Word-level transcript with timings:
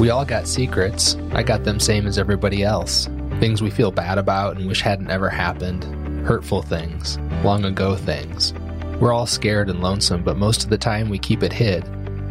We 0.00 0.08
all 0.08 0.24
got 0.24 0.48
secrets. 0.48 1.14
I 1.32 1.42
got 1.42 1.64
them 1.64 1.78
same 1.78 2.06
as 2.06 2.16
everybody 2.16 2.62
else. 2.62 3.06
Things 3.38 3.60
we 3.60 3.68
feel 3.68 3.90
bad 3.92 4.16
about 4.16 4.56
and 4.56 4.66
wish 4.66 4.80
hadn't 4.80 5.10
ever 5.10 5.28
happened. 5.28 5.84
Hurtful 6.26 6.62
things. 6.62 7.18
Long 7.44 7.66
ago 7.66 7.96
things. 7.96 8.54
We're 8.98 9.12
all 9.12 9.26
scared 9.26 9.68
and 9.68 9.82
lonesome, 9.82 10.22
but 10.24 10.38
most 10.38 10.64
of 10.64 10.70
the 10.70 10.78
time 10.78 11.10
we 11.10 11.18
keep 11.18 11.42
it 11.42 11.52
hid. 11.52 11.84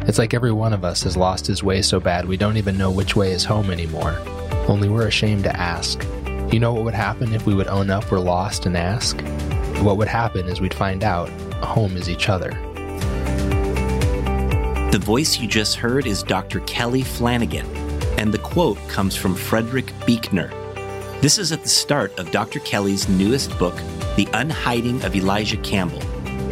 It's 0.08 0.18
like 0.18 0.34
every 0.34 0.50
one 0.50 0.72
of 0.72 0.84
us 0.84 1.04
has 1.04 1.16
lost 1.16 1.46
his 1.46 1.62
way 1.62 1.80
so 1.80 2.00
bad 2.00 2.26
we 2.26 2.36
don't 2.36 2.56
even 2.56 2.76
know 2.76 2.90
which 2.90 3.14
way 3.14 3.30
is 3.30 3.44
home 3.44 3.70
anymore. 3.70 4.18
Only 4.66 4.88
we're 4.88 5.06
ashamed 5.06 5.44
to 5.44 5.56
ask. 5.56 6.04
You 6.52 6.58
know 6.58 6.72
what 6.72 6.82
would 6.82 6.94
happen 6.94 7.32
if 7.32 7.46
we 7.46 7.54
would 7.54 7.68
own 7.68 7.88
up 7.88 8.10
we're 8.10 8.18
lost 8.18 8.66
and 8.66 8.76
ask? 8.76 9.20
What 9.84 9.96
would 9.96 10.08
happen 10.08 10.48
is 10.48 10.60
we'd 10.60 10.74
find 10.74 11.04
out 11.04 11.28
home 11.62 11.96
is 11.96 12.10
each 12.10 12.28
other. 12.28 12.50
The 14.90 14.98
voice 14.98 15.38
you 15.38 15.46
just 15.46 15.76
heard 15.76 16.04
is 16.04 16.24
Dr. 16.24 16.58
Kelly 16.62 17.02
Flanagan, 17.02 17.64
and 18.18 18.34
the 18.34 18.38
quote 18.38 18.76
comes 18.88 19.14
from 19.14 19.36
Frederick 19.36 19.92
Buechner. 20.04 20.48
This 21.20 21.38
is 21.38 21.52
at 21.52 21.62
the 21.62 21.68
start 21.68 22.18
of 22.18 22.32
Dr. 22.32 22.58
Kelly's 22.58 23.08
newest 23.08 23.56
book, 23.56 23.76
The 24.16 24.26
Unhiding 24.34 25.04
of 25.04 25.14
Elijah 25.14 25.58
Campbell. 25.58 26.00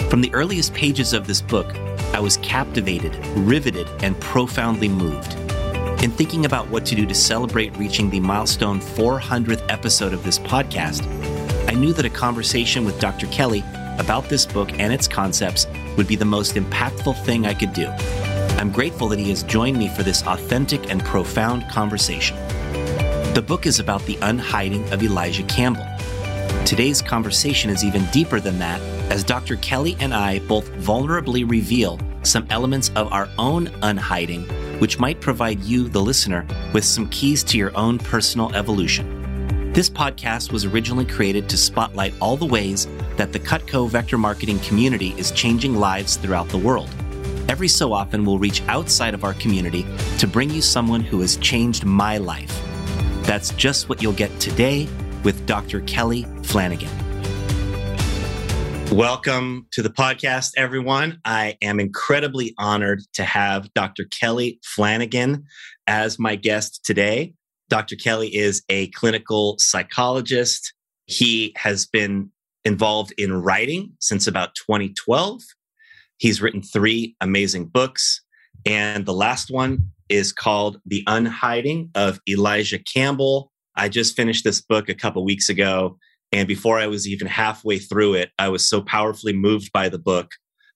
From 0.09 0.21
the 0.21 0.33
earliest 0.33 0.73
pages 0.73 1.15
of 1.15 1.27
this 1.27 1.41
book, 1.41 1.75
I 2.15 2.21
was 2.21 2.37
captivated, 2.37 3.17
riveted, 3.39 3.89
and 4.05 4.19
profoundly 4.21 4.89
moved. 4.89 5.35
In 6.05 6.13
thinking 6.13 6.47
about 6.47 6.69
what 6.69 6.87
to 6.87 6.95
do 6.95 7.07
to 7.07 7.15
celebrate 7.17 7.77
reaching 7.77 8.09
the 8.09 8.21
milestone 8.21 8.79
400th 8.79 9.67
episode 9.69 10.13
of 10.13 10.23
this 10.23 10.39
podcast, 10.39 11.05
I 11.69 11.75
knew 11.75 11.93
that 11.93 12.05
a 12.05 12.11
conversation 12.11 12.85
with 12.85 13.01
Dr. 13.01 13.27
Kelly 13.27 13.65
about 13.99 14.29
this 14.29 14.47
book 14.47 14.71
and 14.79 14.93
its 14.93 15.09
concepts 15.09 15.67
would 15.97 16.07
be 16.07 16.15
the 16.15 16.25
most 16.25 16.55
impactful 16.55 17.25
thing 17.25 17.45
I 17.45 17.53
could 17.53 17.73
do. 17.73 17.93
I'm 18.59 18.73
grateful 18.73 19.07
that 19.11 19.21
he 19.21 19.29
has 19.29 19.45
joined 19.45 19.79
me 19.79 19.89
for 19.89 20.03
this 20.03 20.27
authentic 20.27 20.91
and 20.91 21.01
profound 21.05 21.69
conversation. 21.69 22.37
The 23.33 23.45
book 23.47 23.67
is 23.67 23.79
about 23.79 24.05
the 24.05 24.19
unhiding 24.21 24.93
of 24.93 25.01
Elijah 25.01 25.45
Campbell. 25.45 25.87
Today's 26.65 27.01
conversation 27.01 27.71
is 27.71 27.85
even 27.85 28.05
deeper 28.07 28.41
than 28.41 28.59
that, 28.59 28.81
as 29.13 29.23
Dr. 29.23 29.55
Kelly 29.59 29.97
and 30.01 30.13
I 30.13 30.41
both 30.41 30.69
vulnerably 30.73 31.49
reveal 31.49 32.01
some 32.25 32.49
elements 32.51 32.91
of 32.97 33.13
our 33.13 33.29
own 33.39 33.69
unhiding, 33.83 34.43
which 34.81 34.99
might 34.99 35.21
provide 35.21 35.63
you, 35.63 35.89
the 35.89 36.03
listener, 36.03 36.45
with 36.75 36.85
some 36.85 37.09
keys 37.11 37.45
to 37.45 37.59
your 37.59 37.75
own 37.77 37.97
personal 37.97 38.53
evolution. 38.57 39.73
This 39.73 39.89
podcast 39.89 40.51
was 40.51 40.65
originally 40.65 41.05
created 41.05 41.49
to 41.51 41.57
spotlight 41.57 42.13
all 42.21 42.37
the 42.37 42.45
ways 42.45 42.89
that 43.19 43.33
the 43.33 43.39
Cutco 43.39 43.89
vector 43.89 44.19
marketing 44.19 44.59
community 44.59 45.15
is 45.17 45.31
changing 45.31 45.77
lives 45.77 46.17
throughout 46.17 46.49
the 46.49 46.59
world 46.59 46.91
every 47.49 47.69
so 47.69 47.95
often 47.95 48.27
we'll 48.27 48.39
reach 48.39 48.63
outside 48.69 49.15
of 49.15 49.25
our 49.25 49.33
community 49.35 49.87
to 50.19 50.27
bring 50.27 50.51
you 50.51 50.61
someone 50.61 51.01
who 51.01 51.21
has 51.21 51.37
changed 51.39 51.85
my 51.85 52.19
life. 52.19 52.63
That's 53.23 53.51
just 53.55 53.89
what 53.89 54.03
you'll 54.03 54.13
get 54.13 54.39
today 54.39 54.87
with 55.25 55.47
Dr. 55.47 55.81
Kelly 55.81 56.27
Flanagan. 56.43 56.91
Welcome 58.93 59.67
to 59.73 59.83
the 59.83 59.91
podcast, 59.91 60.53
everyone. 60.57 61.21
I 61.25 61.57
am 61.63 61.81
incredibly 61.81 62.55
honored 62.59 63.03
to 63.15 63.25
have 63.25 63.73
Dr. 63.75 64.05
Kelly 64.05 64.61
Flanagan 64.63 65.45
as 65.87 66.19
my 66.19 66.37
guest 66.37 66.85
today. 66.85 67.35
Dr. 67.71 67.97
Kelly 67.97 68.35
is 68.35 68.63
a 68.69 68.89
clinical 68.89 69.57
psychologist. 69.59 70.75
He 71.07 71.55
has 71.57 71.87
been 71.87 72.31
involved 72.65 73.13
in 73.19 73.33
writing 73.33 73.93
since 74.01 74.27
about 74.27 74.55
2012. 74.55 75.43
He's 76.19 76.43
written 76.43 76.63
three 76.63 77.17
amazing 77.21 77.67
books. 77.67 78.23
And 78.67 79.07
the 79.07 79.15
last 79.15 79.51
one 79.51 79.91
is 80.09 80.33
called 80.33 80.81
The 80.85 81.05
Unhiding 81.07 81.91
of 81.95 82.21
Elijah 82.29 82.79
Campbell. 82.79 83.53
I 83.77 83.89
just 83.89 84.17
finished 84.17 84.45
this 84.45 84.61
book 84.61 84.89
a 84.89 84.95
couple 84.95 85.25
weeks 85.25 85.49
ago. 85.49 85.97
And 86.33 86.47
before 86.47 86.79
I 86.79 86.89
was 86.89 87.09
even 87.09 87.27
halfway 87.27 87.79
through 87.79 88.15
it, 88.15 88.31
I 88.39 88.49
was 88.49 88.69
so 88.69 88.83
powerfully 88.83 89.33
moved 89.33 89.73
by 89.73 89.89
the 89.89 89.99
book 89.99 90.33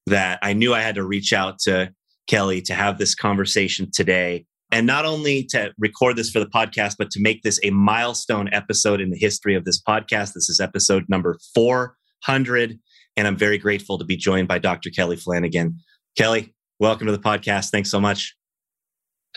that 0.07 0.39
I 0.41 0.53
knew 0.53 0.73
I 0.73 0.81
had 0.81 0.95
to 0.95 1.03
reach 1.03 1.33
out 1.33 1.59
to 1.59 1.93
Kelly 2.27 2.61
to 2.63 2.73
have 2.73 2.97
this 2.97 3.13
conversation 3.13 3.89
today. 3.91 4.45
And 4.71 4.87
not 4.87 5.05
only 5.05 5.43
to 5.51 5.71
record 5.77 6.15
this 6.15 6.31
for 6.31 6.39
the 6.39 6.47
podcast, 6.47 6.95
but 6.97 7.11
to 7.11 7.21
make 7.21 7.43
this 7.43 7.59
a 7.63 7.69
milestone 7.69 8.51
episode 8.51 9.01
in 9.01 9.11
the 9.11 9.17
history 9.17 9.55
of 9.55 9.65
this 9.65 9.79
podcast. 9.79 10.33
This 10.33 10.49
is 10.49 10.59
episode 10.59 11.05
number 11.09 11.37
400. 11.53 12.79
And 13.15 13.27
I'm 13.27 13.37
very 13.37 13.57
grateful 13.57 13.97
to 13.97 14.05
be 14.05 14.17
joined 14.17 14.47
by 14.47 14.59
Dr. 14.59 14.89
Kelly 14.89 15.15
Flanagan. 15.15 15.79
Kelly, 16.17 16.53
welcome 16.79 17.07
to 17.07 17.11
the 17.11 17.19
podcast. 17.19 17.69
Thanks 17.69 17.91
so 17.91 17.99
much. 17.99 18.35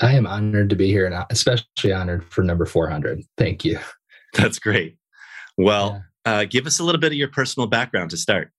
I 0.00 0.12
am 0.12 0.26
honored 0.26 0.70
to 0.70 0.76
be 0.76 0.88
here 0.88 1.06
and 1.06 1.24
especially 1.30 1.92
honored 1.92 2.24
for 2.24 2.42
number 2.42 2.66
400. 2.66 3.22
Thank 3.38 3.64
you. 3.64 3.78
That's 4.34 4.58
great. 4.58 4.96
Well, 5.56 6.02
yeah. 6.26 6.32
uh, 6.32 6.44
give 6.44 6.66
us 6.66 6.78
a 6.78 6.84
little 6.84 7.00
bit 7.00 7.12
of 7.12 7.18
your 7.18 7.28
personal 7.28 7.66
background 7.66 8.10
to 8.10 8.16
start. 8.16 8.50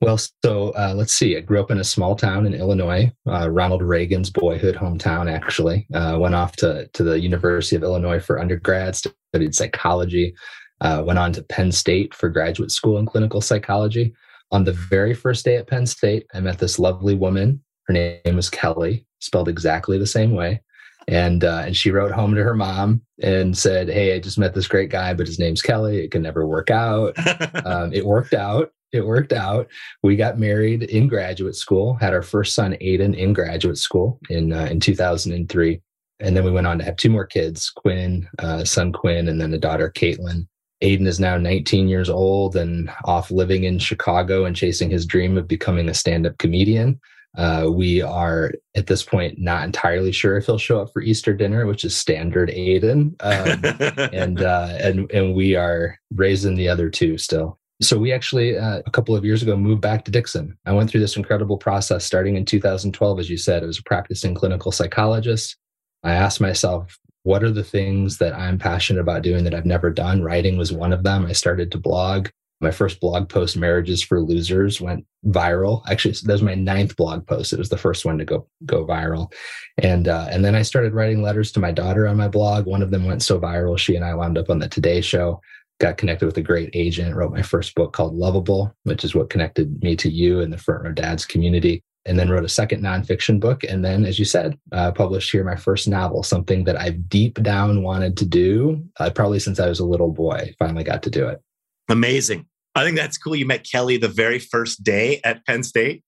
Well, 0.00 0.18
so 0.44 0.70
uh, 0.70 0.94
let's 0.96 1.12
see. 1.12 1.36
I 1.36 1.40
grew 1.40 1.60
up 1.60 1.72
in 1.72 1.78
a 1.78 1.84
small 1.84 2.14
town 2.14 2.46
in 2.46 2.54
Illinois, 2.54 3.10
uh, 3.28 3.50
Ronald 3.50 3.82
Reagan's 3.82 4.30
boyhood 4.30 4.76
hometown, 4.76 5.30
actually. 5.30 5.88
Uh, 5.92 6.16
went 6.20 6.36
off 6.36 6.54
to, 6.56 6.86
to 6.92 7.02
the 7.02 7.18
University 7.18 7.74
of 7.74 7.82
Illinois 7.82 8.20
for 8.20 8.38
undergrad, 8.38 8.94
studied 8.94 9.56
psychology, 9.56 10.34
uh, 10.80 11.02
went 11.04 11.18
on 11.18 11.32
to 11.32 11.42
Penn 11.42 11.72
State 11.72 12.14
for 12.14 12.28
graduate 12.28 12.70
school 12.70 12.98
in 12.98 13.06
clinical 13.06 13.40
psychology. 13.40 14.14
On 14.50 14.64
the 14.64 14.72
very 14.72 15.14
first 15.14 15.44
day 15.44 15.56
at 15.56 15.66
Penn 15.66 15.86
State, 15.86 16.26
I 16.32 16.40
met 16.40 16.58
this 16.58 16.78
lovely 16.78 17.14
woman. 17.14 17.62
Her 17.86 17.92
name 17.92 18.36
was 18.36 18.48
Kelly, 18.48 19.06
spelled 19.20 19.48
exactly 19.48 19.98
the 19.98 20.06
same 20.06 20.32
way. 20.32 20.62
And 21.06 21.42
uh, 21.42 21.62
and 21.64 21.76
she 21.76 21.90
wrote 21.90 22.12
home 22.12 22.34
to 22.34 22.44
her 22.44 22.54
mom 22.54 23.00
and 23.22 23.56
said, 23.56 23.88
"Hey, 23.88 24.14
I 24.14 24.20
just 24.20 24.38
met 24.38 24.54
this 24.54 24.68
great 24.68 24.90
guy, 24.90 25.14
but 25.14 25.26
his 25.26 25.38
name's 25.38 25.62
Kelly. 25.62 26.04
It 26.04 26.10
can 26.10 26.22
never 26.22 26.46
work 26.46 26.70
out." 26.70 27.14
um, 27.66 27.94
it 27.94 28.04
worked 28.04 28.34
out. 28.34 28.72
It 28.92 29.06
worked 29.06 29.32
out. 29.32 29.68
We 30.02 30.16
got 30.16 30.38
married 30.38 30.82
in 30.82 31.08
graduate 31.08 31.56
school. 31.56 31.94
Had 31.94 32.12
our 32.12 32.22
first 32.22 32.54
son, 32.54 32.72
Aiden, 32.82 33.16
in 33.16 33.32
graduate 33.32 33.78
school 33.78 34.18
in 34.28 34.52
uh, 34.52 34.66
in 34.70 34.80
2003, 34.80 35.80
and 36.20 36.36
then 36.36 36.44
we 36.44 36.50
went 36.50 36.66
on 36.66 36.78
to 36.78 36.84
have 36.84 36.96
two 36.96 37.10
more 37.10 37.26
kids: 37.26 37.70
Quinn, 37.70 38.28
uh, 38.38 38.64
son 38.64 38.92
Quinn, 38.92 39.28
and 39.28 39.40
then 39.40 39.54
a 39.54 39.58
daughter, 39.58 39.90
Caitlin. 39.90 40.46
Aiden 40.82 41.06
is 41.06 41.18
now 41.18 41.36
19 41.36 41.88
years 41.88 42.08
old 42.08 42.56
and 42.56 42.90
off 43.04 43.30
living 43.30 43.64
in 43.64 43.78
Chicago 43.78 44.44
and 44.44 44.54
chasing 44.54 44.90
his 44.90 45.06
dream 45.06 45.36
of 45.36 45.48
becoming 45.48 45.88
a 45.88 45.94
stand 45.94 46.26
up 46.26 46.38
comedian. 46.38 47.00
Uh, 47.36 47.68
we 47.70 48.00
are 48.00 48.52
at 48.74 48.86
this 48.86 49.02
point 49.02 49.38
not 49.38 49.64
entirely 49.64 50.12
sure 50.12 50.36
if 50.36 50.46
he'll 50.46 50.58
show 50.58 50.80
up 50.80 50.92
for 50.92 51.02
Easter 51.02 51.34
dinner, 51.34 51.66
which 51.66 51.84
is 51.84 51.94
standard 51.94 52.48
Aiden, 52.48 53.14
um, 53.20 54.08
and 54.12 54.42
uh, 54.42 54.76
and 54.80 55.10
and 55.12 55.34
we 55.34 55.54
are 55.54 55.98
raising 56.14 56.54
the 56.54 56.68
other 56.68 56.88
two 56.88 57.18
still. 57.18 57.58
So 57.80 57.96
we 57.96 58.12
actually 58.12 58.58
uh, 58.58 58.82
a 58.84 58.90
couple 58.90 59.14
of 59.14 59.24
years 59.24 59.42
ago 59.42 59.56
moved 59.56 59.82
back 59.82 60.04
to 60.04 60.10
Dixon. 60.10 60.56
I 60.66 60.72
went 60.72 60.90
through 60.90 61.00
this 61.00 61.16
incredible 61.16 61.58
process 61.58 62.04
starting 62.04 62.36
in 62.36 62.44
2012, 62.44 63.20
as 63.20 63.30
you 63.30 63.36
said. 63.36 63.62
I 63.62 63.66
was 63.66 63.78
a 63.78 63.84
practicing 63.84 64.34
clinical 64.34 64.72
psychologist. 64.72 65.56
I 66.02 66.14
asked 66.14 66.40
myself, 66.40 66.98
what 67.22 67.42
are 67.42 67.50
the 67.50 67.64
things 67.64 68.18
that 68.18 68.34
I'm 68.34 68.58
passionate 68.58 69.00
about 69.00 69.22
doing 69.22 69.44
that 69.44 69.54
I've 69.54 69.66
never 69.66 69.90
done? 69.90 70.22
Writing 70.22 70.56
was 70.56 70.72
one 70.72 70.92
of 70.92 71.02
them. 71.02 71.26
I 71.26 71.32
started 71.32 71.70
to 71.72 71.78
blog. 71.78 72.28
My 72.60 72.70
first 72.72 73.00
blog 73.00 73.28
post, 73.28 73.56
Marriages 73.56 74.02
for 74.02 74.20
Losers, 74.20 74.80
went 74.80 75.04
viral. 75.26 75.82
Actually, 75.88 76.14
that 76.24 76.32
was 76.32 76.42
my 76.42 76.54
ninth 76.54 76.96
blog 76.96 77.24
post. 77.26 77.52
It 77.52 77.58
was 77.58 77.68
the 77.68 77.78
first 77.78 78.04
one 78.04 78.18
to 78.18 78.24
go 78.24 78.48
go 78.66 78.84
viral, 78.84 79.32
and 79.80 80.08
uh, 80.08 80.26
and 80.30 80.44
then 80.44 80.56
I 80.56 80.62
started 80.62 80.92
writing 80.92 81.22
letters 81.22 81.52
to 81.52 81.60
my 81.60 81.70
daughter 81.70 82.08
on 82.08 82.16
my 82.16 82.26
blog. 82.26 82.66
One 82.66 82.82
of 82.82 82.90
them 82.90 83.04
went 83.04 83.22
so 83.22 83.38
viral, 83.38 83.78
she 83.78 83.94
and 83.94 84.04
I 84.04 84.14
wound 84.14 84.38
up 84.38 84.50
on 84.50 84.58
the 84.58 84.68
Today 84.68 85.00
Show. 85.00 85.40
Got 85.78 85.98
connected 85.98 86.26
with 86.26 86.36
a 86.36 86.42
great 86.42 86.70
agent. 86.72 87.14
Wrote 87.14 87.30
my 87.30 87.42
first 87.42 87.76
book 87.76 87.92
called 87.92 88.16
Loveable, 88.16 88.72
which 88.82 89.04
is 89.04 89.14
what 89.14 89.30
connected 89.30 89.80
me 89.80 89.94
to 89.94 90.10
you 90.10 90.40
and 90.40 90.52
the 90.52 90.58
Front 90.58 90.82
Row 90.82 90.92
Dads 90.92 91.24
community 91.24 91.84
and 92.06 92.18
then 92.18 92.30
wrote 92.30 92.44
a 92.44 92.48
second 92.48 92.82
nonfiction 92.82 93.38
book. 93.40 93.64
And 93.64 93.84
then, 93.84 94.04
as 94.04 94.18
you 94.18 94.24
said, 94.24 94.58
uh, 94.72 94.92
published 94.92 95.30
here 95.30 95.44
my 95.44 95.56
first 95.56 95.88
novel, 95.88 96.22
something 96.22 96.64
that 96.64 96.80
I've 96.80 97.08
deep 97.08 97.42
down 97.42 97.82
wanted 97.82 98.16
to 98.18 98.24
do, 98.24 98.82
uh, 98.98 99.10
probably 99.10 99.38
since 99.38 99.60
I 99.60 99.68
was 99.68 99.80
a 99.80 99.84
little 99.84 100.10
boy. 100.10 100.54
Finally 100.58 100.84
got 100.84 101.02
to 101.04 101.10
do 101.10 101.26
it. 101.26 101.42
Amazing. 101.88 102.46
I 102.74 102.84
think 102.84 102.96
that's 102.96 103.18
cool. 103.18 103.34
You 103.34 103.46
met 103.46 103.66
Kelly 103.70 103.96
the 103.96 104.08
very 104.08 104.38
first 104.38 104.84
day 104.84 105.20
at 105.24 105.44
Penn 105.46 105.62
State. 105.62 106.02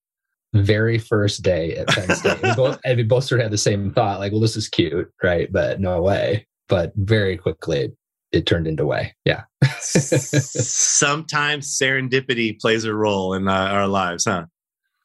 Very 0.53 0.99
first 0.99 1.43
day 1.43 1.77
at 1.77 1.89
Penn 1.89 2.11
State. 2.17 2.43
we, 2.43 2.55
both, 2.55 2.79
and 2.85 2.97
we 2.97 3.03
both 3.03 3.25
sort 3.25 3.41
of 3.41 3.45
had 3.45 3.53
the 3.53 3.59
same 3.59 3.93
thought, 3.93 4.21
like, 4.21 4.33
well, 4.33 4.41
this 4.41 4.57
is 4.57 4.69
cute, 4.69 5.11
right? 5.23 5.53
But 5.53 5.81
no 5.81 6.01
way. 6.01 6.47
But 6.69 6.93
very 6.97 7.37
quickly, 7.37 7.91
it 8.33 8.47
turned 8.47 8.67
into 8.67 8.87
way. 8.87 9.15
Yeah. 9.25 9.43
Sometimes 9.81 11.77
serendipity 11.77 12.61
plays 12.61 12.85
a 12.85 12.95
role 12.95 13.35
in 13.35 13.49
uh, 13.49 13.53
our 13.53 13.89
lives, 13.89 14.25
huh? 14.25 14.47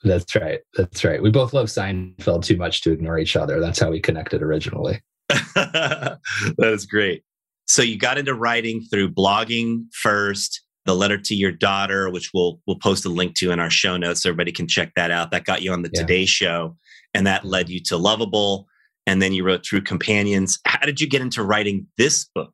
That's 0.05 0.35
right. 0.35 0.59
That's 0.75 1.03
right. 1.03 1.21
We 1.21 1.31
both 1.31 1.51
love 1.51 1.65
Seinfeld 1.65 2.43
too 2.43 2.57
much 2.57 2.81
to 2.83 2.91
ignore 2.91 3.17
each 3.17 3.35
other. 3.35 3.59
That's 3.59 3.79
how 3.79 3.89
we 3.89 3.99
connected 3.99 4.43
originally. 4.43 5.01
that 5.55 6.19
is 6.59 6.85
great. 6.85 7.23
So 7.65 7.81
you 7.81 7.97
got 7.97 8.19
into 8.19 8.35
writing 8.35 8.85
through 8.91 9.11
blogging 9.11 9.85
first, 9.91 10.61
the 10.85 10.95
letter 10.95 11.17
to 11.17 11.33
your 11.33 11.51
daughter, 11.51 12.11
which 12.11 12.29
we'll 12.33 12.61
we'll 12.67 12.77
post 12.77 13.05
a 13.05 13.09
link 13.09 13.33
to 13.37 13.49
in 13.49 13.59
our 13.59 13.71
show 13.71 13.97
notes 13.97 14.21
so 14.21 14.29
everybody 14.29 14.51
can 14.51 14.67
check 14.67 14.91
that 14.95 15.09
out. 15.09 15.31
That 15.31 15.45
got 15.45 15.63
you 15.63 15.73
on 15.73 15.81
the 15.81 15.89
yeah. 15.91 16.01
Today 16.01 16.25
Show, 16.25 16.77
and 17.15 17.25
that 17.25 17.43
led 17.43 17.69
you 17.69 17.81
to 17.85 17.95
Loveable. 17.95 18.65
and 19.07 19.21
then 19.21 19.33
you 19.33 19.43
wrote 19.43 19.63
True 19.63 19.81
Companions. 19.81 20.59
How 20.65 20.85
did 20.85 21.01
you 21.01 21.09
get 21.09 21.21
into 21.21 21.43
writing 21.43 21.87
this 21.97 22.25
book? 22.35 22.53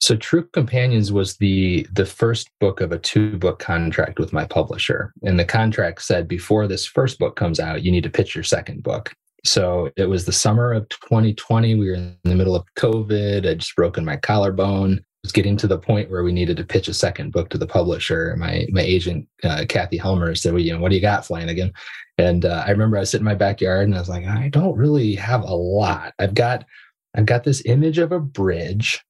So 0.00 0.14
True 0.14 0.46
Companions 0.52 1.12
was 1.12 1.36
the 1.36 1.86
the 1.92 2.06
first 2.06 2.50
book 2.60 2.80
of 2.80 2.92
a 2.92 2.98
two 2.98 3.38
book 3.38 3.58
contract 3.58 4.18
with 4.18 4.32
my 4.32 4.44
publisher. 4.44 5.12
And 5.22 5.38
the 5.38 5.44
contract 5.44 6.02
said 6.02 6.28
before 6.28 6.66
this 6.66 6.86
first 6.86 7.18
book 7.18 7.36
comes 7.36 7.58
out, 7.58 7.82
you 7.82 7.90
need 7.90 8.04
to 8.04 8.10
pitch 8.10 8.34
your 8.34 8.44
second 8.44 8.82
book. 8.82 9.14
So 9.44 9.90
it 9.96 10.06
was 10.06 10.24
the 10.24 10.32
summer 10.32 10.72
of 10.72 10.88
2020. 10.88 11.76
We 11.76 11.88
were 11.88 11.94
in 11.94 12.16
the 12.24 12.34
middle 12.34 12.56
of 12.56 12.66
COVID. 12.76 13.46
I'd 13.46 13.60
just 13.60 13.76
broken 13.76 14.04
my 14.04 14.16
collarbone. 14.16 15.00
was 15.22 15.32
getting 15.32 15.56
to 15.58 15.66
the 15.66 15.78
point 15.78 16.10
where 16.10 16.24
we 16.24 16.32
needed 16.32 16.56
to 16.58 16.64
pitch 16.64 16.88
a 16.88 16.94
second 16.94 17.32
book 17.32 17.48
to 17.50 17.58
the 17.58 17.66
publisher. 17.66 18.36
My 18.38 18.66
my 18.70 18.82
agent 18.82 19.26
uh, 19.44 19.64
Kathy 19.68 19.96
Helmer 19.96 20.34
said, 20.34 20.52
"Well, 20.52 20.62
you 20.62 20.72
know, 20.72 20.80
what 20.80 20.90
do 20.90 20.96
you 20.96 21.02
got, 21.02 21.24
Flanagan?" 21.24 21.72
And 22.18 22.44
uh, 22.44 22.64
I 22.66 22.70
remember 22.70 22.96
I 22.96 23.00
was 23.00 23.10
sitting 23.10 23.26
in 23.26 23.32
my 23.32 23.34
backyard 23.34 23.84
and 23.86 23.94
I 23.94 23.98
was 23.98 24.08
like, 24.08 24.26
"I 24.26 24.48
don't 24.48 24.76
really 24.76 25.14
have 25.14 25.42
a 25.42 25.54
lot. 25.54 26.12
I've 26.18 26.34
got 26.34 26.66
I've 27.14 27.26
got 27.26 27.44
this 27.44 27.62
image 27.64 27.98
of 27.98 28.12
a 28.12 28.20
bridge 28.20 29.05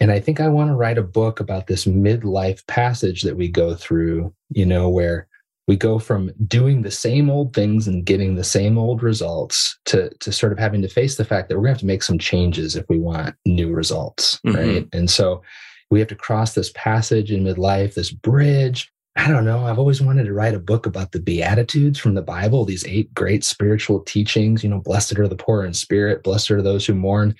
and 0.00 0.10
I 0.10 0.18
think 0.18 0.40
I 0.40 0.48
want 0.48 0.70
to 0.70 0.74
write 0.74 0.98
a 0.98 1.02
book 1.02 1.40
about 1.40 1.66
this 1.66 1.84
midlife 1.84 2.66
passage 2.66 3.22
that 3.22 3.36
we 3.36 3.48
go 3.48 3.74
through, 3.74 4.34
you 4.48 4.64
know, 4.64 4.88
where 4.88 5.28
we 5.68 5.76
go 5.76 5.98
from 5.98 6.32
doing 6.48 6.82
the 6.82 6.90
same 6.90 7.30
old 7.30 7.54
things 7.54 7.86
and 7.86 8.04
getting 8.04 8.34
the 8.34 8.42
same 8.42 8.78
old 8.78 9.02
results 9.02 9.78
to, 9.84 10.10
to 10.18 10.32
sort 10.32 10.52
of 10.52 10.58
having 10.58 10.82
to 10.82 10.88
face 10.88 11.16
the 11.16 11.24
fact 11.24 11.48
that 11.48 11.56
we're 11.56 11.64
going 11.64 11.74
to 11.74 11.74
have 11.74 11.80
to 11.80 11.86
make 11.86 12.02
some 12.02 12.18
changes 12.18 12.74
if 12.74 12.84
we 12.88 12.98
want 12.98 13.36
new 13.46 13.72
results. 13.72 14.40
Mm-hmm. 14.46 14.56
Right. 14.56 14.88
And 14.92 15.08
so 15.08 15.42
we 15.90 15.98
have 15.98 16.08
to 16.08 16.16
cross 16.16 16.54
this 16.54 16.72
passage 16.74 17.30
in 17.30 17.44
midlife, 17.44 17.94
this 17.94 18.10
bridge. 18.10 18.90
I 19.16 19.28
don't 19.28 19.44
know. 19.44 19.66
I've 19.66 19.78
always 19.78 20.00
wanted 20.00 20.24
to 20.24 20.32
write 20.32 20.54
a 20.54 20.60
book 20.60 20.86
about 20.86 21.12
the 21.12 21.20
Beatitudes 21.20 21.98
from 21.98 22.14
the 22.14 22.22
Bible, 22.22 22.64
these 22.64 22.86
eight 22.86 23.12
great 23.12 23.44
spiritual 23.44 24.00
teachings. 24.00 24.64
You 24.64 24.70
know, 24.70 24.80
blessed 24.80 25.18
are 25.18 25.28
the 25.28 25.36
poor 25.36 25.64
in 25.64 25.74
spirit, 25.74 26.22
blessed 26.22 26.52
are 26.52 26.62
those 26.62 26.86
who 26.86 26.94
mourn. 26.94 27.34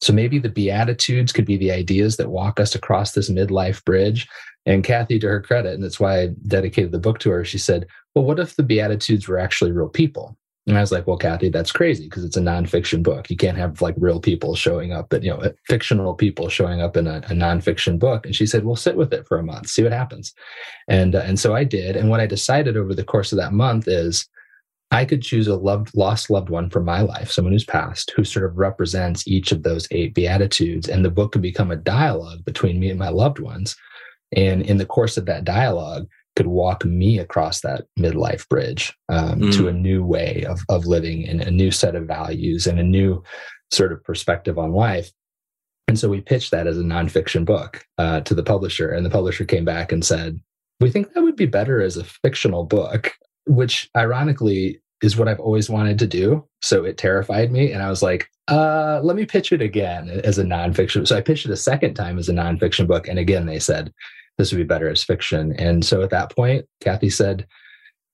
So 0.00 0.12
maybe 0.12 0.38
the 0.38 0.48
Beatitudes 0.48 1.32
could 1.32 1.46
be 1.46 1.56
the 1.56 1.72
ideas 1.72 2.16
that 2.16 2.30
walk 2.30 2.60
us 2.60 2.74
across 2.74 3.12
this 3.12 3.30
midlife 3.30 3.84
bridge. 3.84 4.28
And 4.66 4.84
Kathy, 4.84 5.18
to 5.20 5.28
her 5.28 5.40
credit, 5.40 5.74
and 5.74 5.84
that's 5.84 6.00
why 6.00 6.22
I 6.22 6.26
dedicated 6.46 6.92
the 6.92 6.98
book 6.98 7.18
to 7.20 7.30
her, 7.30 7.44
she 7.44 7.58
said, 7.58 7.86
Well, 8.14 8.24
what 8.24 8.40
if 8.40 8.56
the 8.56 8.62
Beatitudes 8.62 9.28
were 9.28 9.38
actually 9.38 9.72
real 9.72 9.88
people? 9.88 10.36
And 10.66 10.76
I 10.76 10.80
was 10.80 10.90
like, 10.90 11.06
Well, 11.06 11.16
Kathy, 11.16 11.48
that's 11.48 11.70
crazy 11.70 12.04
because 12.04 12.24
it's 12.24 12.36
a 12.36 12.40
nonfiction 12.40 13.02
book. 13.02 13.30
You 13.30 13.36
can't 13.36 13.56
have 13.56 13.80
like 13.80 13.94
real 13.96 14.20
people 14.20 14.56
showing 14.56 14.92
up, 14.92 15.08
but 15.08 15.22
you 15.22 15.30
know, 15.30 15.52
fictional 15.66 16.14
people 16.14 16.48
showing 16.48 16.82
up 16.82 16.96
in 16.96 17.06
a, 17.06 17.18
a 17.18 17.32
nonfiction 17.32 17.98
book. 17.98 18.26
And 18.26 18.34
she 18.34 18.46
said, 18.46 18.64
Well, 18.64 18.76
sit 18.76 18.96
with 18.96 19.12
it 19.12 19.26
for 19.28 19.38
a 19.38 19.44
month, 19.44 19.68
see 19.68 19.84
what 19.84 19.92
happens. 19.92 20.34
And 20.88 21.14
uh, 21.14 21.22
and 21.24 21.38
so 21.38 21.54
I 21.54 21.62
did. 21.62 21.94
And 21.94 22.10
what 22.10 22.20
I 22.20 22.26
decided 22.26 22.76
over 22.76 22.94
the 22.94 23.04
course 23.04 23.30
of 23.32 23.38
that 23.38 23.52
month 23.52 23.86
is 23.86 24.28
I 24.90 25.04
could 25.04 25.22
choose 25.22 25.48
a 25.48 25.56
loved, 25.56 25.96
lost 25.96 26.30
loved 26.30 26.48
one 26.48 26.70
from 26.70 26.84
my 26.84 27.00
life, 27.00 27.30
someone 27.30 27.52
who's 27.52 27.64
passed, 27.64 28.12
who 28.16 28.24
sort 28.24 28.44
of 28.44 28.56
represents 28.56 29.26
each 29.26 29.52
of 29.52 29.62
those 29.62 29.88
eight 29.90 30.14
beatitudes. 30.14 30.88
And 30.88 31.04
the 31.04 31.10
book 31.10 31.32
could 31.32 31.42
become 31.42 31.70
a 31.70 31.76
dialogue 31.76 32.44
between 32.44 32.78
me 32.78 32.90
and 32.90 32.98
my 32.98 33.08
loved 33.08 33.38
ones. 33.38 33.76
And 34.34 34.62
in 34.62 34.76
the 34.78 34.86
course 34.86 35.16
of 35.16 35.26
that 35.26 35.44
dialogue, 35.44 36.06
could 36.36 36.46
walk 36.46 36.84
me 36.84 37.18
across 37.18 37.62
that 37.62 37.86
midlife 37.98 38.46
bridge 38.48 38.94
um, 39.08 39.40
mm. 39.40 39.52
to 39.54 39.68
a 39.68 39.72
new 39.72 40.04
way 40.04 40.44
of, 40.46 40.60
of 40.68 40.86
living 40.86 41.26
and 41.26 41.40
a 41.40 41.50
new 41.50 41.70
set 41.70 41.94
of 41.94 42.04
values 42.04 42.66
and 42.66 42.78
a 42.78 42.84
new 42.84 43.22
sort 43.72 43.90
of 43.90 44.04
perspective 44.04 44.58
on 44.58 44.72
life. 44.72 45.10
And 45.88 45.98
so 45.98 46.08
we 46.08 46.20
pitched 46.20 46.50
that 46.50 46.66
as 46.66 46.78
a 46.78 46.82
nonfiction 46.82 47.44
book 47.44 47.84
uh, 47.96 48.20
to 48.20 48.34
the 48.34 48.42
publisher, 48.42 48.90
and 48.90 49.06
the 49.06 49.10
publisher 49.10 49.44
came 49.44 49.64
back 49.64 49.92
and 49.92 50.04
said, 50.04 50.40
"We 50.80 50.90
think 50.90 51.12
that 51.12 51.22
would 51.22 51.36
be 51.36 51.46
better 51.46 51.80
as 51.80 51.96
a 51.96 52.04
fictional 52.04 52.64
book." 52.64 53.12
Which 53.46 53.88
ironically 53.96 54.80
is 55.02 55.16
what 55.16 55.28
I've 55.28 55.40
always 55.40 55.68
wanted 55.68 55.98
to 55.98 56.06
do. 56.06 56.46
So 56.62 56.84
it 56.84 56.98
terrified 56.98 57.52
me. 57.52 57.72
And 57.72 57.82
I 57.82 57.90
was 57.90 58.02
like, 58.02 58.30
uh, 58.48 59.00
let 59.02 59.16
me 59.16 59.26
pitch 59.26 59.52
it 59.52 59.60
again 59.60 60.08
as 60.24 60.38
a 60.38 60.44
nonfiction. 60.44 61.06
So 61.06 61.16
I 61.16 61.20
pitched 61.20 61.46
it 61.46 61.52
a 61.52 61.56
second 61.56 61.94
time 61.94 62.18
as 62.18 62.28
a 62.28 62.32
nonfiction 62.32 62.86
book. 62.86 63.08
And 63.08 63.18
again, 63.18 63.46
they 63.46 63.58
said 63.58 63.92
this 64.38 64.52
would 64.52 64.58
be 64.58 64.64
better 64.64 64.88
as 64.88 65.04
fiction. 65.04 65.52
And 65.58 65.84
so 65.84 66.02
at 66.02 66.10
that 66.10 66.34
point, 66.34 66.66
Kathy 66.80 67.10
said, 67.10 67.46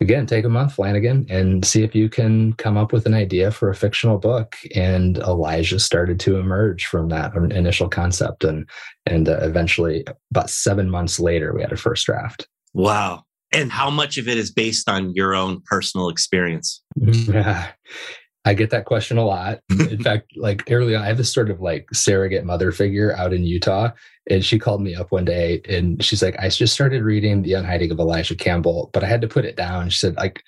again, 0.00 0.26
take 0.26 0.44
a 0.44 0.48
month, 0.48 0.74
Flanagan, 0.74 1.26
and 1.28 1.64
see 1.64 1.84
if 1.84 1.94
you 1.94 2.08
can 2.08 2.54
come 2.54 2.76
up 2.76 2.92
with 2.92 3.06
an 3.06 3.14
idea 3.14 3.52
for 3.52 3.70
a 3.70 3.74
fictional 3.74 4.18
book. 4.18 4.56
And 4.74 5.18
Elijah 5.18 5.78
started 5.78 6.18
to 6.20 6.36
emerge 6.36 6.86
from 6.86 7.08
that 7.10 7.34
initial 7.34 7.88
concept. 7.88 8.42
And, 8.42 8.68
and 9.06 9.28
uh, 9.28 9.38
eventually, 9.42 10.04
about 10.30 10.50
seven 10.50 10.90
months 10.90 11.20
later, 11.20 11.54
we 11.54 11.62
had 11.62 11.72
a 11.72 11.76
first 11.76 12.06
draft. 12.06 12.48
Wow 12.74 13.24
and 13.52 13.72
how 13.72 13.90
much 13.90 14.18
of 14.18 14.28
it 14.28 14.38
is 14.38 14.50
based 14.50 14.88
on 14.88 15.14
your 15.14 15.34
own 15.34 15.60
personal 15.66 16.08
experience 16.08 16.82
yeah 16.96 17.70
i 18.44 18.54
get 18.54 18.70
that 18.70 18.84
question 18.84 19.18
a 19.18 19.24
lot 19.24 19.60
in 19.70 20.02
fact 20.02 20.30
like 20.36 20.62
early 20.70 20.94
on 20.94 21.02
i 21.02 21.06
have 21.06 21.16
this 21.16 21.32
sort 21.32 21.50
of 21.50 21.60
like 21.60 21.86
surrogate 21.92 22.44
mother 22.44 22.72
figure 22.72 23.16
out 23.16 23.32
in 23.32 23.44
utah 23.44 23.90
and 24.30 24.44
she 24.44 24.58
called 24.58 24.82
me 24.82 24.94
up 24.94 25.12
one 25.12 25.24
day 25.24 25.60
and 25.68 26.02
she's 26.02 26.22
like 26.22 26.36
i 26.38 26.48
just 26.48 26.74
started 26.74 27.02
reading 27.02 27.42
the 27.42 27.52
unhiding 27.52 27.90
of 27.90 27.98
elijah 27.98 28.34
campbell 28.34 28.90
but 28.92 29.04
i 29.04 29.06
had 29.06 29.20
to 29.20 29.28
put 29.28 29.44
it 29.44 29.56
down 29.56 29.88
she 29.88 29.98
said 29.98 30.16
like 30.16 30.42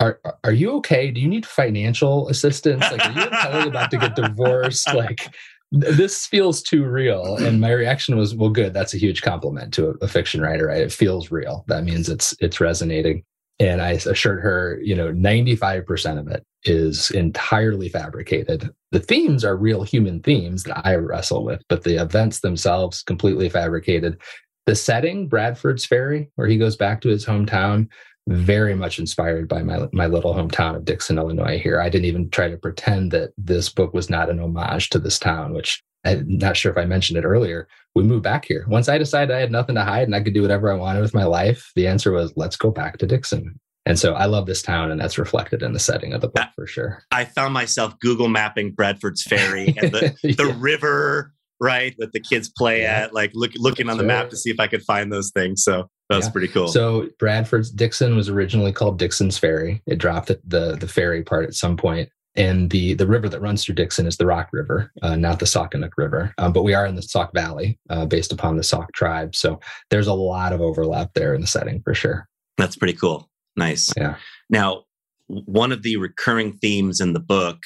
are 0.00 0.18
are 0.44 0.52
you 0.52 0.72
okay? 0.76 1.10
Do 1.10 1.20
you 1.20 1.28
need 1.28 1.46
financial 1.46 2.28
assistance? 2.28 2.80
Like, 2.80 3.04
are 3.04 3.60
you 3.60 3.68
about 3.68 3.90
to 3.90 3.98
get 3.98 4.16
divorced? 4.16 4.88
Like, 4.94 5.28
this 5.72 6.26
feels 6.26 6.62
too 6.62 6.84
real 6.84 7.36
and 7.36 7.60
my 7.60 7.70
reaction 7.70 8.16
was 8.16 8.34
well 8.34 8.50
good 8.50 8.74
that's 8.74 8.94
a 8.94 8.98
huge 8.98 9.22
compliment 9.22 9.72
to 9.72 9.90
a, 9.90 9.92
a, 10.04 10.08
fiction 10.08 10.40
writer 10.40 10.66
right? 10.66 10.82
It 10.82 10.92
feels 10.92 11.30
real. 11.30 11.64
That 11.68 11.84
means 11.84 12.08
it's 12.08 12.34
it's 12.40 12.60
resonating. 12.60 13.24
And 13.60 13.80
i 13.80 13.90
assured 13.92 14.40
her 14.40 14.80
you 14.82 14.96
know 14.96 15.12
95% 15.12 16.18
of 16.18 16.28
it 16.28 16.44
is 16.64 17.10
entirely 17.12 17.88
fabricated. 17.88 18.70
The 18.90 19.00
themes 19.00 19.44
are 19.44 19.56
real 19.56 19.82
human 19.82 20.20
themes 20.20 20.64
that 20.64 20.84
i 20.84 20.96
wrestle 20.96 21.44
with 21.44 21.62
but 21.68 21.84
the 21.84 22.02
events 22.02 22.40
themselves 22.40 23.02
completely 23.02 23.48
fabricated. 23.48 24.20
The 24.66 24.74
setting 24.74 25.28
bradford's 25.28 25.86
ferry 25.86 26.30
where 26.34 26.48
he 26.48 26.58
goes 26.58 26.76
back 26.76 27.00
to 27.02 27.08
his 27.08 27.24
hometown 27.24 27.88
very 28.28 28.74
much 28.74 28.98
inspired 28.98 29.48
by 29.48 29.62
my 29.62 29.88
my 29.92 30.06
little 30.06 30.34
hometown 30.34 30.76
of 30.76 30.84
Dixon, 30.84 31.18
Illinois. 31.18 31.58
Here, 31.58 31.80
I 31.80 31.88
didn't 31.88 32.06
even 32.06 32.30
try 32.30 32.48
to 32.48 32.56
pretend 32.56 33.10
that 33.12 33.32
this 33.36 33.68
book 33.68 33.92
was 33.94 34.10
not 34.10 34.30
an 34.30 34.40
homage 34.40 34.90
to 34.90 34.98
this 34.98 35.18
town, 35.18 35.54
which 35.54 35.82
I'm 36.04 36.24
not 36.26 36.56
sure 36.56 36.72
if 36.72 36.78
I 36.78 36.84
mentioned 36.84 37.18
it 37.18 37.24
earlier. 37.24 37.68
We 37.94 38.04
moved 38.04 38.22
back 38.22 38.44
here 38.44 38.64
once 38.68 38.88
I 38.88 38.98
decided 38.98 39.34
I 39.34 39.40
had 39.40 39.52
nothing 39.52 39.74
to 39.74 39.84
hide 39.84 40.04
and 40.04 40.14
I 40.14 40.22
could 40.22 40.34
do 40.34 40.42
whatever 40.42 40.70
I 40.70 40.76
wanted 40.76 41.00
with 41.00 41.14
my 41.14 41.24
life. 41.24 41.72
The 41.74 41.86
answer 41.86 42.12
was, 42.12 42.32
let's 42.36 42.56
go 42.56 42.70
back 42.70 42.98
to 42.98 43.06
Dixon. 43.06 43.58
And 43.86 43.98
so 43.98 44.12
I 44.12 44.26
love 44.26 44.46
this 44.46 44.62
town, 44.62 44.90
and 44.90 45.00
that's 45.00 45.18
reflected 45.18 45.62
in 45.62 45.72
the 45.72 45.78
setting 45.78 46.12
of 46.12 46.20
the 46.20 46.28
book 46.28 46.48
for 46.54 46.66
sure. 46.66 47.02
I 47.10 47.24
found 47.24 47.54
myself 47.54 47.98
Google 47.98 48.28
mapping 48.28 48.72
Bradford's 48.72 49.22
Ferry 49.22 49.74
and 49.78 49.90
the, 49.90 50.14
yeah. 50.22 50.34
the 50.36 50.54
river, 50.58 51.32
right, 51.60 51.94
that 51.98 52.12
the 52.12 52.20
kids 52.20 52.50
play 52.50 52.82
yeah. 52.82 53.04
at, 53.04 53.14
like 53.14 53.30
look, 53.34 53.52
looking 53.56 53.88
on 53.88 53.96
the 53.96 54.04
map 54.04 54.28
to 54.30 54.36
see 54.36 54.50
if 54.50 54.60
I 54.60 54.66
could 54.66 54.82
find 54.82 55.10
those 55.10 55.30
things. 55.30 55.64
So 55.64 55.88
that's 56.10 56.26
yeah. 56.26 56.32
pretty 56.32 56.48
cool. 56.48 56.68
So 56.68 57.08
Bradford's 57.18 57.70
Dixon 57.70 58.16
was 58.16 58.28
originally 58.28 58.72
called 58.72 58.98
Dixon's 58.98 59.38
Ferry. 59.38 59.80
It 59.86 59.96
dropped 59.96 60.26
the, 60.26 60.40
the, 60.46 60.76
the 60.76 60.88
ferry 60.88 61.22
part 61.22 61.46
at 61.46 61.54
some 61.54 61.76
point. 61.76 62.10
And 62.36 62.70
the 62.70 62.94
the 62.94 63.08
river 63.08 63.28
that 63.28 63.40
runs 63.40 63.64
through 63.64 63.74
Dixon 63.74 64.06
is 64.06 64.16
the 64.16 64.26
Rock 64.26 64.50
River, 64.52 64.92
uh, 65.02 65.16
not 65.16 65.40
the 65.40 65.46
Sauconuk 65.46 65.90
River. 65.96 66.32
Um, 66.38 66.52
but 66.52 66.62
we 66.62 66.74
are 66.74 66.86
in 66.86 66.94
the 66.94 67.02
Sauk 67.02 67.32
Valley, 67.34 67.78
uh, 67.90 68.06
based 68.06 68.32
upon 68.32 68.56
the 68.56 68.62
Sauk 68.62 68.92
tribe. 68.92 69.34
So 69.34 69.58
there's 69.90 70.06
a 70.06 70.14
lot 70.14 70.52
of 70.52 70.60
overlap 70.60 71.10
there 71.14 71.34
in 71.34 71.40
the 71.40 71.48
setting 71.48 71.82
for 71.82 71.92
sure. 71.92 72.28
That's 72.56 72.76
pretty 72.76 72.94
cool. 72.94 73.28
Nice. 73.56 73.92
Yeah. 73.96 74.14
Now, 74.48 74.84
one 75.26 75.72
of 75.72 75.82
the 75.82 75.96
recurring 75.96 76.56
themes 76.58 77.00
in 77.00 77.14
the 77.14 77.20
book 77.20 77.58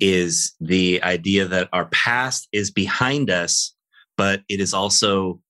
is 0.00 0.54
the 0.60 1.02
idea 1.02 1.46
that 1.46 1.68
our 1.74 1.86
past 1.86 2.48
is 2.52 2.70
behind 2.70 3.28
us, 3.30 3.74
but 4.16 4.42
it 4.48 4.60
is 4.60 4.72
also 4.72 5.40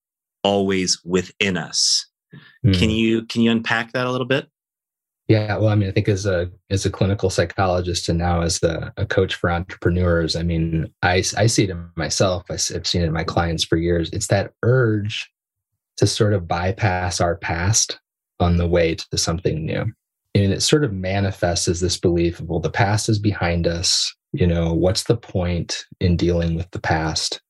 always 0.43 0.99
within 1.05 1.55
us. 1.55 2.05
Mm. 2.65 2.77
Can 2.77 2.89
you 2.89 3.25
can 3.25 3.41
you 3.41 3.51
unpack 3.51 3.93
that 3.93 4.05
a 4.05 4.11
little 4.11 4.27
bit? 4.27 4.47
Yeah, 5.27 5.57
well, 5.57 5.67
I 5.67 5.75
mean, 5.75 5.89
I 5.89 5.91
think 5.91 6.07
as 6.07 6.25
a 6.25 6.49
as 6.69 6.85
a 6.85 6.89
clinical 6.89 7.29
psychologist 7.29 8.07
and 8.07 8.17
now 8.17 8.41
as 8.41 8.59
the, 8.59 8.93
a 8.95 9.05
coach 9.05 9.35
for 9.35 9.51
entrepreneurs, 9.51 10.37
I 10.37 10.43
mean, 10.43 10.93
I 11.03 11.23
I 11.37 11.47
see 11.47 11.65
it 11.65 11.69
in 11.69 11.89
myself. 11.95 12.45
I've 12.49 12.61
seen 12.61 13.01
it 13.01 13.07
in 13.07 13.13
my 13.13 13.25
clients 13.25 13.65
for 13.65 13.75
years. 13.75 14.09
It's 14.11 14.27
that 14.27 14.53
urge 14.63 15.29
to 15.97 16.07
sort 16.07 16.33
of 16.33 16.47
bypass 16.47 17.19
our 17.19 17.35
past 17.35 17.99
on 18.39 18.57
the 18.57 18.67
way 18.67 18.95
to 18.95 19.17
something 19.17 19.65
new, 19.65 19.91
and 20.33 20.53
it 20.53 20.61
sort 20.61 20.85
of 20.85 20.93
manifests 20.93 21.67
as 21.67 21.81
this 21.81 21.97
belief 21.97 22.39
of, 22.39 22.47
well, 22.47 22.59
the 22.61 22.69
past 22.69 23.09
is 23.09 23.19
behind 23.19 23.67
us. 23.67 24.13
You 24.31 24.47
know, 24.47 24.73
what's 24.73 25.03
the 25.03 25.17
point 25.17 25.83
in 25.99 26.15
dealing 26.15 26.55
with 26.55 26.71
the 26.71 26.79
past? 26.79 27.41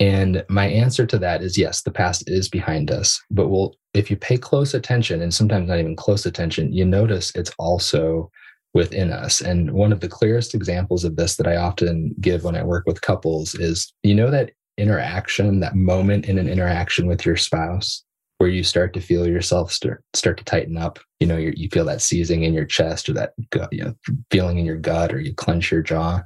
And 0.00 0.42
my 0.48 0.66
answer 0.66 1.04
to 1.06 1.18
that 1.18 1.42
is 1.42 1.58
yes, 1.58 1.82
the 1.82 1.90
past 1.90 2.24
is 2.26 2.48
behind 2.48 2.90
us. 2.90 3.20
But 3.30 3.48
we'll, 3.48 3.76
if 3.92 4.10
you 4.10 4.16
pay 4.16 4.38
close 4.38 4.72
attention, 4.72 5.20
and 5.20 5.32
sometimes 5.32 5.68
not 5.68 5.78
even 5.78 5.94
close 5.94 6.24
attention, 6.24 6.72
you 6.72 6.86
notice 6.86 7.32
it's 7.34 7.52
also 7.58 8.30
within 8.72 9.12
us. 9.12 9.42
And 9.42 9.72
one 9.72 9.92
of 9.92 10.00
the 10.00 10.08
clearest 10.08 10.54
examples 10.54 11.04
of 11.04 11.16
this 11.16 11.36
that 11.36 11.46
I 11.46 11.56
often 11.56 12.14
give 12.20 12.44
when 12.44 12.56
I 12.56 12.62
work 12.62 12.86
with 12.86 13.02
couples 13.02 13.54
is 13.54 13.92
you 14.02 14.14
know 14.14 14.30
that 14.30 14.52
interaction, 14.78 15.60
that 15.60 15.76
moment 15.76 16.24
in 16.24 16.38
an 16.38 16.48
interaction 16.48 17.06
with 17.06 17.26
your 17.26 17.36
spouse 17.36 18.02
where 18.38 18.48
you 18.48 18.64
start 18.64 18.94
to 18.94 19.00
feel 19.00 19.28
yourself 19.28 19.70
start, 19.70 20.02
start 20.14 20.38
to 20.38 20.44
tighten 20.44 20.78
up. 20.78 20.98
You 21.18 21.26
know, 21.26 21.36
you 21.36 21.68
feel 21.70 21.84
that 21.84 22.00
seizing 22.00 22.42
in 22.42 22.54
your 22.54 22.64
chest 22.64 23.10
or 23.10 23.12
that 23.12 23.34
you 23.70 23.84
know, 23.84 23.94
feeling 24.30 24.58
in 24.58 24.64
your 24.64 24.78
gut, 24.78 25.12
or 25.12 25.20
you 25.20 25.34
clench 25.34 25.70
your 25.70 25.82
jaw 25.82 26.22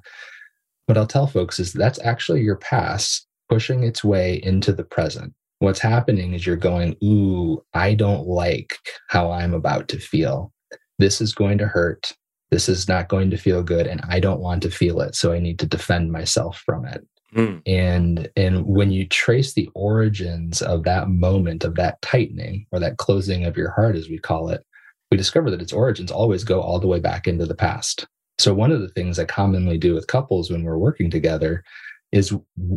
what 0.87 0.99
I'll 0.99 1.07
tell 1.07 1.27
folks 1.27 1.59
is 1.59 1.73
that's 1.73 1.99
actually 2.01 2.43
your 2.43 2.57
past 2.57 3.27
pushing 3.49 3.83
its 3.83 4.03
way 4.03 4.41
into 4.43 4.73
the 4.73 4.85
present. 4.85 5.35
What's 5.59 5.81
happening 5.81 6.35
is 6.35 6.47
you're 6.47 6.57
going, 6.57 6.97
Ooh, 7.03 7.65
I 7.75 7.95
don't 7.95 8.27
like 8.27 8.79
how 9.09 9.31
I'm 9.31 9.55
about 9.55 9.89
to 9.89 9.99
feel. 9.99 10.53
This 10.99 11.21
is 11.21 11.35
going 11.35 11.59
to 11.59 11.67
hurt. 11.67 12.13
This 12.51 12.69
is 12.69 12.89
not 12.89 13.09
going 13.09 13.31
to 13.31 13.37
feel 13.37 13.63
good. 13.63 13.87
And 13.87 14.01
I 14.09 14.21
don't 14.21 14.41
want 14.41 14.63
to 14.63 14.71
feel 14.71 15.01
it. 15.01 15.15
So 15.15 15.33
I 15.33 15.39
need 15.39 15.59
to 15.61 15.67
defend 15.67 16.13
myself 16.13 16.63
from 16.65 16.87
it. 16.87 17.07
Mm. 17.35 17.63
And 17.67 18.31
and 18.37 18.65
when 18.65 18.93
you 18.93 19.09
trace 19.09 19.55
the 19.55 19.69
origins 19.75 20.63
of 20.63 20.85
that 20.85 21.09
moment 21.09 21.65
of 21.65 21.75
that 21.75 22.01
tightening 22.01 22.67
or 22.71 22.79
that 22.79 22.99
closing 22.99 23.45
of 23.45 23.57
your 23.57 23.71
heart, 23.71 23.97
as 23.97 24.09
we 24.09 24.19
call 24.19 24.51
it, 24.51 24.65
we 25.11 25.17
discover 25.17 25.51
that 25.51 25.63
its 25.63 25.73
origins 25.73 26.13
always 26.13 26.45
go 26.45 26.61
all 26.61 26.79
the 26.79 26.87
way 26.87 27.01
back 27.01 27.27
into 27.27 27.47
the 27.47 27.55
past. 27.55 28.07
So 28.39 28.55
one 28.55 28.73
of 28.73 28.81
the 28.81 28.89
things 28.89 29.19
I 29.19 29.25
commonly 29.25 29.79
do 29.79 29.95
with 29.95 30.07
couples 30.07 30.51
when 30.51 30.65
we're 30.65 30.79
working 30.79 31.11
together 31.11 31.65
is 32.15 32.33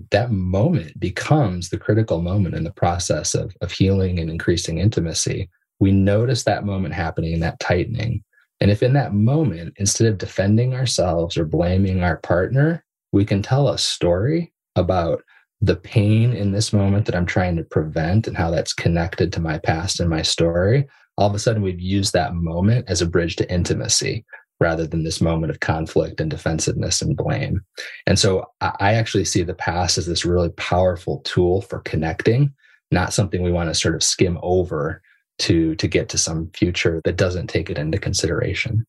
that 0.10 0.32
moment 0.32 1.00
becomes 1.00 1.70
the 1.70 1.78
critical 1.78 2.24
moment 2.24 2.56
in 2.56 2.64
the 2.64 2.72
process 2.72 3.36
of, 3.36 3.56
of 3.62 3.72
healing 3.72 4.18
and 4.18 4.32
increasing 4.32 4.80
intimacy. 4.80 5.48
We 5.80 5.92
notice 5.92 6.44
that 6.44 6.66
moment 6.66 6.96
happening, 6.96 7.40
that 7.42 7.60
tightening. 7.60 8.24
And 8.60 8.72
if 8.72 8.82
in 8.82 8.94
that 8.94 9.14
moment, 9.14 9.76
instead 9.78 10.08
of 10.08 10.18
defending 10.18 10.74
ourselves 10.74 11.38
or 11.38 11.46
blaming 11.46 12.02
our 12.02 12.18
partner, 12.18 12.84
we 13.12 13.26
can 13.26 13.44
tell 13.44 13.70
a 13.70 13.78
story 13.78 14.52
about 14.76 15.22
the 15.62 15.76
pain 15.76 16.34
in 16.34 16.52
this 16.52 16.74
moment 16.74 17.06
that 17.06 17.16
I'm 17.16 17.28
trying 17.28 17.58
to 17.58 17.64
prevent 17.64 18.28
and 18.28 18.36
how 18.36 18.50
that's 18.50 18.74
connected 18.74 19.32
to 19.34 19.40
my 19.40 19.60
past 19.60 20.00
and 20.00 20.10
my 20.10 20.24
story, 20.24 20.88
all 21.16 21.30
of 21.30 21.36
a 21.36 21.40
sudden 21.40 21.62
we've 21.62 21.80
used 21.80 22.14
that 22.14 22.34
moment 22.34 22.86
as 22.90 23.04
a 23.04 23.08
bridge 23.08 23.36
to 23.36 23.54
intimacy 23.54 24.26
rather 24.60 24.88
than 24.88 25.04
this 25.04 25.22
moment 25.22 25.52
of 25.52 25.60
conflict 25.60 26.20
and 26.20 26.32
defensiveness 26.32 27.02
and 27.02 27.16
blame. 27.16 27.62
And 28.08 28.18
so 28.18 28.46
I 28.62 28.96
actually 28.96 29.26
see 29.26 29.44
the 29.44 29.54
past 29.54 29.98
as 29.98 30.08
this 30.08 30.26
really 30.26 30.50
powerful 30.50 31.20
tool 31.20 31.62
for 31.62 31.80
connecting, 31.80 32.54
not 32.92 33.14
something 33.14 33.44
we 33.44 33.52
want 33.52 33.70
to 33.70 33.76
sort 33.76 33.96
of 33.96 34.04
skim 34.04 34.40
over 34.42 35.02
to 35.40 35.76
to 35.76 35.88
get 35.88 36.10
to 36.10 36.18
some 36.18 36.50
future 36.56 37.02
that 37.06 37.18
doesn't 37.18 37.48
take 37.48 37.70
it 37.70 37.78
into 37.78 38.00
consideration. 38.00 38.86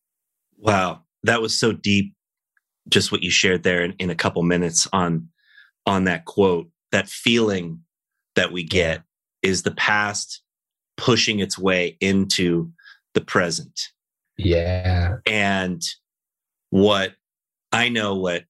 Wow, 0.57 1.03
that 1.23 1.41
was 1.41 1.57
so 1.57 1.71
deep 1.71 2.13
just 2.87 3.11
what 3.11 3.21
you 3.21 3.29
shared 3.29 3.61
there 3.61 3.83
in, 3.83 3.93
in 3.99 4.09
a 4.09 4.15
couple 4.15 4.41
minutes 4.41 4.87
on 4.91 5.29
on 5.85 6.05
that 6.05 6.25
quote. 6.25 6.67
That 6.91 7.07
feeling 7.07 7.81
that 8.35 8.51
we 8.51 8.63
get 8.63 9.03
is 9.43 9.61
the 9.61 9.71
past 9.71 10.41
pushing 10.97 11.39
its 11.39 11.57
way 11.57 11.95
into 12.01 12.71
the 13.13 13.21
present 13.21 13.79
yeah. 14.45 15.17
And 15.25 15.81
what 16.69 17.13
I 17.71 17.89
know 17.89 18.15
what 18.15 18.43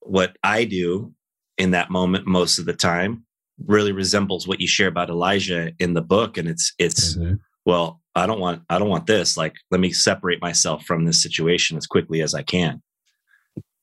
what 0.00 0.36
I 0.42 0.64
do 0.64 1.12
in 1.58 1.72
that 1.72 1.90
moment 1.90 2.26
most 2.26 2.58
of 2.58 2.66
the 2.66 2.74
time 2.74 3.24
really 3.66 3.92
resembles 3.92 4.46
what 4.46 4.60
you 4.60 4.66
share 4.66 4.88
about 4.88 5.10
Elijah 5.10 5.72
in 5.78 5.94
the 5.94 6.02
book 6.02 6.36
and 6.36 6.48
it's 6.48 6.72
it's 6.78 7.16
mm-hmm. 7.16 7.34
well 7.64 8.00
I 8.14 8.26
don't 8.26 8.40
want 8.40 8.62
I 8.68 8.78
don't 8.78 8.88
want 8.88 9.06
this 9.06 9.36
like 9.36 9.54
let 9.70 9.80
me 9.80 9.92
separate 9.92 10.40
myself 10.40 10.84
from 10.84 11.04
this 11.04 11.22
situation 11.22 11.76
as 11.76 11.86
quickly 11.86 12.22
as 12.22 12.34
I 12.34 12.42
can. 12.42 12.82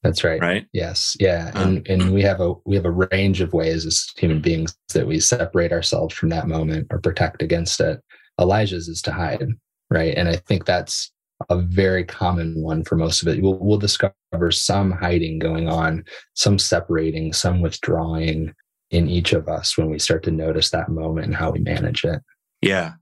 That's 0.04 0.24
right. 0.24 0.42
Right. 0.42 0.66
Yes. 0.74 1.16
Yeah. 1.20 1.52
Um, 1.54 1.78
and 1.78 1.88
and 1.88 2.14
we 2.14 2.24
have 2.24 2.42
a 2.42 2.54
we 2.66 2.76
have 2.76 2.86
a 2.86 2.92
range 3.12 3.40
of 3.40 3.54
ways 3.54 3.86
as 3.86 4.08
human 4.18 4.42
beings 4.42 4.76
that 4.94 5.06
we 5.06 5.20
separate 5.20 5.72
ourselves 5.72 6.16
from 6.16 6.30
that 6.30 6.48
moment 6.48 6.88
or 6.90 7.00
protect 7.00 7.44
against 7.44 7.80
it. 7.80 8.02
Elijah's 8.40 8.88
is 8.88 9.02
to 9.04 9.12
hide, 9.12 9.46
right? 9.92 10.16
And 10.18 10.28
I 10.28 10.38
think 10.38 10.66
that's 10.66 11.12
a 11.50 11.58
very 11.58 12.04
common 12.04 12.62
one 12.62 12.84
for 12.84 12.96
most 12.96 13.22
of 13.22 13.28
it. 13.28 13.42
We'll, 13.42 13.58
we'll 13.60 13.78
discover 13.78 14.52
some 14.52 14.92
hiding 14.92 15.40
going 15.40 15.70
on, 15.70 16.04
some 16.34 16.60
separating, 16.60 17.34
some 17.34 17.62
withdrawing 17.62 18.54
in 18.90 19.10
each 19.10 19.34
of 19.34 19.48
us 19.48 19.78
when 19.78 19.90
we 19.90 20.00
start 20.00 20.24
to 20.24 20.32
notice 20.32 20.70
that 20.72 20.90
moment 20.90 21.28
and 21.28 21.36
how 21.36 21.52
we 21.52 21.60
manage 21.60 22.04
it. 22.04 22.22
Yeah. 22.62 22.94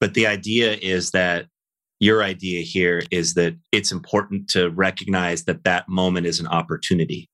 But 0.00 0.14
the 0.14 0.26
idea 0.26 0.74
is 0.74 1.10
that 1.12 1.46
your 2.00 2.22
idea 2.22 2.62
here 2.62 3.02
is 3.10 3.34
that 3.34 3.56
it's 3.72 3.92
important 3.92 4.48
to 4.50 4.70
recognize 4.70 5.44
that 5.44 5.64
that 5.64 5.88
moment 5.88 6.26
is 6.26 6.40
an 6.40 6.46
opportunity, 6.46 7.30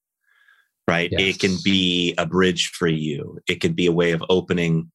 right? 0.86 1.10
Yes. 1.10 1.20
It 1.20 1.40
can 1.40 1.56
be 1.64 2.14
a 2.18 2.26
bridge 2.26 2.68
for 2.68 2.88
you, 2.88 3.38
it 3.48 3.60
can 3.60 3.72
be 3.72 3.86
a 3.86 3.92
way 3.92 4.12
of 4.12 4.22
opening 4.28 4.90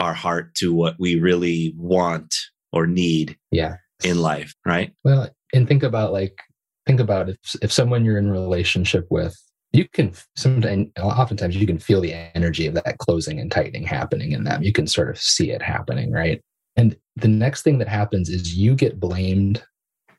our 0.00 0.12
heart 0.12 0.54
to 0.56 0.74
what 0.74 0.96
we 0.98 1.18
really 1.18 1.74
want 1.78 2.34
or 2.72 2.86
need. 2.86 3.38
Yeah 3.50 3.76
in 4.04 4.20
life, 4.20 4.54
right? 4.64 4.92
Well, 5.04 5.30
and 5.52 5.66
think 5.66 5.82
about 5.82 6.12
like 6.12 6.38
think 6.86 7.00
about 7.00 7.28
if 7.28 7.36
if 7.62 7.72
someone 7.72 8.04
you're 8.04 8.18
in 8.18 8.30
relationship 8.30 9.06
with, 9.10 9.36
you 9.72 9.88
can 9.88 10.12
sometimes 10.36 10.88
oftentimes 11.00 11.56
you 11.56 11.66
can 11.66 11.78
feel 11.78 12.00
the 12.00 12.14
energy 12.34 12.66
of 12.66 12.74
that 12.74 12.98
closing 12.98 13.40
and 13.40 13.50
tightening 13.50 13.84
happening 13.84 14.32
in 14.32 14.44
them. 14.44 14.62
You 14.62 14.72
can 14.72 14.86
sort 14.86 15.10
of 15.10 15.18
see 15.18 15.50
it 15.50 15.62
happening, 15.62 16.10
right? 16.10 16.40
And 16.76 16.96
the 17.16 17.28
next 17.28 17.62
thing 17.62 17.78
that 17.78 17.88
happens 17.88 18.28
is 18.28 18.54
you 18.54 18.74
get 18.74 19.00
blamed 19.00 19.62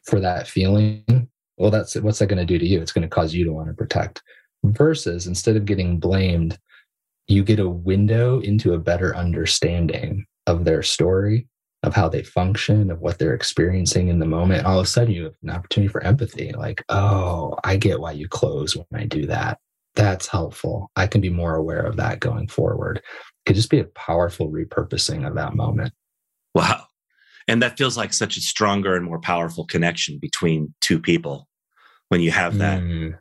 for 0.04 0.20
that 0.20 0.48
feeling. 0.48 1.30
Well, 1.58 1.72
that's 1.72 1.96
what's 1.96 2.20
that 2.20 2.28
going 2.28 2.40
to 2.40 2.46
do 2.46 2.60
to 2.60 2.66
you? 2.66 2.82
It's 2.82 2.92
going 2.92 3.08
to 3.08 3.16
cause 3.16 3.34
you 3.34 3.46
to 3.46 3.54
want 3.54 3.68
to 3.68 3.74
protect. 3.74 4.22
Versus 4.64 5.28
instead 5.28 5.56
of 5.56 5.66
getting 5.66 6.00
blamed, 6.00 6.58
you 7.28 7.44
get 7.44 7.60
a 7.60 7.70
window 7.70 8.40
into 8.40 8.74
a 8.74 8.80
better 8.80 9.16
understanding 9.16 10.26
of 10.48 10.66
their 10.66 10.82
story 10.82 11.48
of 11.84 11.94
how 11.94 12.10
they 12.10 12.24
function, 12.24 12.90
of 12.90 13.00
what 13.00 13.20
they're 13.20 13.34
experiencing 13.34 14.08
in 14.08 14.20
the 14.20 14.26
moment. 14.26 14.66
All 14.66 14.80
of 14.80 14.86
a 14.86 14.90
sudden, 14.90 15.14
you 15.14 15.26
have 15.26 15.36
an 15.44 15.50
opportunity 15.50 15.92
for 15.92 16.04
empathy. 16.04 16.52
Like, 16.54 16.84
oh, 16.90 17.56
I 17.64 17.78
get 17.78 18.00
why 18.00 18.12
you 18.12 18.28
close 18.28 18.76
when 18.76 18.86
I 18.94 19.06
do 19.06 19.26
that. 19.28 19.60
That's 19.96 20.28
helpful. 20.28 20.92
I 20.96 21.08
can 21.08 21.22
be 21.22 21.30
more 21.30 21.56
aware 21.56 21.82
of 21.82 21.98
that 21.98 22.20
going 22.20 22.48
forward. 22.48 22.98
It 22.98 23.04
could 23.46 23.56
just 23.56 23.70
be 23.70 23.80
a 23.80 23.86
powerful 23.86 24.52
repurposing 24.52 25.28
of 25.28 25.36
that 25.36 25.56
moment. 25.56 25.94
Wow. 26.54 26.84
And 27.48 27.62
that 27.62 27.78
feels 27.78 27.96
like 27.96 28.14
such 28.14 28.38
a 28.38 28.42
stronger 28.42 28.96
and 28.96 29.06
more 29.06 29.22
powerful 29.22 29.66
connection 29.66 30.20
between 30.20 30.74
two 30.82 31.00
people 31.00 31.48
when 32.10 32.22
you 32.22 32.32
have 32.32 32.58
that. 32.58 32.82
Mm. 32.82 33.18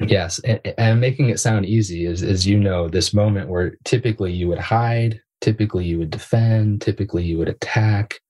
Yes. 0.00 0.38
And, 0.40 0.60
and 0.78 1.00
making 1.00 1.30
it 1.30 1.40
sound 1.40 1.66
easy 1.66 2.06
is, 2.06 2.22
as 2.22 2.46
you 2.46 2.58
know, 2.58 2.88
this 2.88 3.14
moment 3.14 3.48
where 3.48 3.76
typically 3.84 4.32
you 4.32 4.48
would 4.48 4.58
hide 4.58 5.20
Typically, 5.40 5.84
you 5.84 5.98
would 5.98 6.10
defend, 6.10 6.80
typically, 6.82 7.24
you 7.24 7.38
would 7.38 7.48
attack. 7.48 8.20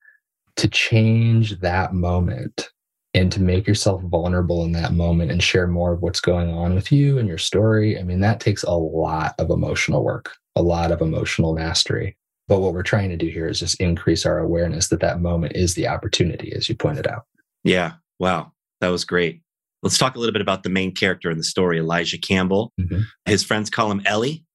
To 0.61 0.69
change 0.69 1.61
that 1.61 1.93
moment 1.93 2.71
and 3.13 3.31
to 3.31 3.43
make 3.43 3.67
yourself 3.67 4.01
vulnerable 4.05 4.65
in 4.65 4.73
that 4.73 4.95
moment 4.95 5.31
and 5.31 5.43
share 5.43 5.67
more 5.67 5.93
of 5.93 6.01
what's 6.01 6.19
going 6.19 6.49
on 6.49 6.75
with 6.75 6.91
you 6.91 7.19
and 7.19 7.29
your 7.29 7.37
story, 7.37 7.99
I 7.99 8.03
mean, 8.03 8.21
that 8.21 8.41
takes 8.41 8.63
a 8.63 8.73
lot 8.73 9.35
of 9.39 9.51
emotional 9.51 10.03
work, 10.03 10.33
a 10.55 10.63
lot 10.63 10.93
of 10.93 11.03
emotional 11.03 11.55
mastery. 11.55 12.17
But 12.49 12.61
what 12.61 12.73
we're 12.73 12.83
trying 12.83 13.11
to 13.11 13.19
do 13.19 13.27
here 13.27 13.47
is 13.47 13.61
just 13.61 13.79
increase 13.83 14.25
our 14.25 14.39
awareness 14.39 14.89
that 14.89 15.01
that 15.01 15.21
moment 15.21 15.57
is 15.57 15.75
the 15.75 15.89
opportunity, 15.89 16.55
as 16.55 16.71
you 16.71 16.75
pointed 16.75 17.07
out. 17.07 17.25
Yeah. 17.63 17.97
Wow. 18.19 18.53
That 18.81 18.89
was 18.89 19.05
great. 19.05 19.43
Let's 19.83 19.99
talk 19.99 20.17
a 20.17 20.19
little 20.19 20.33
bit 20.33 20.41
about 20.41 20.63
the 20.63 20.71
main 20.71 20.95
character 20.95 21.31
in 21.31 21.37
the 21.37 21.45
story, 21.45 21.81
Elijah 21.81 22.17
Campbell. 22.17 22.73
Mm-hmm. 22.81 23.03
His 23.27 23.45
friends 23.45 23.69
call 23.69 23.91
him 23.91 24.01
Ellie, 24.07 24.47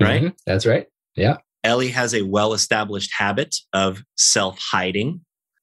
right? 0.00 0.22
Mm-hmm. 0.22 0.36
That's 0.46 0.64
right. 0.64 0.86
Yeah. 1.16 1.36
Ellie 1.64 1.88
has 1.88 2.14
a 2.14 2.22
well 2.22 2.52
established 2.52 3.12
habit 3.16 3.54
of 3.72 4.02
self 4.16 4.58
hiding. 4.58 5.20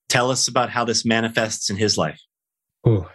Tell 0.09 0.29
us 0.29 0.47
about 0.47 0.69
how 0.69 0.85
this 0.85 1.05
manifests 1.05 1.69
in 1.69 1.77
his 1.77 1.97
life. 1.97 2.21
Ooh. 2.87 3.07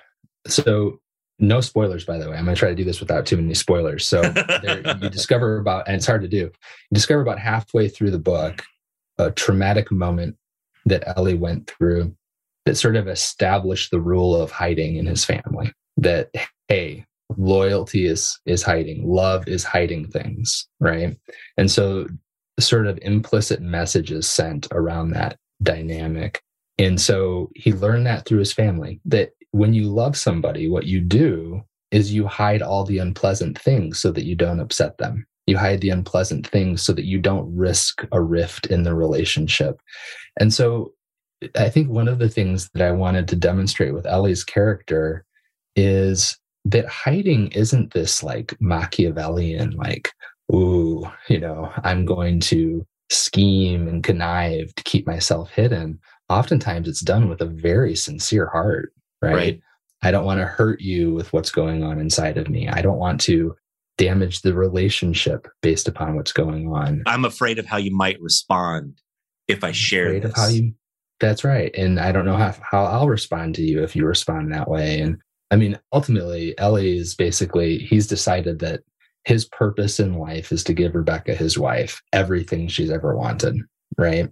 So, 0.46 1.00
no 1.38 1.60
spoilers, 1.60 2.04
by 2.04 2.18
the 2.18 2.28
way. 2.28 2.36
I'm 2.36 2.44
going 2.44 2.54
to 2.54 2.58
try 2.58 2.70
to 2.70 2.74
do 2.74 2.84
this 2.84 3.00
without 3.00 3.26
too 3.26 3.36
many 3.36 3.54
spoilers. 3.54 4.06
So, 4.06 4.20
there, 4.62 4.82
you 5.00 5.10
discover 5.10 5.58
about, 5.58 5.86
and 5.86 5.96
it's 5.96 6.06
hard 6.06 6.22
to 6.22 6.28
do, 6.28 6.36
you 6.36 6.52
discover 6.92 7.20
about 7.20 7.38
halfway 7.38 7.88
through 7.88 8.10
the 8.10 8.18
book 8.18 8.62
a 9.18 9.30
traumatic 9.30 9.92
moment 9.92 10.36
that 10.86 11.04
Ellie 11.16 11.34
went 11.34 11.70
through 11.70 12.14
that 12.64 12.76
sort 12.76 12.96
of 12.96 13.08
established 13.08 13.90
the 13.90 14.00
rule 14.00 14.34
of 14.34 14.50
hiding 14.50 14.96
in 14.96 15.06
his 15.06 15.24
family. 15.24 15.72
That, 15.98 16.30
hey, 16.68 17.04
loyalty 17.36 18.06
is 18.06 18.38
is 18.46 18.62
hiding 18.62 19.06
love 19.06 19.46
is 19.46 19.62
hiding 19.62 20.04
things 20.08 20.66
right 20.80 21.16
and 21.56 21.70
so 21.70 22.06
sort 22.60 22.86
of 22.86 22.98
implicit 23.02 23.60
messages 23.60 24.30
sent 24.30 24.68
around 24.72 25.10
that 25.10 25.36
dynamic. 25.62 26.42
And 26.78 27.00
so 27.00 27.50
he 27.54 27.72
learned 27.72 28.06
that 28.06 28.24
through 28.24 28.38
his 28.38 28.52
family 28.52 29.00
that 29.04 29.30
when 29.52 29.74
you 29.74 29.84
love 29.84 30.16
somebody, 30.16 30.68
what 30.68 30.86
you 30.86 31.00
do 31.00 31.62
is 31.90 32.14
you 32.14 32.26
hide 32.26 32.62
all 32.62 32.84
the 32.84 32.98
unpleasant 32.98 33.58
things 33.58 33.98
so 33.98 34.12
that 34.12 34.24
you 34.24 34.34
don't 34.34 34.60
upset 34.60 34.96
them. 34.98 35.26
You 35.46 35.58
hide 35.58 35.80
the 35.80 35.90
unpleasant 35.90 36.46
things 36.46 36.82
so 36.82 36.92
that 36.92 37.04
you 37.04 37.18
don't 37.18 37.54
risk 37.54 38.06
a 38.12 38.22
rift 38.22 38.66
in 38.66 38.84
the 38.84 38.94
relationship. 38.94 39.80
And 40.38 40.54
so 40.54 40.92
I 41.56 41.68
think 41.68 41.88
one 41.88 42.06
of 42.06 42.18
the 42.18 42.28
things 42.28 42.70
that 42.74 42.86
I 42.86 42.92
wanted 42.92 43.26
to 43.28 43.36
demonstrate 43.36 43.92
with 43.92 44.06
Ellie's 44.06 44.44
character 44.44 45.24
is 45.74 46.38
that 46.64 46.86
hiding 46.86 47.48
isn't 47.48 47.92
this 47.92 48.22
like 48.22 48.54
Machiavellian, 48.60 49.70
like, 49.72 50.12
ooh, 50.52 51.10
you 51.28 51.38
know, 51.38 51.72
I'm 51.84 52.04
going 52.04 52.40
to 52.40 52.86
scheme 53.10 53.88
and 53.88 54.02
connive 54.02 54.74
to 54.74 54.82
keep 54.84 55.06
myself 55.06 55.50
hidden. 55.50 55.98
Oftentimes 56.28 56.88
it's 56.88 57.00
done 57.00 57.28
with 57.28 57.40
a 57.40 57.46
very 57.46 57.96
sincere 57.96 58.48
heart, 58.48 58.92
right? 59.20 59.34
right. 59.34 59.60
I 60.02 60.10
don't 60.10 60.24
want 60.24 60.40
to 60.40 60.46
hurt 60.46 60.80
you 60.80 61.12
with 61.12 61.32
what's 61.32 61.50
going 61.50 61.82
on 61.82 61.98
inside 61.98 62.38
of 62.38 62.48
me. 62.48 62.68
I 62.68 62.80
don't 62.80 62.98
want 62.98 63.20
to 63.22 63.54
damage 63.98 64.40
the 64.40 64.54
relationship 64.54 65.46
based 65.60 65.86
upon 65.86 66.16
what's 66.16 66.32
going 66.32 66.68
on. 66.68 67.02
I'm 67.06 67.24
afraid 67.24 67.58
of 67.58 67.66
how 67.66 67.76
you 67.76 67.94
might 67.94 68.20
respond 68.20 69.00
if 69.46 69.62
I 69.62 69.72
share 69.72 70.06
afraid 70.06 70.22
this. 70.22 70.32
Of 70.32 70.36
how 70.36 70.48
you, 70.48 70.72
that's 71.18 71.44
right. 71.44 71.74
And 71.76 72.00
I 72.00 72.12
don't 72.12 72.24
know 72.24 72.36
how, 72.36 72.54
how 72.62 72.84
I'll 72.84 73.08
respond 73.08 73.56
to 73.56 73.62
you 73.62 73.82
if 73.82 73.94
you 73.94 74.06
respond 74.06 74.52
that 74.52 74.70
way. 74.70 75.00
And 75.00 75.18
I 75.50 75.56
mean, 75.56 75.78
ultimately, 75.92 76.56
Ellie 76.58 76.96
is 76.96 77.14
basically, 77.14 77.78
he's 77.78 78.06
decided 78.06 78.60
that 78.60 78.80
his 79.24 79.44
purpose 79.44 80.00
in 80.00 80.14
life 80.14 80.52
is 80.52 80.64
to 80.64 80.72
give 80.72 80.94
Rebecca, 80.94 81.34
his 81.34 81.58
wife, 81.58 82.00
everything 82.12 82.68
she's 82.68 82.90
ever 82.90 83.16
wanted. 83.16 83.56
Right? 83.98 84.28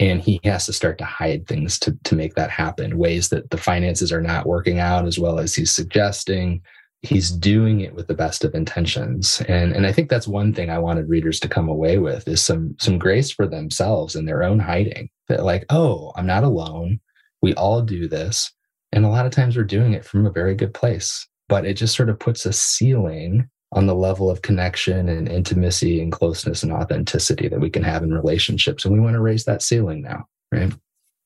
And 0.00 0.20
he 0.20 0.40
has 0.44 0.66
to 0.66 0.72
start 0.72 0.98
to 0.98 1.04
hide 1.04 1.46
things 1.46 1.78
to, 1.80 1.96
to 2.04 2.14
make 2.14 2.34
that 2.34 2.50
happen. 2.50 2.98
Ways 2.98 3.30
that 3.30 3.50
the 3.50 3.56
finances 3.56 4.12
are 4.12 4.22
not 4.22 4.46
working 4.46 4.78
out 4.78 5.06
as 5.06 5.18
well 5.18 5.40
as 5.40 5.54
he's 5.54 5.72
suggesting 5.72 6.62
he's 7.02 7.30
doing 7.30 7.80
it 7.80 7.94
with 7.94 8.08
the 8.08 8.14
best 8.14 8.44
of 8.44 8.54
intentions. 8.54 9.40
And 9.48 9.72
and 9.72 9.86
i 9.86 9.92
think 9.92 10.08
that's 10.10 10.26
one 10.26 10.52
thing 10.52 10.70
i 10.70 10.78
wanted 10.78 11.08
readers 11.08 11.38
to 11.40 11.48
come 11.48 11.68
away 11.68 11.98
with 11.98 12.26
is 12.26 12.42
some 12.42 12.74
some 12.78 12.98
grace 12.98 13.30
for 13.30 13.46
themselves 13.46 14.16
in 14.16 14.24
their 14.24 14.42
own 14.42 14.58
hiding. 14.58 15.08
That 15.28 15.44
like 15.44 15.64
oh 15.70 16.12
i'm 16.16 16.26
not 16.26 16.44
alone. 16.44 17.00
We 17.40 17.54
all 17.54 17.82
do 17.82 18.08
this. 18.08 18.52
And 18.92 19.04
a 19.04 19.08
lot 19.08 19.26
of 19.26 19.32
times 19.32 19.56
we're 19.56 19.64
doing 19.64 19.92
it 19.92 20.04
from 20.04 20.26
a 20.26 20.32
very 20.32 20.54
good 20.54 20.74
place. 20.74 21.26
But 21.48 21.64
it 21.64 21.74
just 21.74 21.94
sort 21.94 22.08
of 22.10 22.18
puts 22.18 22.44
a 22.46 22.52
ceiling 22.52 23.48
on 23.72 23.86
the 23.86 23.94
level 23.94 24.30
of 24.30 24.42
connection 24.42 25.08
and 25.08 25.28
intimacy 25.28 26.00
and 26.00 26.10
closeness 26.10 26.62
and 26.62 26.72
authenticity 26.72 27.48
that 27.48 27.60
we 27.60 27.68
can 27.68 27.82
have 27.82 28.02
in 28.02 28.14
relationships. 28.14 28.84
And 28.84 28.94
we 28.94 29.00
want 29.00 29.14
to 29.14 29.20
raise 29.20 29.44
that 29.44 29.62
ceiling 29.62 30.02
now, 30.02 30.26
right? 30.50 30.72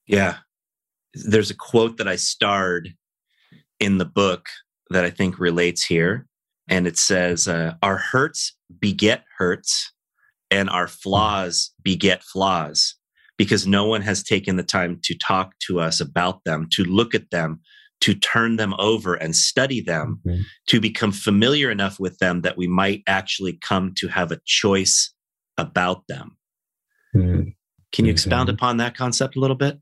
Yeah. 0.07 0.39
There's 1.15 1.51
a 1.51 1.57
quote 1.57 1.99
that 1.99 2.09
I 2.09 2.17
starred 2.17 2.95
in 3.79 3.99
the 3.99 4.05
book 4.05 4.49
that 4.91 5.05
I 5.05 5.11
think 5.11 5.39
relates 5.39 5.85
here. 5.85 6.27
And 6.69 6.87
it 6.87 6.99
says, 6.99 7.47
uh, 7.47 7.75
Our 7.83 7.97
hurts 7.97 8.57
beget 8.81 9.25
hurts, 9.39 9.93
and 10.51 10.69
our 10.71 10.89
flaws 10.89 11.71
beget 11.83 12.23
flaws, 12.23 12.95
because 13.37 13.67
no 13.67 13.87
one 13.87 14.03
has 14.03 14.23
taken 14.23 14.57
the 14.57 14.63
time 14.63 15.01
to 15.05 15.15
talk 15.17 15.53
to 15.67 15.81
us 15.81 16.01
about 16.01 16.45
them, 16.45 16.69
to 16.73 16.85
look 16.85 17.15
at 17.15 17.31
them, 17.31 17.61
to 18.02 18.14
turn 18.14 18.56
them 18.56 18.75
over 18.78 19.14
and 19.14 19.35
study 19.35 19.80
them, 19.80 20.21
mm-hmm. 20.26 20.42
to 20.66 20.80
become 20.80 21.12
familiar 21.12 21.71
enough 21.71 22.00
with 22.00 22.18
them 22.18 22.42
that 22.42 22.56
we 22.56 22.66
might 22.66 23.02
actually 23.06 23.59
come 23.62 23.94
to 23.97 24.09
have 24.09 24.32
a 24.32 24.40
choice 24.44 25.14
about 25.56 26.06
them. 26.09 26.37
Mm-hmm. 27.14 27.50
Can 27.92 28.04
you 28.04 28.11
expound 28.11 28.49
mm-hmm. 28.49 28.54
upon 28.54 28.78
that 28.78 28.97
concept 28.97 29.37
a 29.37 29.40
little 29.40 29.56
bit? 29.56 29.78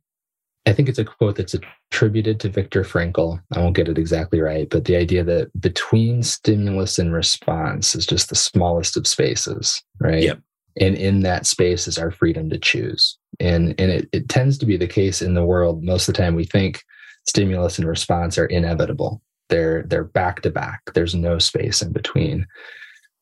I 0.67 0.73
think 0.75 0.91
it's 0.91 0.99
a 0.99 1.05
quote 1.05 1.37
that's 1.37 1.55
attributed 1.55 2.39
to 2.41 2.51
Viktor 2.51 2.83
Frankl. 2.83 3.41
I 3.55 3.61
won't 3.61 3.75
get 3.75 3.89
it 3.89 3.97
exactly 3.97 4.41
right, 4.41 4.69
but 4.69 4.85
the 4.85 4.97
idea 4.97 5.25
that 5.25 5.51
between 5.59 6.23
stimulus 6.23 6.99
and 6.99 7.15
response 7.15 7.95
is 7.95 8.05
just 8.05 8.29
the 8.29 8.35
smallest 8.35 8.97
of 8.99 9.07
spaces, 9.07 9.83
right? 9.99 10.23
Yep. 10.23 10.41
And 10.79 10.97
in 10.97 11.21
that 11.21 11.47
space 11.47 11.89
is 11.89 11.97
our 11.97 12.11
freedom 12.11 12.51
to 12.51 12.59
choose. 12.59 13.19
And 13.41 13.75
and 13.81 13.91
it, 13.91 14.09
it 14.13 14.29
tends 14.29 14.59
to 14.59 14.67
be 14.67 14.77
the 14.77 14.87
case 14.87 15.23
in 15.23 15.33
the 15.33 15.45
world. 15.45 15.83
Most 15.83 16.09
of 16.09 16.15
the 16.15 16.23
time 16.23 16.35
we 16.35 16.45
think 16.45 16.85
stimulus 17.27 17.79
and 17.79 17.89
response 17.89 18.39
are 18.39 18.47
inevitable. 18.47 19.23
They're 19.49 19.83
they're 19.83 20.05
back 20.05 20.43
to 20.43 20.51
back. 20.51 20.81
There's 20.95 21.15
no 21.15 21.39
space 21.39 21.83
in 21.83 21.93
between. 21.93 22.47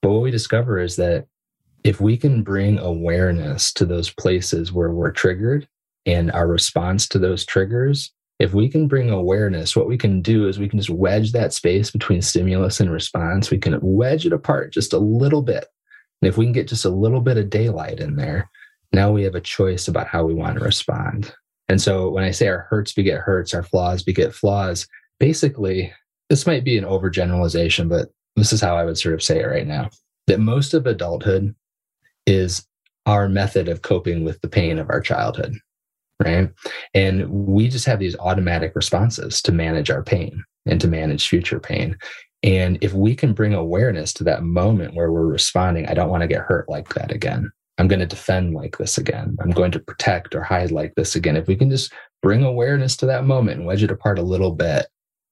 But 0.02 0.10
what 0.10 0.22
we 0.22 0.30
discover 0.30 0.78
is 0.78 0.96
that 0.96 1.26
if 1.84 2.00
we 2.00 2.16
can 2.16 2.42
bring 2.42 2.78
awareness 2.78 3.72
to 3.74 3.86
those 3.86 4.10
places 4.10 4.72
where 4.72 4.90
we're 4.90 5.12
triggered 5.12 5.68
and 6.06 6.30
our 6.32 6.46
response 6.46 7.08
to 7.08 7.18
those 7.18 7.44
triggers, 7.44 8.12
if 8.38 8.54
we 8.54 8.68
can 8.68 8.86
bring 8.86 9.10
awareness, 9.10 9.74
what 9.74 9.88
we 9.88 9.98
can 9.98 10.22
do 10.22 10.46
is 10.46 10.58
we 10.58 10.68
can 10.68 10.78
just 10.78 10.90
wedge 10.90 11.32
that 11.32 11.52
space 11.52 11.90
between 11.90 12.22
stimulus 12.22 12.78
and 12.78 12.90
response. 12.90 13.50
We 13.50 13.58
can 13.58 13.78
wedge 13.80 14.26
it 14.26 14.32
apart 14.32 14.72
just 14.72 14.92
a 14.92 14.98
little 14.98 15.42
bit. 15.42 15.66
And 16.22 16.28
if 16.28 16.36
we 16.36 16.46
can 16.46 16.52
get 16.52 16.68
just 16.68 16.84
a 16.84 16.90
little 16.90 17.20
bit 17.20 17.36
of 17.36 17.50
daylight 17.50 18.00
in 18.00 18.16
there, 18.16 18.50
now 18.92 19.10
we 19.10 19.22
have 19.24 19.34
a 19.34 19.40
choice 19.40 19.88
about 19.88 20.06
how 20.06 20.24
we 20.24 20.34
want 20.34 20.58
to 20.58 20.64
respond. 20.64 21.34
And 21.68 21.80
so 21.80 22.08
when 22.08 22.24
I 22.24 22.30
say 22.30 22.48
our 22.48 22.66
hurts 22.70 22.92
beget 22.92 23.20
hurts, 23.20 23.54
our 23.54 23.62
flaws 23.62 24.02
beget 24.02 24.34
flaws, 24.34 24.86
basically, 25.20 25.92
this 26.30 26.46
might 26.46 26.64
be 26.64 26.78
an 26.78 26.84
overgeneralization, 26.84 27.88
but 27.88 28.08
this 28.36 28.52
is 28.52 28.60
how 28.60 28.76
I 28.76 28.84
would 28.84 28.98
sort 28.98 29.14
of 29.14 29.22
say 29.22 29.40
it 29.40 29.46
right 29.46 29.66
now 29.66 29.90
that 30.28 30.38
most 30.40 30.74
of 30.74 30.86
adulthood 30.86 31.54
is 32.26 32.66
our 33.06 33.28
method 33.28 33.68
of 33.68 33.82
coping 33.82 34.22
with 34.22 34.40
the 34.42 34.48
pain 34.48 34.78
of 34.78 34.90
our 34.90 35.00
childhood, 35.00 35.54
right? 36.22 36.50
And 36.92 37.28
we 37.30 37.68
just 37.68 37.86
have 37.86 37.98
these 37.98 38.16
automatic 38.18 38.72
responses 38.74 39.40
to 39.42 39.52
manage 39.52 39.90
our 39.90 40.02
pain 40.02 40.44
and 40.66 40.80
to 40.82 40.88
manage 40.88 41.26
future 41.26 41.58
pain. 41.58 41.96
And 42.42 42.78
if 42.82 42.92
we 42.92 43.16
can 43.16 43.32
bring 43.32 43.54
awareness 43.54 44.12
to 44.14 44.24
that 44.24 44.42
moment 44.42 44.94
where 44.94 45.10
we're 45.10 45.26
responding, 45.26 45.86
I 45.86 45.94
don't 45.94 46.10
want 46.10 46.20
to 46.20 46.28
get 46.28 46.42
hurt 46.42 46.68
like 46.68 46.94
that 46.94 47.10
again. 47.10 47.50
I'm 47.78 47.88
going 47.88 48.00
to 48.00 48.06
defend 48.06 48.54
like 48.54 48.78
this 48.78 48.98
again. 48.98 49.36
I'm 49.40 49.50
going 49.50 49.70
to 49.72 49.78
protect 49.78 50.34
or 50.34 50.42
hide 50.42 50.72
like 50.72 50.94
this 50.96 51.14
again. 51.14 51.36
If 51.36 51.46
we 51.46 51.56
can 51.56 51.70
just 51.70 51.92
bring 52.22 52.42
awareness 52.42 52.96
to 52.98 53.06
that 53.06 53.24
moment 53.24 53.58
and 53.58 53.66
wedge 53.66 53.82
it 53.82 53.90
apart 53.90 54.18
a 54.18 54.22
little 54.22 54.52
bit 54.52 54.86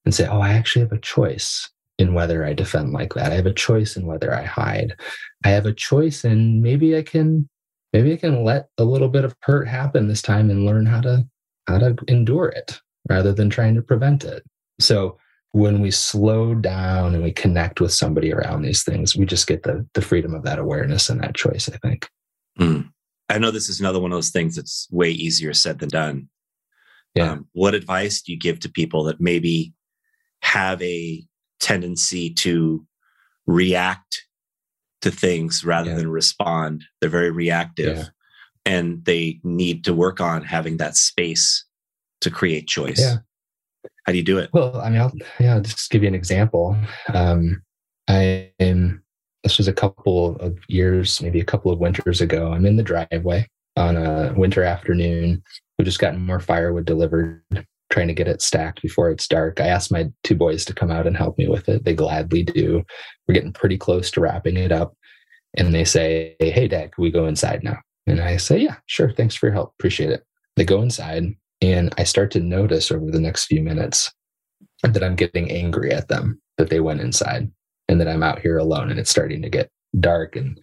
and 0.04 0.14
say, 0.14 0.26
oh, 0.28 0.40
I 0.40 0.52
actually 0.52 0.82
have 0.82 0.92
a 0.92 1.00
choice 1.00 1.68
in 1.98 2.14
whether 2.14 2.44
I 2.44 2.52
defend 2.52 2.92
like 2.92 3.14
that. 3.14 3.32
I 3.32 3.36
have 3.36 3.46
a 3.46 3.52
choice 3.52 3.96
in 3.96 4.06
whether 4.06 4.32
I 4.32 4.44
hide. 4.44 4.94
I 5.44 5.48
have 5.48 5.66
a 5.66 5.72
choice 5.72 6.24
in 6.24 6.62
maybe 6.62 6.96
I 6.96 7.02
can 7.02 7.48
maybe 7.92 8.12
I 8.12 8.16
can 8.16 8.44
let 8.44 8.68
a 8.78 8.84
little 8.84 9.08
bit 9.08 9.24
of 9.24 9.34
hurt 9.40 9.66
happen 9.66 10.08
this 10.08 10.22
time 10.22 10.50
and 10.50 10.66
learn 10.66 10.86
how 10.86 11.00
to 11.00 11.26
how 11.66 11.78
to 11.78 11.96
endure 12.08 12.48
it 12.48 12.80
rather 13.08 13.32
than 13.32 13.50
trying 13.50 13.74
to 13.74 13.82
prevent 13.82 14.24
it. 14.24 14.42
So 14.78 15.18
when 15.52 15.80
we 15.80 15.90
slow 15.90 16.54
down 16.54 17.14
and 17.14 17.24
we 17.24 17.32
connect 17.32 17.80
with 17.80 17.92
somebody 17.92 18.32
around 18.32 18.62
these 18.62 18.84
things, 18.84 19.16
we 19.16 19.24
just 19.24 19.46
get 19.46 19.62
the 19.62 19.86
the 19.94 20.02
freedom 20.02 20.34
of 20.34 20.44
that 20.44 20.58
awareness 20.58 21.08
and 21.08 21.20
that 21.22 21.34
choice, 21.34 21.68
I 21.68 21.78
think. 21.78 22.08
Mm. 22.58 22.90
I 23.28 23.38
know 23.38 23.50
this 23.50 23.68
is 23.68 23.80
another 23.80 23.98
one 23.98 24.12
of 24.12 24.16
those 24.16 24.30
things 24.30 24.56
that's 24.56 24.88
way 24.90 25.10
easier 25.10 25.52
said 25.52 25.78
than 25.78 25.88
done. 25.88 26.28
Yeah. 27.14 27.32
Um, 27.32 27.48
what 27.52 27.74
advice 27.74 28.22
do 28.22 28.32
you 28.32 28.38
give 28.38 28.60
to 28.60 28.68
people 28.68 29.04
that 29.04 29.20
maybe 29.20 29.72
have 30.42 30.80
a 30.82 31.24
tendency 31.60 32.30
to 32.34 32.86
react 33.46 34.22
to 35.02 35.10
things 35.10 35.64
rather 35.64 35.90
yeah. 35.90 35.96
than 35.96 36.10
respond? 36.10 36.84
They're 37.00 37.10
very 37.10 37.30
reactive 37.30 37.96
yeah. 37.96 38.04
and 38.64 39.04
they 39.04 39.40
need 39.42 39.84
to 39.84 39.94
work 39.94 40.20
on 40.20 40.44
having 40.44 40.76
that 40.76 40.96
space 40.96 41.64
to 42.20 42.30
create 42.30 42.68
choice. 42.68 43.00
Yeah. 43.00 43.16
How 44.04 44.12
do 44.12 44.18
you 44.18 44.24
do 44.24 44.38
it? 44.38 44.50
Well, 44.52 44.80
I 44.80 44.90
mean, 44.90 45.00
I'll, 45.00 45.12
yeah, 45.40 45.54
I'll 45.54 45.62
just 45.62 45.90
give 45.90 46.02
you 46.02 46.08
an 46.08 46.14
example. 46.14 46.76
Um, 47.12 47.62
I 48.08 48.52
am 48.60 49.02
this 49.46 49.58
was 49.58 49.68
a 49.68 49.72
couple 49.72 50.34
of 50.40 50.58
years, 50.66 51.22
maybe 51.22 51.38
a 51.38 51.44
couple 51.44 51.70
of 51.70 51.78
winters 51.78 52.20
ago. 52.20 52.52
I'm 52.52 52.66
in 52.66 52.74
the 52.74 52.82
driveway 52.82 53.46
on 53.76 53.96
a 53.96 54.34
winter 54.36 54.64
afternoon. 54.64 55.40
We 55.78 55.84
just 55.84 56.00
gotten 56.00 56.26
more 56.26 56.40
firewood 56.40 56.84
delivered, 56.84 57.44
trying 57.88 58.08
to 58.08 58.12
get 58.12 58.26
it 58.26 58.42
stacked 58.42 58.82
before 58.82 59.08
it's 59.08 59.28
dark. 59.28 59.60
I 59.60 59.68
asked 59.68 59.92
my 59.92 60.10
two 60.24 60.34
boys 60.34 60.64
to 60.64 60.74
come 60.74 60.90
out 60.90 61.06
and 61.06 61.16
help 61.16 61.38
me 61.38 61.46
with 61.46 61.68
it. 61.68 61.84
They 61.84 61.94
gladly 61.94 62.42
do. 62.42 62.82
We're 63.28 63.34
getting 63.34 63.52
pretty 63.52 63.78
close 63.78 64.10
to 64.12 64.20
wrapping 64.20 64.56
it 64.56 64.72
up. 64.72 64.96
And 65.56 65.72
they 65.72 65.84
say, 65.84 66.34
Hey, 66.40 66.66
Dad, 66.66 66.92
can 66.92 67.02
we 67.02 67.12
go 67.12 67.26
inside 67.26 67.62
now? 67.62 67.78
And 68.08 68.20
I 68.20 68.38
say, 68.38 68.58
Yeah, 68.58 68.78
sure. 68.86 69.12
Thanks 69.12 69.36
for 69.36 69.46
your 69.46 69.54
help. 69.54 69.74
Appreciate 69.78 70.10
it. 70.10 70.24
They 70.56 70.64
go 70.64 70.82
inside, 70.82 71.22
and 71.62 71.94
I 71.98 72.02
start 72.02 72.32
to 72.32 72.40
notice 72.40 72.90
over 72.90 73.12
the 73.12 73.20
next 73.20 73.44
few 73.44 73.62
minutes 73.62 74.12
that 74.82 75.04
I'm 75.04 75.14
getting 75.14 75.52
angry 75.52 75.92
at 75.92 76.08
them 76.08 76.42
that 76.58 76.68
they 76.68 76.80
went 76.80 77.00
inside 77.00 77.48
and 77.88 78.00
that 78.00 78.08
I'm 78.08 78.22
out 78.22 78.40
here 78.40 78.58
alone 78.58 78.90
and 78.90 78.98
it's 78.98 79.10
starting 79.10 79.42
to 79.42 79.48
get 79.48 79.70
dark 79.98 80.36
and 80.36 80.58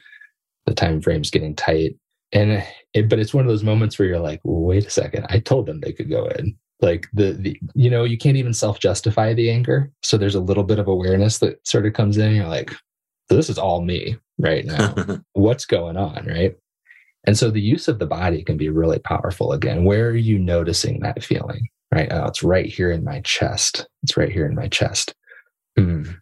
the 0.65 0.73
time 0.73 1.01
frame's 1.01 1.31
getting 1.31 1.55
tight. 1.55 1.95
And 2.31 2.63
it, 2.93 3.09
but 3.09 3.19
it's 3.19 3.33
one 3.33 3.45
of 3.45 3.49
those 3.49 3.63
moments 3.63 3.97
where 3.97 4.07
you're 4.07 4.19
like, 4.19 4.41
wait 4.43 4.85
a 4.85 4.89
second, 4.89 5.25
I 5.29 5.39
told 5.39 5.65
them 5.65 5.79
they 5.79 5.93
could 5.93 6.09
go 6.09 6.27
in. 6.27 6.55
Like 6.81 7.07
the, 7.13 7.33
the 7.33 7.57
you 7.75 7.89
know, 7.89 8.03
you 8.03 8.17
can't 8.17 8.37
even 8.37 8.53
self 8.53 8.79
justify 8.79 9.33
the 9.33 9.49
anger. 9.49 9.91
So 10.01 10.17
there's 10.17 10.35
a 10.35 10.41
little 10.41 10.63
bit 10.63 10.79
of 10.79 10.87
awareness 10.87 11.37
that 11.39 11.65
sort 11.65 11.85
of 11.85 11.93
comes 11.93 12.17
in. 12.17 12.35
You're 12.35 12.47
like, 12.47 12.73
this 13.29 13.49
is 13.49 13.57
all 13.57 13.81
me 13.81 14.17
right 14.37 14.65
now. 14.65 14.93
What's 15.33 15.65
going 15.65 15.95
on? 15.95 16.25
Right. 16.25 16.55
And 17.25 17.37
so 17.37 17.49
the 17.49 17.61
use 17.61 17.87
of 17.87 17.99
the 17.99 18.05
body 18.05 18.43
can 18.43 18.57
be 18.57 18.67
really 18.67 18.99
powerful. 18.99 19.53
Again, 19.53 19.85
where 19.85 20.09
are 20.09 20.15
you 20.15 20.37
noticing 20.37 20.99
that 21.01 21.23
feeling? 21.23 21.69
Right. 21.93 22.11
Oh, 22.11 22.25
it's 22.25 22.43
right 22.43 22.65
here 22.65 22.91
in 22.91 23.03
my 23.05 23.21
chest. 23.21 23.87
It's 24.01 24.17
right 24.17 24.31
here 24.31 24.45
in 24.45 24.55
my 24.55 24.67
chest. 24.67 25.13
Mm 25.79 26.17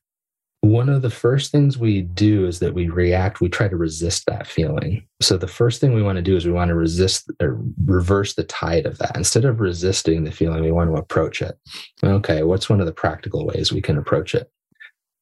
one 0.62 0.90
of 0.90 1.02
the 1.02 1.10
first 1.10 1.52
things 1.52 1.80
we 1.80 2.02
do 2.02 2.46
is 2.46 2.60
that 2.60 2.76
we 2.76 2.88
react, 2.88 3.42
we 3.42 3.50
try 3.50 3.68
to 3.68 3.76
resist 3.76 4.28
that 4.28 4.46
feeling. 4.46 5.06
So 5.20 5.36
the 5.36 5.48
first 5.48 5.82
thing 5.82 5.94
we 5.94 6.04
want 6.04 6.18
to 6.18 6.22
do 6.22 6.36
is 6.36 6.46
we 6.46 6.52
want 6.52 6.70
to 6.70 6.76
resist 6.76 7.32
or 7.42 7.60
reverse 7.86 8.36
the 8.36 8.44
tide 8.44 8.86
of 8.86 9.00
that. 9.00 9.18
Instead 9.18 9.44
of 9.44 9.60
resisting 9.60 10.24
the 10.24 10.32
feeling, 10.32 10.64
we 10.64 10.72
want 10.72 10.92
to 10.92 11.02
approach 11.02 11.42
it. 11.42 11.58
Okay, 12.04 12.44
what's 12.44 12.70
one 12.70 12.80
of 12.80 12.86
the 12.86 12.94
practical 12.94 13.46
ways 13.46 13.74
we 13.74 13.82
can 13.82 13.98
approach 13.98 14.36
it? 14.36 14.52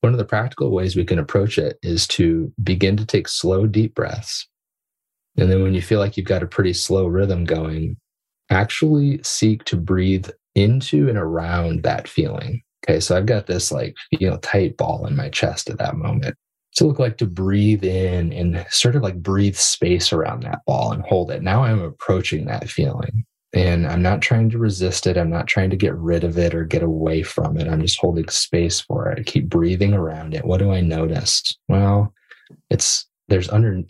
One 0.01 0.13
of 0.13 0.19
the 0.19 0.25
practical 0.25 0.71
ways 0.71 0.97
we 0.97 1.05
can 1.05 1.19
approach 1.19 1.57
it 1.57 1.79
is 1.81 2.05
to 2.09 2.51
begin 2.61 2.97
to 2.97 3.05
take 3.05 3.29
slow, 3.29 3.65
deep 3.65 3.95
breaths. 3.95 4.45
And 5.37 5.49
then 5.49 5.63
when 5.63 5.73
you 5.73 5.81
feel 5.81 5.99
like 5.99 6.17
you've 6.17 6.25
got 6.25 6.43
a 6.43 6.47
pretty 6.47 6.73
slow 6.73 7.07
rhythm 7.07 7.45
going, 7.45 7.95
actually 8.49 9.21
seek 9.23 9.63
to 9.65 9.77
breathe 9.77 10.29
into 10.55 11.07
and 11.07 11.17
around 11.17 11.83
that 11.83 12.09
feeling 12.09 12.61
Okay, 12.89 12.99
so 12.99 13.15
I've 13.15 13.27
got 13.27 13.45
this 13.45 13.71
like 13.71 13.95
you 14.11 14.29
know 14.29 14.37
tight 14.37 14.77
ball 14.77 15.05
in 15.05 15.15
my 15.15 15.29
chest 15.29 15.69
at 15.69 15.77
that 15.77 15.95
moment. 15.95 16.35
So 16.71 16.87
look 16.87 16.99
like 16.99 17.17
to 17.17 17.25
breathe 17.27 17.83
in 17.83 18.33
and 18.33 18.65
sort 18.69 18.95
of 18.95 19.03
like 19.03 19.21
breathe 19.21 19.55
space 19.55 20.11
around 20.11 20.43
that 20.43 20.61
ball 20.65 20.91
and 20.91 21.03
hold 21.03 21.29
it. 21.31 21.43
Now 21.43 21.63
I'm 21.63 21.81
approaching 21.81 22.45
that 22.45 22.69
feeling. 22.69 23.25
And 23.53 23.87
I'm 23.87 24.03
not 24.03 24.21
trying 24.21 24.51
to 24.51 24.59
resist 24.59 25.07
it. 25.07 25.17
I'm 25.17 25.31
not 25.31 25.47
trying 25.47 25.71
to 25.71 25.75
get 25.75 25.95
rid 25.95 26.23
of 26.23 26.37
it 26.37 26.53
or 26.53 26.65
get 26.65 26.83
away 26.83 27.23
from 27.23 27.57
it. 27.57 27.67
I'm 27.67 27.81
just 27.81 27.99
holding 27.99 28.27
space 28.29 28.79
for 28.79 29.09
it. 29.09 29.19
I 29.19 29.23
keep 29.23 29.49
breathing 29.49 29.93
around 29.93 30.35
it. 30.35 30.45
What 30.45 30.59
do 30.59 30.71
I 30.71 30.81
notice? 30.81 31.41
Well, 31.67 32.13
it's 32.69 33.07
there's 33.27 33.49
under 33.49 33.81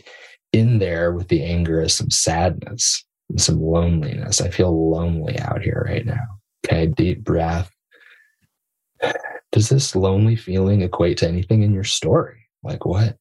in 0.54 0.80
there 0.80 1.12
with 1.14 1.28
the 1.28 1.44
anger 1.44 1.82
is 1.82 1.94
some 1.94 2.10
sadness 2.10 3.06
and 3.30 3.40
some 3.40 3.62
loneliness. 3.62 4.42
I 4.42 4.50
feel 4.50 4.90
lonely 4.90 5.38
out 5.40 5.62
here 5.62 5.86
right 5.86 6.06
now. 6.06 6.26
Okay, 6.66 6.88
deep 6.88 7.24
breath. 7.24 7.70
Does 9.52 9.70
this 9.70 9.96
lonely 9.96 10.36
feeling 10.36 10.82
equate 10.82 11.18
to 11.20 11.28
anything 11.28 11.64
in 11.64 11.74
your 11.74 11.84
story? 11.84 12.48
Like 12.64 12.86
what? 12.86 13.18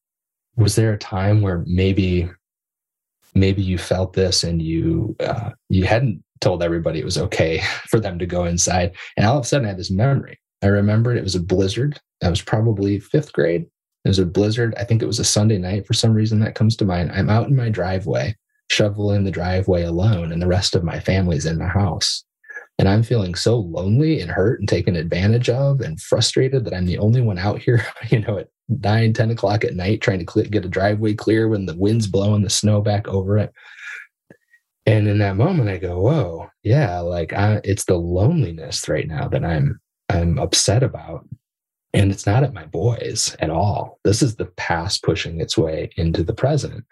Was 0.56 0.74
there 0.74 0.92
a 0.92 0.98
time 0.98 1.40
where 1.40 1.64
maybe 1.66 2.28
maybe 3.34 3.62
you 3.62 3.78
felt 3.78 4.12
this 4.12 4.42
and 4.42 4.60
you 4.60 5.16
uh, 5.20 5.50
you 5.68 5.84
hadn't 5.84 6.22
told 6.40 6.62
everybody 6.62 6.98
it 6.98 7.04
was 7.04 7.18
okay 7.18 7.60
for 7.88 8.00
them 8.00 8.18
to 8.18 8.26
go 8.26 8.44
inside. 8.44 8.94
And 9.16 9.26
all 9.26 9.38
of 9.38 9.44
a 9.44 9.46
sudden, 9.46 9.66
I 9.66 9.70
had 9.70 9.78
this 9.78 9.90
memory. 9.90 10.38
I 10.62 10.66
remembered 10.66 11.16
it 11.16 11.24
was 11.24 11.34
a 11.34 11.40
blizzard. 11.40 12.00
I 12.22 12.30
was 12.30 12.42
probably 12.42 12.98
fifth 12.98 13.32
grade. 13.32 13.66
It 14.04 14.08
was 14.08 14.18
a 14.18 14.26
blizzard. 14.26 14.74
I 14.76 14.84
think 14.84 15.02
it 15.02 15.06
was 15.06 15.18
a 15.18 15.24
Sunday 15.24 15.58
night 15.58 15.86
for 15.86 15.92
some 15.92 16.14
reason 16.14 16.40
that 16.40 16.54
comes 16.54 16.76
to 16.76 16.84
mind. 16.84 17.12
I'm 17.12 17.30
out 17.30 17.48
in 17.48 17.56
my 17.56 17.68
driveway, 17.68 18.36
shoveling 18.70 19.24
the 19.24 19.30
driveway 19.30 19.82
alone, 19.82 20.32
and 20.32 20.40
the 20.40 20.46
rest 20.46 20.74
of 20.74 20.84
my 20.84 20.98
family's 20.98 21.46
in 21.46 21.58
the 21.58 21.68
house. 21.68 22.24
And 22.78 22.88
I'm 22.88 23.02
feeling 23.02 23.34
so 23.34 23.58
lonely 23.58 24.20
and 24.20 24.30
hurt 24.30 24.60
and 24.60 24.68
taken 24.68 24.94
advantage 24.94 25.48
of 25.48 25.80
and 25.80 26.00
frustrated 26.00 26.64
that 26.64 26.74
I'm 26.74 26.86
the 26.86 26.98
only 26.98 27.20
one 27.20 27.38
out 27.38 27.60
here, 27.60 27.84
you 28.10 28.20
know, 28.20 28.38
at 28.38 28.48
nine, 28.68 29.12
10 29.12 29.30
o'clock 29.30 29.64
at 29.64 29.74
night 29.74 30.00
trying 30.00 30.24
to 30.24 30.42
get 30.44 30.64
a 30.64 30.68
driveway 30.68 31.14
clear 31.14 31.48
when 31.48 31.66
the 31.66 31.76
wind's 31.76 32.06
blowing 32.06 32.42
the 32.42 32.50
snow 32.50 32.80
back 32.80 33.08
over 33.08 33.38
it. 33.38 33.52
And 34.86 35.06
in 35.06 35.18
that 35.18 35.36
moment, 35.36 35.68
I 35.68 35.76
go, 35.76 36.00
"Whoa, 36.00 36.48
yeah!" 36.62 37.00
Like 37.00 37.34
I, 37.34 37.60
it's 37.62 37.84
the 37.84 37.98
loneliness 37.98 38.88
right 38.88 39.06
now 39.06 39.28
that 39.28 39.44
I'm 39.44 39.78
I'm 40.08 40.38
upset 40.38 40.82
about, 40.82 41.28
and 41.92 42.10
it's 42.10 42.24
not 42.24 42.42
at 42.42 42.54
my 42.54 42.64
boys 42.64 43.36
at 43.40 43.50
all. 43.50 44.00
This 44.04 44.22
is 44.22 44.36
the 44.36 44.46
past 44.46 45.02
pushing 45.02 45.42
its 45.42 45.58
way 45.58 45.90
into 45.98 46.22
the 46.22 46.32
present. 46.32 46.84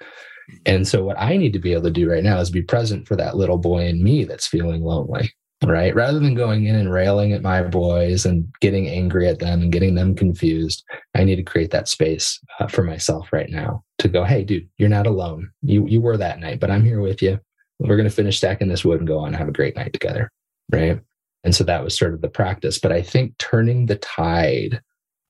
And 0.67 0.87
so, 0.87 1.05
what 1.05 1.19
I 1.19 1.39
need 1.39 1.55
to 1.55 1.59
be 1.59 1.73
able 1.73 1.85
to 1.85 1.91
do 1.91 2.11
right 2.11 2.23
now 2.23 2.39
is 2.39 2.51
be 2.51 2.61
present 2.61 3.09
for 3.09 3.17
that 3.17 3.37
little 3.37 3.57
boy 3.57 3.87
in 3.87 4.05
me 4.05 4.25
that's 4.25 4.47
feeling 4.47 4.83
lonely, 4.83 5.33
right? 5.65 5.95
Rather 5.95 6.19
than 6.19 6.35
going 6.35 6.67
in 6.67 6.77
and 6.77 6.93
railing 6.93 7.33
at 7.33 7.43
my 7.43 7.63
boys 7.63 8.27
and 8.27 8.47
getting 8.61 8.89
angry 8.89 9.27
at 9.29 9.39
them 9.39 9.63
and 9.63 9.73
getting 9.73 9.95
them 9.95 10.15
confused, 10.15 10.85
I 11.15 11.25
need 11.25 11.37
to 11.37 11.43
create 11.43 11.71
that 11.71 11.89
space 11.89 12.39
uh, 12.61 12.67
for 12.67 12.83
myself 12.83 13.33
right 13.33 13.51
now 13.51 13.83
to 13.99 14.09
go, 14.09 14.25
hey, 14.25 14.45
dude, 14.45 14.69
you're 14.77 14.89
not 14.89 15.07
alone. 15.07 15.51
You 15.63 15.87
you 15.87 16.01
were 16.01 16.17
that 16.17 16.41
night, 16.41 16.61
but 16.61 16.71
I'm 16.71 16.85
here 16.85 17.01
with 17.01 17.23
you 17.23 17.41
we're 17.79 17.97
going 17.97 18.09
to 18.09 18.15
finish 18.15 18.39
stacking 18.39 18.69
this 18.69 18.85
wood 18.85 19.01
and 19.01 19.09
go 19.09 19.19
on 19.19 19.29
and 19.29 19.37
have 19.37 19.49
a 19.49 19.53
great 19.53 19.77
night 19.77 19.93
together. 19.93 20.31
Right. 20.73 21.01
And 21.45 21.55
so 21.55 21.65
that 21.65 21.85
was 21.85 21.97
sort 21.97 22.15
of 22.15 22.21
the 22.21 22.29
practice. 22.29 22.79
But 22.79 22.93
I 22.93 23.03
think 23.03 23.37
turning 23.39 23.87
the 23.87 23.97
tide 23.97 24.81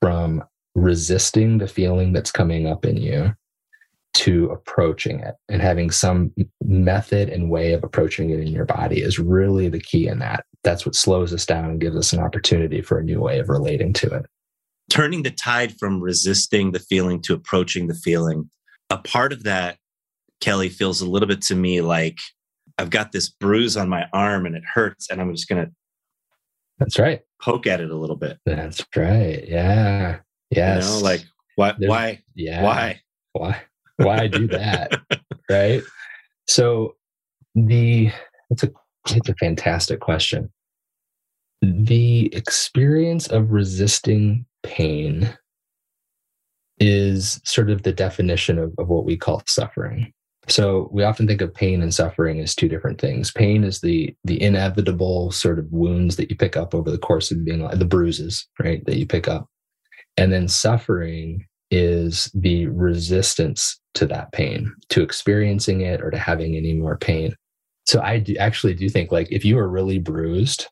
from 0.01 0.43
resisting 0.75 1.59
the 1.59 1.69
feeling 1.69 2.13
that's 2.13 2.31
coming 2.31 2.67
up 2.67 2.85
in 2.85 2.97
you 2.97 3.35
to 4.17 4.47
approaching 4.47 5.21
it 5.21 5.35
and 5.49 5.61
having 5.61 5.91
some 5.91 6.33
method 6.63 7.29
and 7.29 7.51
way 7.51 7.73
of 7.73 7.85
approaching 7.85 8.31
it 8.31 8.41
in 8.41 8.49
your 8.49 8.65
body 8.65 9.03
is 9.03 9.19
really 9.19 9.69
the 9.69 9.81
key 9.81 10.09
in 10.09 10.19
that. 10.21 10.45
That's 10.65 10.87
what 10.87 10.95
slows 10.95 11.35
us 11.35 11.45
down 11.45 11.67
and 11.67 11.81
gives 11.81 11.97
us 11.97 12.13
an 12.13 12.21
opportunity 12.21 12.81
for 12.81 12.99
a 12.99 13.05
new 13.05 13.21
way 13.21 13.39
of 13.39 13.49
relating 13.49 13.93
to 13.95 14.07
it. 14.09 14.27
Turning 14.91 15.23
the 15.23 15.31
tide 15.31 15.79
from 15.79 16.01
resisting 16.01 16.73
the 16.73 16.79
feeling 16.79 17.21
to 17.23 17.35
approaching 17.35 17.89
the 17.89 17.95
feeling. 17.95 18.51
A 18.89 18.99
part 18.99 19.33
of 19.33 19.43
that, 19.43 19.77
Kelly, 20.41 20.71
feels 20.71 21.01
a 21.01 21.09
little 21.09 21.29
bit 21.29 21.43
to 21.43 21.55
me 21.55 21.83
like 21.83 22.19
I've 22.79 22.91
got 22.91 23.13
this 23.13 23.29
bruise 23.29 23.77
on 23.77 23.89
my 23.89 24.07
arm 24.13 24.47
and 24.47 24.55
it 24.55 24.63
hurts, 24.75 25.11
and 25.11 25.21
I'm 25.21 25.35
just 25.35 25.49
gonna. 25.49 25.71
That's 26.79 26.99
right. 26.99 27.23
Poke 27.41 27.67
at 27.67 27.81
it 27.81 27.91
a 27.91 27.97
little 27.97 28.17
bit. 28.17 28.39
That's 28.45 28.85
right. 28.95 29.45
Yeah. 29.47 30.19
Yes. 30.51 30.87
You 30.87 30.91
know, 30.95 31.01
like 31.01 31.25
why? 31.57 31.75
There's, 31.79 31.91
why? 31.91 32.23
Yeah. 32.35 32.63
Why? 32.63 33.01
Why? 33.33 33.63
Why 33.97 34.27
do 34.27 34.47
that? 34.49 34.93
right. 35.51 35.83
So 36.47 36.97
the 37.55 38.11
it's 38.51 38.63
a 38.63 38.71
it's 39.09 39.29
a 39.29 39.35
fantastic 39.35 40.01
question. 40.01 40.51
The 41.63 42.35
experience 42.35 43.29
of 43.29 43.53
resisting 43.53 44.47
pain 44.63 45.37
is 46.79 47.41
sort 47.45 47.71
of 47.71 47.83
the 47.83 47.93
definition 47.93 48.59
of, 48.59 48.75
of 48.79 48.89
what 48.89 49.05
we 49.05 49.17
call 49.17 49.43
suffering. 49.47 50.13
So 50.49 50.89
we 50.93 51.03
often 51.03 51.27
think 51.27 51.41
of 51.41 51.55
pain 51.55 51.83
and 51.83 51.93
suffering 51.93 52.41
as 52.41 52.55
two 52.55 52.69
different 52.69 53.01
things. 53.01 53.33
Pain 53.33 53.65
is 53.65 53.81
the 53.81 54.15
the 54.25 54.41
inevitable 54.41 55.33
sort 55.33 55.59
of 55.59 55.73
wounds 55.73 56.17
that 56.17 56.31
you 56.31 56.37
pick 56.37 56.57
up 56.57 56.75
over 56.75 56.91
the 56.91 56.99
course 56.99 57.31
of 57.31 57.45
being 57.45 57.63
alive, 57.63 57.79
the 57.79 57.85
bruises, 57.85 58.47
right, 58.61 58.85
that 58.87 58.97
you 58.97 59.07
pick 59.07 59.27
up. 59.27 59.49
And 60.17 60.33
then 60.33 60.49
suffering 60.49 61.47
is 61.71 62.31
the 62.35 62.67
resistance 62.69 63.81
to 63.95 64.07
that 64.07 64.33
pain, 64.33 64.73
to 64.91 65.03
experiencing 65.03 65.81
it 65.81 66.01
or 66.01 66.11
to 66.11 66.19
having 66.19 66.57
any 66.57 66.75
more 66.75 66.97
pain. 66.97 67.35
So 67.87 68.01
I 68.01 68.19
do, 68.19 68.37
actually 68.37 68.75
do 68.75 68.89
think 68.89 69.13
like 69.13 69.29
if 69.31 69.45
you 69.45 69.59
are 69.59 69.69
really 69.69 69.99
bruised 69.99 70.67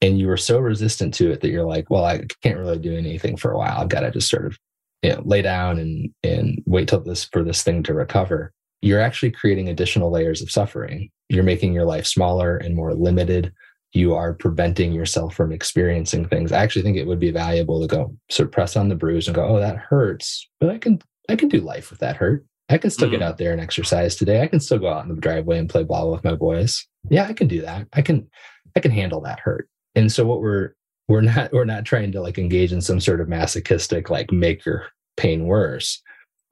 and 0.00 0.18
you 0.18 0.26
were 0.26 0.36
so 0.36 0.58
resistant 0.58 1.14
to 1.14 1.30
it 1.30 1.40
that 1.40 1.50
you're 1.50 1.66
like, 1.66 1.90
well, 1.90 2.04
I 2.04 2.24
can't 2.42 2.58
really 2.58 2.78
do 2.78 2.96
anything 2.96 3.36
for 3.36 3.52
a 3.52 3.58
while. 3.58 3.78
I've 3.78 3.88
got 3.88 4.00
to 4.00 4.10
just 4.10 4.28
sort 4.28 4.46
of 4.46 4.58
you 5.02 5.10
know, 5.10 5.22
lay 5.24 5.42
down 5.42 5.78
and 5.78 6.10
and 6.22 6.62
wait 6.66 6.88
till 6.88 7.00
this 7.00 7.24
for 7.24 7.42
this 7.42 7.62
thing 7.62 7.82
to 7.84 7.94
recover 7.94 8.52
you're 8.84 9.00
actually 9.00 9.30
creating 9.30 9.70
additional 9.70 10.10
layers 10.10 10.42
of 10.42 10.50
suffering. 10.50 11.10
You're 11.30 11.42
making 11.42 11.72
your 11.72 11.86
life 11.86 12.06
smaller 12.06 12.58
and 12.58 12.74
more 12.74 12.92
limited. 12.92 13.50
You 13.94 14.14
are 14.14 14.34
preventing 14.34 14.92
yourself 14.92 15.34
from 15.34 15.52
experiencing 15.52 16.26
things. 16.26 16.52
I 16.52 16.62
actually 16.62 16.82
think 16.82 16.96
it 16.96 17.06
would 17.06 17.20
be 17.20 17.30
valuable 17.30 17.80
to 17.80 17.86
go 17.86 18.14
sort 18.30 18.48
of 18.48 18.52
press 18.52 18.76
on 18.76 18.88
the 18.88 18.96
bruise 18.96 19.28
and 19.28 19.34
go, 19.34 19.46
oh, 19.46 19.60
that 19.60 19.76
hurts, 19.76 20.48
but 20.60 20.70
I 20.70 20.78
can 20.78 21.00
I 21.28 21.36
can 21.36 21.48
do 21.48 21.60
life 21.60 21.90
with 21.90 22.00
that 22.00 22.16
hurt. 22.16 22.44
I 22.68 22.78
can 22.78 22.90
still 22.90 23.08
mm-hmm. 23.08 23.18
get 23.18 23.22
out 23.22 23.38
there 23.38 23.52
and 23.52 23.60
exercise 23.60 24.16
today. 24.16 24.42
I 24.42 24.46
can 24.46 24.60
still 24.60 24.78
go 24.78 24.88
out 24.88 25.04
in 25.04 25.14
the 25.14 25.20
driveway 25.20 25.58
and 25.58 25.68
play 25.68 25.84
ball 25.84 26.10
with 26.10 26.24
my 26.24 26.34
boys. 26.34 26.86
Yeah, 27.08 27.26
I 27.26 27.32
can 27.32 27.46
do 27.46 27.62
that. 27.62 27.86
I 27.92 28.02
can 28.02 28.28
I 28.76 28.80
can 28.80 28.90
handle 28.90 29.20
that 29.22 29.40
hurt. 29.40 29.68
And 29.94 30.10
so 30.10 30.26
what 30.26 30.40
we're 30.40 30.74
we're 31.08 31.20
not 31.20 31.52
we're 31.52 31.64
not 31.64 31.84
trying 31.84 32.12
to 32.12 32.20
like 32.20 32.38
engage 32.38 32.72
in 32.72 32.80
some 32.80 33.00
sort 33.00 33.20
of 33.20 33.28
masochistic 33.28 34.10
like 34.10 34.32
make 34.32 34.64
your 34.64 34.86
pain 35.16 35.46
worse 35.46 36.02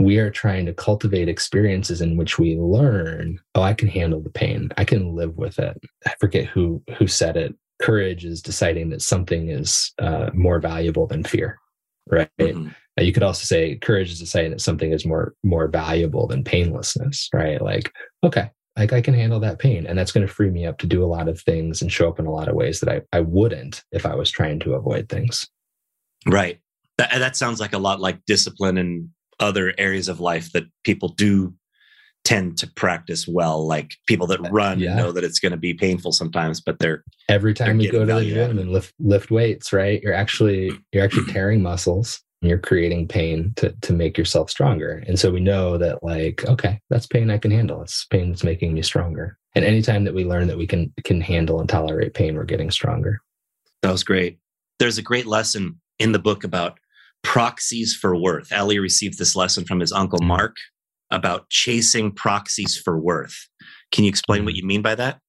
we 0.04 0.18
are 0.18 0.30
trying 0.30 0.66
to 0.66 0.72
cultivate 0.72 1.28
experiences 1.28 2.00
in 2.00 2.16
which 2.16 2.38
we 2.38 2.56
learn 2.56 3.38
oh 3.54 3.62
i 3.62 3.74
can 3.74 3.88
handle 3.88 4.20
the 4.20 4.30
pain. 4.30 4.70
I 4.76 4.84
can 4.84 5.14
live 5.14 5.36
with 5.36 5.58
it. 5.58 5.80
I 6.06 6.14
forget 6.20 6.46
who 6.46 6.82
who 6.98 7.06
said 7.06 7.36
it. 7.36 7.54
Courage 7.80 8.24
is 8.24 8.42
deciding 8.42 8.90
that 8.90 9.02
something 9.02 9.50
is 9.50 9.92
uh, 9.98 10.30
more 10.32 10.60
valuable 10.60 11.06
than 11.06 11.24
fear 11.24 11.58
right? 12.10 12.28
Mm-hmm. 12.40 12.68
you 12.98 13.12
could 13.12 13.22
also 13.22 13.44
say 13.44 13.76
courage 13.76 14.10
is 14.10 14.18
deciding 14.18 14.50
that 14.50 14.60
something 14.60 14.92
is 14.92 15.06
more 15.06 15.34
more 15.42 15.68
valuable 15.68 16.26
than 16.26 16.44
painlessness 16.44 17.28
right? 17.32 17.60
Like 17.60 17.92
okay 18.24 18.50
like 18.76 18.92
i 18.92 19.00
can 19.00 19.14
handle 19.14 19.40
that 19.40 19.58
pain 19.58 19.86
and 19.86 19.98
that's 19.98 20.12
going 20.12 20.26
to 20.26 20.32
free 20.32 20.50
me 20.50 20.64
up 20.64 20.78
to 20.78 20.86
do 20.86 21.04
a 21.04 21.06
lot 21.06 21.28
of 21.28 21.38
things 21.40 21.82
and 21.82 21.92
show 21.92 22.08
up 22.08 22.18
in 22.18 22.24
a 22.24 22.32
lot 22.32 22.48
of 22.48 22.54
ways 22.54 22.80
that 22.80 22.88
i, 22.88 23.16
I 23.16 23.20
wouldn't 23.20 23.84
if 23.92 24.06
i 24.06 24.14
was 24.14 24.30
trying 24.30 24.60
to 24.60 24.74
avoid 24.74 25.08
things. 25.08 25.48
Right. 26.26 26.60
That, 26.98 27.10
that 27.18 27.36
sounds 27.36 27.58
like 27.60 27.72
a 27.72 27.78
lot 27.78 28.00
like 28.00 28.24
discipline 28.26 28.78
and 28.78 29.08
other 29.40 29.74
areas 29.78 30.08
of 30.08 30.20
life 30.20 30.52
that 30.52 30.64
people 30.84 31.08
do 31.08 31.54
tend 32.24 32.56
to 32.56 32.68
practice 32.68 33.26
well 33.26 33.66
like 33.66 33.96
people 34.06 34.28
that 34.28 34.38
uh, 34.38 34.48
run 34.50 34.78
yeah. 34.78 34.94
know 34.94 35.10
that 35.10 35.24
it's 35.24 35.40
going 35.40 35.50
to 35.50 35.58
be 35.58 35.74
painful 35.74 36.12
sometimes 36.12 36.60
but 36.60 36.78
they're 36.78 37.02
every 37.28 37.52
time 37.52 37.80
you 37.80 37.90
go 37.90 38.06
to 38.06 38.14
the 38.14 38.24
gym 38.24 38.58
and 38.58 38.70
lift 38.70 38.94
lift 39.00 39.30
weights 39.30 39.72
right? 39.72 40.00
You're 40.02 40.14
actually 40.14 40.72
you're 40.92 41.04
actually 41.04 41.26
tearing 41.32 41.62
muscles 41.62 42.20
and 42.40 42.48
you're 42.48 42.58
creating 42.58 43.08
pain 43.08 43.52
to 43.56 43.72
to 43.82 43.92
make 43.92 44.16
yourself 44.16 44.50
stronger. 44.50 45.02
And 45.06 45.18
so 45.18 45.30
we 45.30 45.40
know 45.40 45.78
that 45.78 46.02
like 46.02 46.44
okay 46.46 46.80
that's 46.90 47.06
pain 47.06 47.30
i 47.30 47.38
can 47.38 47.50
handle. 47.50 47.82
It's 47.82 48.04
pain 48.06 48.30
that's 48.30 48.44
making 48.44 48.74
me 48.74 48.82
stronger. 48.82 49.38
And 49.54 49.64
anytime 49.64 50.04
that 50.04 50.14
we 50.14 50.24
learn 50.24 50.46
that 50.48 50.58
we 50.58 50.66
can 50.66 50.92
can 51.04 51.20
handle 51.20 51.60
and 51.60 51.68
tolerate 51.68 52.14
pain 52.14 52.36
we're 52.36 52.44
getting 52.44 52.70
stronger. 52.70 53.20
That 53.82 53.92
was 53.92 54.04
great. 54.04 54.38
There's 54.78 54.98
a 54.98 55.02
great 55.02 55.26
lesson 55.26 55.80
in 55.98 56.12
the 56.12 56.18
book 56.18 56.44
about 56.44 56.78
proxies 57.22 57.94
for 57.94 58.16
worth. 58.16 58.52
Ellie 58.52 58.78
received 58.78 59.18
this 59.18 59.36
lesson 59.36 59.64
from 59.64 59.80
his 59.80 59.92
uncle 59.92 60.20
Mark 60.22 60.56
about 61.10 61.48
chasing 61.50 62.10
proxies 62.10 62.76
for 62.76 62.98
worth. 62.98 63.48
Can 63.92 64.04
you 64.04 64.08
explain 64.08 64.44
what 64.44 64.54
mm. 64.54 64.58
you 64.58 64.66
mean 64.66 64.82
by 64.82 64.94
that? 64.94 65.20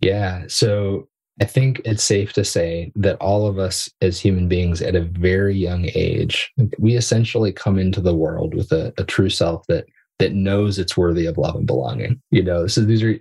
Yeah. 0.00 0.44
So 0.48 1.08
I 1.40 1.44
think 1.44 1.80
it's 1.84 2.04
safe 2.04 2.32
to 2.34 2.44
say 2.44 2.92
that 2.94 3.16
all 3.16 3.46
of 3.46 3.58
us 3.58 3.88
as 4.00 4.20
human 4.20 4.48
beings 4.48 4.82
at 4.82 4.94
a 4.94 5.00
very 5.00 5.56
young 5.56 5.88
age, 5.94 6.52
we 6.78 6.96
essentially 6.96 7.52
come 7.52 7.78
into 7.78 8.00
the 8.00 8.14
world 8.14 8.54
with 8.54 8.70
a, 8.72 8.92
a 8.98 9.04
true 9.04 9.30
self 9.30 9.66
that 9.68 9.86
that 10.18 10.34
knows 10.34 10.78
it's 10.78 10.96
worthy 10.96 11.26
of 11.26 11.38
love 11.38 11.56
and 11.56 11.66
belonging. 11.66 12.20
You 12.30 12.42
know, 12.42 12.66
so 12.66 12.82
these 12.82 13.02
are 13.02 13.18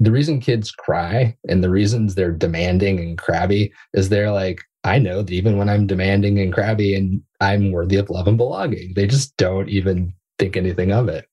the 0.00 0.10
reason 0.10 0.40
kids 0.40 0.72
cry 0.72 1.36
and 1.48 1.62
the 1.62 1.70
reasons 1.70 2.14
they're 2.14 2.32
demanding 2.32 2.98
and 2.98 3.18
crabby 3.18 3.72
is 3.92 4.08
they're 4.08 4.32
like 4.32 4.62
I 4.84 4.98
know 4.98 5.22
that 5.22 5.32
even 5.32 5.58
when 5.58 5.68
I'm 5.68 5.86
demanding 5.86 6.38
and 6.40 6.52
crabby 6.52 6.94
and 6.94 7.22
I'm 7.40 7.70
worthy 7.70 7.96
of 7.96 8.10
love 8.10 8.26
and 8.26 8.36
belonging, 8.36 8.94
they 8.94 9.06
just 9.06 9.36
don't 9.36 9.68
even 9.68 10.12
think 10.38 10.56
anything 10.56 10.92
of 10.92 11.08
it. 11.08 11.26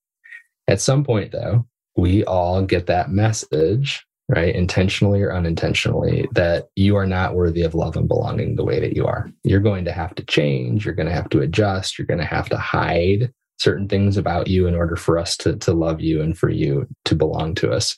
At 0.68 0.82
some 0.82 1.04
point, 1.04 1.32
though, 1.32 1.66
we 1.98 2.24
all 2.26 2.62
get 2.62 2.86
that 2.86 3.10
message, 3.10 4.06
right? 4.28 4.54
Intentionally 4.54 5.22
or 5.24 5.34
unintentionally, 5.34 6.30
that 6.34 6.68
you 6.76 6.96
are 6.96 7.08
not 7.08 7.34
worthy 7.34 7.64
of 7.64 7.74
love 7.74 7.98
and 7.98 8.08
belonging 8.08 8.56
the 8.56 8.64
way 8.64 8.80
that 8.80 8.96
you 8.96 9.08
are. 9.08 9.32
You're 9.44 9.60
going 9.60 9.86
to 9.86 9.92
have 9.92 10.14
to 10.16 10.24
change. 10.26 10.86
You're 10.86 10.94
going 10.94 11.10
to 11.10 11.14
have 11.14 11.30
to 11.30 11.42
adjust. 11.42 11.98
You're 11.98 12.06
going 12.06 12.20
to 12.20 12.26
have 12.26 12.50
to 12.50 12.58
hide 12.58 13.34
certain 13.58 13.88
things 13.88 14.16
about 14.16 14.48
you 14.48 14.68
in 14.68 14.76
order 14.76 14.96
for 14.96 15.18
us 15.18 15.36
to, 15.38 15.56
to 15.58 15.74
love 15.74 16.00
you 16.00 16.22
and 16.22 16.38
for 16.38 16.50
you 16.50 16.88
to 17.06 17.16
belong 17.16 17.56
to 17.56 17.72
us. 17.72 17.96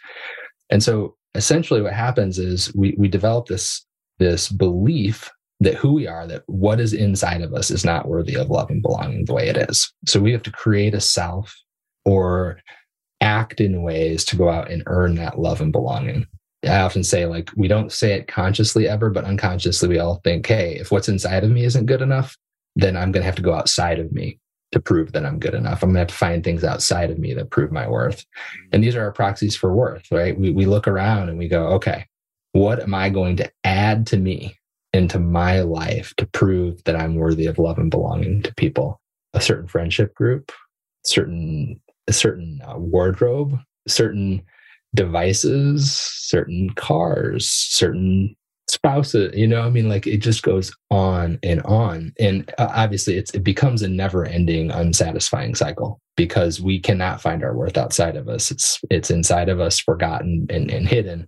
And 0.70 0.82
so 0.82 1.16
essentially 1.36 1.82
what 1.82 1.94
happens 1.94 2.40
is 2.40 2.74
we, 2.74 2.96
we 2.98 3.10
develop 3.10 3.48
this, 3.48 3.86
this 4.18 4.50
belief 4.50 5.30
that 5.62 5.76
who 5.76 5.94
we 5.94 6.08
are, 6.08 6.28
that 6.28 6.44
what 6.48 6.80
is 6.80 6.92
inside 6.92 7.42
of 7.42 7.54
us 7.54 7.70
is 7.70 7.86
not 7.86 8.08
worthy 8.08 8.36
of 8.36 8.50
love 8.50 8.70
and 8.72 8.82
belonging 8.82 9.26
the 9.26 9.34
way 9.34 9.48
it 9.48 9.58
is. 9.58 9.94
So 10.08 10.20
we 10.20 10.32
have 10.32 10.44
to 10.44 10.52
create 10.52 10.96
a 10.96 11.00
self 11.00 11.56
or 12.04 12.60
act 13.22 13.62
in 13.62 13.84
ways 13.84 14.26
to 14.26 14.36
go 14.36 14.50
out 14.50 14.72
and 14.72 14.82
earn 14.88 15.16
that 15.16 15.40
love 15.40 15.62
and 15.62 15.72
belonging. 15.72 16.26
I 16.64 16.80
often 16.80 17.04
say, 17.04 17.28
like, 17.28 17.52
we 17.56 17.68
don't 17.68 17.92
say 17.92 18.14
it 18.14 18.28
consciously 18.28 18.88
ever, 18.88 19.12
but 19.12 19.24
unconsciously, 19.24 19.88
we 19.88 20.00
all 20.00 20.20
think, 20.24 20.48
hey, 20.48 20.78
if 20.80 20.92
what's 20.92 21.10
inside 21.10 21.44
of 21.44 21.52
me 21.52 21.64
isn't 21.64 21.86
good 21.86 22.02
enough, 22.02 22.36
then 22.76 22.98
I'm 22.98 23.12
going 23.12 23.22
to 23.22 23.26
have 23.26 23.36
to 23.36 23.42
go 23.44 23.54
outside 23.54 24.00
of 24.00 24.12
me 24.12 24.40
to 24.72 24.80
prove 24.80 25.12
that 25.12 25.26
I'm 25.26 25.40
good 25.40 25.54
enough. 25.54 25.84
I'm 25.84 25.90
going 25.90 25.96
to 25.96 26.00
have 26.00 26.08
to 26.08 26.14
find 26.16 26.44
things 26.44 26.64
outside 26.64 27.12
of 27.12 27.20
me 27.20 27.34
that 27.36 27.52
prove 27.52 27.72
my 27.72 27.88
worth. 27.88 28.26
And 28.72 28.84
these 28.84 28.96
are 28.96 29.04
our 29.04 29.12
proxies 29.12 29.56
for 29.56 29.76
worth, 29.76 30.12
right? 30.12 30.40
We, 30.40 30.52
we 30.52 30.66
look 30.66 30.88
around 30.88 31.30
and 31.30 31.38
we 31.38 31.48
go, 31.48 31.68
okay, 31.74 32.08
what 32.54 32.82
am 32.82 32.96
I 32.96 33.10
going 33.10 33.38
to 33.38 33.52
add 33.64 34.08
to 34.08 34.18
me 34.18 34.58
into 34.94 35.20
my 35.20 35.62
life 35.62 36.14
to 36.18 36.26
prove 36.26 36.84
that 36.84 36.96
I'm 36.96 37.16
worthy 37.16 37.46
of 37.46 37.58
love 37.58 37.78
and 37.78 37.92
belonging 37.92 38.42
to 38.44 38.54
people. 38.56 39.00
A 39.34 39.42
certain 39.42 39.68
friendship 39.68 40.14
group, 40.14 40.52
certain 41.06 41.80
a 42.08 42.14
certain 42.14 42.60
uh, 42.68 42.78
wardrobe, 42.78 43.58
certain 43.88 44.42
devices, 44.94 45.90
certain 45.92 46.70
cars, 46.72 47.50
certain 47.50 48.36
spouses. 48.70 49.32
You 49.36 49.48
know, 49.48 49.62
I 49.62 49.70
mean, 49.70 49.88
like 49.88 50.08
it 50.08 50.18
just 50.18 50.44
goes 50.44 50.76
on 50.90 51.40
and 51.44 51.62
on, 51.62 52.14
and 52.20 52.54
uh, 52.58 52.70
obviously, 52.74 53.18
it's 53.18 53.32
it 53.32 53.44
becomes 53.44 53.82
a 53.82 53.88
never-ending, 53.88 54.72
unsatisfying 54.72 55.56
cycle 55.56 56.02
because 56.18 56.62
we 56.62 56.80
cannot 56.80 57.22
find 57.22 57.44
our 57.44 57.56
worth 57.56 57.78
outside 57.78 58.18
of 58.18 58.28
us. 58.28 58.52
It's 58.52 58.80
it's 58.90 59.12
inside 59.12 59.48
of 59.48 59.60
us, 59.60 59.80
forgotten 59.80 60.48
and, 60.50 60.70
and 60.70 60.88
hidden 60.88 61.28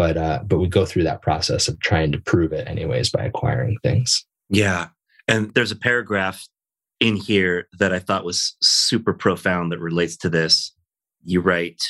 but 0.00 0.16
uh, 0.16 0.42
but 0.46 0.58
we 0.58 0.66
go 0.66 0.86
through 0.86 1.02
that 1.02 1.20
process 1.20 1.68
of 1.68 1.78
trying 1.80 2.10
to 2.10 2.18
prove 2.18 2.54
it 2.54 2.66
anyways 2.66 3.10
by 3.10 3.22
acquiring 3.22 3.76
things. 3.82 4.24
Yeah, 4.48 4.88
and 5.28 5.52
there's 5.52 5.72
a 5.72 5.76
paragraph 5.76 6.48
in 7.00 7.16
here 7.16 7.68
that 7.78 7.92
I 7.92 7.98
thought 7.98 8.24
was 8.24 8.56
super 8.62 9.12
profound 9.12 9.70
that 9.70 9.78
relates 9.78 10.16
to 10.18 10.30
this. 10.30 10.74
You 11.22 11.42
write, 11.42 11.82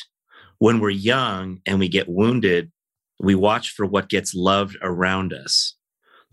when 0.59 0.81
we're 0.81 0.89
young 0.89 1.59
and 1.65 1.79
we 1.79 1.87
get 1.87 2.09
wounded, 2.09 2.69
we 3.17 3.33
watch 3.33 3.69
for 3.69 3.85
what 3.85 4.09
gets 4.09 4.35
loved 4.35 4.75
around 4.81 5.31
us. 5.31 5.77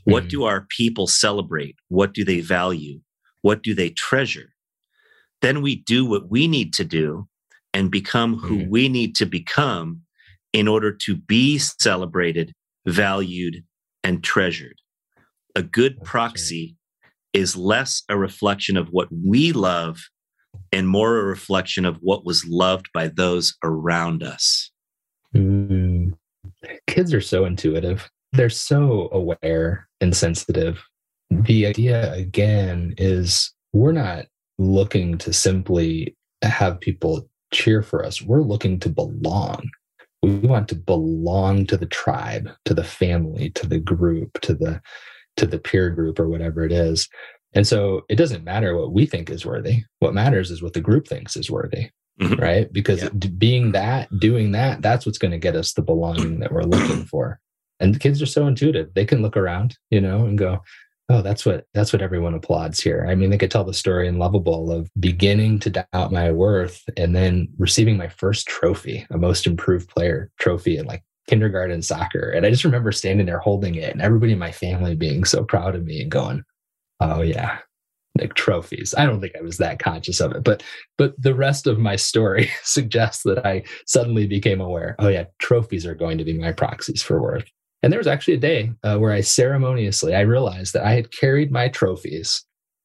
What 0.03 0.25
mm. 0.25 0.31
do 0.31 0.45
our 0.47 0.67
people 0.77 1.07
celebrate? 1.07 1.77
What 1.91 2.13
do 2.13 2.25
they 2.25 2.41
value? 2.41 2.99
What 3.43 3.63
do 3.63 3.73
they 3.73 3.91
treasure? 3.91 4.51
Then 5.43 5.63
we 5.63 5.77
do 5.77 6.05
what 6.05 6.29
we 6.29 6.49
need 6.49 6.75
to 6.75 6.85
do 6.85 7.29
and 7.73 7.89
become 7.89 8.35
who 8.35 8.65
mm. 8.65 8.69
we 8.69 8.89
need 8.89 9.15
to 9.15 9.27
become 9.27 10.03
in 10.53 10.69
order 10.69 10.93
to 10.93 11.17
be 11.17 11.59
celebrated, 11.59 12.53
valued, 12.87 13.63
and 14.03 14.23
treasured. 14.23 14.77
A 15.55 15.63
good 15.63 16.03
proxy 16.03 16.77
is 17.33 17.57
less 17.57 18.03
a 18.09 18.17
reflection 18.17 18.77
of 18.77 18.89
what 18.89 19.09
we 19.11 19.53
love 19.53 20.01
and 20.73 20.89
more 20.89 21.19
a 21.19 21.25
reflection 21.25 21.85
of 21.85 21.99
what 22.01 22.25
was 22.25 22.45
loved 22.47 22.89
by 22.95 23.09
those 23.09 23.55
around 23.63 24.23
us. 24.23 24.71
Mm. 25.35 26.13
Kids 26.87 27.13
are 27.13 27.21
so 27.21 27.45
intuitive, 27.45 28.09
they're 28.33 28.51
so 28.51 29.09
aware 29.13 29.89
and 30.01 30.17
sensitive. 30.17 30.83
The 31.31 31.67
idea, 31.67 32.13
again, 32.15 32.95
is 32.97 33.53
we're 33.73 33.93
not 33.93 34.27
looking 34.59 35.19
to 35.19 35.33
simply 35.33 36.17
have 36.43 36.81
people 36.81 37.29
cheer 37.53 37.83
for 37.83 38.05
us, 38.05 38.23
we're 38.23 38.43
looking 38.43 38.81
to 38.81 38.89
belong 38.89 39.69
we 40.29 40.49
want 40.49 40.69
to 40.69 40.75
belong 40.75 41.67
to 41.67 41.77
the 41.77 41.87
tribe 41.87 42.51
to 42.65 42.75
the 42.75 42.85
family 42.85 43.51
to 43.51 43.67
the 43.67 43.79
group 43.79 44.41
to 44.43 44.55
the 44.55 44.81
to 45.37 45.47
the 45.47 45.59
peer 45.59 45.91
group 45.91 46.19
or 46.19 46.29
whatever 46.29 46.65
it 46.65 46.73
is. 46.73 47.09
And 47.55 47.67
so 47.67 48.03
it 48.09 48.17
doesn't 48.17 48.45
matter 48.45 48.77
what 48.77 48.93
we 48.93 49.07
think 49.07 49.31
is 49.31 49.47
worthy. 49.47 49.85
What 50.01 50.15
matters 50.15 50.51
is 50.51 50.63
what 50.63 50.75
the 50.75 50.81
group 50.81 51.07
thinks 51.07 51.37
is 51.37 51.51
worthy 51.51 51.91
mm-hmm. 52.21 52.41
right? 52.41 52.73
Because 52.73 53.03
yeah. 53.03 53.11
being 53.11 53.73
that 53.73 54.09
doing 54.19 54.53
that 54.53 54.83
that's 54.83 55.07
what's 55.07 55.19
going 55.19 55.31
to 55.31 55.39
get 55.39 55.57
us 55.57 55.73
the 55.73 55.83
belonging 55.83 56.41
that 56.41 56.53
we're 56.53 56.63
looking 56.63 57.05
for. 57.05 57.41
And 57.81 57.95
the 57.95 57.99
kids 57.99 58.21
are 58.21 58.27
so 58.27 58.47
intuitive. 58.47 58.93
They 58.95 59.05
can 59.05 59.23
look 59.23 59.37
around 59.37 59.77
you 59.91 60.01
know 60.01 60.25
and 60.25 60.37
go 60.39 60.63
oh 61.09 61.23
that's 61.23 61.47
what 61.47 61.67
that's 61.75 61.93
what 61.93 62.03
everyone 62.03 62.35
applauds 62.35 62.81
here. 62.81 63.07
I 63.09 63.15
mean 63.15 63.31
they 63.31 63.39
could 63.39 63.51
tell 63.51 63.65
the 63.65 63.75
story 63.75 64.09
in 64.09 64.17
loveable 64.17 64.71
of 64.73 64.91
beginning 65.01 65.59
to 65.61 65.71
doubt 65.71 66.13
my 66.13 66.31
worth 66.31 66.89
and 66.97 67.15
then 67.15 67.49
receiving 67.59 67.97
my 67.97 68.09
first 68.09 68.47
trophy 68.47 69.07
a 69.11 69.19
most 69.19 69.47
improved 69.47 69.89
player 69.89 70.31
trophy 70.39 70.77
in 70.77 70.87
like 70.87 71.03
kindergarten 71.27 71.83
soccer. 71.83 72.31
And 72.31 72.47
i 72.47 72.51
just 72.51 72.65
remember 72.65 72.93
standing 72.93 73.27
there 73.27 73.39
holding 73.39 73.75
it 73.75 73.93
and 73.93 74.03
everybody 74.03 74.33
in 74.33 74.39
my 74.39 74.53
family 74.53 74.95
being 74.95 75.25
so 75.25 75.45
proud 75.45 75.75
of 75.75 75.85
me 75.85 76.03
and 76.03 76.11
going 76.11 76.45
oh 77.01 77.23
yeah 77.23 77.59
like 78.19 78.35
trophies. 78.35 78.95
I 78.99 79.07
don't 79.07 79.21
think 79.21 79.35
i 79.39 79.43
was 79.43 79.59
that 79.59 79.79
conscious 79.79 80.21
of 80.21 80.33
it 80.33 80.43
but 80.45 80.63
but 80.97 81.15
the 81.21 81.35
rest 81.35 81.67
of 81.67 81.79
my 81.79 81.97
story 81.97 82.51
suggests 82.65 83.23
that 83.25 83.47
i 83.47 83.63
suddenly 83.87 84.27
became 84.27 84.61
aware 84.61 84.97
oh 84.99 85.09
yeah 85.09 85.25
trophies 85.39 85.87
are 85.87 85.95
going 85.95 86.19
to 86.19 86.25
be 86.25 86.37
my 86.37 86.53
proxies 86.53 87.03
for 87.03 87.21
worth 87.23 87.45
and 87.83 87.93
there 87.93 88.01
was 88.01 88.07
actually 88.07 88.35
a 88.35 88.39
day 88.39 88.73
uh, 88.83 88.97
where 88.99 89.13
I 89.13 89.21
ceremoniously 89.21 90.15
I 90.15 90.21
realized 90.21 90.75
that 90.75 90.85
I 90.85 90.93
had 90.93 91.13
carried 91.13 91.53
my 91.53 91.69
trophies 91.69 92.45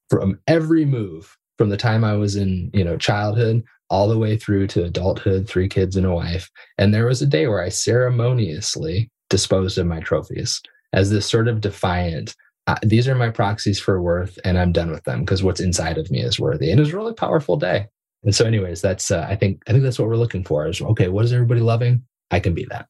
from 0.10 0.40
every 0.48 0.86
move 0.86 1.38
from 1.58 1.70
the 1.70 1.78
time 1.78 2.04
I 2.04 2.14
was 2.14 2.36
in 2.36 2.70
you 2.74 2.84
know 2.84 2.98
childhood 2.98 3.64
all 3.90 4.08
the 4.08 4.18
way 4.18 4.36
through 4.36 4.66
to 4.66 4.84
adulthood, 4.84 5.48
three 5.48 5.70
kids 5.70 5.96
and 5.96 6.06
a 6.06 6.12
wife. 6.12 6.50
And 6.80 6.94
there 6.94 7.06
was 7.06 7.22
a 7.22 7.28
day 7.28 7.46
where 7.48 7.62
I 7.62 7.70
ceremoniously 7.70 9.12
disposed 9.30 9.78
of 9.78 9.86
my 9.86 10.00
trophies 10.00 10.62
as 10.94 11.12
this 11.12 11.28
sort 11.28 11.48
of 11.48 11.62
defiant. 11.62 12.36
Uh, 12.66 12.76
these 12.82 13.08
are 13.08 13.14
my 13.14 13.30
proxies 13.30 13.80
for 13.80 14.02
worth, 14.02 14.40
and 14.44 14.58
I'm 14.58 14.72
done 14.72 14.90
with 14.90 15.04
them 15.04 15.20
because 15.20 15.44
what's 15.44 15.60
inside 15.60 16.00
of 16.00 16.10
me 16.10 16.22
is 16.22 16.40
worthy. 16.40 16.72
And 16.72 16.80
it 16.80 16.84
was 16.84 16.94
a 16.94 16.98
really 16.98 17.14
powerful 17.14 17.56
day. 17.56 17.88
And 18.24 18.34
so, 18.34 18.46
anyways, 18.46 18.82
that's 18.82 19.12
uh, 19.12 19.28
I 19.30 19.36
think 19.36 19.62
I 19.68 19.72
think 19.72 19.84
that's 19.84 20.00
what 20.00 20.08
we're 20.08 20.16
looking 20.16 20.44
for. 20.44 20.68
Is 20.68 20.82
okay, 20.82 21.10
what 21.10 21.26
is 21.26 21.34
everybody 21.34 21.62
loving? 21.62 22.04
I 22.32 22.40
can 22.40 22.54
be 22.54 22.66
that. 22.72 22.88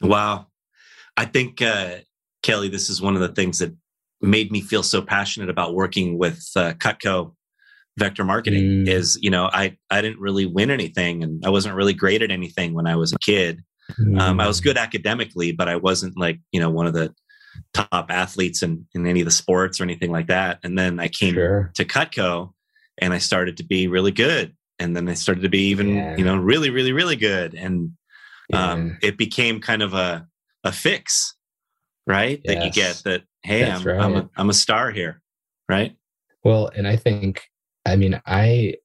Wow, 0.00 0.46
I 1.16 1.24
think, 1.26 1.60
uh, 1.62 1.96
Kelly, 2.42 2.68
this 2.68 2.90
is 2.90 3.00
one 3.00 3.14
of 3.14 3.20
the 3.20 3.28
things 3.28 3.58
that 3.58 3.74
made 4.20 4.50
me 4.52 4.60
feel 4.60 4.82
so 4.82 5.02
passionate 5.02 5.50
about 5.50 5.74
working 5.74 6.18
with 6.18 6.48
uh, 6.56 6.72
Cutco 6.74 7.34
Vector 7.98 8.24
Marketing. 8.24 8.84
Mm. 8.84 8.88
Is 8.88 9.18
you 9.20 9.30
know 9.30 9.50
I 9.52 9.76
I 9.90 10.00
didn't 10.00 10.20
really 10.20 10.46
win 10.46 10.70
anything, 10.70 11.22
and 11.22 11.44
I 11.44 11.50
wasn't 11.50 11.74
really 11.74 11.92
great 11.92 12.22
at 12.22 12.30
anything 12.30 12.74
when 12.74 12.86
I 12.86 12.96
was 12.96 13.12
a 13.12 13.18
kid. 13.18 13.62
Mm. 14.00 14.20
Um, 14.20 14.40
I 14.40 14.46
was 14.46 14.60
mm. 14.60 14.64
good 14.64 14.78
academically, 14.78 15.52
but 15.52 15.68
I 15.68 15.76
wasn't 15.76 16.16
like 16.16 16.40
you 16.52 16.60
know 16.60 16.70
one 16.70 16.86
of 16.86 16.94
the 16.94 17.14
top 17.74 18.06
athletes 18.10 18.62
in, 18.62 18.86
in 18.94 19.06
any 19.06 19.20
of 19.20 19.24
the 19.24 19.30
sports 19.30 19.80
or 19.80 19.84
anything 19.84 20.10
like 20.10 20.28
that. 20.28 20.58
And 20.62 20.78
then 20.78 21.00
I 21.00 21.08
came 21.08 21.34
sure. 21.34 21.70
to 21.74 21.84
Cutco 21.84 22.52
and 22.98 23.12
I 23.12 23.18
started 23.18 23.56
to 23.58 23.64
be 23.64 23.88
really 23.88 24.10
good. 24.10 24.54
And 24.78 24.96
then 24.96 25.08
I 25.08 25.14
started 25.14 25.42
to 25.42 25.48
be 25.48 25.68
even, 25.68 25.88
yeah. 25.94 26.16
you 26.16 26.24
know, 26.24 26.36
really, 26.36 26.70
really, 26.70 26.92
really 26.92 27.16
good. 27.16 27.54
And 27.54 27.92
um, 28.52 28.98
yeah. 29.02 29.08
it 29.08 29.18
became 29.18 29.60
kind 29.60 29.82
of 29.82 29.94
a, 29.94 30.26
a 30.64 30.72
fix, 30.72 31.36
right? 32.06 32.40
Yes. 32.44 32.54
That 32.54 32.64
you 32.64 32.72
get 32.72 33.02
that, 33.04 33.22
hey, 33.42 33.70
I'm, 33.70 33.82
right. 33.82 34.00
I'm, 34.00 34.16
a, 34.16 34.30
I'm 34.36 34.50
a 34.50 34.54
star 34.54 34.90
here, 34.90 35.20
right? 35.68 35.96
Well, 36.44 36.70
and 36.74 36.86
I 36.88 36.96
think, 36.96 37.48
I 37.86 37.96
mean, 37.96 38.20
I 38.26 38.76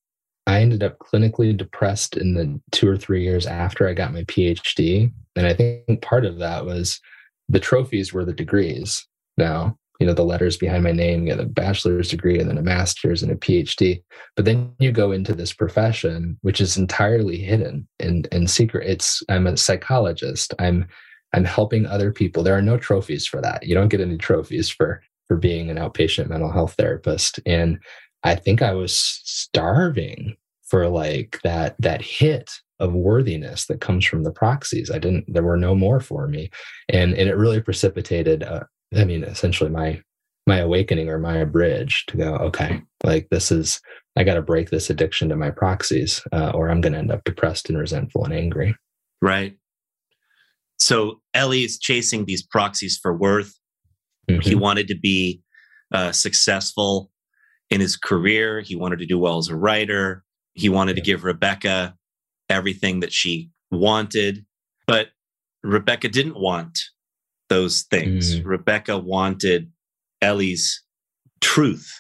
I 0.48 0.62
ended 0.62 0.82
up 0.82 0.98
clinically 1.00 1.56
depressed 1.56 2.16
in 2.16 2.34
the 2.34 2.60
two 2.72 2.88
or 2.88 2.96
three 2.96 3.22
years 3.22 3.46
after 3.46 3.88
I 3.88 3.94
got 3.94 4.14
my 4.14 4.24
PhD. 4.24 5.12
And 5.36 5.46
I 5.46 5.54
think 5.54 6.02
part 6.02 6.26
of 6.26 6.40
that 6.40 6.66
was 6.66 7.02
the 7.50 7.60
trophies 7.60 8.14
were 8.14 8.24
the 8.24 8.34
degrees. 8.34 9.06
Now, 9.38 9.78
you 10.00 10.08
know, 10.08 10.14
the 10.14 10.24
letters 10.24 10.56
behind 10.56 10.84
my 10.84 10.94
name, 10.94 11.26
get 11.26 11.42
a 11.42 11.46
bachelor's 11.46 12.10
degree 12.10 12.40
and 12.40 12.50
then 12.50 12.58
a 12.58 12.62
master's 12.62 13.22
and 13.22 13.32
a 13.32 13.36
PhD. 13.36 14.02
But 14.38 14.46
then 14.46 14.72
you 14.80 14.94
go 14.94 15.12
into 15.12 15.34
this 15.34 15.52
profession, 15.52 16.38
which 16.44 16.62
is 16.62 16.78
entirely 16.78 17.38
hidden 17.40 17.86
and, 18.00 18.26
and 18.32 18.50
secret. 18.50 18.88
It's 18.88 19.22
I'm 19.28 19.48
a 19.48 19.58
psychologist. 19.58 20.54
I'm 20.60 20.88
I'm 21.34 21.46
helping 21.46 21.86
other 21.86 22.12
people. 22.12 22.44
There 22.44 22.58
are 22.58 22.62
no 22.62 22.78
trophies 22.78 23.26
for 23.26 23.42
that. 23.42 23.64
You 23.64 23.76
don't 23.76 23.90
get 23.90 24.02
any 24.02 24.18
trophies 24.18 24.70
for 24.70 25.02
for 25.28 25.38
being 25.38 25.70
an 25.70 25.78
outpatient 25.78 26.30
mental 26.30 26.52
health 26.52 26.76
therapist. 26.78 27.40
And 27.46 27.80
I 28.24 28.36
think 28.36 28.62
I 28.62 28.74
was 28.74 28.96
starving 28.96 30.38
for 30.64 30.88
like 30.88 31.40
that 31.44 31.76
that 31.80 32.02
hit 32.02 32.52
of 32.80 32.94
worthiness 32.94 33.66
that 33.66 33.82
comes 33.82 34.06
from 34.06 34.24
the 34.24 34.32
proxies. 34.32 34.92
I 34.92 35.00
didn't. 35.00 35.26
There 35.28 35.44
were 35.44 35.58
no 35.58 35.76
more 35.76 36.00
for 36.00 36.28
me, 36.28 36.50
and 36.90 37.14
and 37.14 37.30
it 37.30 37.36
really 37.36 37.62
precipitated. 37.62 38.44
Uh, 38.44 38.64
I 38.96 39.04
mean, 39.04 39.24
essentially 39.24 39.70
my 39.70 40.02
my 40.48 40.58
awakening 40.60 41.10
or 41.10 41.20
my 41.20 41.44
bridge 41.44 42.06
to 42.08 42.18
go, 42.18 42.36
okay, 42.36 42.82
like 43.04 43.28
this 43.30 43.52
is, 43.52 43.82
I 44.16 44.24
got 44.24 44.36
to 44.36 44.42
break 44.42 44.70
this 44.70 44.90
addiction 44.90 45.28
to 45.28 45.36
my 45.36 45.52
proxies, 45.52 46.22
uh, 46.32 46.52
or 46.56 46.70
I'm 46.70 46.80
going 46.80 46.94
to 46.94 47.00
end 47.00 47.12
up 47.12 47.26
depressed 47.26 47.70
and 47.70 47.78
resentful 47.78 48.24
and 48.24 48.34
angry. 48.34 48.74
Right. 49.22 49.58
So 50.80 51.22
Ellie 51.34 51.64
is 51.64 51.80
chasing 51.80 52.26
these 52.26 52.44
proxies 52.44 52.98
for 52.98 53.16
worth. 53.16 53.54
Mm-hmm. 54.30 54.42
He 54.42 54.56
wanted 54.56 54.88
to 54.90 54.96
be 54.96 55.42
uh, 55.94 56.12
successful 56.12 57.12
in 57.70 57.82
his 57.82 57.98
career. 57.98 58.62
He 58.62 58.76
wanted 58.76 59.00
to 59.00 59.06
do 59.06 59.18
well 59.18 59.38
as 59.38 59.50
a 59.50 59.56
writer. 59.56 60.24
He 60.54 60.70
wanted 60.70 60.96
to 60.96 61.02
give 61.02 61.24
Rebecca 61.24 61.96
everything 62.50 63.02
that 63.02 63.12
she 63.12 63.50
wanted. 63.72 64.46
But 64.86 65.10
Rebecca 65.64 66.10
didn't 66.10 66.40
want 66.40 66.80
those 67.50 67.84
things. 67.84 68.40
Mm. 68.40 68.46
Rebecca 68.46 68.98
wanted 68.98 69.72
Ellie's 70.22 70.84
truth. 71.42 71.92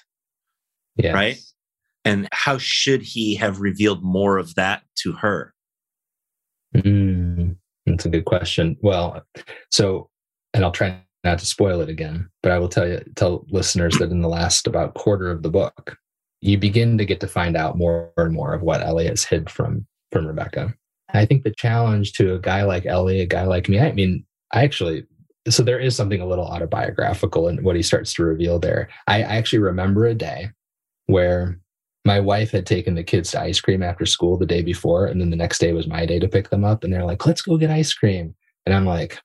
Yes. 0.95 1.13
Right. 1.13 1.39
And 2.05 2.27
how 2.31 2.57
should 2.57 3.01
he 3.01 3.35
have 3.35 3.59
revealed 3.59 4.03
more 4.03 4.37
of 4.37 4.55
that 4.55 4.83
to 4.99 5.13
her? 5.13 5.53
Mm, 6.75 7.26
that's 7.97 8.05
a 8.05 8.09
good 8.09 8.25
question. 8.25 8.77
Well, 8.81 9.23
so, 9.71 10.09
and 10.53 10.63
I'll 10.63 10.71
try 10.71 11.01
not 11.23 11.39
to 11.39 11.45
spoil 11.45 11.81
it 11.81 11.89
again, 11.89 12.29
but 12.43 12.51
I 12.51 12.59
will 12.59 12.69
tell 12.69 12.87
you, 12.87 13.03
tell 13.15 13.45
listeners 13.49 13.97
that 13.97 14.11
in 14.11 14.21
the 14.21 14.29
last 14.29 14.67
about 14.67 14.93
quarter 14.93 15.31
of 15.31 15.41
the 15.41 15.49
book, 15.49 15.97
you 16.41 16.57
begin 16.57 16.97
to 16.99 17.05
get 17.05 17.19
to 17.21 17.27
find 17.27 17.57
out 17.57 17.77
more 17.77 18.11
and 18.17 18.33
more 18.33 18.53
of 18.53 18.61
what 18.61 18.81
Ellie 18.81 19.07
has 19.07 19.23
hid 19.23 19.49
from 19.49 19.85
from 20.11 20.27
Rebecca. 20.27 20.73
I 21.13 21.25
think 21.25 21.43
the 21.43 21.53
challenge 21.57 22.13
to 22.13 22.35
a 22.35 22.39
guy 22.39 22.63
like 22.63 22.85
Ellie, 22.85 23.21
a 23.21 23.25
guy 23.25 23.43
like 23.43 23.67
me, 23.67 23.79
I 23.79 23.91
mean, 23.91 24.25
I 24.53 24.63
actually 24.63 25.05
so 25.49 25.63
there 25.63 25.79
is 25.79 25.95
something 25.95 26.21
a 26.21 26.27
little 26.27 26.45
autobiographical 26.45 27.47
in 27.47 27.63
what 27.63 27.75
he 27.75 27.81
starts 27.81 28.13
to 28.13 28.23
reveal 28.23 28.59
there. 28.59 28.89
I, 29.07 29.23
I 29.23 29.37
actually 29.37 29.59
remember 29.59 30.05
a 30.05 30.13
day 30.13 30.49
where 31.07 31.59
my 32.07 32.21
wife 32.21 32.51
had 32.51 32.65
taken 32.65 32.95
the 32.95 33.03
kids 33.03 33.31
to 33.31 33.41
ice 33.41 33.59
cream 33.59 33.83
after 33.83 34.05
school 34.05 34.37
the 34.37 34.45
day 34.45 34.61
before, 34.61 35.05
and 35.05 35.19
then 35.19 35.29
the 35.29 35.35
next 35.35 35.59
day 35.59 35.73
was 35.73 35.87
my 35.87 36.05
day 36.05 36.19
to 36.19 36.29
pick 36.29 36.49
them 36.49 36.63
up. 36.63 36.83
And 36.83 36.93
they're 36.93 37.03
like, 37.03 37.25
let's 37.25 37.41
go 37.41 37.57
get 37.57 37.69
ice 37.69 37.93
cream. 37.93 38.33
And 38.65 38.73
I'm 38.73 38.85
like, 38.85 39.19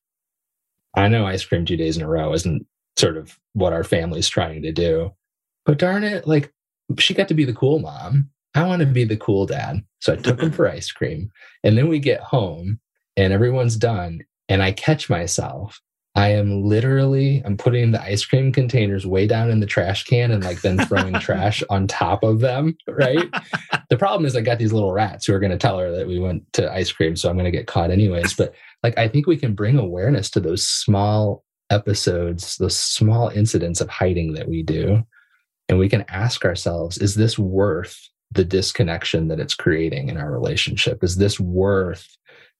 I 0.96 1.06
know 1.06 1.24
ice 1.24 1.44
cream 1.44 1.64
two 1.64 1.76
days 1.76 1.96
in 1.96 2.02
a 2.02 2.08
row 2.08 2.32
isn't 2.32 2.66
sort 2.98 3.16
of 3.16 3.38
what 3.52 3.72
our 3.72 3.84
family's 3.84 4.28
trying 4.28 4.62
to 4.62 4.72
do. 4.72 5.12
But 5.64 5.78
darn 5.78 6.02
it, 6.02 6.26
like 6.26 6.52
she 6.98 7.14
got 7.14 7.28
to 7.28 7.34
be 7.34 7.44
the 7.44 7.54
cool 7.54 7.78
mom. 7.78 8.30
I 8.54 8.66
want 8.66 8.80
to 8.80 8.86
be 8.86 9.04
the 9.04 9.16
cool 9.16 9.46
dad. 9.46 9.84
So 10.00 10.14
I 10.14 10.16
took 10.16 10.38
them 10.38 10.50
for 10.50 10.68
ice 10.68 10.90
cream. 10.90 11.30
And 11.62 11.78
then 11.78 11.88
we 11.88 12.00
get 12.00 12.20
home 12.20 12.80
and 13.16 13.32
everyone's 13.32 13.76
done. 13.76 14.22
And 14.48 14.60
I 14.60 14.72
catch 14.72 15.08
myself 15.08 15.80
I 16.14 16.28
am 16.28 16.62
literally 16.62 17.42
I'm 17.44 17.56
putting 17.56 17.90
the 17.90 18.02
ice 18.02 18.24
cream 18.24 18.52
containers 18.52 19.06
way 19.06 19.26
down 19.26 19.50
in 19.50 19.60
the 19.60 19.66
trash 19.66 20.04
can 20.04 20.30
and 20.30 20.44
like 20.44 20.60
then 20.60 20.78
throwing 20.78 21.14
trash 21.20 21.62
on 21.70 21.86
top 21.86 22.22
of 22.22 22.40
them, 22.40 22.76
right? 22.86 23.28
the 23.90 23.96
problem 23.96 24.26
is 24.26 24.36
I 24.36 24.42
got 24.42 24.58
these 24.58 24.72
little 24.72 24.92
rats 24.92 25.26
who 25.26 25.34
are 25.34 25.40
going 25.40 25.52
to 25.52 25.58
tell 25.58 25.78
her 25.78 25.90
that 25.90 26.06
we 26.06 26.18
went 26.18 26.50
to 26.54 26.72
ice 26.72 26.92
cream, 26.92 27.16
so 27.16 27.30
I'm 27.30 27.36
going 27.36 27.50
to 27.50 27.56
get 27.56 27.66
caught 27.66 27.90
anyways, 27.90 28.34
but 28.34 28.54
like 28.82 28.96
I 28.98 29.08
think 29.08 29.26
we 29.26 29.36
can 29.36 29.54
bring 29.54 29.78
awareness 29.78 30.28
to 30.30 30.40
those 30.40 30.66
small 30.66 31.44
episodes, 31.70 32.56
those 32.58 32.78
small 32.78 33.28
incidents 33.28 33.80
of 33.80 33.88
hiding 33.88 34.34
that 34.34 34.48
we 34.48 34.62
do 34.62 35.02
and 35.68 35.78
we 35.78 35.88
can 35.88 36.04
ask 36.08 36.44
ourselves 36.44 36.98
is 36.98 37.14
this 37.14 37.38
worth 37.38 38.10
the 38.30 38.44
disconnection 38.44 39.28
that 39.28 39.40
it's 39.40 39.54
creating 39.54 40.08
in 40.08 40.16
our 40.16 40.30
relationship? 40.30 41.02
Is 41.02 41.16
this 41.16 41.40
worth 41.40 42.06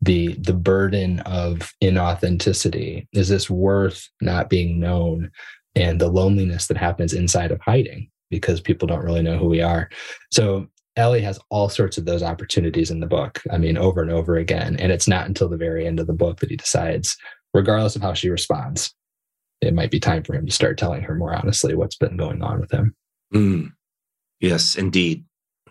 the 0.03 0.35
the 0.35 0.53
burden 0.53 1.21
of 1.21 1.73
inauthenticity. 1.83 3.07
Is 3.12 3.29
this 3.29 3.49
worth 3.49 4.09
not 4.21 4.51
being 4.51 4.79
known 4.79 5.31
and 5.75 6.01
the 6.01 6.09
loneliness 6.09 6.67
that 6.67 6.77
happens 6.77 7.15
inside 7.15 7.53
of 7.53 7.61
hiding 7.61 8.11
because 8.31 8.61
people 8.61 8.88
don't 8.88 9.05
really 9.05 9.23
know 9.23 9.38
who 9.38 9.49
we 9.49 9.62
are? 9.62 9.88
So 10.31 10.67
ellie 10.97 11.23
has 11.23 11.38
all 11.49 11.69
sorts 11.69 11.97
of 11.97 12.05
those 12.05 12.23
opportunities 12.23 12.91
in 12.91 13.01
the 13.01 13.07
book 13.07 13.41
i 13.51 13.57
mean 13.57 13.79
over 13.79 14.03
and 14.03 14.11
over 14.11 14.37
again 14.37 14.77
and 14.79 14.93
it's 14.93 15.09
not 15.09 15.27
until 15.27 15.49
the 15.49 15.57
very 15.57 15.87
end 15.87 15.99
of 15.99 16.07
the 16.07 16.12
book 16.12 16.38
that 16.41 16.51
he 16.51 16.57
decides 16.57 17.17
regardless 17.55 17.97
of 17.97 18.03
how 18.03 18.12
she 18.12 18.29
responds 18.29 18.95
it 19.62 19.75
might 19.75 19.91
be 19.91 20.01
time 20.01 20.23
for 20.23 20.35
him 20.35 20.45
to 20.45 20.53
start 20.53 20.77
telling 20.77 21.03
her 21.03 21.15
more 21.15 21.35
honestly 21.35 21.75
what's 21.75 21.97
been 21.97 22.17
going 22.17 22.43
on 22.43 22.61
with 22.61 22.71
him. 22.71 22.95
Mm. 23.33 23.73
yes 24.41 24.77
indeed 24.77 25.25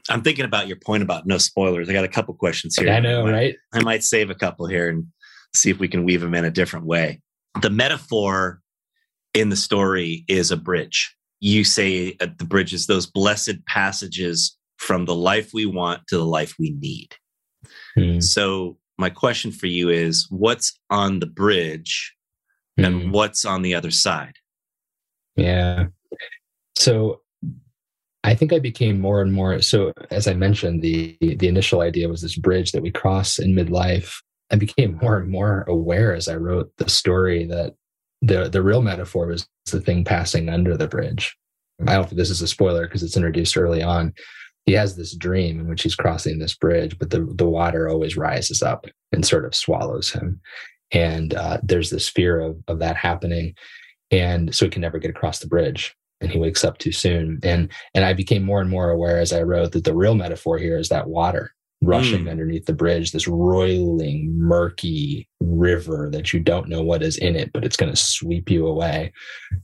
I'm 0.10 0.22
thinking 0.22 0.46
about 0.46 0.68
your 0.68 0.78
point 0.78 1.04
about 1.04 1.26
no 1.26 1.38
spoilers. 1.38 1.90
I 1.90 1.94
got 1.94 2.04
a 2.04 2.10
couple 2.10 2.34
questions 2.34 2.76
here. 2.76 2.92
I 2.92 3.00
know, 3.00 3.22
I 3.22 3.24
might, 3.24 3.32
right? 3.32 3.56
I 3.74 3.82
might 3.82 4.04
save 4.04 4.30
a 4.30 4.36
couple 4.36 4.66
here 4.68 4.90
and 4.90 5.08
see 5.54 5.70
if 5.70 5.80
we 5.80 5.88
can 5.88 6.04
weave 6.04 6.22
them 6.22 6.34
in 6.34 6.46
a 6.46 6.52
different 6.52 6.86
way. 6.86 7.22
The 7.62 7.70
metaphor 7.70 8.62
in 9.34 9.50
the 9.50 9.56
story 9.56 10.26
is 10.28 10.52
a 10.52 10.58
bridge. 10.58 11.16
You 11.40 11.64
say 11.64 12.16
at 12.20 12.38
the 12.38 12.46
bridge 12.46 12.74
is 12.74 12.88
those 12.88 13.06
blessed 13.06 13.66
passages 13.66 14.58
from 14.78 15.06
the 15.06 15.16
life 15.16 15.52
we 15.54 15.66
want 15.66 16.08
to 16.08 16.18
the 16.18 16.26
life 16.26 16.56
we 16.58 16.72
need. 16.72 17.16
Hmm. 17.96 18.20
So, 18.20 18.78
my 18.98 19.10
question 19.10 19.52
for 19.52 19.68
you 19.68 19.90
is 19.90 20.28
what's 20.30 20.80
on 20.90 21.20
the 21.20 21.26
bridge 21.26 22.16
hmm. 22.78 22.86
and 22.86 23.12
what's 23.12 23.46
on 23.46 23.62
the 23.62 23.74
other 23.74 23.92
side? 23.92 24.34
Yeah. 25.36 25.88
So, 26.76 27.21
I 28.24 28.36
think 28.36 28.54
I 28.54 28.60
became 28.60 29.00
more 29.00 29.22
and 29.22 29.34
more 29.34 29.62
so 29.62 29.94
as 30.12 30.28
I 30.28 30.34
mentioned 30.34 30.82
the 30.82 31.18
the 31.22 31.48
initial 31.48 31.82
idea 31.82 32.10
was 32.10 32.22
this 32.22 32.38
bridge 32.38 32.72
that 32.72 32.84
we 32.84 32.92
cross 32.92 33.40
in 33.40 33.56
midlife. 33.56 34.22
I 34.52 34.58
became 34.58 35.00
more 35.02 35.18
and 35.18 35.30
more 35.30 35.64
aware 35.68 36.14
as 36.14 36.28
I 36.28 36.36
wrote 36.36 36.72
the 36.78 36.90
story 36.90 37.46
that 37.48 37.74
the 38.22 38.50
the 38.50 38.62
real 38.62 38.82
metaphor 38.82 39.28
was 39.28 39.48
the 39.72 39.82
thing 39.82 40.04
passing 40.04 40.50
under 40.50 40.78
the 40.78 40.88
bridge. 40.88 41.36
I 41.88 41.94
don't 41.94 42.06
think 42.06 42.18
this 42.18 42.30
is 42.30 42.44
a 42.44 42.48
spoiler 42.48 42.86
because 42.86 43.02
it's 43.02 43.18
introduced 43.18 43.58
early 43.58 43.82
on. 43.82 44.14
He 44.66 44.74
has 44.74 44.96
this 44.96 45.16
dream 45.16 45.60
in 45.60 45.68
which 45.68 45.82
he's 45.82 45.96
crossing 45.96 46.38
this 46.38 46.56
bridge, 46.56 47.00
but 47.00 47.10
the 47.10 47.26
the 47.36 47.50
water 47.50 47.90
always 47.90 48.18
rises 48.18 48.62
up 48.62 48.86
and 49.12 49.26
sort 49.26 49.46
of 49.46 49.56
swallows 49.56 50.12
him. 50.12 50.40
And 50.92 51.34
uh, 51.34 51.58
there's 51.64 51.90
this 51.90 52.08
fear 52.08 52.40
of 52.40 52.58
of 52.68 52.80
that 52.80 52.98
happening, 52.98 53.56
and 54.12 54.54
so 54.54 54.66
he 54.66 54.70
can 54.70 54.82
never 54.82 55.00
get 55.00 55.10
across 55.10 55.40
the 55.40 55.48
bridge 55.48 55.96
and 56.22 56.32
he 56.32 56.40
wakes 56.40 56.64
up 56.64 56.78
too 56.78 56.92
soon. 56.92 57.40
And 57.44 57.70
and 57.94 58.06
I 58.06 58.14
became 58.14 58.44
more 58.44 58.62
and 58.62 58.70
more 58.70 58.90
aware 58.90 59.20
as 59.20 59.34
I 59.34 59.42
wrote 59.42 59.72
that 59.74 59.84
the 59.84 59.96
real 59.96 60.16
metaphor 60.16 60.58
here 60.58 60.78
is 60.78 60.90
that 60.90 61.08
water 61.08 61.54
rushing 61.84 62.26
mm. 62.26 62.30
underneath 62.30 62.66
the 62.66 62.74
bridge, 62.74 63.12
this 63.12 63.28
roiling, 63.28 64.38
murky 64.38 65.28
river 65.40 66.10
that 66.12 66.32
you 66.32 66.40
don't 66.40 66.70
know 66.70 66.82
what 66.82 67.02
is 67.02 67.18
in 67.18 67.36
it, 67.36 67.52
but 67.54 67.66
it's 67.66 67.76
going 67.76 67.92
to 67.92 67.96
sweep 67.96 68.50
you 68.50 68.68
away. 68.68 69.12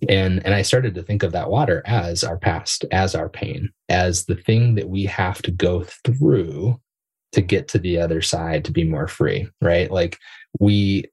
And 0.09 0.43
and 0.45 0.53
I 0.53 0.63
started 0.63 0.95
to 0.95 1.03
think 1.03 1.23
of 1.23 1.31
that 1.33 1.49
water 1.49 1.83
as 1.85 2.23
our 2.23 2.37
past, 2.37 2.85
as 2.91 3.13
our 3.13 3.29
pain, 3.29 3.69
as 3.89 4.25
the 4.25 4.35
thing 4.35 4.75
that 4.75 4.89
we 4.89 5.05
have 5.05 5.41
to 5.43 5.51
go 5.51 5.83
through 6.05 6.79
to 7.33 7.41
get 7.41 7.67
to 7.67 7.79
the 7.79 7.99
other 7.99 8.21
side 8.21 8.65
to 8.65 8.71
be 8.71 8.83
more 8.83 9.07
free, 9.07 9.47
right? 9.61 9.91
Like 9.91 10.17
we 10.59 11.05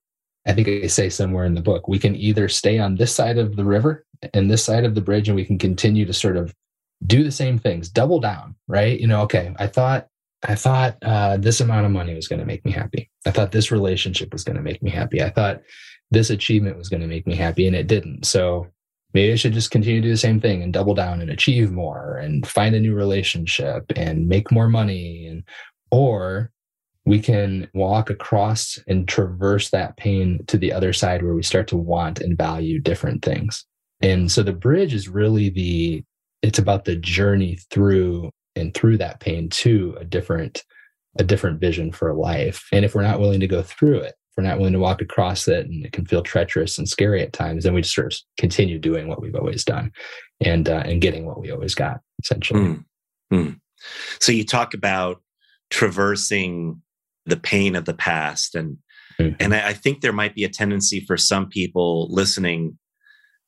I 0.46 0.52
think 0.52 0.68
I 0.68 0.86
say 0.88 1.08
somewhere 1.08 1.44
in 1.44 1.54
the 1.54 1.62
book, 1.62 1.88
we 1.88 1.98
can 1.98 2.14
either 2.16 2.48
stay 2.48 2.78
on 2.78 2.96
this 2.96 3.14
side 3.14 3.38
of 3.38 3.56
the 3.56 3.64
river 3.64 4.03
and 4.32 4.50
this 4.50 4.64
side 4.64 4.84
of 4.84 4.94
the 4.94 5.00
bridge, 5.00 5.28
and 5.28 5.36
we 5.36 5.44
can 5.44 5.58
continue 5.58 6.04
to 6.06 6.12
sort 6.12 6.36
of 6.36 6.54
do 7.06 7.24
the 7.24 7.32
same 7.32 7.58
things, 7.58 7.88
double 7.88 8.20
down, 8.20 8.54
right? 8.68 8.98
You 8.98 9.06
know, 9.06 9.22
okay, 9.22 9.54
I 9.58 9.66
thought 9.66 10.08
I 10.46 10.54
thought 10.54 10.96
uh, 11.02 11.38
this 11.38 11.60
amount 11.60 11.86
of 11.86 11.92
money 11.92 12.14
was 12.14 12.28
going 12.28 12.40
to 12.40 12.46
make 12.46 12.64
me 12.64 12.70
happy. 12.72 13.10
I 13.26 13.30
thought 13.30 13.52
this 13.52 13.70
relationship 13.70 14.32
was 14.32 14.44
going 14.44 14.56
to 14.56 14.62
make 14.62 14.82
me 14.82 14.90
happy. 14.90 15.22
I 15.22 15.30
thought 15.30 15.62
this 16.10 16.30
achievement 16.30 16.76
was 16.76 16.88
going 16.88 17.00
to 17.00 17.08
make 17.08 17.26
me 17.26 17.34
happy, 17.34 17.66
and 17.66 17.74
it 17.74 17.86
didn't. 17.86 18.24
So 18.26 18.66
maybe 19.14 19.32
I 19.32 19.36
should 19.36 19.52
just 19.52 19.70
continue 19.70 20.00
to 20.00 20.08
do 20.08 20.12
the 20.12 20.18
same 20.18 20.40
thing 20.40 20.62
and 20.62 20.72
double 20.72 20.94
down 20.94 21.20
and 21.20 21.30
achieve 21.30 21.70
more 21.70 22.16
and 22.16 22.46
find 22.46 22.74
a 22.74 22.80
new 22.80 22.94
relationship 22.94 23.84
and 23.96 24.28
make 24.28 24.50
more 24.50 24.68
money 24.68 25.26
and 25.26 25.44
or 25.90 26.50
we 27.06 27.20
can 27.20 27.68
walk 27.74 28.10
across 28.10 28.78
and 28.88 29.06
traverse 29.06 29.70
that 29.70 29.96
pain 29.96 30.44
to 30.46 30.56
the 30.56 30.72
other 30.72 30.92
side 30.92 31.22
where 31.22 31.34
we 31.34 31.42
start 31.42 31.68
to 31.68 31.76
want 31.76 32.20
and 32.20 32.36
value 32.36 32.80
different 32.80 33.22
things. 33.22 33.64
And 34.04 34.30
so 34.30 34.42
the 34.42 34.52
bridge 34.52 34.92
is 34.92 35.08
really 35.08 35.48
the, 35.48 36.04
it's 36.42 36.58
about 36.58 36.84
the 36.84 36.96
journey 36.96 37.58
through 37.70 38.30
and 38.54 38.74
through 38.74 38.98
that 38.98 39.20
pain 39.20 39.48
to 39.48 39.96
a 39.98 40.04
different, 40.04 40.62
a 41.18 41.24
different 41.24 41.58
vision 41.58 41.90
for 41.90 42.12
life. 42.12 42.66
And 42.70 42.84
if 42.84 42.94
we're 42.94 43.02
not 43.02 43.18
willing 43.18 43.40
to 43.40 43.46
go 43.46 43.62
through 43.62 44.00
it, 44.00 44.14
if 44.14 44.36
we're 44.36 44.44
not 44.44 44.58
willing 44.58 44.74
to 44.74 44.78
walk 44.78 45.00
across 45.00 45.48
it 45.48 45.66
and 45.66 45.86
it 45.86 45.92
can 45.92 46.04
feel 46.04 46.22
treacherous 46.22 46.76
and 46.76 46.88
scary 46.88 47.22
at 47.22 47.32
times, 47.32 47.64
then 47.64 47.72
we 47.72 47.80
just 47.80 47.94
sort 47.94 48.12
of 48.12 48.18
continue 48.38 48.78
doing 48.78 49.08
what 49.08 49.22
we've 49.22 49.34
always 49.34 49.64
done 49.64 49.90
and, 50.44 50.68
uh, 50.68 50.82
and 50.84 51.00
getting 51.00 51.24
what 51.24 51.40
we 51.40 51.50
always 51.50 51.74
got 51.74 52.00
essentially. 52.22 52.60
Mm. 52.60 52.84
Mm. 53.32 53.60
So 54.20 54.32
you 54.32 54.44
talk 54.44 54.74
about 54.74 55.22
traversing 55.70 56.82
the 57.24 57.38
pain 57.38 57.74
of 57.74 57.86
the 57.86 57.94
past 57.94 58.54
and 58.54 58.76
mm-hmm. 59.18 59.34
and 59.40 59.54
I, 59.54 59.68
I, 59.68 59.72
think 59.72 60.02
there 60.02 60.12
might 60.12 60.34
be 60.34 60.44
a 60.44 60.48
tendency 60.48 61.00
for 61.00 61.16
some 61.16 61.48
people 61.48 62.06
listening 62.10 62.78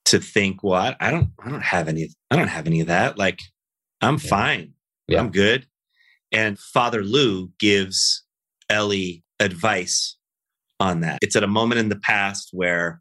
to 0.06 0.18
think 0.20 0.62
well 0.62 0.80
I, 0.80 0.96
I, 1.00 1.10
don't 1.10 1.30
i 1.44 1.50
don't 1.50 1.62
have 1.64 1.88
any 1.88 2.08
i 2.30 2.36
don't 2.36 2.48
have 2.48 2.66
any 2.66 2.80
of 2.80 2.86
that 2.86 3.18
like 3.18 3.40
i'm 4.00 4.14
yeah. 4.14 4.28
fine 4.30 4.72
yeah. 5.08 5.18
i'm 5.20 5.30
good 5.30 5.66
and 6.32 6.58
father 6.58 7.02
lou 7.02 7.50
gives 7.58 8.24
ellie 8.70 9.22
advice 9.40 10.16
on 10.80 11.00
that 11.00 11.18
it's 11.22 11.36
at 11.36 11.42
a 11.44 11.48
moment 11.48 11.80
in 11.80 11.88
the 11.88 11.96
past 11.98 12.50
where 12.52 13.00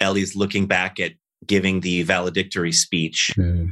ellie's 0.00 0.34
looking 0.36 0.66
back 0.66 0.98
at 1.00 1.12
giving 1.46 1.80
the 1.80 2.02
valedictory 2.02 2.72
speech 2.72 3.30
Mm, 3.36 3.70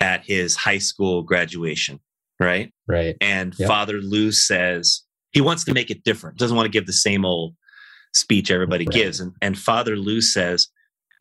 at 0.00 0.24
his 0.24 0.56
high 0.56 0.78
school 0.78 1.22
graduation, 1.22 2.00
right? 2.40 2.72
right. 2.88 3.16
And 3.20 3.54
Yep. 3.56 3.68
Father 3.68 4.00
Lou 4.00 4.32
says 4.32 5.02
he 5.30 5.40
wants 5.40 5.64
to 5.64 5.72
make 5.72 5.90
it 5.90 6.02
different, 6.02 6.36
doesn't 6.38 6.56
want 6.56 6.66
to 6.66 6.70
give 6.70 6.86
the 6.86 6.92
same 6.92 7.24
old 7.24 7.54
speech 8.12 8.50
everybody 8.50 8.84
Right. 8.84 8.92
gives. 8.94 9.20
And, 9.20 9.32
and 9.40 9.56
Father 9.56 9.96
Lou 9.96 10.20
says 10.20 10.66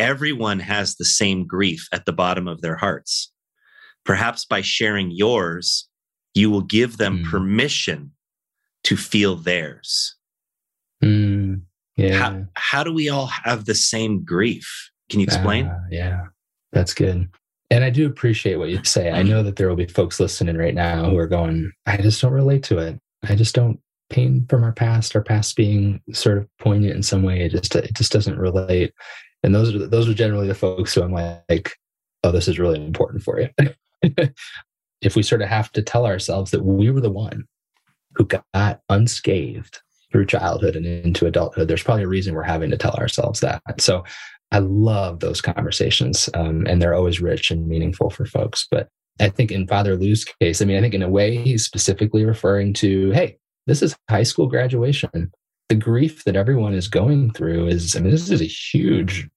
everyone 0.04 0.60
has 0.60 0.96
the 0.96 1.06
same 1.06 1.48
grief 1.48 1.88
at 1.92 2.06
the 2.06 2.12
bottom 2.14 2.48
of 2.48 2.62
their 2.62 2.76
hearts. 2.76 3.32
Perhaps 4.06 4.46
by 4.46 4.62
sharing 4.62 5.12
yours, 5.12 5.88
you 6.34 6.52
will 6.52 6.62
give 6.62 6.98
them 6.98 7.20
Mm. 7.20 7.30
permission 7.32 8.12
to 8.84 8.98
feel 8.98 9.36
theirs. 9.38 10.16
Mm, 11.02 11.62
yeah. 11.96 12.18
How, 12.18 12.46
how 12.56 12.84
do 12.84 12.94
we 12.94 13.08
all 13.10 13.28
have 13.28 13.66
the 13.66 13.76
same 13.76 14.24
grief? 14.26 14.92
Can 15.10 15.20
you 15.22 15.26
explain? 15.26 15.68
Ah, 15.72 15.80
yeah, 15.90 16.26
that's 16.74 16.94
good. 16.94 17.30
And 17.70 17.84
I 17.84 17.90
do 17.90 18.06
appreciate 18.06 18.58
what 18.58 18.70
you 18.70 18.84
say. 18.84 19.10
I 19.10 19.24
know 19.24 19.42
that 19.42 19.56
there 19.56 19.70
will 19.70 19.76
be 19.76 19.88
folks 19.88 20.20
listening 20.20 20.58
right 20.58 20.76
now 20.76 21.10
who 21.10 21.18
are 21.18 21.28
going, 21.28 21.72
I 21.86 21.98
just 21.98 22.22
don't 22.22 22.34
relate 22.34 22.64
to 22.64 22.78
it. 22.78 23.00
I 23.28 23.36
just 23.36 23.56
don't 23.56 23.80
pain 24.10 24.46
from 24.50 24.64
our 24.64 24.74
past, 24.74 25.16
our 25.16 25.24
past 25.24 25.56
being 25.56 26.02
sort 26.12 26.38
of 26.38 26.48
poignant 26.60 26.96
in 26.96 27.04
some 27.04 27.24
way. 27.24 27.42
It 27.46 27.50
just 27.50 27.76
it 27.76 27.94
just 27.96 28.12
doesn't 28.12 28.38
relate. 28.38 28.94
And 29.44 29.54
those 29.54 29.74
are 29.74 29.88
those 29.88 30.08
are 30.10 30.14
generally 30.14 30.48
the 30.48 30.56
folks 30.56 30.94
who 30.94 31.04
I'm 31.04 31.12
like, 31.12 31.78
oh, 32.24 32.32
this 32.32 32.48
is 32.48 32.60
really 32.60 32.84
important 32.84 33.24
for 33.24 33.40
you. 33.40 33.50
if 35.02 35.16
we 35.16 35.24
sort 35.24 35.42
of 35.42 35.50
have 35.50 35.72
to 35.74 35.82
tell 35.82 36.06
ourselves 36.06 36.52
that 36.52 36.64
we 36.64 36.90
were 36.90 37.02
the 37.02 37.12
one 37.12 37.46
who 38.16 38.26
got 38.26 38.82
unscathed 38.90 39.82
through 40.12 40.26
childhood 40.26 40.76
and 40.76 40.86
into 40.86 41.26
adulthood, 41.26 41.68
there's 41.68 41.84
probably 41.84 42.04
a 42.04 42.08
reason 42.08 42.34
we're 42.34 42.44
having 42.44 42.70
to 42.70 42.78
tell 42.78 42.94
ourselves 42.94 43.40
that. 43.42 43.62
So 43.80 44.04
I 44.52 44.60
love 44.60 45.20
those 45.20 45.42
conversations, 45.42 46.30
um, 46.36 46.66
and 46.68 46.82
they're 46.82 46.94
always 46.94 47.20
rich 47.20 47.50
and 47.50 47.68
meaningful 47.68 48.12
for 48.12 48.26
folks. 48.26 48.68
But 48.70 48.88
I 49.20 49.30
think 49.30 49.52
in 49.52 49.68
Father 49.68 49.96
Lou's 49.96 50.26
case, 50.26 50.62
I 50.62 50.66
mean, 50.66 50.78
I 50.78 50.82
think 50.82 50.94
in 50.94 51.02
a 51.02 51.10
way 51.10 51.36
he's 51.38 51.66
specifically 51.66 52.24
referring 52.24 52.74
to, 52.76 53.12
hey, 53.12 53.38
this 53.68 53.82
is 53.82 53.96
high 54.10 54.24
school 54.24 54.48
graduation. 54.48 55.32
The 55.70 55.76
grief 55.76 56.24
that 56.26 56.36
everyone 56.36 56.74
is 56.74 56.88
going 56.88 57.32
through 57.32 57.68
is, 57.68 57.96
I 57.96 58.00
mean, 58.00 58.12
this 58.12 58.30
is 58.30 58.42
a 58.42 58.46
huge 58.46 59.30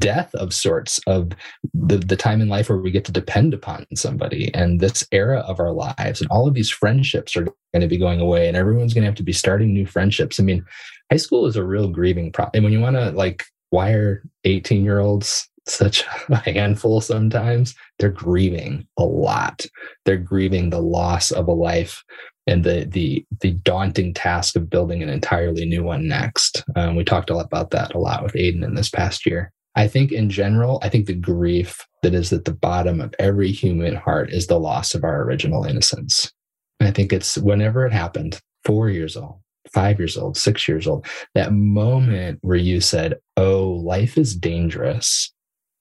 death 0.00 0.32
of 0.36 0.54
sorts 0.54 1.00
of 1.06 1.32
the, 1.74 1.96
the 1.96 2.16
time 2.16 2.40
in 2.40 2.48
life 2.48 2.68
where 2.68 2.78
we 2.78 2.90
get 2.90 3.04
to 3.04 3.12
depend 3.12 3.52
upon 3.52 3.84
somebody 3.96 4.52
and 4.54 4.78
this 4.78 5.04
era 5.10 5.40
of 5.40 5.58
our 5.58 5.72
lives 5.72 6.20
and 6.20 6.30
all 6.30 6.46
of 6.46 6.54
these 6.54 6.70
friendships 6.70 7.36
are 7.36 7.44
going 7.44 7.80
to 7.80 7.88
be 7.88 7.98
going 7.98 8.20
away 8.20 8.46
and 8.46 8.56
everyone's 8.56 8.94
going 8.94 9.02
to 9.02 9.08
have 9.08 9.16
to 9.16 9.24
be 9.24 9.32
starting 9.32 9.72
new 9.72 9.86
friendships. 9.86 10.38
I 10.38 10.44
mean, 10.44 10.64
high 11.10 11.16
school 11.16 11.46
is 11.46 11.56
a 11.56 11.64
real 11.64 11.88
grieving 11.88 12.30
problem. 12.30 12.52
And 12.54 12.64
when 12.64 12.72
you 12.72 12.80
want 12.80 12.94
to 12.94 13.10
like 13.10 13.44
why 13.70 13.92
are 13.92 14.22
18 14.44 14.84
year 14.84 15.00
olds 15.00 15.48
such 15.66 16.04
a 16.30 16.36
handful 16.36 17.00
sometimes? 17.00 17.74
They're 17.98 18.10
grieving 18.10 18.86
a 18.98 19.04
lot. 19.04 19.66
They're 20.04 20.16
grieving 20.16 20.70
the 20.70 20.80
loss 20.80 21.30
of 21.30 21.48
a 21.48 21.52
life 21.52 22.02
and 22.48 22.64
the 22.64 22.86
the 22.86 23.24
the 23.40 23.52
daunting 23.52 24.14
task 24.14 24.56
of 24.56 24.70
building 24.70 25.02
an 25.02 25.10
entirely 25.10 25.66
new 25.66 25.84
one 25.84 26.08
next. 26.08 26.64
Um, 26.74 26.96
we 26.96 27.04
talked 27.04 27.30
a 27.30 27.36
lot 27.36 27.46
about 27.46 27.70
that 27.70 27.94
a 27.94 27.98
lot 27.98 28.22
with 28.22 28.32
Aiden 28.32 28.64
in 28.64 28.74
this 28.74 28.88
past 28.88 29.26
year. 29.26 29.52
I 29.76 29.86
think 29.86 30.10
in 30.10 30.30
general, 30.30 30.80
I 30.82 30.88
think 30.88 31.06
the 31.06 31.14
grief 31.14 31.86
that 32.02 32.14
is 32.14 32.32
at 32.32 32.46
the 32.46 32.54
bottom 32.54 33.00
of 33.00 33.14
every 33.18 33.52
human 33.52 33.94
heart 33.94 34.32
is 34.32 34.46
the 34.46 34.58
loss 34.58 34.94
of 34.94 35.04
our 35.04 35.22
original 35.22 35.64
innocence. 35.64 36.32
And 36.80 36.88
I 36.88 36.92
think 36.92 37.12
it's 37.12 37.36
whenever 37.38 37.86
it 37.86 37.92
happened, 37.92 38.40
four 38.64 38.88
years 38.88 39.16
old, 39.16 39.40
five 39.72 39.98
years 39.98 40.16
old, 40.16 40.36
six 40.36 40.66
years 40.66 40.86
old, 40.86 41.06
that 41.34 41.52
moment 41.52 42.38
where 42.40 42.56
you 42.56 42.80
said, 42.80 43.18
Oh, 43.36 43.68
life 43.68 44.16
is 44.16 44.34
dangerous. 44.34 45.32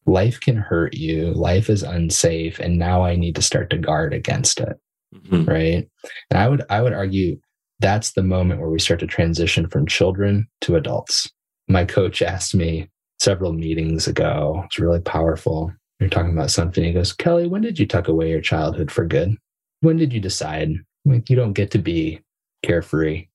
Life 0.06 0.40
can 0.40 0.58
hurt 0.58 0.94
you. 0.94 1.34
Life 1.34 1.70
is 1.70 1.82
unsafe. 1.82 2.60
And 2.60 2.78
now 2.78 3.04
I 3.04 3.16
need 3.16 3.36
to 3.36 3.42
start 3.42 3.70
to 3.72 3.78
guard 3.78 4.14
against 4.14 4.60
it. 4.60 4.78
Mhm. 5.16 5.48
Right. 5.48 5.88
And 6.30 6.40
I 6.40 6.48
would, 6.50 6.64
I 6.70 6.82
would 6.82 6.94
argue 6.94 7.38
that's 7.80 8.14
the 8.14 8.24
moment 8.24 8.60
where 8.60 8.70
we 8.70 8.80
start 8.80 9.00
to 9.02 9.08
transition 9.08 9.68
from 9.68 9.86
children 9.86 10.48
to 10.62 10.76
adults. 10.76 11.30
My 11.68 11.86
coach 11.86 12.22
asked 12.22 12.56
me 12.56 12.90
several 13.20 13.54
meetings 13.54 14.08
ago, 14.08 14.64
it's 14.66 14.80
really 14.80 15.00
powerful. 15.02 15.72
You're 16.00 16.10
talking 16.10 16.32
about 16.34 16.52
something. 16.52 16.84
He 16.84 16.94
goes, 16.94 17.14
Kelly, 17.14 17.48
when 17.48 17.62
did 17.62 17.80
you 17.80 17.88
tuck 17.88 18.08
away 18.08 18.30
your 18.30 18.42
childhood 18.42 18.92
for 18.92 19.06
good? 19.06 19.36
When 19.82 19.98
did 19.98 20.14
you 20.14 20.20
decide 20.20 20.72
like, 21.06 21.30
you 21.30 21.36
don't 21.36 21.54
get 21.54 21.72
to 21.72 21.80
be 21.80 22.22
carefree? 22.64 23.28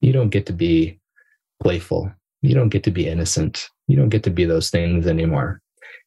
You 0.00 0.12
don't 0.12 0.30
get 0.30 0.46
to 0.46 0.52
be 0.52 0.98
playful. 1.62 2.12
You 2.42 2.54
don't 2.54 2.70
get 2.70 2.84
to 2.84 2.90
be 2.90 3.06
innocent. 3.08 3.68
You 3.86 3.96
don't 3.96 4.08
get 4.08 4.22
to 4.24 4.30
be 4.30 4.44
those 4.44 4.70
things 4.70 5.06
anymore. 5.06 5.60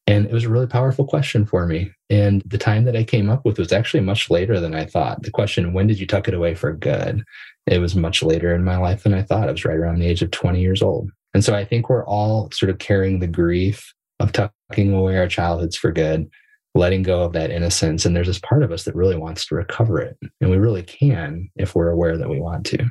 And 0.06 0.26
it 0.26 0.32
was 0.32 0.44
a 0.44 0.50
really 0.50 0.66
powerful 0.66 1.06
question 1.06 1.46
for 1.46 1.66
me. 1.66 1.90
And 2.10 2.42
the 2.46 2.58
time 2.58 2.84
that 2.84 2.96
I 2.96 3.04
came 3.04 3.30
up 3.30 3.44
with 3.44 3.58
was 3.58 3.72
actually 3.72 4.00
much 4.02 4.28
later 4.28 4.60
than 4.60 4.74
I 4.74 4.84
thought. 4.84 5.22
The 5.22 5.30
question, 5.30 5.72
when 5.72 5.86
did 5.86 5.98
you 5.98 6.06
tuck 6.06 6.28
it 6.28 6.34
away 6.34 6.54
for 6.54 6.72
good? 6.72 7.24
It 7.66 7.78
was 7.78 7.96
much 7.96 8.22
later 8.22 8.54
in 8.54 8.64
my 8.64 8.76
life 8.76 9.04
than 9.04 9.14
I 9.14 9.22
thought. 9.22 9.48
It 9.48 9.52
was 9.52 9.64
right 9.64 9.76
around 9.76 9.98
the 9.98 10.06
age 10.06 10.20
of 10.20 10.30
20 10.30 10.60
years 10.60 10.82
old. 10.82 11.10
And 11.32 11.44
so 11.44 11.54
I 11.54 11.64
think 11.64 11.88
we're 11.88 12.06
all 12.06 12.50
sort 12.52 12.70
of 12.70 12.78
carrying 12.78 13.18
the 13.18 13.26
grief 13.26 13.92
of 14.20 14.32
tucking 14.32 14.92
away 14.92 15.16
our 15.16 15.26
childhoods 15.26 15.76
for 15.76 15.90
good, 15.90 16.28
letting 16.74 17.02
go 17.02 17.22
of 17.22 17.32
that 17.32 17.50
innocence. 17.50 18.04
And 18.04 18.14
there's 18.14 18.26
this 18.26 18.38
part 18.38 18.62
of 18.62 18.72
us 18.72 18.84
that 18.84 18.94
really 18.94 19.16
wants 19.16 19.46
to 19.46 19.54
recover 19.54 20.00
it. 20.00 20.16
And 20.40 20.50
we 20.50 20.58
really 20.58 20.82
can 20.82 21.48
if 21.56 21.74
we're 21.74 21.90
aware 21.90 22.18
that 22.18 22.28
we 22.28 22.40
want 22.40 22.66
to. 22.66 22.86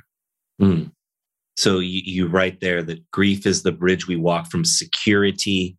Mm. 0.61 0.91
So 1.55 1.79
you, 1.79 2.01
you 2.03 2.27
write 2.27 2.59
there 2.59 2.81
that 2.83 3.09
grief 3.11 3.45
is 3.45 3.63
the 3.63 3.71
bridge 3.71 4.07
we 4.07 4.15
walk 4.15 4.49
from 4.49 4.65
security 4.65 5.77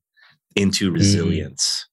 into 0.57 0.91
resilience, 0.91 1.87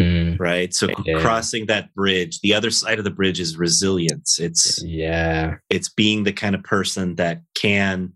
Mm, 0.00 0.38
right? 0.40 0.74
So 0.74 0.88
Yeah. 1.06 1.20
crossing 1.20 1.66
that 1.66 1.94
bridge, 1.94 2.40
the 2.40 2.54
other 2.54 2.70
side 2.70 2.98
of 2.98 3.04
the 3.04 3.10
bridge 3.10 3.38
is 3.40 3.56
resilience. 3.56 4.38
It's 4.40 4.82
yeah. 4.84 5.56
it's 5.70 5.88
being 5.88 6.24
the 6.24 6.32
kind 6.32 6.54
of 6.54 6.62
person 6.64 7.16
that 7.16 7.42
can 7.54 8.12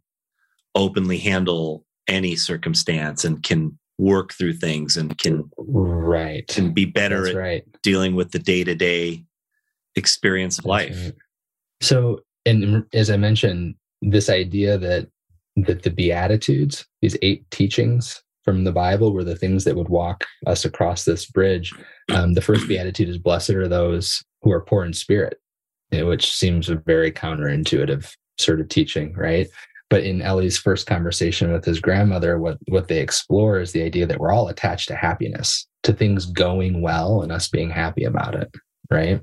openly 0.75 1.19
handle 1.19 1.85
any 2.09 2.37
circumstance 2.37 3.25
and 3.25 3.43
can 3.43 3.79
work 3.99 4.33
through 4.35 4.53
things 4.55 4.97
and 4.97 5.17
can 5.19 5.49
Right. 5.59 6.47
can 6.49 6.73
be 6.73 6.85
better 6.85 7.23
That's 7.25 7.35
at 7.35 7.39
right. 7.39 7.65
dealing 7.83 8.15
with 8.15 8.33
the 8.33 8.39
day-to-day 8.39 9.25
experience 9.95 10.59
of 10.59 10.65
That's 10.65 10.69
life. 10.69 11.05
right. 11.05 11.15
So, 11.83 12.21
and 12.45 12.85
as 12.93 13.11
I 13.11 13.17
mentioned, 13.17 13.75
this 14.03 14.29
idea 14.29 14.77
that 14.79 15.09
that 15.57 15.83
the 15.83 15.91
beatitudes, 15.91 16.85
these 17.01 17.17
eight 17.23 17.51
teachings 17.51 18.23
from 18.47 18.65
the 18.65 18.73
Bible, 18.73 19.13
were 19.13 19.25
the 19.25 19.37
things 19.37 19.65
that 19.65 19.77
would 19.77 19.91
walk 19.91 20.25
us 20.47 20.65
across 20.65 21.05
this 21.05 21.27
bridge. 21.27 21.75
Um, 22.15 22.33
the 22.33 22.41
first 22.41 22.67
beatitude 22.67 23.11
is 23.11 23.19
"Blessed 23.19 23.51
are 23.51 23.69
those 23.69 24.25
who 24.43 24.51
are 24.53 24.63
poor 24.63 24.85
in 24.85 24.95
spirit," 24.95 25.39
which 25.93 26.33
seems 26.33 26.71
a 26.71 26.77
very 26.77 27.13
counterintuitive 27.13 28.11
sort 28.39 28.61
of 28.61 28.69
teaching, 28.69 29.13
right? 29.15 29.49
But 29.91 30.05
in 30.05 30.23
Ellie's 30.23 30.57
first 30.57 30.87
conversation 30.87 31.53
with 31.53 31.67
his 31.67 31.81
grandmother, 31.81 32.39
what 32.39 32.57
what 32.69 32.89
they 32.89 33.01
explore 33.01 33.61
is 33.61 33.73
the 33.73 33.83
idea 33.83 34.07
that 34.07 34.19
we're 34.19 34.33
all 34.33 34.49
attached 34.49 34.89
to 34.89 34.97
happiness, 34.97 35.67
to 35.83 35.93
things 35.93 36.25
going 36.25 36.81
well, 36.81 37.21
and 37.21 37.31
us 37.31 37.49
being 37.49 37.71
happy 37.71 38.05
about 38.05 38.35
it, 38.35 38.51
right? 38.91 39.21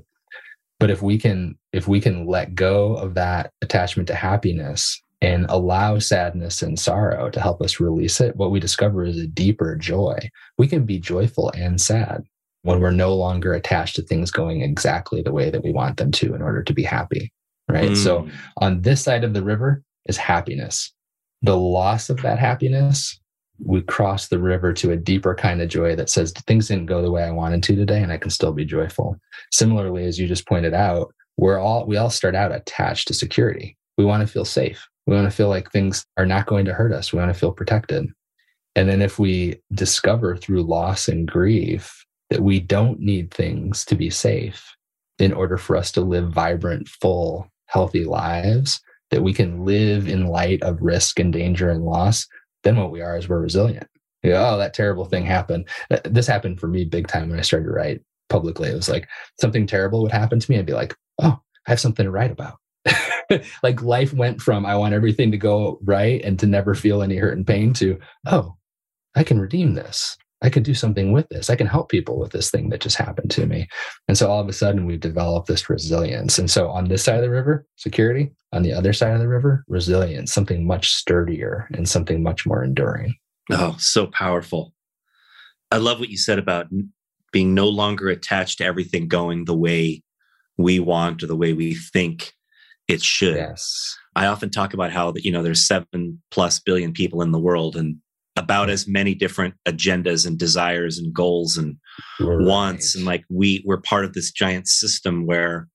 but 0.84 0.90
if 0.90 1.00
we 1.00 1.18
can 1.18 1.56
if 1.72 1.88
we 1.88 2.00
can 2.00 2.26
let 2.26 2.54
go 2.54 2.94
of 2.96 3.14
that 3.14 3.52
attachment 3.62 4.06
to 4.08 4.14
happiness 4.14 5.00
and 5.24 5.46
allow 5.48 5.98
sadness 5.98 6.62
and 6.62 6.78
sorrow 6.78 7.30
to 7.30 7.40
help 7.40 7.60
us 7.62 7.80
release 7.80 8.20
it 8.20 8.36
what 8.36 8.50
we 8.50 8.60
discover 8.60 9.04
is 9.04 9.18
a 9.18 9.26
deeper 9.26 9.74
joy. 9.76 10.18
We 10.58 10.66
can 10.68 10.84
be 10.84 10.98
joyful 10.98 11.50
and 11.56 11.80
sad 11.80 12.24
when 12.62 12.80
we're 12.80 12.90
no 12.90 13.14
longer 13.14 13.52
attached 13.54 13.96
to 13.96 14.02
things 14.02 14.30
going 14.30 14.62
exactly 14.62 15.22
the 15.22 15.32
way 15.32 15.50
that 15.50 15.64
we 15.64 15.72
want 15.72 15.96
them 15.96 16.10
to 16.12 16.34
in 16.34 16.42
order 16.42 16.62
to 16.62 16.72
be 16.74 16.82
happy 16.82 17.32
right? 17.70 17.96
So 17.96 18.22
Mm. 18.22 18.30
on 18.58 18.82
this 18.82 19.00
side 19.02 19.24
of 19.24 19.32
the 19.32 19.42
river 19.42 19.82
is 20.06 20.18
happiness. 20.18 20.92
The 21.40 21.56
loss 21.56 22.10
of 22.10 22.20
that 22.22 22.38
happiness 22.38 23.18
we 23.64 23.80
cross 23.82 24.28
the 24.28 24.38
river 24.40 24.72
to 24.72 24.90
a 24.90 24.96
deeper 24.96 25.32
kind 25.34 25.62
of 25.62 25.68
joy 25.68 25.94
that 25.94 26.10
says 26.10 26.32
things 26.32 26.66
didn't 26.66 26.86
go 26.86 27.00
the 27.00 27.10
way 27.10 27.22
i 27.22 27.30
wanted 27.30 27.62
to 27.62 27.76
today 27.76 28.02
and 28.02 28.10
i 28.12 28.18
can 28.18 28.30
still 28.30 28.52
be 28.52 28.64
joyful. 28.64 29.16
Similarly 29.52 30.04
as 30.06 30.18
you 30.18 30.26
just 30.26 30.46
pointed 30.48 30.74
out 30.74 31.14
we're 31.36 31.58
all 31.58 31.86
we 31.86 31.96
all 31.96 32.10
start 32.10 32.34
out 32.34 32.54
attached 32.54 33.08
to 33.08 33.14
security. 33.14 33.76
We 33.96 34.04
want 34.04 34.20
to 34.22 34.26
feel 34.26 34.44
safe 34.44 34.86
we 35.06 35.14
want 35.14 35.30
to 35.30 35.36
feel 35.36 35.48
like 35.48 35.70
things 35.70 36.04
are 36.16 36.26
not 36.26 36.46
going 36.46 36.64
to 36.64 36.74
hurt 36.74 36.92
us. 36.92 37.12
We 37.12 37.18
want 37.18 37.32
to 37.32 37.38
feel 37.38 37.52
protected. 37.52 38.10
And 38.76 38.88
then 38.88 39.02
if 39.02 39.18
we 39.18 39.60
discover 39.72 40.36
through 40.36 40.62
loss 40.62 41.08
and 41.08 41.30
grief 41.30 42.04
that 42.30 42.42
we 42.42 42.60
don't 42.60 43.00
need 43.00 43.30
things 43.30 43.84
to 43.86 43.94
be 43.94 44.10
safe 44.10 44.74
in 45.18 45.32
order 45.32 45.56
for 45.56 45.76
us 45.76 45.92
to 45.92 46.00
live 46.00 46.32
vibrant 46.32 46.88
full 46.88 47.48
healthy 47.66 48.04
lives 48.04 48.80
that 49.10 49.22
we 49.22 49.32
can 49.32 49.64
live 49.64 50.08
in 50.08 50.26
light 50.26 50.62
of 50.62 50.82
risk 50.82 51.20
and 51.20 51.32
danger 51.32 51.70
and 51.70 51.84
loss 51.84 52.26
then 52.64 52.76
what 52.76 52.90
we 52.90 53.02
are 53.02 53.16
is 53.16 53.28
we're 53.28 53.40
resilient. 53.40 53.86
You 54.22 54.30
go, 54.30 54.54
oh 54.54 54.58
that 54.58 54.74
terrible 54.74 55.04
thing 55.04 55.26
happened. 55.26 55.68
This 56.04 56.26
happened 56.26 56.58
for 56.58 56.66
me 56.66 56.84
big 56.84 57.06
time 57.06 57.28
when 57.28 57.38
i 57.38 57.42
started 57.42 57.66
to 57.66 57.72
write 57.72 58.00
publicly. 58.30 58.70
It 58.70 58.74
was 58.74 58.88
like 58.88 59.06
something 59.38 59.66
terrible 59.66 60.02
would 60.02 60.12
happen 60.12 60.40
to 60.40 60.50
me. 60.50 60.58
I'd 60.58 60.66
be 60.66 60.72
like 60.72 60.96
oh 61.22 61.38
i 61.66 61.70
have 61.70 61.80
something 61.80 62.04
to 62.04 62.10
write 62.10 62.32
about 62.32 62.58
like 63.62 63.82
life 63.82 64.12
went 64.12 64.40
from 64.40 64.66
i 64.66 64.76
want 64.76 64.94
everything 64.94 65.30
to 65.30 65.38
go 65.38 65.78
right 65.82 66.22
and 66.24 66.38
to 66.38 66.46
never 66.46 66.74
feel 66.74 67.02
any 67.02 67.16
hurt 67.16 67.36
and 67.36 67.46
pain 67.46 67.72
to 67.72 67.98
oh 68.26 68.54
i 69.14 69.22
can 69.22 69.40
redeem 69.40 69.74
this 69.74 70.16
I 70.44 70.50
can 70.50 70.62
do 70.62 70.74
something 70.74 71.10
with 71.10 71.26
this. 71.30 71.48
I 71.48 71.56
can 71.56 71.66
help 71.66 71.88
people 71.88 72.18
with 72.18 72.32
this 72.32 72.50
thing 72.50 72.68
that 72.68 72.82
just 72.82 72.98
happened 72.98 73.30
to 73.30 73.46
me. 73.46 73.66
And 74.08 74.18
so 74.18 74.30
all 74.30 74.40
of 74.40 74.48
a 74.48 74.52
sudden 74.52 74.84
we've 74.84 75.00
developed 75.00 75.48
this 75.48 75.70
resilience. 75.70 76.38
And 76.38 76.50
so 76.50 76.68
on 76.68 76.88
this 76.88 77.02
side 77.02 77.16
of 77.16 77.22
the 77.22 77.30
river, 77.30 77.66
security, 77.76 78.30
on 78.52 78.62
the 78.62 78.72
other 78.72 78.92
side 78.92 79.14
of 79.14 79.20
the 79.20 79.28
river, 79.28 79.64
resilience, 79.68 80.34
something 80.34 80.66
much 80.66 80.92
sturdier 80.92 81.66
and 81.72 81.88
something 81.88 82.22
much 82.22 82.44
more 82.44 82.62
enduring. 82.62 83.14
Oh, 83.50 83.74
so 83.78 84.06
powerful. 84.06 84.74
I 85.70 85.78
love 85.78 85.98
what 85.98 86.10
you 86.10 86.18
said 86.18 86.38
about 86.38 86.66
being 87.32 87.54
no 87.54 87.68
longer 87.68 88.10
attached 88.10 88.58
to 88.58 88.64
everything 88.64 89.08
going 89.08 89.46
the 89.46 89.56
way 89.56 90.02
we 90.58 90.78
want 90.78 91.22
or 91.22 91.26
the 91.26 91.36
way 91.36 91.54
we 91.54 91.74
think 91.74 92.34
it 92.88 93.02
should. 93.02 93.36
Yes. 93.36 93.96
I 94.16 94.26
often 94.26 94.50
talk 94.50 94.74
about 94.74 94.92
how 94.92 95.10
that 95.12 95.24
you 95.24 95.32
know 95.32 95.42
there's 95.42 95.66
seven 95.66 96.22
plus 96.30 96.58
billion 96.60 96.92
people 96.92 97.22
in 97.22 97.32
the 97.32 97.38
world 97.38 97.76
and 97.76 97.96
about 98.36 98.68
as 98.68 98.88
many 98.88 99.14
different 99.14 99.54
agendas 99.66 100.26
and 100.26 100.38
desires 100.38 100.98
and 100.98 101.14
goals 101.14 101.56
and 101.56 101.76
right. 102.20 102.44
wants 102.44 102.94
and 102.94 103.04
like 103.04 103.24
we 103.30 103.62
we're 103.64 103.80
part 103.80 104.04
of 104.04 104.12
this 104.12 104.32
giant 104.32 104.66
system 104.66 105.24
where 105.26 105.68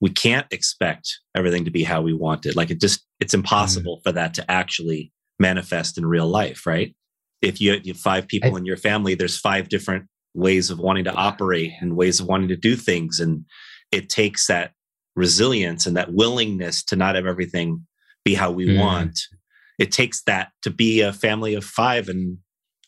we 0.00 0.10
can't 0.10 0.46
expect 0.52 1.08
everything 1.34 1.64
to 1.64 1.70
be 1.70 1.82
how 1.82 2.00
we 2.00 2.12
want 2.12 2.46
it 2.46 2.54
like 2.54 2.70
it 2.70 2.80
just 2.80 3.04
it's 3.18 3.34
impossible 3.34 3.98
mm. 3.98 4.02
for 4.04 4.12
that 4.12 4.34
to 4.34 4.48
actually 4.50 5.12
manifest 5.40 5.98
in 5.98 6.06
real 6.06 6.28
life 6.28 6.64
right 6.64 6.94
if 7.42 7.60
you, 7.60 7.72
you 7.82 7.92
have 7.92 8.00
five 8.00 8.28
people 8.28 8.54
I, 8.54 8.58
in 8.58 8.64
your 8.64 8.76
family 8.76 9.14
there's 9.14 9.38
five 9.38 9.68
different 9.68 10.06
ways 10.32 10.70
of 10.70 10.78
wanting 10.78 11.04
to 11.04 11.14
operate 11.14 11.72
and 11.80 11.96
ways 11.96 12.20
of 12.20 12.26
wanting 12.26 12.48
to 12.48 12.56
do 12.56 12.76
things 12.76 13.18
and 13.18 13.44
it 13.90 14.08
takes 14.08 14.46
that 14.46 14.72
resilience 15.16 15.86
and 15.86 15.96
that 15.96 16.12
willingness 16.12 16.84
to 16.84 16.96
not 16.96 17.14
have 17.14 17.26
everything 17.26 17.86
be 18.24 18.34
how 18.34 18.50
we 18.50 18.68
mm. 18.68 18.78
want 18.78 19.18
it 19.78 19.92
takes 19.92 20.22
that 20.22 20.50
to 20.62 20.70
be 20.70 21.00
a 21.00 21.12
family 21.12 21.54
of 21.54 21.64
five 21.64 22.08
and 22.08 22.38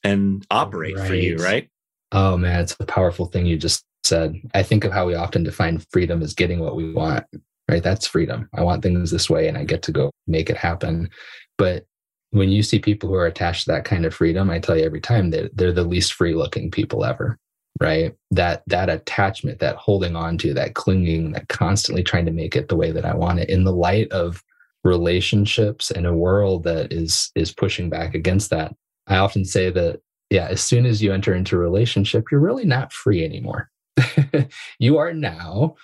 and 0.04 0.46
operate 0.50 0.96
right. 0.96 1.08
for 1.08 1.14
you 1.14 1.36
right. 1.36 1.68
oh 2.12 2.36
man 2.36 2.60
it's 2.60 2.76
a 2.78 2.86
powerful 2.86 3.26
thing 3.26 3.46
you 3.46 3.56
just 3.56 3.84
said. 4.04 4.40
I 4.54 4.62
think 4.62 4.84
of 4.84 4.92
how 4.92 5.06
we 5.06 5.14
often 5.14 5.42
define 5.42 5.84
freedom 5.90 6.22
as 6.22 6.32
getting 6.32 6.60
what 6.60 6.76
we 6.76 6.92
want 6.92 7.24
right? 7.70 7.82
That's 7.82 8.06
freedom. 8.06 8.48
I 8.54 8.62
want 8.62 8.82
things 8.82 9.10
this 9.10 9.28
way 9.28 9.46
and 9.46 9.58
i 9.58 9.64
get 9.64 9.82
to 9.82 9.92
go 9.92 10.10
make 10.26 10.48
it 10.48 10.56
happen. 10.56 11.10
But 11.58 11.84
when 12.30 12.48
you 12.48 12.62
see 12.62 12.78
people 12.78 13.08
who 13.08 13.14
are 13.14 13.26
attached 13.26 13.64
to 13.64 13.72
that 13.72 13.84
kind 13.84 14.04
of 14.04 14.14
freedom 14.14 14.50
i 14.50 14.58
tell 14.58 14.76
you 14.76 14.84
every 14.84 15.00
time 15.00 15.30
they're, 15.30 15.48
they're 15.54 15.72
the 15.72 15.82
least 15.82 16.12
free 16.12 16.34
looking 16.34 16.70
people 16.70 17.04
ever 17.04 17.38
right? 17.80 18.14
That 18.30 18.62
that 18.66 18.88
attachment 18.88 19.58
that 19.60 19.76
holding 19.76 20.16
on 20.16 20.38
to 20.38 20.54
that 20.54 20.74
clinging 20.74 21.32
that 21.32 21.48
constantly 21.48 22.02
trying 22.02 22.26
to 22.26 22.32
make 22.32 22.56
it 22.56 22.68
the 22.68 22.76
way 22.76 22.90
that 22.92 23.04
i 23.04 23.14
want 23.14 23.40
it 23.40 23.48
in 23.48 23.64
the 23.64 23.72
light 23.72 24.10
of 24.12 24.42
relationships 24.84 25.90
in 25.90 26.06
a 26.06 26.14
world 26.14 26.64
that 26.64 26.92
is 26.92 27.30
is 27.34 27.52
pushing 27.52 27.90
back 27.90 28.14
against 28.14 28.50
that. 28.50 28.74
I 29.06 29.16
often 29.16 29.44
say 29.44 29.70
that 29.70 30.00
yeah 30.30 30.48
as 30.48 30.60
soon 30.60 30.86
as 30.86 31.02
you 31.02 31.12
enter 31.12 31.34
into 31.34 31.56
a 31.56 31.60
relationship 31.60 32.26
you're 32.30 32.40
really 32.40 32.64
not 32.64 32.92
free 32.92 33.24
anymore. 33.24 33.70
You 34.78 34.98
are 34.98 35.12
now 35.12 35.76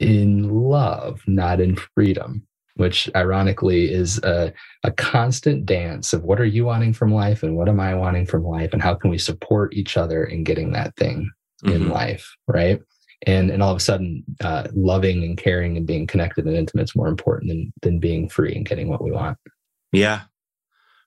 in 0.00 0.48
love 0.48 1.22
not 1.26 1.60
in 1.60 1.76
freedom 1.94 2.46
which 2.76 3.08
ironically 3.14 3.92
is 3.92 4.18
a, 4.18 4.52
a 4.82 4.90
constant 4.90 5.64
dance 5.64 6.12
of 6.12 6.24
what 6.24 6.40
are 6.40 6.44
you 6.44 6.64
wanting 6.64 6.92
from 6.92 7.14
life 7.14 7.42
and 7.42 7.56
what 7.56 7.68
am 7.68 7.78
I 7.78 7.94
wanting 7.94 8.26
from 8.26 8.44
life 8.44 8.72
and 8.72 8.82
how 8.82 8.94
can 8.94 9.10
we 9.10 9.18
support 9.18 9.74
each 9.74 9.96
other 9.96 10.24
in 10.24 10.42
getting 10.44 10.72
that 10.72 10.96
thing 10.96 11.30
mm-hmm. 11.64 11.74
in 11.74 11.88
life, 11.88 12.34
right? 12.48 12.80
And 13.26 13.50
and 13.50 13.62
all 13.62 13.70
of 13.70 13.76
a 13.76 13.80
sudden, 13.80 14.24
uh, 14.42 14.68
loving 14.74 15.22
and 15.24 15.38
caring 15.38 15.76
and 15.76 15.86
being 15.86 16.06
connected 16.06 16.46
and 16.46 16.56
intimate 16.56 16.84
is 16.84 16.96
more 16.96 17.08
important 17.08 17.48
than 17.48 17.72
than 17.82 17.98
being 17.98 18.28
free 18.28 18.54
and 18.54 18.66
getting 18.66 18.88
what 18.88 19.02
we 19.02 19.12
want. 19.12 19.38
Yeah, 19.92 20.22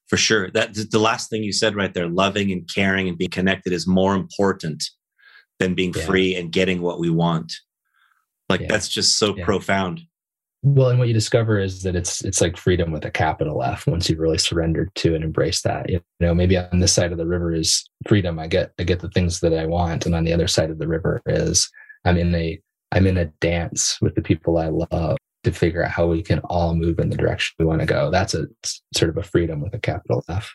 for 0.07 0.17
sure. 0.17 0.49
That 0.51 0.73
the 0.73 0.99
last 0.99 1.29
thing 1.29 1.43
you 1.43 1.53
said 1.53 1.75
right 1.75 1.93
there, 1.93 2.07
loving 2.07 2.51
and 2.51 2.67
caring 2.73 3.07
and 3.07 3.17
being 3.17 3.29
connected 3.29 3.73
is 3.73 3.85
more 3.85 4.15
important 4.15 4.89
than 5.59 5.75
being 5.75 5.93
yeah. 5.93 6.05
free 6.05 6.35
and 6.35 6.51
getting 6.51 6.81
what 6.81 6.99
we 6.99 7.09
want. 7.09 7.53
Like 8.49 8.61
yeah. 8.61 8.67
that's 8.69 8.87
just 8.87 9.17
so 9.19 9.35
yeah. 9.35 9.45
profound. 9.45 10.01
Well, 10.75 10.89
and 10.89 10.99
what 10.99 11.07
you 11.07 11.13
discover 11.13 11.59
is 11.59 11.83
that 11.83 11.95
it's 11.95 12.25
it's 12.25 12.41
like 12.41 12.57
freedom 12.57 12.91
with 12.91 13.05
a 13.05 13.11
capital 13.11 13.63
F 13.63 13.87
once 13.87 14.09
you've 14.09 14.19
really 14.19 14.37
surrendered 14.37 14.93
to 14.95 15.15
and 15.15 15.23
embraced 15.23 15.63
that. 15.63 15.89
You 15.89 16.01
know, 16.19 16.33
maybe 16.33 16.57
on 16.57 16.79
this 16.79 16.91
side 16.91 17.13
of 17.13 17.17
the 17.17 17.25
river 17.25 17.53
is 17.53 17.89
freedom. 18.05 18.37
I 18.37 18.47
get 18.47 18.73
I 18.77 18.83
get 18.83 18.99
the 18.99 19.09
things 19.09 19.39
that 19.39 19.53
I 19.53 19.65
want. 19.65 20.05
And 20.05 20.13
on 20.13 20.25
the 20.25 20.33
other 20.33 20.47
side 20.47 20.69
of 20.69 20.77
the 20.77 20.87
river 20.87 21.21
is 21.25 21.69
I'm 22.03 22.17
in 22.17 22.35
a 22.35 22.59
I'm 22.91 23.07
in 23.07 23.17
a 23.17 23.27
dance 23.39 23.97
with 24.01 24.15
the 24.15 24.21
people 24.21 24.57
I 24.57 24.67
love 24.67 25.17
to 25.45 25.51
figure 25.53 25.85
out 25.85 25.91
how 25.91 26.07
we 26.07 26.21
can 26.21 26.39
all 26.39 26.75
move 26.75 26.99
in 26.99 27.11
the 27.11 27.17
direction 27.17 27.55
we 27.59 27.65
want 27.65 27.79
to 27.79 27.87
go. 27.87 28.11
That's 28.11 28.33
a 28.33 28.47
sort 28.93 29.09
of 29.09 29.15
a 29.15 29.23
freedom 29.23 29.61
with 29.61 29.73
a 29.73 29.79
capital 29.79 30.25
F. 30.27 30.53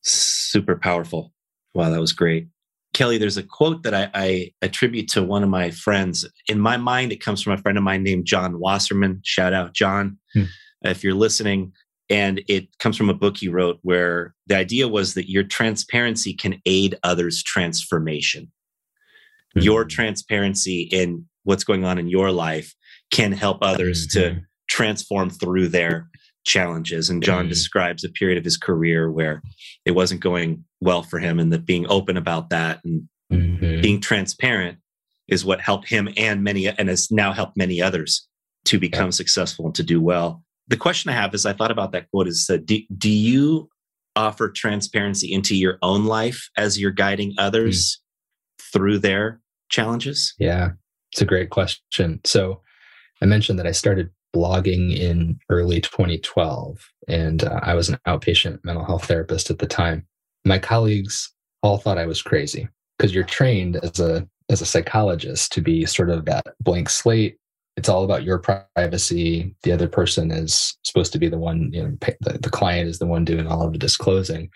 Super 0.00 0.76
powerful. 0.76 1.34
Wow, 1.74 1.90
that 1.90 2.00
was 2.00 2.14
great. 2.14 2.48
Kelly, 2.94 3.18
there's 3.18 3.36
a 3.36 3.42
quote 3.42 3.82
that 3.84 3.94
I, 3.94 4.10
I, 4.14 4.52
attribute 4.60 5.08
to 5.08 5.22
one 5.22 5.42
of 5.42 5.48
my 5.48 5.70
friends. 5.70 6.28
In 6.48 6.60
my 6.60 6.76
mind, 6.76 7.12
it 7.12 7.22
comes 7.22 7.42
from 7.42 7.54
a 7.54 7.58
friend 7.58 7.78
of 7.78 7.84
mine 7.84 8.02
named 8.02 8.26
John 8.26 8.58
Wasserman. 8.58 9.20
Shout 9.24 9.52
out, 9.52 9.72
John, 9.72 10.18
hmm. 10.34 10.44
if 10.82 11.02
you're 11.02 11.14
listening. 11.14 11.72
And 12.10 12.42
it 12.48 12.68
comes 12.78 12.96
from 12.96 13.08
a 13.08 13.14
book 13.14 13.38
he 13.38 13.48
wrote 13.48 13.78
where 13.82 14.34
the 14.46 14.56
idea 14.56 14.88
was 14.88 15.14
that 15.14 15.30
your 15.30 15.44
transparency 15.44 16.34
can 16.34 16.60
aid 16.66 16.98
others' 17.02 17.42
transformation. 17.42 18.52
Hmm. 19.54 19.60
Your 19.60 19.84
transparency 19.84 20.82
in 20.92 21.26
what's 21.44 21.64
going 21.64 21.84
on 21.84 21.98
in 21.98 22.08
your 22.08 22.30
life 22.30 22.74
can 23.10 23.32
help 23.32 23.58
others 23.62 24.06
mm-hmm. 24.08 24.34
to 24.34 24.40
transform 24.68 25.30
through 25.30 25.68
their 25.68 26.08
challenges. 26.44 27.08
And 27.08 27.22
John 27.22 27.44
mm-hmm. 27.44 27.50
describes 27.50 28.04
a 28.04 28.10
period 28.10 28.38
of 28.38 28.44
his 28.44 28.56
career 28.56 29.10
where 29.10 29.42
it 29.84 29.92
wasn't 29.92 30.20
going 30.20 30.64
well 30.82 31.02
for 31.02 31.18
him, 31.18 31.38
and 31.38 31.52
that 31.52 31.64
being 31.64 31.86
open 31.88 32.16
about 32.16 32.50
that 32.50 32.80
and 32.84 33.08
mm-hmm. 33.32 33.80
being 33.80 34.00
transparent 34.00 34.78
is 35.28 35.44
what 35.44 35.60
helped 35.60 35.88
him 35.88 36.08
and 36.16 36.42
many, 36.42 36.66
and 36.66 36.88
has 36.88 37.10
now 37.10 37.32
helped 37.32 37.56
many 37.56 37.80
others 37.80 38.28
to 38.64 38.78
become 38.78 39.06
yeah. 39.06 39.10
successful 39.10 39.66
and 39.66 39.74
to 39.74 39.82
do 39.82 40.00
well. 40.00 40.42
The 40.68 40.76
question 40.76 41.10
I 41.10 41.14
have 41.14 41.34
is 41.34 41.46
I 41.46 41.52
thought 41.52 41.70
about 41.70 41.92
that 41.92 42.10
quote 42.10 42.28
is 42.28 42.46
that 42.46 42.66
do, 42.66 42.78
do 42.96 43.10
you 43.10 43.68
offer 44.14 44.50
transparency 44.50 45.32
into 45.32 45.56
your 45.56 45.78
own 45.82 46.04
life 46.04 46.48
as 46.56 46.78
you're 46.78 46.90
guiding 46.90 47.34
others 47.38 47.98
mm. 48.60 48.72
through 48.72 48.98
their 48.98 49.40
challenges? 49.68 50.34
Yeah, 50.38 50.70
it's 51.12 51.22
a 51.22 51.26
great 51.26 51.50
question. 51.50 52.20
So 52.24 52.60
I 53.20 53.26
mentioned 53.26 53.58
that 53.58 53.66
I 53.66 53.72
started 53.72 54.10
blogging 54.34 54.96
in 54.96 55.38
early 55.50 55.80
2012, 55.80 56.78
and 57.08 57.44
uh, 57.44 57.60
I 57.62 57.74
was 57.74 57.88
an 57.88 57.98
outpatient 58.06 58.60
mental 58.64 58.84
health 58.84 59.04
therapist 59.04 59.50
at 59.50 59.58
the 59.58 59.66
time. 59.66 60.06
My 60.44 60.58
colleagues 60.58 61.32
all 61.62 61.78
thought 61.78 61.98
I 61.98 62.06
was 62.06 62.22
crazy 62.22 62.68
because 62.96 63.14
you're 63.14 63.24
trained 63.24 63.76
as 63.76 64.00
a 64.00 64.26
as 64.50 64.60
a 64.60 64.66
psychologist 64.66 65.52
to 65.52 65.60
be 65.60 65.86
sort 65.86 66.10
of 66.10 66.24
that 66.26 66.46
blank 66.60 66.90
slate. 66.90 67.36
It's 67.76 67.88
all 67.88 68.04
about 68.04 68.24
your 68.24 68.38
privacy. 68.38 69.54
The 69.62 69.72
other 69.72 69.88
person 69.88 70.30
is 70.30 70.76
supposed 70.82 71.12
to 71.12 71.18
be 71.18 71.28
the 71.28 71.38
one, 71.38 71.70
you 71.72 71.82
know, 71.82 71.96
the, 72.20 72.38
the 72.38 72.50
client 72.50 72.88
is 72.88 72.98
the 72.98 73.06
one 73.06 73.24
doing 73.24 73.46
all 73.46 73.64
of 73.64 73.72
the 73.72 73.78
disclosing. 73.78 74.50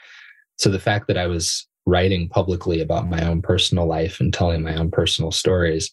So 0.59 0.71
the 0.71 0.79
fact 0.79 1.07
that 1.09 1.17
I 1.17 1.27
was 1.27 1.67
writing 1.87 2.29
publicly 2.29 2.81
about 2.81 3.09
my 3.09 3.27
own 3.27 3.41
personal 3.41 3.87
life 3.87 4.21
and 4.21 4.35
telling 4.35 4.63
my 4.63 4.75
own 4.75 4.91
personal 4.91 5.31
stories 5.31 5.91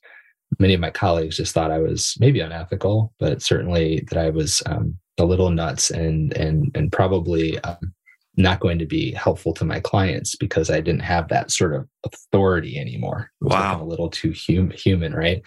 many 0.59 0.73
of 0.73 0.79
my 0.79 0.89
colleagues 0.89 1.37
just 1.37 1.53
thought 1.53 1.71
I 1.71 1.79
was 1.79 2.15
maybe 2.19 2.39
unethical, 2.39 3.13
but 3.19 3.41
certainly 3.41 4.05
that 4.09 4.17
I 4.17 4.29
was 4.29 4.61
um, 4.65 4.97
a 5.17 5.25
little 5.25 5.49
nuts 5.49 5.91
and 5.91 6.35
and 6.37 6.71
and 6.75 6.91
probably 6.91 7.59
um, 7.59 7.93
not 8.35 8.59
going 8.59 8.79
to 8.79 8.85
be 8.85 9.11
helpful 9.11 9.53
to 9.53 9.65
my 9.65 9.79
clients 9.79 10.35
because 10.35 10.69
I 10.69 10.81
didn't 10.81 11.01
have 11.01 11.27
that 11.29 11.51
sort 11.51 11.75
of 11.75 11.87
authority 12.05 12.79
anymore. 12.79 13.31
wow, 13.41 13.81
a 13.81 13.85
little 13.85 14.09
too 14.09 14.33
hum- 14.35 14.71
human, 14.71 15.13
right? 15.13 15.41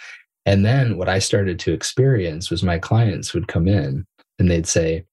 And 0.45 0.65
then 0.65 0.97
what 0.97 1.09
I 1.09 1.19
started 1.19 1.59
to 1.61 1.73
experience 1.73 2.51
was 2.51 2.63
my 2.63 2.79
clients 2.79 3.35
would 3.35 3.49
come 3.49 3.67
in 3.67 4.05
and 4.39 4.51
they'd 4.51 4.67
say, 4.67 5.05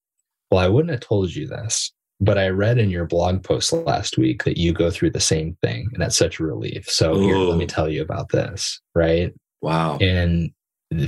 "Well, 0.52 0.60
I 0.60 0.68
wouldn't 0.68 0.92
have 0.92 1.00
told 1.00 1.34
you 1.34 1.48
this." 1.48 1.92
But 2.22 2.38
I 2.38 2.50
read 2.50 2.78
in 2.78 2.90
your 2.90 3.06
blog 3.06 3.44
post 3.44 3.74
last 3.74 4.18
week 4.18 4.44
that 4.44 4.58
you 4.58 4.72
go 4.72 4.92
through 4.92 5.10
the 5.10 5.20
same 5.20 5.58
thing, 5.64 5.90
and 5.94 6.02
that's 6.02 6.16
such 6.16 6.40
a 6.40 6.44
relief. 6.44 6.88
So 6.88 7.20
here, 7.20 7.36
let 7.36 7.58
me 7.58 7.66
tell 7.66 7.90
you 7.90 8.02
about 8.02 8.30
this, 8.30 8.80
right? 8.94 9.34
Wow. 9.62 9.98
And 9.98 10.52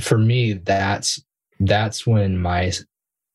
for 0.01 0.17
me, 0.17 0.53
that's 0.53 1.23
that's 1.59 2.07
when 2.07 2.39
my 2.39 2.71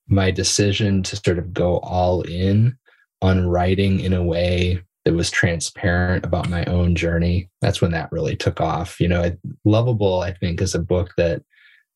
my 0.09 0.31
decision 0.33 1.03
to 1.05 1.17
sort 1.17 1.39
of 1.39 1.55
go 1.55 1.79
all 1.79 2.23
in 2.23 2.77
on 3.23 3.47
writing 3.47 4.01
in 4.01 4.13
a 4.13 4.23
way 4.23 4.83
that 5.05 5.15
was 5.15 5.31
transparent 5.31 6.25
about 6.25 6.49
my 6.49 6.65
own 6.67 6.95
journey. 6.95 7.49
That's 7.61 7.81
when 7.81 7.93
that 7.93 8.13
really 8.13 8.37
took 8.37 8.61
off. 8.61 9.01
You 9.01 9.09
know, 9.09 9.37
Loveable, 9.67 10.23
I 10.25 10.33
think, 10.33 10.61
is 10.61 10.75
a 10.75 10.79
book 10.79 11.13
that 11.17 11.43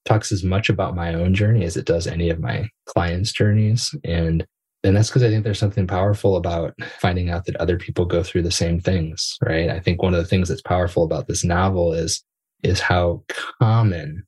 talks 0.04 0.32
as 0.32 0.42
much 0.42 0.68
about 0.68 0.94
my 0.94 1.14
own 1.14 1.34
journey 1.34 1.64
as 1.64 1.76
it 1.76 1.86
does 1.86 2.06
any 2.06 2.30
of 2.30 2.40
my 2.40 2.68
clients' 2.86 3.32
journeys. 3.32 3.94
And 4.04 4.46
and 4.82 4.94
that's 4.94 5.08
because 5.08 5.22
I 5.22 5.30
think 5.30 5.44
there's 5.44 5.58
something 5.58 5.86
powerful 5.86 6.36
about 6.36 6.74
finding 6.98 7.30
out 7.30 7.46
that 7.46 7.56
other 7.56 7.78
people 7.78 8.04
go 8.04 8.22
through 8.22 8.42
the 8.42 8.50
same 8.50 8.78
things, 8.78 9.38
right? 9.42 9.70
I 9.70 9.80
think 9.80 10.02
one 10.02 10.12
of 10.12 10.22
the 10.22 10.28
things 10.28 10.50
that's 10.50 10.60
powerful 10.60 11.04
about 11.04 11.26
this 11.26 11.42
novel 11.42 11.94
is 11.94 12.22
is 12.62 12.80
how 12.80 13.22
common 13.60 14.24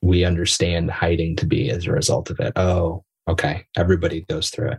we 0.00 0.24
understand 0.24 0.90
hiding 0.90 1.36
to 1.36 1.46
be 1.46 1.70
as 1.70 1.86
a 1.86 1.92
result 1.92 2.30
of 2.30 2.40
it. 2.40 2.52
Oh, 2.56 3.04
okay. 3.28 3.64
Everybody 3.76 4.24
goes 4.28 4.50
through 4.50 4.72
it. 4.72 4.78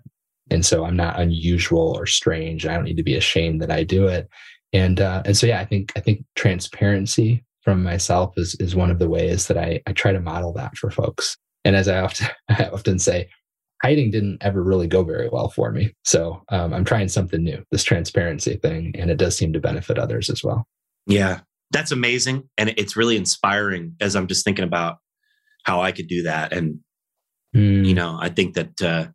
And 0.52 0.66
so 0.66 0.86
I'm 0.86 0.96
not 0.96 1.20
unusual 1.20 1.96
or 1.98 2.06
strange. 2.06 2.66
I 2.66 2.74
don't 2.74 2.86
need 2.86 2.98
to 2.98 3.04
be 3.04 3.16
ashamed 3.16 3.62
that 3.62 3.72
I 3.72 3.84
do 3.84 4.08
it. 4.08 4.28
And 4.74 5.00
uh, 5.00 5.24
and 5.26 5.36
so 5.36 5.48
yeah, 5.48 5.60
I 5.60 5.66
think 5.66 5.92
I 5.96 6.00
think 6.00 6.24
transparency 6.36 7.44
from 7.64 7.84
myself 7.84 8.34
is 8.38 8.56
is 8.60 8.76
one 8.76 8.92
of 8.92 9.00
the 9.00 9.10
ways 9.10 9.48
that 9.48 9.58
I 9.58 9.82
I 9.88 9.94
try 9.94 10.12
to 10.12 10.20
model 10.20 10.54
that 10.54 10.78
for 10.78 10.92
folks. 10.92 11.38
And 11.66 11.76
as 11.76 11.88
I 11.88 12.00
often 12.00 12.28
I 12.50 12.66
often 12.66 13.00
say, 13.00 13.30
hiding 13.82 14.12
didn't 14.12 14.40
ever 14.42 14.64
really 14.64 14.88
go 14.88 15.04
very 15.04 15.30
well 15.30 15.50
for 15.50 15.72
me. 15.72 15.94
So 16.04 16.44
um, 16.50 16.74
I'm 16.74 16.86
trying 16.86 17.08
something 17.08 17.44
new, 17.44 17.64
this 17.72 17.84
transparency 17.84 18.58
thing, 18.58 18.94
and 18.98 19.10
it 19.10 19.18
does 19.18 19.38
seem 19.38 19.54
to 19.54 19.60
benefit 19.60 19.98
others 19.98 20.30
as 20.30 20.44
well. 20.44 20.68
Yeah, 21.08 21.42
that's 21.72 21.92
amazing, 21.92 22.50
and 22.58 22.70
it's 22.78 22.96
really 22.96 23.18
inspiring. 23.18 23.96
As 24.00 24.16
I'm 24.16 24.28
just 24.28 24.46
thinking 24.46 24.66
about 24.66 24.98
how 25.64 25.82
I 25.82 25.92
could 25.92 26.08
do 26.08 26.24
that, 26.24 26.54
and 26.54 26.80
mm. 27.56 27.86
you 27.86 27.94
know, 27.94 28.18
I 28.20 28.30
think 28.30 28.56
that 28.56 28.82
uh, 28.82 29.08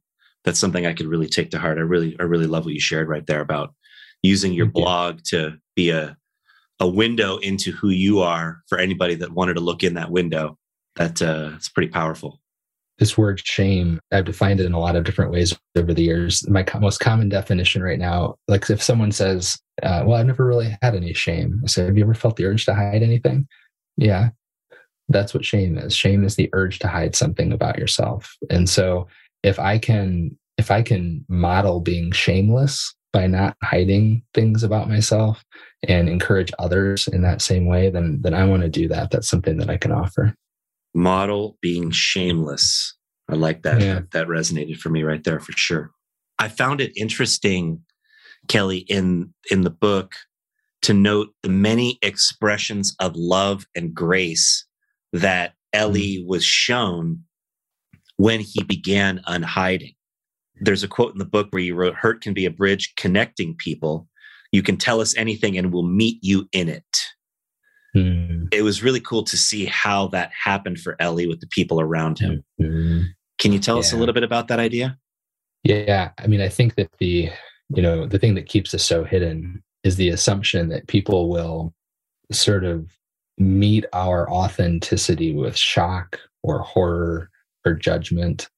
that's 0.45 0.59
something 0.59 0.87
I 0.87 0.93
could 0.93 1.07
really 1.07 1.29
take 1.29 1.51
to 1.53 1.59
heart. 1.59 1.79
I 1.79 1.83
really, 1.83 2.17
I 2.21 2.25
really 2.25 2.47
love 2.47 2.65
what 2.65 2.75
you 2.75 2.81
shared 2.81 3.09
right 3.09 3.27
there 3.27 3.41
about 3.41 3.75
using 4.23 4.53
your 4.53 4.67
Thank 4.67 4.75
blog 4.75 5.15
you. 5.17 5.41
to 5.41 5.57
be 5.75 5.91
a 5.91 6.17
a 6.81 6.89
window 6.89 7.37
into 7.39 7.71
who 7.71 7.91
you 7.91 8.21
are 8.21 8.61
for 8.69 8.79
anybody 8.79 9.15
that 9.15 9.33
wanted 9.33 9.55
to 9.55 9.61
look 9.61 9.85
in 9.85 9.95
that 9.95 10.11
window. 10.11 10.59
That 10.97 11.23
uh, 11.23 11.53
it's 11.55 11.69
pretty 11.69 11.89
powerful. 11.89 12.41
This 12.99 13.19
word 13.19 13.41
shame 13.45 13.99
i've 14.13 14.25
defined 14.25 14.61
it 14.61 14.67
in 14.67 14.73
a 14.73 14.79
lot 14.79 14.95
of 14.95 15.03
different 15.03 15.33
ways 15.33 15.59
over 15.77 15.93
the 15.93 16.03
years. 16.03 16.49
My 16.49 16.63
co- 16.63 16.79
most 16.79 16.99
common 16.99 17.29
definition 17.29 17.83
right 17.83 17.99
now 17.99 18.37
like 18.47 18.71
if 18.71 18.81
someone 18.81 19.11
says 19.11 19.59
uh, 19.83 20.05
well 20.07 20.21
i've 20.21 20.27
never 20.27 20.47
really 20.47 20.77
had 20.81 20.95
any 20.95 21.13
shame. 21.13 21.61
I 21.65 21.67
say 21.67 21.85
have 21.85 21.99
you 21.99 22.05
ever 22.05 22.15
felt 22.15 22.37
the 22.37 22.45
urge 22.45 22.65
to 22.67 22.75
hide 22.75 23.03
anything? 23.03 23.49
Yeah. 23.97 24.31
That's 25.09 25.35
what 25.35 25.45
shame 25.45 25.77
is. 25.77 25.95
Shame 25.95 26.25
is 26.25 26.37
the 26.37 26.49
urge 26.53 26.79
to 26.79 26.89
hide 26.89 27.15
something 27.17 27.53
about 27.53 27.79
yourself. 27.79 28.37
And 28.49 28.69
so 28.69 29.07
if 29.45 29.59
i 29.61 29.79
can 29.79 30.37
if 30.59 30.71
i 30.71 30.83
can 30.83 31.25
model 31.29 31.81
being 31.81 32.11
shameless 32.11 32.95
by 33.13 33.29
not 33.29 33.57
hiding 33.63 34.23
things 34.35 34.65
about 34.65 34.89
myself 34.89 35.45
and 35.87 36.09
encourage 36.09 36.51
others 36.59 37.07
in 37.07 37.23
that 37.23 37.41
same 37.41 37.67
way 37.67 37.89
then 37.91 38.19
then 38.23 38.35
i 38.35 38.45
want 38.45 38.63
to 38.63 38.69
do 38.69 38.89
that 38.89 39.11
that's 39.11 39.29
something 39.29 39.57
that 39.59 39.71
i 39.71 39.77
can 39.77 39.93
offer 39.93 40.35
model 40.95 41.59
being 41.61 41.91
shameless. 41.91 42.95
I 43.29 43.35
like 43.35 43.63
that. 43.63 43.81
Yeah. 43.81 44.01
That 44.13 44.29
resonated 44.29 44.79
for 44.79 44.91
me 44.91 45.03
right 45.03 45.23
there 45.25 45.41
for 45.41 45.53
sure. 45.53 45.91
I 46.39 46.49
found 46.49 46.81
it 46.81 46.97
interesting, 46.97 47.83
Kelly, 48.49 48.79
in 48.79 49.35
in 49.51 49.63
the 49.63 49.71
book 49.71 50.15
to 50.83 50.95
note 50.95 51.29
the 51.43 51.49
many 51.49 51.99
expressions 52.03 52.95
of 53.01 53.17
love 53.17 53.67
and 53.75 53.95
grace 53.95 54.67
that 55.13 55.55
Ellie 55.73 56.19
mm. 56.23 56.27
was 56.27 56.45
shown 56.45 57.25
when 58.17 58.41
he 58.41 58.63
began 58.63 59.21
unhiding. 59.27 59.95
There's 60.61 60.83
a 60.83 60.89
quote 60.89 61.13
in 61.13 61.19
the 61.19 61.25
book 61.25 61.49
where 61.51 61.63
you 61.63 61.75
wrote, 61.75 61.95
Hurt 61.95 62.21
can 62.21 62.33
be 62.33 62.47
a 62.47 62.51
bridge 62.51 62.95
connecting 62.97 63.57
people. 63.57 64.09
You 64.53 64.63
can 64.63 64.77
tell 64.77 65.01
us 65.01 65.17
anything 65.17 65.59
and 65.59 65.73
we'll 65.73 65.83
meet 65.83 66.19
you 66.23 66.49
in 66.53 66.69
it. 66.69 66.85
Mm. 67.97 68.53
It 68.53 68.63
was 68.63 68.83
really 68.83 69.01
cool 69.01 69.25
to 69.25 69.37
see 69.37 69.67
how 69.67 70.09
that 70.09 70.31
happened 70.45 70.81
for 70.81 70.97
Ellie 71.01 71.27
with 71.27 71.41
the 71.41 71.47
people 71.49 71.81
around 71.81 72.19
him. 72.19 72.45
Mm-hmm. 72.61 73.03
Can 73.39 73.53
you 73.53 73.59
tell 73.59 73.77
yeah. 73.77 73.81
us 73.81 73.93
a 73.93 73.97
little 73.97 74.15
bit 74.15 74.23
about 74.23 74.49
that 74.49 74.59
idea? 74.59 74.97
Yeah, 75.65 76.11
I 76.19 76.27
mean, 76.27 76.41
I 76.41 76.49
think 76.49 76.75
that 76.75 76.91
the 76.99 77.31
you 77.75 77.83
know 77.83 78.07
the 78.07 78.19
thing 78.19 78.35
that 78.35 78.47
keeps 78.47 78.75
us 78.75 78.85
so 78.85 79.03
hidden 79.05 79.63
is 79.83 79.97
the 79.97 80.11
assumption 80.11 80.69
that 80.69 80.89
people 80.89 81.31
will 81.31 81.73
sort 82.31 82.65
of 82.65 82.91
meet 83.39 83.85
our 83.93 84.31
authenticity 84.31 85.35
with 85.35 85.57
shock 85.57 86.19
or 86.43 86.61
horror 86.61 87.31
or 87.65 87.75
judgment. 87.75 88.49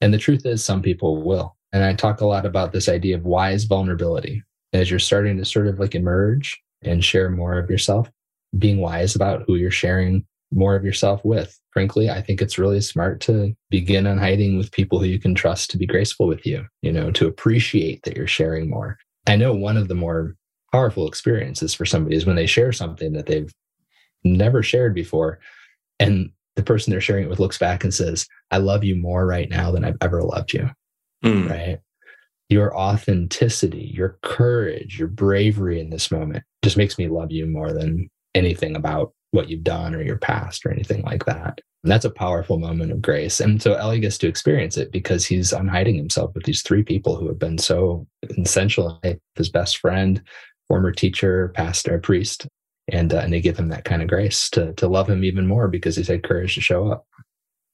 And 0.00 0.12
the 0.12 0.18
truth 0.18 0.44
is, 0.46 0.64
some 0.64 0.82
people 0.82 1.22
will. 1.22 1.56
And 1.72 1.84
I 1.84 1.94
talk 1.94 2.20
a 2.20 2.26
lot 2.26 2.44
about 2.44 2.72
this 2.72 2.88
idea 2.88 3.16
of 3.16 3.24
wise 3.24 3.64
vulnerability 3.64 4.42
as 4.72 4.90
you're 4.90 4.98
starting 4.98 5.36
to 5.38 5.44
sort 5.44 5.66
of 5.66 5.78
like 5.78 5.94
emerge 5.94 6.60
and 6.82 7.04
share 7.04 7.30
more 7.30 7.58
of 7.58 7.70
yourself 7.70 8.10
being 8.58 8.78
wise 8.78 9.14
about 9.14 9.44
who 9.46 9.56
you're 9.56 9.70
sharing 9.70 10.26
more 10.52 10.76
of 10.76 10.84
yourself 10.84 11.24
with. 11.24 11.58
Frankly, 11.70 12.10
I 12.10 12.20
think 12.20 12.42
it's 12.42 12.58
really 12.58 12.80
smart 12.80 13.20
to 13.22 13.54
begin 13.70 14.06
unhiding 14.06 14.58
with 14.58 14.72
people 14.72 14.98
who 14.98 15.06
you 15.06 15.18
can 15.18 15.34
trust 15.34 15.70
to 15.70 15.78
be 15.78 15.86
graceful 15.86 16.26
with 16.26 16.44
you, 16.44 16.66
you 16.82 16.92
know, 16.92 17.10
to 17.12 17.26
appreciate 17.26 18.02
that 18.02 18.16
you're 18.16 18.26
sharing 18.26 18.68
more. 18.68 18.98
I 19.26 19.36
know 19.36 19.54
one 19.54 19.78
of 19.78 19.88
the 19.88 19.94
more 19.94 20.34
powerful 20.70 21.08
experiences 21.08 21.72
for 21.72 21.86
somebody 21.86 22.16
is 22.16 22.26
when 22.26 22.36
they 22.36 22.46
share 22.46 22.72
something 22.72 23.12
that 23.14 23.26
they've 23.26 23.52
never 24.24 24.62
shared 24.62 24.94
before. 24.94 25.38
And 25.98 26.30
the 26.56 26.62
person 26.62 26.90
they're 26.90 27.00
sharing 27.00 27.24
it 27.24 27.30
with 27.30 27.40
looks 27.40 27.58
back 27.58 27.84
and 27.84 27.94
says, 27.94 28.26
I 28.50 28.58
love 28.58 28.84
you 28.84 28.96
more 28.96 29.26
right 29.26 29.48
now 29.48 29.70
than 29.70 29.84
I've 29.84 29.96
ever 30.00 30.22
loved 30.22 30.52
you. 30.52 30.70
Mm. 31.24 31.50
Right. 31.50 31.78
Your 32.48 32.76
authenticity, 32.76 33.90
your 33.94 34.18
courage, 34.22 34.98
your 34.98 35.08
bravery 35.08 35.80
in 35.80 35.90
this 35.90 36.10
moment 36.10 36.44
just 36.62 36.76
makes 36.76 36.98
me 36.98 37.08
love 37.08 37.32
you 37.32 37.46
more 37.46 37.72
than 37.72 38.10
anything 38.34 38.76
about 38.76 39.12
what 39.30 39.48
you've 39.48 39.64
done 39.64 39.94
or 39.94 40.02
your 40.02 40.18
past 40.18 40.66
or 40.66 40.70
anything 40.70 41.02
like 41.02 41.24
that. 41.24 41.60
And 41.82 41.90
that's 41.90 42.04
a 42.04 42.10
powerful 42.10 42.58
moment 42.58 42.92
of 42.92 43.02
grace. 43.02 43.40
And 43.40 43.60
so 43.60 43.74
Ellie 43.74 43.98
gets 43.98 44.18
to 44.18 44.28
experience 44.28 44.76
it 44.76 44.92
because 44.92 45.26
he's 45.26 45.52
unhiding 45.52 45.96
himself 45.96 46.32
with 46.34 46.44
these 46.44 46.62
three 46.62 46.82
people 46.82 47.16
who 47.16 47.26
have 47.26 47.38
been 47.38 47.58
so 47.58 48.06
essential 48.38 49.00
his 49.34 49.48
best 49.48 49.78
friend, 49.78 50.22
former 50.68 50.92
teacher, 50.92 51.52
pastor, 51.54 51.98
priest. 51.98 52.46
And, 52.90 53.12
uh, 53.14 53.18
and 53.18 53.32
they 53.32 53.40
give 53.40 53.58
him 53.58 53.68
that 53.68 53.84
kind 53.84 54.02
of 54.02 54.08
grace 54.08 54.50
to, 54.50 54.72
to 54.74 54.88
love 54.88 55.08
him 55.08 55.24
even 55.24 55.46
more 55.46 55.68
because 55.68 55.96
he's 55.96 56.08
had 56.08 56.24
courage 56.24 56.54
to 56.56 56.60
show 56.60 56.90
up. 56.90 57.06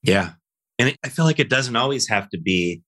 Yeah. 0.02 0.32
And 0.78 0.96
I 1.04 1.08
feel 1.08 1.24
like 1.24 1.40
it 1.40 1.48
doesn't 1.48 1.76
always 1.76 2.08
have 2.08 2.28
to 2.30 2.38
be 2.38 2.82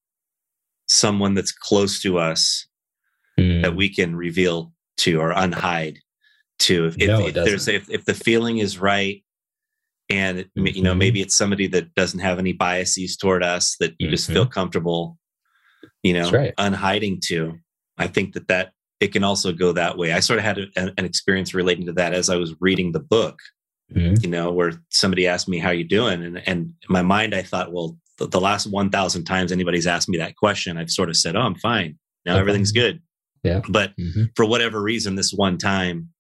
someone 0.89 1.35
that's 1.35 1.53
close 1.53 2.03
to 2.03 2.19
us 2.19 2.67
mm. 3.39 3.63
that 3.63 3.75
we 3.75 3.89
can 3.89 4.15
reveal 4.15 4.73
to 4.99 5.21
or 5.21 5.33
unhide 5.33 5.97
to 6.59 6.87
if, 6.87 6.97
no, 6.99 7.27
if 7.27 7.35
there's 7.35 7.69
if, 7.69 7.89
if 7.89 8.05
the 8.05 8.15
feeling 8.15 8.59
is 8.59 8.79
right 8.79 9.25
and 10.11 10.41
mm-hmm. 10.41 10.67
you 10.67 10.83
know 10.83 10.91
mm-hmm. 10.91 10.99
maybe 10.99 11.21
it's 11.23 11.37
somebody 11.37 11.67
that 11.67 11.95
doesn't 11.95 12.21
have 12.21 12.39
any 12.39 12.53
biases 12.53 13.17
toward 13.17 13.43
us 13.43 13.77
that 13.81 13.95
you 13.99 14.07
mm-hmm. 14.07 14.15
just 14.15 14.31
feel 14.31 14.47
comfortable 14.47 15.17
you 16.03 16.13
know 16.13 16.31
right. 16.31 16.53
unhiding 16.59 17.19
to 17.23 17.55
i 17.97 18.07
think 18.07 18.35
that 18.35 18.49
that 18.49 18.73
it 19.01 19.13
can 19.13 19.25
also 19.25 19.53
go 19.53 19.73
that 19.73 19.97
way 19.97 20.13
i 20.13 20.21
sort 20.21 20.39
of 20.39 20.45
had 20.45 20.59
a, 20.59 20.69
an 20.77 21.05
experience 21.05 21.55
relating 21.55 21.87
to 21.87 21.93
that 21.93 22.15
as 22.15 22.31
i 22.31 22.37
was 22.37 22.55
reading 22.61 22.93
the 22.93 23.01
book 23.01 23.39
mm-hmm. 23.93 24.15
you 24.23 24.29
know 24.29 24.53
where 24.53 24.73
somebody 24.91 25.27
asked 25.27 25.49
me 25.49 25.59
how 25.59 25.71
you 25.71 25.85
doing 25.85 26.23
and 26.23 26.43
and 26.47 26.59
in 26.67 26.75
my 26.89 27.03
mind 27.03 27.35
i 27.35 27.43
thought 27.43 27.73
well 27.73 27.97
the, 28.19 28.27
the 28.27 28.41
last 28.41 28.67
1000 28.67 29.25
times 29.25 29.53
anybody's 29.53 29.87
asked 29.87 30.09
me 30.09 30.19
that 30.19 30.37
question 30.37 30.77
i've 30.77 30.91
sort 30.91 31.09
of 31.09 31.17
said 31.17 31.37
oh 31.37 31.41
i'm 31.41 31.55
fine 31.57 31.99
now 32.25 32.33
okay. 32.33 32.41
everything's 32.41 32.73
good 32.73 33.01
yeah 33.43 33.61
but 33.69 33.97
mm-hmm. 33.97 34.25
for 34.37 34.45
whatever 34.45 34.83
reason 34.83 35.15
this 35.15 35.33
one 35.33 35.59
time 35.59 36.11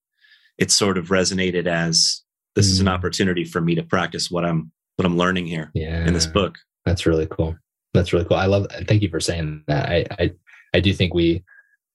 it 0.61 0.70
sort 0.70 0.99
of 0.99 1.09
resonated 1.09 1.66
as 1.66 2.22
this 2.55 2.68
mm. 2.68 2.72
is 2.72 2.81
an 2.81 2.87
mm. 2.87 2.93
opportunity 2.93 3.45
for 3.45 3.61
me 3.61 3.74
to 3.74 3.83
practice 3.83 4.31
what 4.31 4.45
I'm 4.45 4.70
what 4.97 5.07
I'm 5.07 5.16
learning 5.16 5.47
here 5.47 5.70
yeah. 5.74 6.07
in 6.07 6.12
this 6.12 6.26
book. 6.26 6.59
That's 6.85 7.07
really 7.07 7.26
cool. 7.26 7.57
That's 7.95 8.12
really 8.12 8.26
cool. 8.26 8.37
I 8.37 8.47
love 8.47 8.66
thank 8.87 9.03
you 9.03 9.09
for 9.09 9.18
saying 9.18 9.64
that. 9.66 9.89
I 9.89 10.07
I, 10.18 10.31
I 10.74 10.81
do 10.81 10.93
think 10.93 11.14
we 11.14 11.43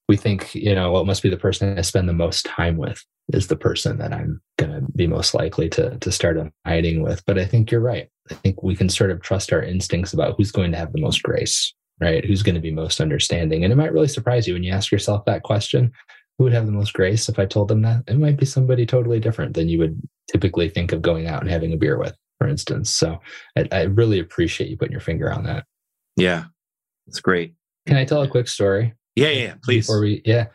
we 0.08 0.16
think, 0.16 0.54
you 0.54 0.74
know, 0.74 0.92
what 0.92 1.06
must 1.06 1.22
be 1.22 1.28
the 1.28 1.36
person 1.36 1.76
I 1.76 1.82
spend 1.82 2.08
the 2.08 2.12
most 2.12 2.46
time 2.46 2.76
with 2.76 3.04
is 3.32 3.48
the 3.48 3.56
person 3.56 3.98
that 3.98 4.12
I'm 4.12 4.40
gonna 4.56 4.82
be 4.94 5.06
most 5.06 5.34
likely 5.34 5.68
to 5.70 5.98
to 5.98 6.12
start 6.12 6.38
hiding 6.64 7.02
with. 7.02 7.24
But 7.26 7.38
I 7.38 7.44
think 7.44 7.70
you're 7.70 7.80
right. 7.80 8.08
I 8.30 8.34
think 8.34 8.62
we 8.62 8.76
can 8.76 8.88
sort 8.88 9.10
of 9.10 9.20
trust 9.20 9.52
our 9.52 9.62
instincts 9.62 10.12
about 10.12 10.34
who's 10.36 10.52
going 10.52 10.72
to 10.72 10.78
have 10.78 10.92
the 10.92 11.00
most 11.00 11.22
grace, 11.22 11.74
right? 12.00 12.24
Who's 12.24 12.42
going 12.42 12.54
to 12.54 12.60
be 12.60 12.70
most 12.70 13.00
understanding. 13.00 13.64
And 13.64 13.72
it 13.72 13.76
might 13.76 13.92
really 13.92 14.08
surprise 14.08 14.46
you 14.46 14.54
when 14.54 14.62
you 14.62 14.72
ask 14.72 14.90
yourself 14.90 15.24
that 15.24 15.42
question 15.42 15.92
who 16.38 16.44
would 16.44 16.52
have 16.52 16.66
the 16.66 16.72
most 16.72 16.92
grace 16.92 17.28
if 17.28 17.38
I 17.38 17.46
told 17.46 17.68
them 17.68 17.82
that? 17.82 18.04
It 18.06 18.18
might 18.18 18.36
be 18.36 18.46
somebody 18.46 18.84
totally 18.84 19.20
different 19.20 19.54
than 19.54 19.68
you 19.68 19.78
would 19.78 20.00
typically 20.30 20.68
think 20.68 20.92
of 20.92 21.02
going 21.02 21.26
out 21.26 21.42
and 21.42 21.50
having 21.50 21.72
a 21.72 21.76
beer 21.76 21.98
with, 21.98 22.14
for 22.38 22.46
instance. 22.46 22.90
So 22.90 23.18
I, 23.56 23.68
I 23.72 23.82
really 23.82 24.18
appreciate 24.18 24.68
you 24.68 24.76
putting 24.76 24.92
your 24.92 25.00
finger 25.00 25.32
on 25.32 25.44
that. 25.44 25.64
Yeah, 26.16 26.44
it's 27.06 27.20
great. 27.20 27.54
Can 27.86 27.96
I 27.96 28.04
tell 28.04 28.22
a 28.22 28.28
quick 28.28 28.48
story? 28.48 28.94
Yeah, 29.16 29.30
yeah, 29.30 29.54
please. 29.64 29.86
Before 29.86 30.00
we, 30.00 30.22
yeah, 30.24 30.46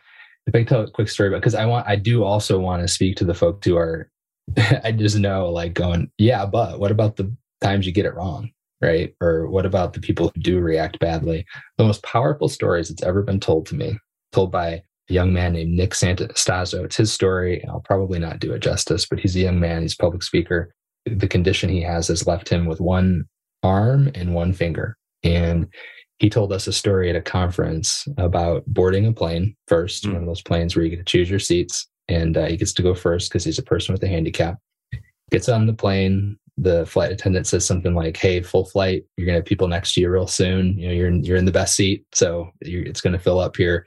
if 0.48 0.56
I 0.56 0.64
tell 0.64 0.82
a 0.82 0.92
quick 0.92 1.10
story, 1.10 1.32
because 1.32 1.56
I 1.56 1.66
want, 1.66 1.88
I 1.88 1.96
do 1.96 2.24
also 2.24 2.60
want 2.60 2.82
to 2.82 2.88
speak 2.88 3.18
to 3.18 3.26
the 3.26 3.34
folks 3.34 3.66
who 3.66 3.76
are, 3.76 4.10
I 4.84 4.92
just 4.92 5.18
know, 5.18 5.50
like 5.50 5.74
going, 5.74 6.12
yeah, 6.18 6.46
but 6.46 6.80
what 6.80 6.92
about 6.92 7.18
the 7.18 7.36
times 7.62 7.86
you 7.86 7.92
get 7.92 8.06
it 8.06 8.16
wrong? 8.16 8.52
Right. 8.82 9.14
Or 9.22 9.48
what 9.48 9.68
about 9.68 9.94
the 9.94 10.00
people 10.00 10.32
who 10.34 10.42
do 10.42 10.60
react 10.60 11.00
badly? 11.00 11.46
The 11.78 11.84
most 11.84 12.02
powerful 12.02 12.50
stories 12.50 12.90
that's 12.90 13.04
ever 13.04 13.22
been 13.22 13.40
told 13.40 13.68
to 13.68 13.76
me, 13.76 14.00
told 14.32 14.52
by 14.52 14.68
a 14.70 14.82
young 15.08 15.34
man 15.34 15.54
named 15.54 15.74
Nick 15.74 15.92
Santonastasso. 15.92 16.86
It's 16.86 16.96
his 16.96 17.14
story. 17.14 17.64
I'll 17.68 17.82
probably 17.82 18.18
not 18.18 18.40
do 18.40 18.54
it 18.54 18.64
justice, 18.64 19.06
but 19.08 19.20
he's 19.20 19.36
a 19.36 19.42
young 19.42 19.60
man. 19.60 19.84
He's 19.84 19.94
a 19.94 20.02
public 20.02 20.24
speaker. 20.24 20.74
The 21.06 21.28
condition 21.28 21.70
he 21.70 21.82
has 21.82 22.08
has 22.08 22.26
left 22.26 22.50
him 22.50 22.66
with 22.66 22.82
one 22.82 23.26
arm 23.62 24.10
and 24.16 24.34
one 24.34 24.52
finger. 24.52 24.98
And 25.24 25.68
he 26.22 26.30
told 26.30 26.54
us 26.54 26.68
a 26.68 26.72
story 26.72 27.10
at 27.10 27.16
a 27.16 27.22
conference 27.22 28.08
about 28.18 28.64
boarding 28.68 29.08
a 29.08 29.12
plane 29.12 29.56
first, 29.68 30.04
mm. 30.04 30.14
one 30.14 30.22
of 30.22 30.28
those 30.28 30.44
planes 30.44 30.76
where 30.76 30.86
you 30.86 30.92
get 30.92 31.00
to 31.00 31.04
choose 31.04 31.32
your 31.32 31.40
seats. 31.40 31.88
And 32.08 32.38
uh, 32.38 32.46
he 32.46 32.58
gets 32.58 32.74
to 32.74 32.84
go 32.84 32.94
first 32.94 33.30
because 33.30 33.44
he's 33.44 33.58
a 33.58 33.64
person 33.64 33.94
with 33.94 34.04
a 34.04 34.08
handicap. 34.08 34.58
Gets 35.32 35.50
on 35.50 35.66
the 35.66 35.74
plane. 35.74 36.38
The 36.58 36.86
flight 36.86 37.12
attendant 37.12 37.48
says 37.48 37.66
something 37.66 37.96
like, 37.96 38.18
"Hey, 38.18 38.42
full 38.42 38.66
flight. 38.66 39.04
You're 39.18 39.26
gonna 39.26 39.38
have 39.38 39.46
people 39.46 39.68
next 39.68 39.94
to 39.94 40.02
you 40.02 40.10
real 40.10 40.28
soon. 40.28 40.78
You 40.78 40.88
know, 40.90 40.94
you're 40.94 41.08
in, 41.08 41.24
you're 41.24 41.38
in 41.38 41.46
the 41.46 41.52
best 41.52 41.76
seat, 41.76 42.06
so 42.12 42.52
it's 42.62 43.02
going 43.02 43.14
to 43.14 43.20
fill 43.20 43.40
up 43.40 43.58
here." 43.58 43.86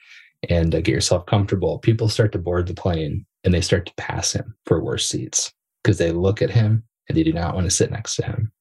and 0.51 0.75
uh, 0.75 0.81
get 0.81 0.93
yourself 0.93 1.25
comfortable. 1.27 1.79
People 1.79 2.09
start 2.09 2.33
to 2.33 2.39
board 2.39 2.67
the 2.67 2.75
plane 2.75 3.25
and 3.45 3.55
they 3.55 3.61
start 3.61 3.87
to 3.87 3.95
pass 3.97 4.33
him 4.33 4.55
for 4.67 4.83
worse 4.83 5.09
seats 5.09 5.53
because 5.83 5.99
they 5.99 6.13
look 6.13 6.43
at 6.43 6.51
him 6.51 6.83
and 7.09 7.17
they 7.17 7.23
do 7.23 7.33
not 7.33 7.55
want 7.55 7.65
to 7.65 7.71
sit 7.71 7.91
next 7.91 8.17
to 8.17 8.25
him. 8.25 8.53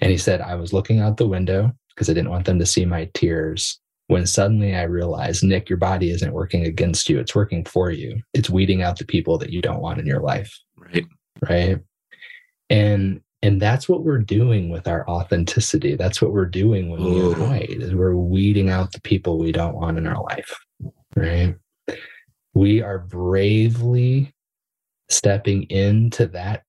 And 0.00 0.10
he 0.10 0.18
said, 0.18 0.40
I 0.40 0.54
was 0.54 0.72
looking 0.72 1.00
out 1.00 1.16
the 1.16 1.26
window 1.26 1.72
because 1.94 2.10
I 2.10 2.12
didn't 2.14 2.30
want 2.30 2.46
them 2.46 2.58
to 2.58 2.66
see 2.66 2.84
my 2.84 3.10
tears. 3.14 3.78
When 4.08 4.26
suddenly 4.26 4.74
I 4.74 4.82
realized, 4.82 5.42
Nick, 5.42 5.70
your 5.70 5.78
body 5.78 6.10
isn't 6.10 6.34
working 6.34 6.64
against 6.66 7.08
you, 7.08 7.18
it's 7.18 7.34
working 7.34 7.64
for 7.64 7.90
you. 7.90 8.20
It's 8.34 8.50
weeding 8.50 8.82
out 8.82 8.98
the 8.98 9.06
people 9.06 9.38
that 9.38 9.50
you 9.50 9.62
don't 9.62 9.80
want 9.80 9.98
in 9.98 10.06
your 10.06 10.20
life. 10.20 10.58
Right. 10.76 11.06
Right. 11.48 11.78
And 12.68 13.20
and 13.42 13.60
that's 13.60 13.88
what 13.90 14.04
we're 14.04 14.18
doing 14.18 14.70
with 14.70 14.88
our 14.88 15.06
authenticity. 15.08 15.96
That's 15.96 16.22
what 16.22 16.32
we're 16.32 16.46
doing 16.46 16.88
when 16.88 17.02
Ooh. 17.02 17.28
we 17.28 17.34
hide, 17.34 17.68
is 17.70 17.94
we're 17.94 18.16
weeding 18.16 18.70
out 18.70 18.92
the 18.92 19.02
people 19.02 19.38
we 19.38 19.52
don't 19.52 19.74
want 19.74 19.98
in 19.98 20.06
our 20.06 20.22
life. 20.22 20.50
Right. 21.14 21.54
We 22.54 22.80
are 22.80 22.98
bravely 22.98 24.34
stepping 25.10 25.64
into 25.64 26.26
that 26.28 26.62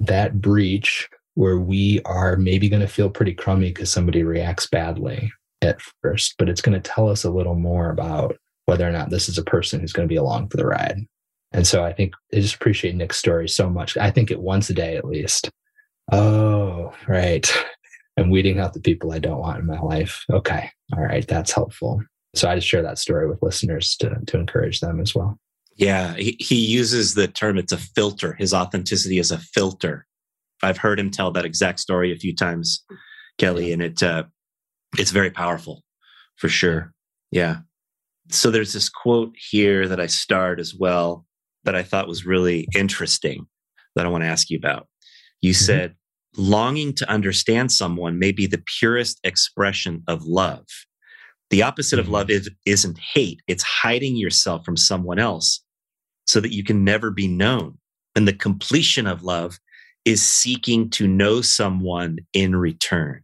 that 0.00 0.40
breach 0.40 1.08
where 1.34 1.58
we 1.58 2.00
are 2.04 2.36
maybe 2.36 2.68
going 2.68 2.82
to 2.82 2.88
feel 2.88 3.10
pretty 3.10 3.34
crummy 3.34 3.68
because 3.68 3.90
somebody 3.90 4.22
reacts 4.22 4.66
badly 4.66 5.32
at 5.62 5.80
first, 6.02 6.34
but 6.38 6.48
it's 6.48 6.60
going 6.60 6.80
to 6.80 6.90
tell 6.90 7.08
us 7.08 7.24
a 7.24 7.30
little 7.30 7.54
more 7.54 7.90
about 7.90 8.36
whether 8.66 8.88
or 8.88 8.92
not 8.92 9.10
this 9.10 9.28
is 9.28 9.38
a 9.38 9.44
person 9.44 9.80
who's 9.80 9.92
going 9.92 10.06
to 10.06 10.12
be 10.12 10.16
along 10.16 10.48
for 10.48 10.56
the 10.56 10.66
ride. 10.66 11.06
And 11.52 11.66
so 11.66 11.84
I 11.84 11.92
think 11.92 12.14
I 12.32 12.40
just 12.40 12.54
appreciate 12.54 12.94
Nick's 12.94 13.18
story 13.18 13.48
so 13.48 13.68
much. 13.68 13.96
I 13.96 14.10
think 14.10 14.30
it 14.30 14.40
once 14.40 14.70
a 14.70 14.74
day 14.74 14.96
at 14.96 15.04
least. 15.04 15.50
Oh, 16.10 16.92
right. 17.06 17.50
I'm 18.18 18.30
weeding 18.30 18.58
out 18.58 18.74
the 18.74 18.80
people 18.80 19.12
I 19.12 19.18
don't 19.18 19.38
want 19.38 19.58
in 19.58 19.66
my 19.66 19.80
life. 19.80 20.24
Okay. 20.30 20.70
All 20.94 21.02
right. 21.02 21.26
That's 21.26 21.52
helpful. 21.52 22.02
So 22.34 22.48
I 22.48 22.56
just 22.56 22.68
share 22.68 22.82
that 22.82 22.98
story 22.98 23.28
with 23.28 23.42
listeners 23.42 23.96
to, 23.96 24.18
to 24.26 24.38
encourage 24.38 24.80
them 24.80 25.00
as 25.00 25.14
well. 25.14 25.38
Yeah. 25.76 26.14
He, 26.14 26.36
he 26.38 26.56
uses 26.56 27.14
the 27.14 27.28
term, 27.28 27.56
it's 27.56 27.72
a 27.72 27.78
filter. 27.78 28.34
His 28.34 28.52
authenticity 28.52 29.18
is 29.18 29.30
a 29.30 29.38
filter. 29.38 30.06
I've 30.62 30.78
heard 30.78 31.00
him 31.00 31.10
tell 31.10 31.30
that 31.32 31.44
exact 31.44 31.80
story 31.80 32.12
a 32.12 32.16
few 32.16 32.34
times, 32.34 32.84
Kelly, 33.38 33.72
and 33.72 33.82
it, 33.82 34.02
uh, 34.02 34.24
it's 34.98 35.10
very 35.10 35.30
powerful 35.30 35.82
for 36.36 36.48
sure. 36.48 36.92
Yeah. 37.30 37.58
So 38.30 38.50
there's 38.50 38.72
this 38.72 38.88
quote 38.88 39.34
here 39.36 39.88
that 39.88 40.00
I 40.00 40.06
starred 40.06 40.60
as 40.60 40.74
well 40.74 41.26
that 41.64 41.74
I 41.74 41.82
thought 41.82 42.08
was 42.08 42.26
really 42.26 42.68
interesting 42.74 43.46
that 43.94 44.06
I 44.06 44.08
want 44.08 44.24
to 44.24 44.28
ask 44.28 44.50
you 44.50 44.58
about. 44.58 44.88
You 45.40 45.52
mm-hmm. 45.52 45.64
said, 45.64 45.96
longing 46.36 46.94
to 46.94 47.10
understand 47.10 47.70
someone 47.70 48.18
may 48.18 48.32
be 48.32 48.46
the 48.46 48.62
purest 48.78 49.20
expression 49.24 50.02
of 50.08 50.24
love. 50.24 50.66
The 51.50 51.62
opposite 51.62 51.96
mm-hmm. 51.96 52.06
of 52.06 52.12
love 52.12 52.30
is, 52.30 52.50
isn't 52.64 52.98
hate, 52.98 53.42
it's 53.46 53.62
hiding 53.62 54.16
yourself 54.16 54.64
from 54.64 54.76
someone 54.76 55.18
else 55.18 55.62
so 56.26 56.40
that 56.40 56.52
you 56.52 56.64
can 56.64 56.84
never 56.84 57.10
be 57.10 57.28
known. 57.28 57.78
And 58.14 58.28
the 58.28 58.32
completion 58.32 59.06
of 59.06 59.22
love 59.22 59.58
is 60.04 60.26
seeking 60.26 60.90
to 60.90 61.06
know 61.06 61.40
someone 61.40 62.18
in 62.32 62.56
return. 62.56 63.22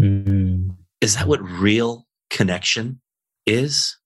Mm-hmm. 0.00 0.70
Is 1.00 1.14
that 1.14 1.28
what 1.28 1.42
real 1.42 2.06
connection 2.30 3.00
is? 3.46 3.96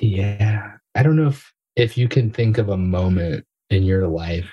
Yeah. 0.00 0.72
I 0.94 1.02
don't 1.02 1.16
know 1.16 1.28
if 1.28 1.52
if 1.76 1.98
you 1.98 2.08
can 2.08 2.30
think 2.30 2.58
of 2.58 2.68
a 2.68 2.76
moment 2.76 3.44
in 3.70 3.82
your 3.82 4.06
life 4.06 4.50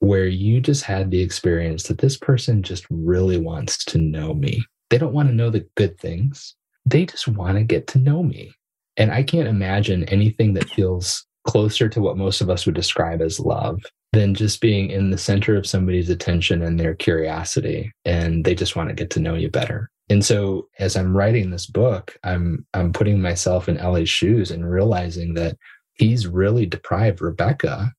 where 0.00 0.26
you 0.26 0.60
just 0.60 0.84
had 0.84 1.10
the 1.10 1.20
experience 1.20 1.84
that 1.84 1.98
this 1.98 2.16
person 2.16 2.62
just 2.62 2.86
really 2.90 3.38
wants 3.38 3.84
to 3.84 3.98
know 3.98 4.34
me. 4.34 4.62
They 4.90 4.98
don't 4.98 5.12
want 5.12 5.28
to 5.28 5.34
know 5.34 5.50
the 5.50 5.66
good 5.76 5.98
things. 5.98 6.54
They 6.84 7.06
just 7.06 7.28
want 7.28 7.58
to 7.58 7.64
get 7.64 7.86
to 7.88 7.98
know 7.98 8.22
me. 8.22 8.52
And 8.96 9.10
I 9.10 9.22
can't 9.22 9.48
imagine 9.48 10.04
anything 10.04 10.54
that 10.54 10.68
feels 10.70 11.26
closer 11.46 11.88
to 11.88 12.00
what 12.00 12.16
most 12.16 12.40
of 12.40 12.50
us 12.50 12.66
would 12.66 12.74
describe 12.74 13.20
as 13.20 13.40
love 13.40 13.80
than 14.16 14.34
just 14.34 14.62
being 14.62 14.90
in 14.90 15.10
the 15.10 15.18
center 15.18 15.56
of 15.56 15.66
somebody's 15.66 16.08
attention 16.08 16.62
and 16.62 16.80
their 16.80 16.94
curiosity 16.94 17.92
and 18.06 18.46
they 18.46 18.54
just 18.54 18.74
want 18.74 18.88
to 18.88 18.94
get 18.94 19.10
to 19.10 19.20
know 19.20 19.34
you 19.34 19.50
better. 19.50 19.90
And 20.08 20.24
so 20.24 20.68
as 20.78 20.96
I'm 20.96 21.14
writing 21.14 21.50
this 21.50 21.66
book, 21.66 22.16
I'm 22.24 22.64
I'm 22.72 22.94
putting 22.94 23.20
myself 23.20 23.68
in 23.68 23.76
Ellie's 23.76 24.08
shoes 24.08 24.50
and 24.50 24.70
realizing 24.70 25.34
that 25.34 25.58
he's 25.94 26.26
really 26.26 26.64
deprived 26.64 27.20
Rebecca 27.20 27.92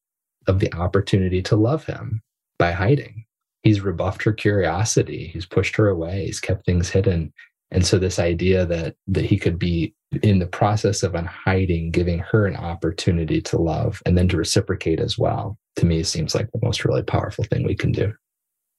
of 0.47 0.59
the 0.59 0.73
opportunity 0.73 1.43
to 1.43 1.55
love 1.55 1.85
him 1.85 2.23
by 2.57 2.71
hiding. 2.71 3.25
He's 3.61 3.81
rebuffed 3.81 4.23
her 4.23 4.33
curiosity. 4.33 5.29
He's 5.31 5.45
pushed 5.45 5.75
her 5.75 5.87
away. 5.87 6.25
He's 6.25 6.39
kept 6.39 6.65
things 6.65 6.89
hidden. 6.89 7.31
And 7.69 7.85
so 7.85 7.99
this 7.99 8.17
idea 8.17 8.65
that 8.65 8.95
that 9.07 9.25
he 9.25 9.37
could 9.37 9.59
be 9.59 9.93
in 10.23 10.39
the 10.39 10.47
process 10.47 11.03
of 11.03 11.15
unhiding, 11.15 11.91
giving 11.91 12.19
her 12.19 12.45
an 12.45 12.55
opportunity 12.55 13.41
to 13.41 13.57
love 13.57 14.01
and 14.05 14.17
then 14.17 14.27
to 14.29 14.37
reciprocate 14.37 14.99
as 14.99 15.17
well, 15.17 15.57
to 15.75 15.85
me 15.85 16.03
seems 16.03 16.33
like 16.33 16.49
the 16.51 16.59
most 16.63 16.85
really 16.85 17.03
powerful 17.03 17.43
thing 17.43 17.65
we 17.65 17.75
can 17.75 17.91
do. 17.91 18.13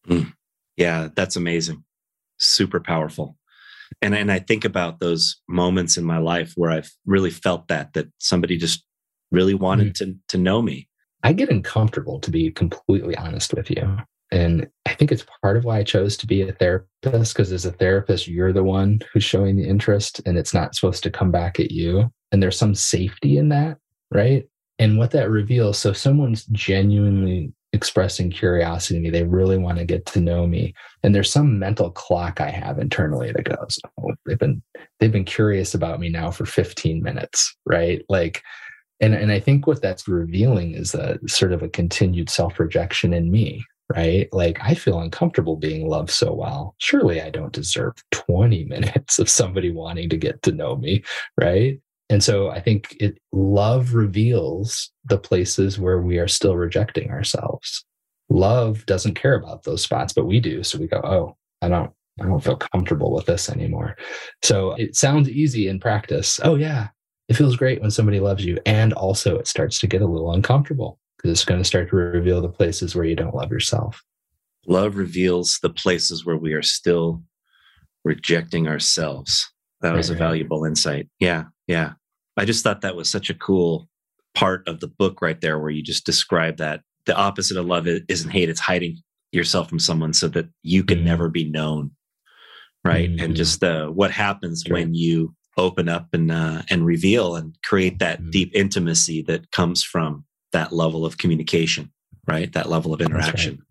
Mm. 0.08 0.32
Yeah, 0.76 1.08
that's 1.14 1.36
amazing. 1.36 1.84
Super 2.38 2.80
powerful. 2.80 3.36
And 4.00 4.14
and 4.14 4.30
I 4.30 4.38
think 4.38 4.64
about 4.64 5.00
those 5.00 5.40
moments 5.48 5.96
in 5.96 6.04
my 6.04 6.18
life 6.18 6.52
where 6.56 6.70
I've 6.70 6.90
really 7.06 7.30
felt 7.30 7.68
that 7.68 7.94
that 7.94 8.06
somebody 8.18 8.56
just 8.56 8.84
really 9.30 9.54
wanted 9.54 9.94
mm-hmm. 9.94 10.12
to 10.12 10.18
to 10.28 10.38
know 10.38 10.62
me. 10.62 10.88
I 11.24 11.32
get 11.32 11.50
uncomfortable 11.50 12.20
to 12.20 12.30
be 12.30 12.50
completely 12.50 13.16
honest 13.16 13.52
with 13.54 13.70
you. 13.70 13.98
And 14.30 14.68
I 14.86 14.94
think 14.94 15.10
it's 15.10 15.24
part 15.42 15.56
of 15.56 15.64
why 15.64 15.78
I 15.78 15.82
chose 15.82 16.16
to 16.18 16.26
be 16.26 16.42
a 16.42 16.52
therapist 16.52 17.34
because 17.34 17.52
as 17.52 17.64
a 17.64 17.72
therapist, 17.72 18.28
you're 18.28 18.52
the 18.52 18.64
one 18.64 19.00
who's 19.12 19.24
showing 19.24 19.56
the 19.56 19.66
interest 19.66 20.20
and 20.26 20.36
it's 20.36 20.52
not 20.52 20.74
supposed 20.74 21.02
to 21.04 21.10
come 21.10 21.30
back 21.30 21.58
at 21.58 21.70
you. 21.70 22.10
And 22.30 22.42
there's 22.42 22.58
some 22.58 22.74
safety 22.74 23.38
in 23.38 23.48
that, 23.48 23.78
right? 24.10 24.46
And 24.78 24.98
what 24.98 25.12
that 25.12 25.30
reveals 25.30 25.78
so 25.78 25.92
someone's 25.92 26.44
genuinely 26.46 27.52
expressing 27.72 28.30
curiosity, 28.30 28.94
to 28.98 29.02
me, 29.02 29.10
they 29.10 29.24
really 29.24 29.58
want 29.58 29.78
to 29.78 29.84
get 29.84 30.06
to 30.06 30.20
know 30.20 30.46
me. 30.46 30.74
And 31.02 31.14
there's 31.14 31.30
some 31.30 31.58
mental 31.58 31.90
clock 31.90 32.40
I 32.40 32.50
have 32.50 32.78
internally 32.78 33.32
that 33.32 33.44
goes, 33.44 33.78
oh, 34.00 34.12
they've 34.26 34.38
been 34.38 34.62
they've 35.00 35.12
been 35.12 35.24
curious 35.24 35.74
about 35.74 36.00
me 36.00 36.08
now 36.08 36.30
for 36.30 36.46
15 36.46 37.02
minutes, 37.02 37.56
right? 37.66 38.04
Like 38.08 38.42
and 39.00 39.14
and 39.14 39.30
i 39.30 39.40
think 39.40 39.66
what 39.66 39.80
that's 39.80 40.08
revealing 40.08 40.74
is 40.74 40.94
a 40.94 41.18
sort 41.26 41.52
of 41.52 41.62
a 41.62 41.68
continued 41.68 42.28
self-rejection 42.30 43.12
in 43.12 43.30
me 43.30 43.64
right 43.95 44.28
like 44.32 44.59
i 44.62 44.74
feel 44.74 45.01
uncomfortable 45.01 45.57
being 45.57 45.89
loved 45.89 46.11
so 46.11 46.32
well 46.32 46.74
surely 46.78 47.20
i 47.22 47.30
don't 47.30 47.53
deserve 47.53 47.95
20 48.11 48.64
minutes 48.68 49.18
of 49.18 49.28
somebody 49.28 49.70
wanting 49.70 50.09
to 50.09 50.16
get 50.16 50.43
to 50.43 50.53
know 50.53 50.76
me 50.76 51.03
right 51.41 51.80
and 52.11 52.22
so 52.22 52.51
i 52.51 52.61
think 52.61 52.97
it 53.01 53.18
love 53.32 53.95
reveals 53.95 54.91
the 55.05 55.18
places 55.18 55.78
where 55.78 56.01
we 56.01 56.18
are 56.18 56.28
still 56.28 56.57
rejecting 56.57 57.11
ourselves 57.11 57.84
love 58.28 58.84
doesn't 58.86 59.14
care 59.14 59.34
about 59.34 59.62
those 59.64 59.82
spots 59.82 60.12
but 60.12 60.26
we 60.26 60.39
do 60.39 60.62
so 60.62 60.78
we 60.78 60.86
go 60.86 61.01
oh 61.05 61.36
i 61.62 61.68
don't 61.68 61.91
I 62.20 62.24
don't 62.24 62.43
feel 62.43 62.57
comfortable 62.57 63.12
with 63.12 63.26
this 63.26 63.49
anymore. 63.49 63.97
So 64.43 64.72
it 64.72 64.97
sounds 64.97 65.28
easy 65.28 65.68
in 65.68 65.78
practice. 65.78 66.41
Oh, 66.43 66.57
yeah, 66.57 66.89
it 67.28 67.36
feels 67.36 67.57
great 67.57 67.80
when 67.80 67.91
somebody 67.91 68.20
loves 68.20 68.45
you. 68.45 68.59
And 68.66 68.93
also, 68.93 69.39
it 69.39 69.47
starts 69.47 69.78
to 69.80 69.86
get 69.86 70.03
a 70.03 70.07
little 70.07 70.32
uncomfortable 70.32 70.99
because 71.18 71.32
it's 71.32 71.44
going 71.44 71.60
to 71.60 71.64
start 71.64 71.90
to 71.90 71.96
reveal 71.96 72.40
the 72.40 72.48
places 72.48 72.94
where 72.94 73.04
you 73.04 73.16
don't 73.16 73.34
love 73.34 73.50
yourself. 73.50 74.02
Love 74.66 74.96
reveals 74.96 75.58
the 75.62 75.70
places 75.70 76.24
where 76.24 76.36
we 76.36 76.52
are 76.52 76.62
still 76.62 77.22
rejecting 78.04 78.68
ourselves. 78.68 79.50
That 79.80 79.94
was 79.94 80.10
right, 80.10 80.16
a 80.16 80.18
valuable 80.18 80.62
right. 80.62 80.68
insight. 80.68 81.08
Yeah. 81.18 81.44
Yeah. 81.66 81.92
I 82.36 82.44
just 82.44 82.62
thought 82.62 82.82
that 82.82 82.96
was 82.96 83.08
such 83.08 83.30
a 83.30 83.34
cool 83.34 83.88
part 84.34 84.66
of 84.68 84.80
the 84.80 84.86
book 84.86 85.20
right 85.20 85.40
there 85.40 85.58
where 85.58 85.70
you 85.70 85.82
just 85.82 86.06
describe 86.06 86.58
that 86.58 86.82
the 87.06 87.16
opposite 87.16 87.56
of 87.56 87.66
love 87.66 87.86
isn't 87.86 88.30
hate, 88.30 88.48
it's 88.48 88.60
hiding 88.60 88.98
yourself 89.32 89.68
from 89.68 89.78
someone 89.78 90.12
so 90.12 90.28
that 90.28 90.48
you 90.62 90.84
can 90.84 90.98
mm-hmm. 90.98 91.06
never 91.06 91.28
be 91.28 91.48
known. 91.48 91.90
Right. 92.84 93.10
Mm-hmm. 93.10 93.24
And 93.24 93.36
just 93.36 93.64
uh, 93.64 93.88
what 93.88 94.10
happens 94.10 94.62
sure. 94.66 94.74
when 94.74 94.94
you 94.94 95.34
open 95.56 95.88
up 95.88 96.06
and 96.12 96.30
uh, 96.30 96.62
and 96.70 96.86
reveal 96.86 97.34
and 97.34 97.56
create 97.64 97.98
that 97.98 98.20
mm-hmm. 98.20 98.30
deep 98.30 98.52
intimacy 98.54 99.22
that 99.22 99.50
comes 99.50 99.82
from 99.82 100.24
that 100.53 100.72
level 100.72 101.05
of 101.05 101.18
communication, 101.18 101.92
right? 102.26 102.53
That 102.53 102.68
level 102.68 102.94
of 102.94 103.01
interaction. 103.01 103.55
Right. 103.55 103.62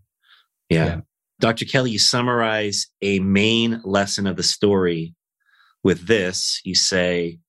Yeah. 0.70 0.86
yeah. 0.86 1.00
Dr. 1.40 1.66
Kelly, 1.66 1.92
you 1.92 2.00
summarize 2.00 2.88
a 3.02 3.20
main 3.20 3.82
lesson 3.84 4.28
of 4.28 4.38
the 4.38 4.44
story 4.44 5.14
with 5.84 6.08
this. 6.08 6.62
You 6.64 6.76
say, 6.76 7.40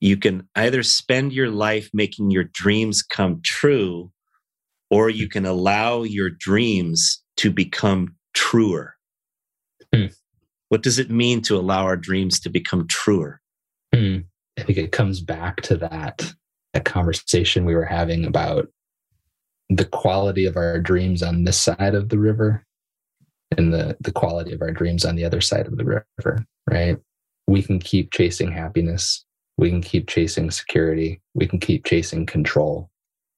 you 0.00 0.16
can 0.16 0.48
either 0.54 0.82
spend 0.82 1.32
your 1.32 1.50
life 1.50 1.88
making 1.94 2.30
your 2.30 2.44
dreams 2.44 3.02
come 3.02 3.40
true, 3.42 4.10
or 4.90 5.08
you 5.08 5.28
can 5.28 5.46
allow 5.46 6.02
your 6.02 6.28
dreams 6.28 7.22
to 7.38 7.50
become 7.50 8.16
truer. 8.34 8.96
Hmm. 9.94 10.06
What 10.68 10.82
does 10.82 10.98
it 10.98 11.10
mean 11.10 11.40
to 11.42 11.56
allow 11.56 11.84
our 11.84 11.96
dreams 11.96 12.40
to 12.40 12.50
become 12.50 12.86
truer? 12.88 13.40
Hmm. 13.94 14.18
I 14.58 14.62
think 14.62 14.78
it 14.78 14.92
comes 14.92 15.20
back 15.20 15.62
to 15.62 15.76
that 15.78 16.34
conversation 16.80 17.64
we 17.64 17.74
were 17.74 17.84
having 17.84 18.24
about 18.24 18.68
the 19.68 19.84
quality 19.84 20.44
of 20.46 20.56
our 20.56 20.78
dreams 20.78 21.22
on 21.22 21.44
this 21.44 21.60
side 21.60 21.94
of 21.94 22.08
the 22.08 22.18
river 22.18 22.64
and 23.56 23.72
the 23.72 23.96
the 24.00 24.12
quality 24.12 24.52
of 24.52 24.62
our 24.62 24.72
dreams 24.72 25.04
on 25.04 25.16
the 25.16 25.24
other 25.24 25.40
side 25.40 25.66
of 25.66 25.76
the 25.76 25.84
river 25.84 26.46
right 26.68 26.98
we 27.46 27.62
can 27.62 27.78
keep 27.78 28.12
chasing 28.12 28.50
happiness 28.50 29.24
We 29.58 29.70
can 29.70 29.82
keep 29.82 30.08
chasing 30.08 30.50
security. 30.50 31.20
We 31.34 31.46
can 31.46 31.60
keep 31.60 31.84
chasing 31.84 32.26
control. 32.26 32.90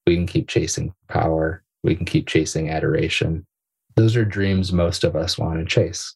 We 0.07 0.15
can 0.15 0.27
keep 0.27 0.47
chasing 0.47 0.93
power. 1.09 1.63
We 1.83 1.95
can 1.95 2.05
keep 2.05 2.27
chasing 2.27 2.69
adoration. 2.69 3.45
Those 3.95 4.15
are 4.15 4.25
dreams 4.25 4.71
most 4.73 5.03
of 5.03 5.15
us 5.15 5.37
want 5.37 5.59
to 5.59 5.65
chase. 5.65 6.15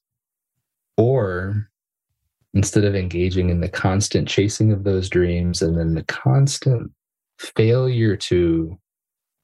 Or 0.98 1.70
instead 2.54 2.84
of 2.86 2.96
engaging 2.96 3.50
in 3.50 3.62
the 3.62 3.70
constant 3.70 4.28
chasing 4.28 4.72
of 4.72 4.84
those 4.84 5.10
dreams 5.10 5.62
and 5.62 5.78
then 5.78 5.94
the 5.94 6.04
constant 6.04 6.92
failure 7.40 8.16
to 8.16 8.78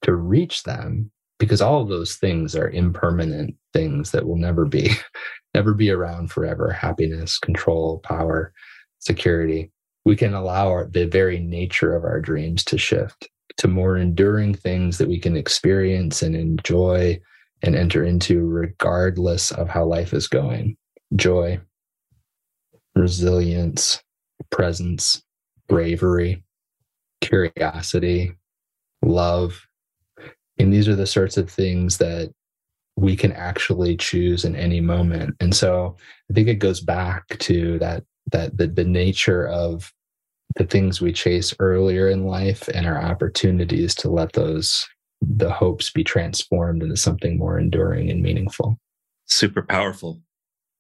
to 0.01 0.15
reach 0.15 0.63
them 0.63 1.11
because 1.39 1.61
all 1.61 1.81
of 1.81 1.89
those 1.89 2.15
things 2.15 2.55
are 2.55 2.69
impermanent 2.69 3.55
things 3.73 4.11
that 4.11 4.27
will 4.27 4.37
never 4.37 4.65
be 4.65 4.91
never 5.53 5.73
be 5.73 5.89
around 5.89 6.31
forever. 6.31 6.71
Happiness 6.71 7.39
control 7.39 7.99
power 7.99 8.53
security. 8.99 9.71
We 10.03 10.15
can 10.15 10.33
allow 10.33 10.67
our, 10.67 10.87
the 10.87 11.05
very 11.05 11.39
nature 11.39 11.95
of 11.95 12.03
our 12.03 12.19
dreams 12.19 12.63
to 12.65 12.77
shift 12.77 13.27
to 13.57 13.67
more 13.67 13.97
enduring 13.97 14.53
things 14.53 14.97
that 14.97 15.07
we 15.07 15.19
can 15.19 15.37
experience 15.37 16.21
and 16.21 16.35
enjoy 16.35 17.19
and 17.61 17.75
enter 17.75 18.03
into 18.03 18.45
regardless 18.45 19.51
of 19.51 19.69
how 19.69 19.85
life 19.85 20.13
is 20.13 20.27
going. 20.27 20.75
Joy 21.15 21.59
resilience 22.95 24.01
presence 24.51 25.21
bravery 25.67 26.43
curiosity 27.25 28.35
love 29.01 29.67
and 30.57 30.73
these 30.73 30.87
are 30.87 30.95
the 30.95 31.07
sorts 31.07 31.37
of 31.37 31.49
things 31.49 31.97
that 31.97 32.31
we 32.97 33.15
can 33.15 33.33
actually 33.33 33.97
choose 33.97 34.45
in 34.45 34.55
any 34.55 34.79
moment. 34.79 35.35
And 35.39 35.55
so 35.55 35.95
i 36.29 36.33
think 36.33 36.47
it 36.47 36.55
goes 36.55 36.81
back 36.81 37.37
to 37.39 37.77
that 37.79 38.03
that 38.31 38.57
the, 38.57 38.67
the 38.67 38.85
nature 38.85 39.47
of 39.47 39.93
the 40.55 40.65
things 40.65 41.01
we 41.01 41.11
chase 41.13 41.53
earlier 41.59 42.09
in 42.09 42.25
life 42.25 42.67
and 42.69 42.85
our 42.85 43.01
opportunities 43.01 43.93
to 43.95 44.09
let 44.09 44.33
those 44.33 44.87
the 45.21 45.51
hopes 45.51 45.89
be 45.89 46.03
transformed 46.03 46.83
into 46.83 46.97
something 46.97 47.37
more 47.37 47.57
enduring 47.59 48.09
and 48.09 48.21
meaningful. 48.21 48.77
Super 49.25 49.61
powerful. 49.61 50.21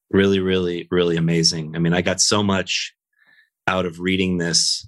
Really 0.09 0.39
really 0.39 0.87
really 0.89 1.17
amazing. 1.17 1.75
I 1.75 1.79
mean 1.79 1.93
i 1.93 2.01
got 2.01 2.21
so 2.21 2.41
much 2.41 2.93
out 3.67 3.85
of 3.85 3.99
reading 3.99 4.37
this 4.37 4.87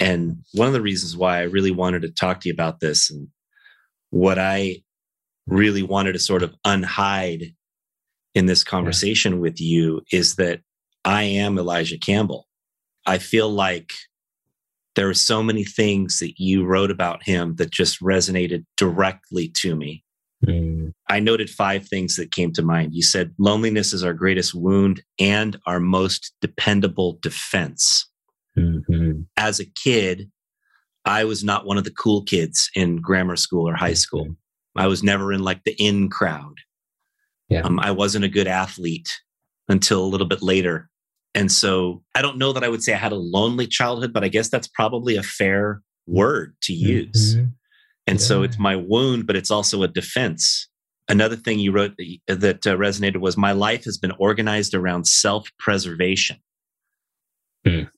and 0.00 0.36
one 0.52 0.66
of 0.66 0.72
the 0.72 0.80
reasons 0.80 1.16
why 1.16 1.38
i 1.38 1.42
really 1.42 1.70
wanted 1.70 2.02
to 2.02 2.10
talk 2.10 2.40
to 2.40 2.48
you 2.48 2.52
about 2.52 2.80
this 2.80 3.10
and 3.10 3.28
what 4.10 4.38
I 4.38 4.82
really 5.46 5.82
wanted 5.82 6.12
to 6.12 6.18
sort 6.18 6.42
of 6.42 6.54
unhide 6.66 7.54
in 8.34 8.46
this 8.46 8.64
conversation 8.64 9.34
yeah. 9.34 9.38
with 9.38 9.60
you 9.60 10.02
is 10.12 10.36
that 10.36 10.60
I 11.04 11.22
am 11.24 11.58
Elijah 11.58 11.98
Campbell. 11.98 12.46
I 13.06 13.18
feel 13.18 13.48
like 13.48 13.92
there 14.94 15.08
are 15.08 15.14
so 15.14 15.42
many 15.42 15.64
things 15.64 16.18
that 16.18 16.34
you 16.38 16.64
wrote 16.64 16.90
about 16.90 17.22
him 17.22 17.54
that 17.56 17.70
just 17.70 18.00
resonated 18.02 18.64
directly 18.76 19.50
to 19.56 19.76
me. 19.76 20.04
Mm. 20.44 20.92
I 21.08 21.20
noted 21.20 21.50
five 21.50 21.88
things 21.88 22.16
that 22.16 22.32
came 22.32 22.52
to 22.52 22.62
mind. 22.62 22.94
You 22.94 23.02
said 23.02 23.34
loneliness 23.38 23.92
is 23.92 24.04
our 24.04 24.12
greatest 24.12 24.54
wound 24.54 25.02
and 25.18 25.58
our 25.66 25.80
most 25.80 26.34
dependable 26.40 27.18
defense. 27.22 28.07
Mm-hmm. 28.58 29.20
As 29.36 29.60
a 29.60 29.64
kid, 29.64 30.30
I 31.04 31.24
was 31.24 31.42
not 31.42 31.66
one 31.66 31.78
of 31.78 31.84
the 31.84 31.90
cool 31.90 32.22
kids 32.22 32.70
in 32.74 32.96
grammar 32.96 33.36
school 33.36 33.68
or 33.68 33.74
high 33.74 33.94
school. 33.94 34.36
I 34.76 34.86
was 34.86 35.02
never 35.02 35.32
in 35.32 35.42
like 35.42 35.64
the 35.64 35.74
in 35.82 36.08
crowd. 36.08 36.56
Yeah. 37.48 37.62
Um, 37.62 37.80
I 37.80 37.90
wasn't 37.90 38.24
a 38.24 38.28
good 38.28 38.46
athlete 38.46 39.08
until 39.68 40.04
a 40.04 40.06
little 40.06 40.26
bit 40.26 40.42
later. 40.42 40.88
And 41.34 41.50
so 41.50 42.02
I 42.14 42.22
don't 42.22 42.38
know 42.38 42.52
that 42.52 42.64
I 42.64 42.68
would 42.68 42.82
say 42.82 42.94
I 42.94 42.98
had 42.98 43.12
a 43.12 43.16
lonely 43.16 43.66
childhood, 43.66 44.12
but 44.12 44.24
I 44.24 44.28
guess 44.28 44.48
that's 44.48 44.68
probably 44.68 45.16
a 45.16 45.22
fair 45.22 45.82
word 46.06 46.56
to 46.62 46.72
use. 46.72 47.36
Mm-hmm. 47.36 47.46
And 48.06 48.18
yeah. 48.18 48.24
so 48.24 48.42
it's 48.42 48.58
my 48.58 48.76
wound, 48.76 49.26
but 49.26 49.36
it's 49.36 49.50
also 49.50 49.82
a 49.82 49.88
defense. 49.88 50.68
Another 51.08 51.36
thing 51.36 51.58
you 51.58 51.72
wrote 51.72 51.94
that 52.26 52.66
uh, 52.66 52.76
resonated 52.76 53.18
was 53.18 53.36
my 53.36 53.52
life 53.52 53.84
has 53.84 53.98
been 53.98 54.12
organized 54.18 54.74
around 54.74 55.06
self 55.06 55.50
preservation. 55.58 56.38
Mm. 57.66 57.90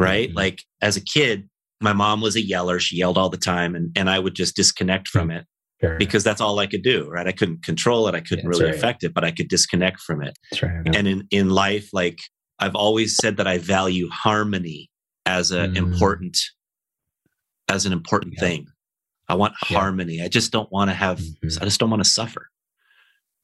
Right? 0.00 0.28
Mm-hmm. 0.28 0.38
Like 0.38 0.62
as 0.80 0.96
a 0.96 1.00
kid, 1.00 1.48
my 1.80 1.92
mom 1.92 2.20
was 2.20 2.36
a 2.36 2.44
yeller. 2.44 2.78
She 2.78 2.96
yelled 2.96 3.18
all 3.18 3.30
the 3.30 3.36
time 3.36 3.74
and, 3.74 3.90
and 3.96 4.10
I 4.10 4.18
would 4.18 4.34
just 4.34 4.54
disconnect 4.56 5.08
from 5.08 5.28
hmm. 5.28 5.36
it 5.36 5.46
sure. 5.80 5.96
because 5.98 6.24
that's 6.24 6.40
all 6.40 6.58
I 6.58 6.66
could 6.66 6.82
do, 6.82 7.08
right? 7.08 7.26
I 7.26 7.32
couldn't 7.32 7.64
control 7.64 8.06
it. 8.08 8.14
I 8.14 8.20
couldn't 8.20 8.44
yeah, 8.44 8.48
really 8.48 8.64
right. 8.66 8.74
affect 8.74 9.02
it, 9.04 9.14
but 9.14 9.24
I 9.24 9.30
could 9.30 9.48
disconnect 9.48 10.00
from 10.00 10.22
it. 10.22 10.38
Right. 10.62 10.94
And 10.94 11.08
in, 11.08 11.26
in 11.30 11.50
life, 11.50 11.88
like 11.92 12.20
I've 12.58 12.74
always 12.74 13.16
said 13.16 13.38
that 13.38 13.46
I 13.46 13.58
value 13.58 14.08
harmony 14.10 14.90
as 15.26 15.50
an 15.50 15.72
mm. 15.72 15.78
important, 15.78 16.38
as 17.68 17.86
an 17.86 17.92
important 17.92 18.34
yeah. 18.36 18.40
thing. 18.40 18.66
I 19.28 19.34
want 19.34 19.54
yeah. 19.70 19.78
harmony. 19.78 20.22
I 20.22 20.28
just 20.28 20.52
don't 20.52 20.70
want 20.72 20.90
to 20.90 20.94
have, 20.94 21.18
mm-hmm. 21.18 21.62
I 21.62 21.64
just 21.64 21.80
don't 21.80 21.90
want 21.90 22.02
to 22.02 22.08
suffer. 22.08 22.48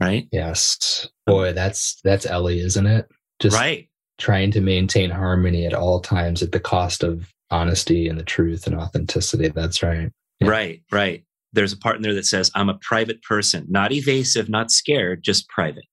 Right. 0.00 0.28
Yes. 0.30 1.08
Boy, 1.26 1.54
that's, 1.54 2.00
that's 2.04 2.26
Ellie, 2.26 2.60
isn't 2.60 2.86
it? 2.86 3.06
Just 3.40 3.56
right. 3.56 3.88
Trying 4.18 4.50
to 4.52 4.60
maintain 4.60 5.10
harmony 5.10 5.66
at 5.66 5.74
all 5.74 6.00
times 6.00 6.42
at 6.42 6.52
the 6.52 6.60
cost 6.60 7.02
of 7.02 7.32
honesty 7.50 8.08
and 8.08 8.18
the 8.18 8.24
truth 8.24 8.66
and 8.66 8.74
authenticity. 8.74 9.48
That's 9.48 9.82
right. 9.82 10.10
Yeah. 10.40 10.48
Right, 10.48 10.82
right. 10.90 11.24
There's 11.52 11.72
a 11.72 11.78
part 11.78 11.96
in 11.96 12.02
there 12.02 12.14
that 12.14 12.26
says, 12.26 12.50
I'm 12.54 12.68
a 12.68 12.78
private 12.80 13.22
person, 13.22 13.66
not 13.68 13.92
evasive, 13.92 14.48
not 14.48 14.70
scared, 14.70 15.22
just 15.22 15.48
private. 15.48 15.84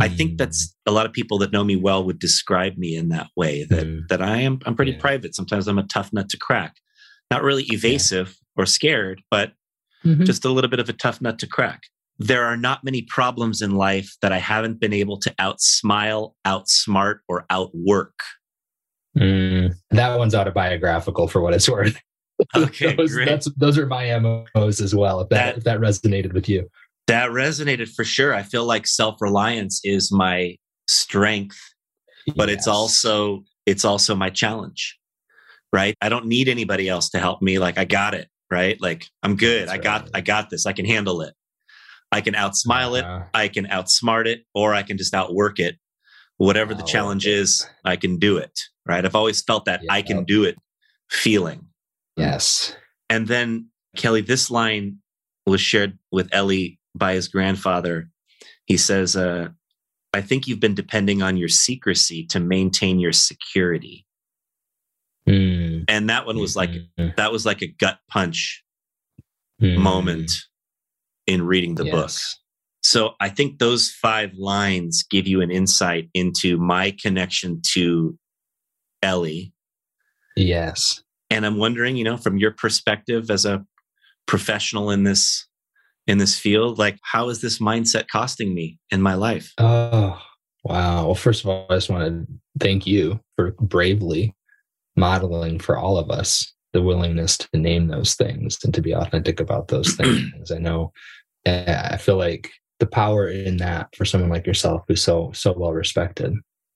Mm. 0.00 0.04
I 0.04 0.08
think 0.08 0.30
hmm. 0.32 0.36
that's 0.36 0.74
a 0.86 0.92
lot 0.92 1.06
of 1.06 1.12
people 1.12 1.38
that 1.38 1.52
know 1.52 1.64
me 1.64 1.76
well 1.76 2.04
would 2.04 2.18
describe 2.18 2.76
me 2.76 2.96
in 2.96 3.08
that 3.10 3.28
way 3.36 3.64
that, 3.64 3.86
mm. 3.86 4.08
that 4.08 4.22
I 4.22 4.38
am, 4.38 4.60
I'm 4.64 4.76
pretty 4.76 4.92
yeah. 4.92 5.00
private. 5.00 5.34
Sometimes 5.34 5.68
I'm 5.68 5.78
a 5.78 5.86
tough 5.86 6.12
nut 6.12 6.28
to 6.30 6.38
crack. 6.38 6.76
Not 7.30 7.42
really 7.42 7.64
evasive 7.64 8.28
yeah. 8.28 8.62
or 8.62 8.66
scared, 8.66 9.22
but 9.30 9.52
mm-hmm. 10.04 10.24
just 10.24 10.44
a 10.44 10.50
little 10.50 10.70
bit 10.70 10.80
of 10.80 10.88
a 10.88 10.94
tough 10.94 11.20
nut 11.20 11.38
to 11.40 11.46
crack. 11.46 11.82
There 12.26 12.44
are 12.44 12.56
not 12.56 12.84
many 12.84 13.02
problems 13.02 13.62
in 13.62 13.76
life 13.76 14.14
that 14.22 14.32
I 14.32 14.38
haven't 14.38 14.80
been 14.80 14.92
able 14.92 15.18
to 15.18 15.30
outsmile, 15.40 16.32
outsmart, 16.46 17.18
or 17.28 17.44
outwork 17.50 18.14
Mm, 19.16 19.74
that 19.90 20.18
one's 20.18 20.34
autobiographical 20.34 21.28
for 21.28 21.40
what 21.40 21.54
it's 21.54 21.68
worth. 21.68 22.00
Okay, 22.56 22.94
those, 22.96 23.12
great. 23.12 23.46
those 23.56 23.78
are 23.78 23.86
my 23.86 24.18
MOs 24.18 24.80
as 24.80 24.94
well. 24.94 25.20
If 25.20 25.28
that, 25.28 25.36
that, 25.36 25.58
if 25.58 25.64
that 25.64 25.80
resonated 25.80 26.32
with 26.32 26.48
you, 26.48 26.68
that 27.06 27.30
resonated 27.30 27.94
for 27.94 28.04
sure. 28.04 28.34
I 28.34 28.42
feel 28.42 28.64
like 28.64 28.86
self 28.86 29.20
reliance 29.20 29.80
is 29.84 30.10
my 30.10 30.56
strength, 30.88 31.58
but 32.36 32.48
yes. 32.48 32.58
it's 32.58 32.66
also 32.66 33.44
it's 33.66 33.84
also 33.84 34.14
my 34.14 34.30
challenge. 34.30 34.98
Right? 35.72 35.96
I 36.02 36.08
don't 36.08 36.26
need 36.26 36.48
anybody 36.48 36.88
else 36.88 37.10
to 37.10 37.18
help 37.18 37.40
me. 37.40 37.58
Like 37.58 37.78
I 37.78 37.84
got 37.84 38.14
it. 38.14 38.28
Right? 38.50 38.80
Like 38.80 39.06
I'm 39.22 39.36
good. 39.36 39.68
That's 39.68 39.72
I 39.72 39.78
got 39.78 40.02
right. 40.02 40.10
I 40.14 40.20
got 40.20 40.50
this. 40.50 40.66
I 40.66 40.72
can 40.72 40.84
handle 40.84 41.22
it. 41.22 41.34
I 42.12 42.20
can 42.20 42.34
outsmile 42.34 42.92
uh, 42.92 43.22
it. 43.22 43.24
I 43.34 43.48
can 43.48 43.66
outsmart 43.66 44.26
it, 44.26 44.44
or 44.54 44.74
I 44.74 44.82
can 44.82 44.98
just 44.98 45.14
outwork 45.14 45.58
it. 45.58 45.76
Whatever 46.36 46.74
the 46.74 46.82
challenge 46.82 47.26
is, 47.26 47.66
I 47.84 47.96
can 47.96 48.18
do 48.18 48.36
it 48.36 48.58
right? 48.86 49.04
I've 49.04 49.14
always 49.14 49.42
felt 49.42 49.64
that 49.66 49.82
yeah. 49.82 49.92
I 49.92 50.02
can 50.02 50.24
do 50.24 50.44
it 50.44 50.56
feeling. 51.10 51.66
Yes. 52.16 52.76
And 53.08 53.28
then, 53.28 53.68
Kelly, 53.96 54.20
this 54.20 54.50
line 54.50 54.98
was 55.46 55.60
shared 55.60 55.98
with 56.10 56.28
Ellie 56.32 56.78
by 56.94 57.14
his 57.14 57.28
grandfather. 57.28 58.10
He 58.66 58.76
says, 58.76 59.16
uh, 59.16 59.48
I 60.12 60.20
think 60.20 60.46
you've 60.46 60.60
been 60.60 60.74
depending 60.74 61.22
on 61.22 61.36
your 61.36 61.48
secrecy 61.48 62.26
to 62.26 62.40
maintain 62.40 62.98
your 62.98 63.12
security. 63.12 64.06
Mm. 65.28 65.84
And 65.88 66.10
that 66.10 66.26
one 66.26 66.38
was 66.38 66.56
like 66.56 66.70
that 67.16 67.30
was 67.30 67.46
like 67.46 67.62
a 67.62 67.68
gut 67.68 67.98
punch 68.10 68.64
mm. 69.60 69.78
moment 69.78 70.32
in 71.26 71.42
reading 71.46 71.74
the 71.74 71.84
yes. 71.84 71.92
book. 71.92 72.10
So 72.82 73.14
I 73.20 73.28
think 73.28 73.58
those 73.58 73.90
five 73.90 74.32
lines 74.34 75.04
give 75.08 75.26
you 75.26 75.40
an 75.40 75.50
insight 75.50 76.08
into 76.14 76.58
my 76.58 76.96
connection 77.00 77.62
to 77.74 78.18
Ellie. 79.02 79.52
Yes. 80.36 81.02
And 81.30 81.46
I'm 81.46 81.58
wondering, 81.58 81.96
you 81.96 82.04
know, 82.04 82.16
from 82.16 82.38
your 82.38 82.50
perspective 82.50 83.30
as 83.30 83.44
a 83.44 83.64
professional 84.26 84.90
in 84.90 85.04
this 85.04 85.46
in 86.08 86.18
this 86.18 86.36
field, 86.36 86.78
like 86.78 86.98
how 87.02 87.28
is 87.28 87.40
this 87.40 87.60
mindset 87.60 88.08
costing 88.10 88.52
me 88.54 88.78
in 88.90 89.00
my 89.00 89.14
life? 89.14 89.52
Oh, 89.58 90.20
wow. 90.64 91.06
Well, 91.06 91.14
first 91.14 91.44
of 91.44 91.50
all, 91.50 91.66
I 91.70 91.76
just 91.76 91.88
want 91.88 92.26
to 92.26 92.26
thank 92.58 92.86
you 92.86 93.20
for 93.36 93.52
bravely 93.60 94.34
modeling 94.96 95.60
for 95.60 95.78
all 95.78 95.96
of 95.96 96.10
us 96.10 96.52
the 96.72 96.82
willingness 96.82 97.38
to 97.38 97.48
name 97.54 97.88
those 97.88 98.14
things 98.14 98.58
and 98.64 98.72
to 98.74 98.82
be 98.82 98.94
authentic 98.94 99.40
about 99.40 99.68
those 99.68 99.92
things. 99.96 100.50
I 100.50 100.58
know 100.58 100.92
eh, 101.46 101.88
I 101.90 101.96
feel 101.96 102.16
like 102.16 102.50
the 102.80 102.86
power 102.86 103.28
in 103.28 103.58
that 103.58 103.94
for 103.94 104.04
someone 104.04 104.30
like 104.30 104.46
yourself 104.46 104.82
who's 104.88 105.02
so 105.02 105.30
so 105.32 105.54
well 105.56 105.72
respected 105.72 106.34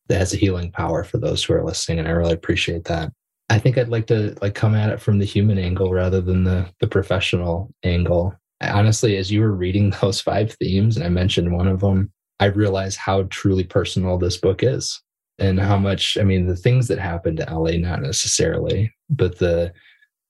that 0.09 0.19
has 0.19 0.33
a 0.33 0.37
healing 0.37 0.71
power 0.71 1.03
for 1.03 1.19
those 1.19 1.43
who 1.43 1.53
are 1.53 1.65
listening 1.65 1.99
and 1.99 2.07
i 2.07 2.13
really 2.13 2.33
appreciate 2.33 2.85
that. 2.85 3.11
I 3.51 3.59
think 3.59 3.77
i'd 3.77 3.89
like 3.89 4.07
to 4.07 4.37
like 4.41 4.55
come 4.55 4.75
at 4.75 4.91
it 4.91 5.01
from 5.01 5.19
the 5.19 5.25
human 5.25 5.59
angle 5.59 5.93
rather 5.93 6.21
than 6.21 6.45
the 6.45 6.69
the 6.81 6.87
professional 6.87 7.73
angle. 7.83 8.35
Honestly 8.61 9.17
as 9.17 9.33
you 9.33 9.41
were 9.41 9.53
reading 9.53 9.91
those 10.01 10.21
five 10.21 10.53
themes 10.61 10.97
and 10.97 11.05
i 11.05 11.09
mentioned 11.09 11.53
one 11.53 11.67
of 11.67 11.81
them 11.81 12.13
i 12.39 12.45
realized 12.45 12.99
how 12.99 13.25
truly 13.25 13.65
personal 13.65 14.17
this 14.17 14.37
book 14.37 14.63
is 14.63 15.03
and 15.39 15.61
how 15.61 15.77
much 15.77 16.17
i 16.19 16.23
mean 16.23 16.47
the 16.47 16.57
things 16.57 16.89
that 16.89 16.99
happened 16.99 17.37
to 17.37 17.49
Ellie 17.49 17.79
not 17.79 18.03
necessarily 18.03 18.93
but 19.11 19.39
the 19.39 19.73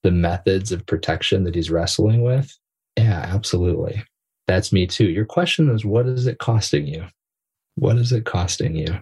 the 0.06 0.10
methods 0.12 0.70
of 0.70 0.86
protection 0.86 1.42
that 1.42 1.56
he's 1.56 1.68
wrestling 1.68 2.22
with. 2.22 2.56
Yeah 2.96 3.26
absolutely. 3.28 4.04
That's 4.46 4.72
me 4.72 4.86
too. 4.86 5.06
Your 5.06 5.24
question 5.24 5.68
is 5.68 5.84
what 5.84 6.06
is 6.06 6.28
it 6.28 6.38
costing 6.38 6.86
you? 6.86 7.04
What 7.74 7.96
is 7.96 8.12
it 8.12 8.24
costing 8.24 8.76
you? 8.76 9.00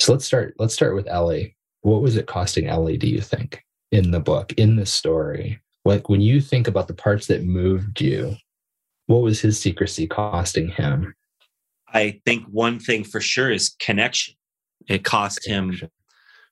So 0.00 0.12
let's 0.12 0.24
start 0.24 0.54
let's 0.58 0.72
start 0.72 0.94
with 0.94 1.06
ellie 1.06 1.54
what 1.82 2.00
was 2.00 2.16
it 2.16 2.26
costing 2.26 2.66
ellie 2.66 2.96
do 2.96 3.06
you 3.06 3.20
think 3.20 3.62
in 3.92 4.10
the 4.10 4.20
book 4.20 4.54
in 4.54 4.76
the 4.76 4.86
story? 4.86 5.60
Like 5.84 6.08
when 6.08 6.22
you 6.22 6.40
think 6.40 6.66
about 6.66 6.88
the 6.88 6.94
parts 6.94 7.26
that 7.26 7.44
moved 7.44 8.00
you 8.00 8.34
what 9.06 9.22
was 9.22 9.40
his 9.42 9.60
secrecy 9.60 10.06
costing 10.06 10.68
him? 10.68 11.14
I 11.92 12.20
think 12.24 12.44
one 12.46 12.78
thing 12.78 13.04
for 13.04 13.20
sure 13.20 13.50
is 13.50 13.76
connection 13.80 14.34
it 14.88 15.04
cost 15.04 15.46
him 15.46 15.78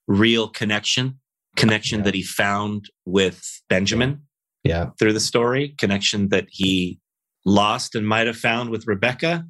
real 0.07 0.49
connection, 0.49 1.19
connection 1.57 2.01
yeah. 2.01 2.05
that 2.05 2.15
he 2.15 2.23
found 2.23 2.91
with 3.05 3.43
Benjamin. 3.69 4.23
Yeah. 4.63 4.91
Through 4.99 5.13
the 5.13 5.21
story, 5.21 5.75
connection 5.79 6.29
that 6.29 6.47
he 6.51 6.99
lost 7.45 7.95
and 7.95 8.07
might 8.07 8.27
have 8.27 8.37
found 8.37 8.71
with 8.71 8.87
Rebecca. 8.87 9.45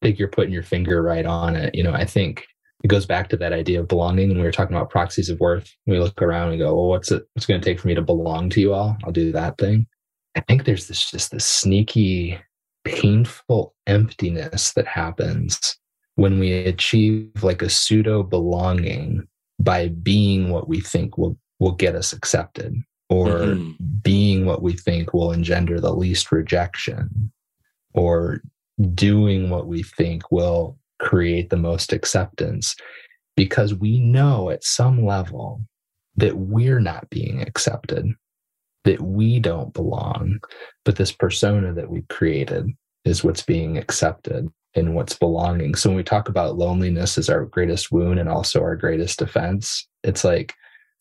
I 0.00 0.06
think 0.06 0.18
you're 0.18 0.28
putting 0.28 0.52
your 0.52 0.62
finger 0.62 1.02
right 1.02 1.26
on 1.26 1.56
it. 1.56 1.74
You 1.74 1.82
know, 1.82 1.92
I 1.92 2.04
think 2.04 2.44
it 2.82 2.88
goes 2.88 3.06
back 3.06 3.28
to 3.28 3.36
that 3.36 3.52
idea 3.52 3.80
of 3.80 3.88
belonging. 3.88 4.28
When 4.28 4.38
we 4.38 4.44
were 4.44 4.52
talking 4.52 4.76
about 4.76 4.90
proxies 4.90 5.28
of 5.28 5.40
worth, 5.40 5.70
we 5.86 5.98
look 5.98 6.20
around 6.20 6.50
and 6.50 6.58
go, 6.58 6.74
well, 6.74 6.88
what's 6.88 7.10
it 7.10 7.24
what's 7.34 7.46
going 7.46 7.60
to 7.60 7.64
take 7.64 7.80
for 7.80 7.88
me 7.88 7.94
to 7.94 8.02
belong 8.02 8.50
to 8.50 8.60
you 8.60 8.72
all? 8.72 8.96
I'll 9.04 9.12
do 9.12 9.32
that 9.32 9.58
thing. 9.58 9.86
I 10.36 10.40
think 10.40 10.64
there's 10.64 10.88
this 10.88 11.10
just 11.10 11.30
this 11.30 11.44
sneaky, 11.44 12.38
painful 12.84 13.74
emptiness 13.86 14.72
that 14.72 14.86
happens 14.86 15.76
when 16.16 16.38
we 16.38 16.52
achieve 16.52 17.30
like 17.42 17.62
a 17.62 17.70
pseudo 17.70 18.22
belonging 18.22 19.26
by 19.58 19.88
being 19.88 20.50
what 20.50 20.68
we 20.68 20.80
think 20.80 21.16
will 21.16 21.36
will 21.60 21.72
get 21.72 21.94
us 21.94 22.12
accepted 22.12 22.74
or 23.08 23.28
mm-hmm. 23.28 23.70
being 24.02 24.46
what 24.46 24.62
we 24.62 24.72
think 24.72 25.14
will 25.14 25.32
engender 25.32 25.80
the 25.80 25.94
least 25.94 26.32
rejection 26.32 27.30
or 27.94 28.40
doing 28.94 29.50
what 29.50 29.66
we 29.66 29.82
think 29.82 30.30
will 30.32 30.78
create 30.98 31.50
the 31.50 31.56
most 31.56 31.92
acceptance 31.92 32.74
because 33.36 33.74
we 33.74 33.98
know 34.00 34.50
at 34.50 34.64
some 34.64 35.04
level 35.04 35.60
that 36.16 36.36
we're 36.36 36.80
not 36.80 37.08
being 37.10 37.42
accepted 37.42 38.06
that 38.84 39.00
we 39.00 39.38
don't 39.38 39.72
belong 39.72 40.40
but 40.84 40.96
this 40.96 41.12
persona 41.12 41.72
that 41.72 41.90
we've 41.90 42.08
created 42.08 42.68
is 43.04 43.22
what's 43.22 43.42
being 43.42 43.78
accepted 43.78 44.48
in 44.74 44.94
what's 44.94 45.16
belonging. 45.16 45.74
So 45.74 45.90
when 45.90 45.96
we 45.96 46.02
talk 46.02 46.28
about 46.28 46.56
loneliness 46.56 47.18
as 47.18 47.28
our 47.28 47.44
greatest 47.44 47.92
wound 47.92 48.18
and 48.18 48.28
also 48.28 48.60
our 48.62 48.76
greatest 48.76 49.18
defense, 49.18 49.86
it's 50.02 50.24
like 50.24 50.54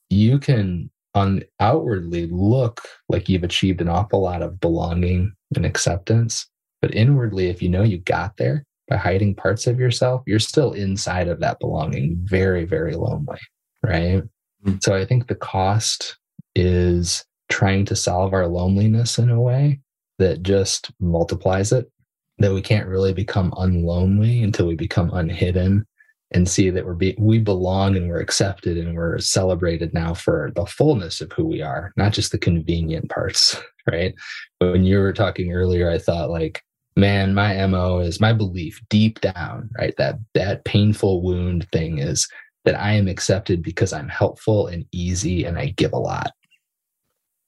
you 0.09 0.39
can 0.39 0.89
on 1.13 1.43
outwardly 1.59 2.27
look 2.27 2.81
like 3.09 3.27
you've 3.27 3.43
achieved 3.43 3.81
an 3.81 3.89
awful 3.89 4.21
lot 4.21 4.41
of 4.41 4.59
belonging 4.59 5.33
and 5.55 5.65
acceptance, 5.65 6.47
but 6.81 6.93
inwardly, 6.95 7.47
if 7.47 7.61
you 7.61 7.69
know 7.69 7.83
you 7.83 7.97
got 7.99 8.37
there 8.37 8.65
by 8.87 8.97
hiding 8.97 9.35
parts 9.35 9.67
of 9.67 9.79
yourself, 9.79 10.21
you're 10.25 10.39
still 10.39 10.73
inside 10.73 11.27
of 11.27 11.39
that 11.39 11.59
belonging, 11.59 12.17
very, 12.23 12.65
very 12.65 12.95
lonely, 12.95 13.39
right? 13.83 14.23
Mm-hmm. 14.65 14.77
So 14.81 14.95
I 14.95 15.05
think 15.05 15.27
the 15.27 15.35
cost 15.35 16.17
is 16.55 17.25
trying 17.49 17.85
to 17.85 17.95
solve 17.95 18.33
our 18.33 18.47
loneliness 18.47 19.17
in 19.17 19.29
a 19.29 19.41
way 19.41 19.79
that 20.17 20.43
just 20.43 20.91
multiplies 20.99 21.71
it 21.71 21.91
that 22.39 22.53
we 22.53 22.61
can't 22.61 22.87
really 22.87 23.13
become 23.13 23.51
unlonely 23.51 24.43
until 24.43 24.67
we 24.67 24.75
become 24.75 25.11
unhidden 25.13 25.85
and 26.31 26.49
see 26.49 26.69
that 26.69 26.85
we're 26.85 26.93
be, 26.93 27.15
we 27.19 27.39
belong 27.39 27.95
and 27.95 28.07
we're 28.07 28.19
accepted 28.19 28.77
and 28.77 28.95
we're 28.95 29.19
celebrated 29.19 29.93
now 29.93 30.13
for 30.13 30.51
the 30.55 30.65
fullness 30.65 31.21
of 31.21 31.31
who 31.33 31.45
we 31.45 31.61
are, 31.61 31.91
not 31.97 32.13
just 32.13 32.31
the 32.31 32.37
convenient 32.37 33.09
parts, 33.09 33.61
right? 33.91 34.13
But 34.59 34.71
when 34.71 34.83
you 34.85 34.99
were 34.99 35.13
talking 35.13 35.51
earlier, 35.51 35.89
I 35.89 35.97
thought 35.97 36.29
like, 36.29 36.63
man, 36.95 37.33
my 37.33 37.65
MO 37.67 37.99
is 37.99 38.21
my 38.21 38.33
belief 38.33 38.81
deep 38.89 39.19
down, 39.21 39.69
right? 39.77 39.93
That 39.97 40.19
that 40.33 40.63
painful 40.65 41.21
wound 41.21 41.67
thing 41.71 41.99
is 41.99 42.27
that 42.65 42.79
I 42.79 42.93
am 42.93 43.07
accepted 43.07 43.61
because 43.61 43.91
I'm 43.91 44.09
helpful 44.09 44.67
and 44.67 44.85
easy 44.91 45.45
and 45.45 45.57
I 45.57 45.67
give 45.67 45.93
a 45.93 45.99
lot. 45.99 46.31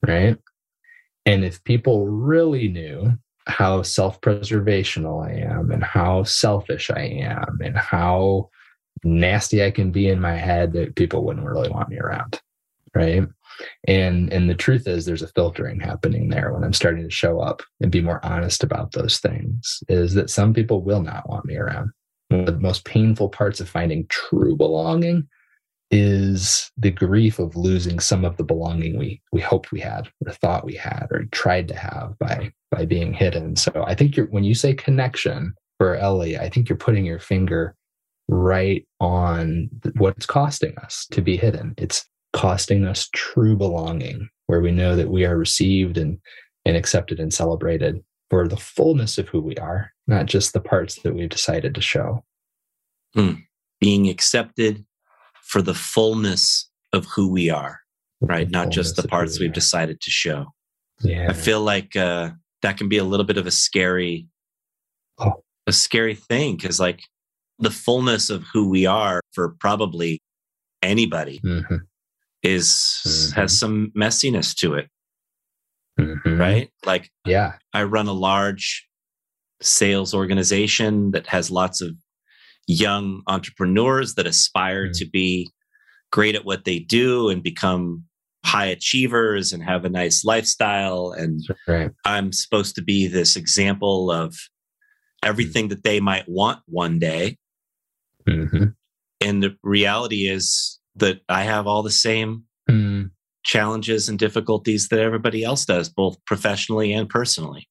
Right. 0.06 0.36
And 1.24 1.44
if 1.44 1.62
people 1.64 2.06
really 2.06 2.68
knew 2.68 3.16
how 3.46 3.82
self-preservational 3.82 5.24
I 5.24 5.32
am 5.32 5.70
and 5.70 5.84
how 5.84 6.22
selfish 6.24 6.90
I 6.90 7.02
am 7.02 7.58
and 7.62 7.76
how 7.76 8.50
nasty 9.04 9.62
I 9.62 9.70
can 9.70 9.90
be 9.90 10.08
in 10.08 10.20
my 10.20 10.36
head 10.36 10.72
that 10.72 10.96
people 10.96 11.24
wouldn't 11.24 11.46
really 11.46 11.68
want 11.68 11.88
me 11.90 11.98
around. 11.98 12.40
Right. 12.94 13.24
And 13.86 14.32
and 14.32 14.48
the 14.48 14.54
truth 14.54 14.86
is 14.86 15.04
there's 15.04 15.22
a 15.22 15.28
filtering 15.28 15.80
happening 15.80 16.28
there 16.28 16.52
when 16.52 16.64
I'm 16.64 16.72
starting 16.72 17.04
to 17.04 17.10
show 17.10 17.40
up 17.40 17.62
and 17.80 17.90
be 17.90 18.00
more 18.00 18.24
honest 18.24 18.64
about 18.64 18.92
those 18.92 19.18
things, 19.18 19.82
is 19.88 20.14
that 20.14 20.30
some 20.30 20.54
people 20.54 20.82
will 20.82 21.02
not 21.02 21.28
want 21.28 21.44
me 21.44 21.56
around. 21.56 21.90
One 22.28 22.48
of 22.48 22.54
the 22.54 22.60
most 22.60 22.84
painful 22.84 23.28
parts 23.28 23.60
of 23.60 23.68
finding 23.68 24.06
true 24.08 24.56
belonging 24.56 25.28
is 25.96 26.72
the 26.76 26.90
grief 26.90 27.38
of 27.38 27.54
losing 27.54 28.00
some 28.00 28.24
of 28.24 28.36
the 28.36 28.42
belonging 28.42 28.98
we 28.98 29.22
we 29.30 29.40
hoped 29.40 29.70
we 29.70 29.78
had 29.78 30.08
or 30.26 30.32
thought 30.32 30.64
we 30.64 30.74
had 30.74 31.06
or 31.12 31.24
tried 31.30 31.68
to 31.68 31.76
have 31.76 32.18
by 32.18 32.52
by 32.72 32.84
being 32.84 33.12
hidden. 33.12 33.54
So 33.54 33.84
I 33.86 33.94
think 33.94 34.16
when 34.30 34.42
you 34.42 34.56
say 34.56 34.74
connection 34.74 35.54
for 35.78 35.94
Ellie, 35.94 36.36
I 36.36 36.48
think 36.48 36.68
you're 36.68 36.76
putting 36.76 37.04
your 37.04 37.20
finger 37.20 37.76
right 38.26 38.84
on 38.98 39.70
what 39.96 40.16
it's 40.16 40.26
costing 40.26 40.76
us 40.78 41.06
to 41.12 41.22
be 41.22 41.36
hidden. 41.36 41.74
It's 41.78 42.04
costing 42.32 42.84
us 42.84 43.08
true 43.14 43.56
belonging, 43.56 44.28
where 44.48 44.60
we 44.60 44.72
know 44.72 44.96
that 44.96 45.10
we 45.10 45.24
are 45.24 45.38
received 45.38 45.96
and 45.96 46.18
and 46.64 46.76
accepted 46.76 47.20
and 47.20 47.32
celebrated 47.32 48.02
for 48.30 48.48
the 48.48 48.56
fullness 48.56 49.16
of 49.16 49.28
who 49.28 49.40
we 49.40 49.54
are, 49.58 49.92
not 50.08 50.26
just 50.26 50.54
the 50.54 50.60
parts 50.60 51.00
that 51.02 51.14
we've 51.14 51.28
decided 51.28 51.72
to 51.76 51.80
show. 51.80 52.24
Hmm. 53.14 53.34
Being 53.80 54.08
accepted 54.08 54.84
for 55.54 55.62
the 55.62 55.72
fullness 55.72 56.68
of 56.92 57.06
who 57.14 57.30
we 57.30 57.48
are, 57.48 57.78
right? 58.20 58.50
Not 58.50 58.70
just 58.70 58.96
the 58.96 59.06
parts 59.06 59.38
we 59.38 59.46
we've 59.46 59.54
decided 59.54 60.00
to 60.00 60.10
show. 60.10 60.46
Yeah. 61.00 61.28
I 61.30 61.32
feel 61.32 61.60
like 61.60 61.94
uh, 61.94 62.30
that 62.62 62.76
can 62.76 62.88
be 62.88 62.98
a 62.98 63.04
little 63.04 63.24
bit 63.24 63.36
of 63.36 63.46
a 63.46 63.52
scary 63.52 64.26
oh. 65.18 65.44
a 65.68 65.72
scary 65.72 66.16
thing 66.16 66.56
because 66.56 66.80
like 66.80 67.02
the 67.60 67.70
fullness 67.70 68.30
of 68.30 68.42
who 68.52 68.68
we 68.68 68.84
are 68.84 69.20
for 69.32 69.54
probably 69.60 70.20
anybody 70.82 71.38
mm-hmm. 71.38 71.76
is 72.42 72.68
mm-hmm. 73.06 73.40
has 73.40 73.56
some 73.56 73.92
messiness 73.96 74.56
to 74.56 74.74
it 74.74 74.88
mm-hmm. 76.00 76.36
right 76.36 76.68
like 76.84 77.10
yeah 77.24 77.52
i 77.72 77.84
run 77.84 78.08
a 78.08 78.12
large 78.12 78.88
sales 79.62 80.14
organization 80.14 81.12
that 81.12 81.28
has 81.28 81.48
lots 81.48 81.80
of 81.80 81.94
young 82.66 83.22
entrepreneurs 83.26 84.14
that 84.14 84.26
aspire 84.26 84.88
mm. 84.88 84.98
to 84.98 85.08
be 85.10 85.50
great 86.12 86.34
at 86.34 86.44
what 86.44 86.64
they 86.64 86.78
do 86.78 87.28
and 87.28 87.42
become 87.42 88.04
high 88.44 88.66
achievers 88.66 89.52
and 89.52 89.62
have 89.62 89.84
a 89.84 89.88
nice 89.88 90.24
lifestyle. 90.24 91.12
And 91.16 91.40
right. 91.66 91.90
I'm 92.04 92.32
supposed 92.32 92.74
to 92.76 92.82
be 92.82 93.06
this 93.06 93.36
example 93.36 94.10
of 94.10 94.36
everything 95.22 95.68
that 95.68 95.82
they 95.82 96.00
might 96.00 96.28
want 96.28 96.60
one 96.66 96.98
day. 96.98 97.38
Mm-hmm. 98.28 98.66
And 99.20 99.42
the 99.42 99.56
reality 99.62 100.28
is 100.28 100.78
that 100.96 101.20
I 101.28 101.44
have 101.44 101.66
all 101.66 101.82
the 101.82 101.90
same 101.90 102.44
mm. 102.70 103.10
challenges 103.42 104.08
and 104.08 104.18
difficulties 104.18 104.88
that 104.88 105.00
everybody 105.00 105.42
else 105.42 105.64
does, 105.64 105.88
both 105.88 106.22
professionally 106.26 106.92
and 106.92 107.08
personally. 107.08 107.68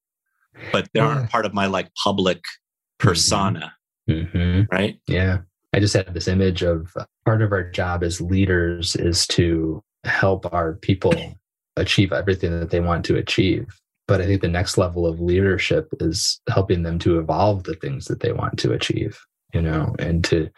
But 0.72 0.88
they 0.92 1.00
yeah. 1.00 1.06
aren't 1.06 1.30
part 1.30 1.46
of 1.46 1.54
my 1.54 1.66
like 1.66 1.90
public 2.02 2.38
mm-hmm. 2.38 3.08
persona. 3.08 3.73
Mm-hmm. 4.08 4.62
Right. 4.70 4.98
Yeah. 5.06 5.38
I 5.72 5.80
just 5.80 5.94
had 5.94 6.14
this 6.14 6.28
image 6.28 6.62
of 6.62 6.92
uh, 6.96 7.04
part 7.24 7.42
of 7.42 7.52
our 7.52 7.68
job 7.68 8.04
as 8.04 8.20
leaders 8.20 8.94
is 8.96 9.26
to 9.28 9.82
help 10.04 10.52
our 10.52 10.74
people 10.74 11.14
achieve 11.76 12.12
everything 12.12 12.58
that 12.60 12.70
they 12.70 12.80
want 12.80 13.04
to 13.06 13.16
achieve. 13.16 13.66
But 14.06 14.20
I 14.20 14.26
think 14.26 14.42
the 14.42 14.48
next 14.48 14.76
level 14.76 15.06
of 15.06 15.20
leadership 15.20 15.88
is 15.98 16.40
helping 16.48 16.82
them 16.82 16.98
to 17.00 17.18
evolve 17.18 17.64
the 17.64 17.74
things 17.74 18.04
that 18.06 18.20
they 18.20 18.32
want 18.32 18.58
to 18.58 18.72
achieve, 18.72 19.18
you 19.52 19.62
know, 19.62 19.94
and 19.98 20.22
to 20.24 20.50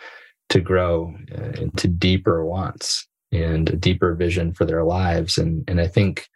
to 0.49 0.61
grow 0.61 1.15
uh, 1.37 1.61
into 1.61 1.89
deeper 1.89 2.45
wants 2.45 3.07
and 3.33 3.69
a 3.71 3.77
deeper 3.77 4.15
vision 4.15 4.53
for 4.53 4.65
their 4.65 4.85
lives. 4.85 5.39
And 5.39 5.65
and 5.69 5.81
I 5.81 5.87
think 5.87 6.29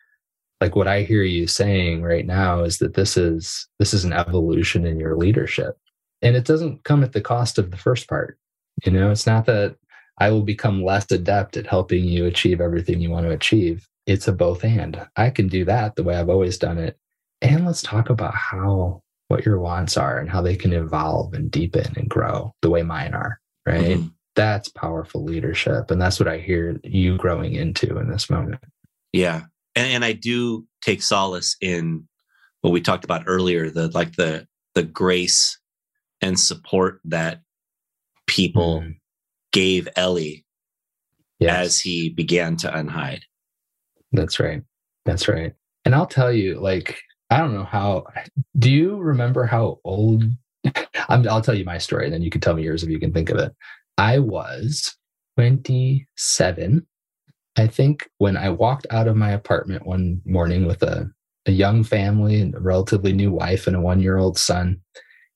like 0.61 0.76
what 0.76 0.88
I 0.88 1.02
hear 1.02 1.22
you 1.22 1.46
saying 1.46 2.02
right 2.02 2.26
now 2.26 2.62
is 2.62 2.78
that 2.78 2.94
this 2.94 3.16
is 3.16 3.66
this 3.78 3.92
is 3.92 4.04
an 4.04 4.12
evolution 4.12 4.86
in 4.86 5.00
your 5.00 5.16
leadership. 5.16 5.76
And 6.23 6.37
it 6.37 6.45
doesn't 6.45 6.85
come 6.85 7.03
at 7.03 7.12
the 7.12 7.21
cost 7.21 7.59
of 7.59 7.71
the 7.71 7.77
first 7.77 8.09
part. 8.09 8.39
You 8.85 8.93
know, 8.93 9.11
it's 9.11 9.27
not 9.27 9.47
that 9.47 9.77
I 10.18 10.31
will 10.31 10.43
become 10.43 10.85
less 10.85 11.11
adept 11.11 11.57
at 11.57 11.66
helping 11.66 12.05
you 12.05 12.27
achieve 12.27 12.61
everything 12.61 13.01
you 13.01 13.11
want 13.11 13.27
to 13.27 13.33
achieve. 13.33 13.87
It's 14.07 14.29
a 14.29 14.33
both 14.33 14.64
and. 14.64 15.07
I 15.16 15.31
can 15.31 15.49
do 15.49 15.64
that 15.64 15.97
the 15.97 16.03
way 16.03 16.16
I've 16.16 16.29
always 16.29 16.59
done 16.59 16.79
it. 16.79 16.97
And 17.41 17.66
let's 17.66 17.83
talk 17.83 18.11
about 18.11 18.35
how 18.35 19.03
what 19.29 19.47
your 19.47 19.61
wants 19.61 19.97
are 19.97 20.18
and 20.18 20.29
how 20.29 20.43
they 20.43 20.57
can 20.57 20.73
evolve 20.73 21.33
and 21.35 21.51
deepen 21.51 21.87
and 21.97 22.09
grow 22.09 22.53
the 22.62 22.71
way 22.71 22.83
mine 22.83 23.14
are. 23.14 23.41
Right. 23.64 23.99
Mm-hmm. 23.99 24.09
That's 24.35 24.68
powerful 24.68 25.25
leadership. 25.25 25.91
And 25.91 26.01
that's 26.01 26.18
what 26.18 26.29
I 26.29 26.39
hear 26.39 26.81
you 26.83 27.16
growing 27.16 27.55
into 27.55 27.99
in 27.99 28.11
this 28.11 28.29
moment. 28.29 28.61
Yeah. 29.12 29.43
And, 29.77 29.87
and 29.93 30.05
I 30.05 30.12
do 30.12 30.66
take 30.83 31.03
solace 31.03 31.57
in 31.61 32.09
what 32.62 32.73
we 32.73 32.81
talked 32.81 33.05
about 33.05 33.25
earlier, 33.27 33.71
the 33.71 33.89
like 33.89 34.16
the 34.16 34.47
the 34.75 34.83
grace 34.83 35.59
and 36.21 36.39
support 36.39 37.01
that 37.05 37.41
people 38.27 38.81
mm. 38.81 38.97
gave 39.53 39.89
Ellie 39.97 40.45
yes. 41.39 41.57
as 41.57 41.81
he 41.81 42.11
began 42.11 42.57
to 42.59 42.68
unhide. 42.71 43.23
That's 44.12 44.39
right. 44.39 44.62
That's 45.05 45.29
right. 45.29 45.55
And 45.85 45.95
I'll 45.95 46.07
tell 46.07 46.33
you, 46.33 46.61
like, 46.61 47.01
I 47.31 47.39
don't 47.39 47.55
know 47.55 47.64
how. 47.64 48.05
Do 48.59 48.71
you 48.71 48.97
remember 48.97 49.47
how 49.47 49.81
old? 49.85 50.25
i 51.09 51.16
will 51.16 51.41
tell 51.41 51.55
you 51.55 51.64
my 51.64 51.79
story, 51.79 52.05
and 52.05 52.12
then 52.12 52.23
you 52.23 52.31
can 52.31 52.41
tell 52.41 52.55
me 52.55 52.62
yours 52.62 52.83
if 52.83 52.91
you 52.91 53.01
can 53.01 53.12
think 53.12 53.31
of 53.31 53.39
it. 53.39 53.53
I 53.97 54.18
was 54.18 54.97
27, 55.37 56.87
I 57.57 57.66
think, 57.66 58.11
when 58.18 58.37
I 58.37 58.51
walked 58.51 58.87
out 58.91 59.09
of 59.09 59.16
my 59.16 59.31
apartment 59.31 59.87
one 59.87 60.21
morning 60.27 60.66
with 60.66 60.83
a, 60.83 61.11
a 61.47 61.53
young 61.53 61.83
family 61.83 62.41
and 62.41 62.55
a 62.55 62.61
relatively 62.61 63.12
new 63.12 63.33
wife 63.33 63.66
and 63.66 63.77
a 63.77 63.81
one 63.81 64.01
year 64.01 64.18
old 64.18 64.39
son. 64.39 64.81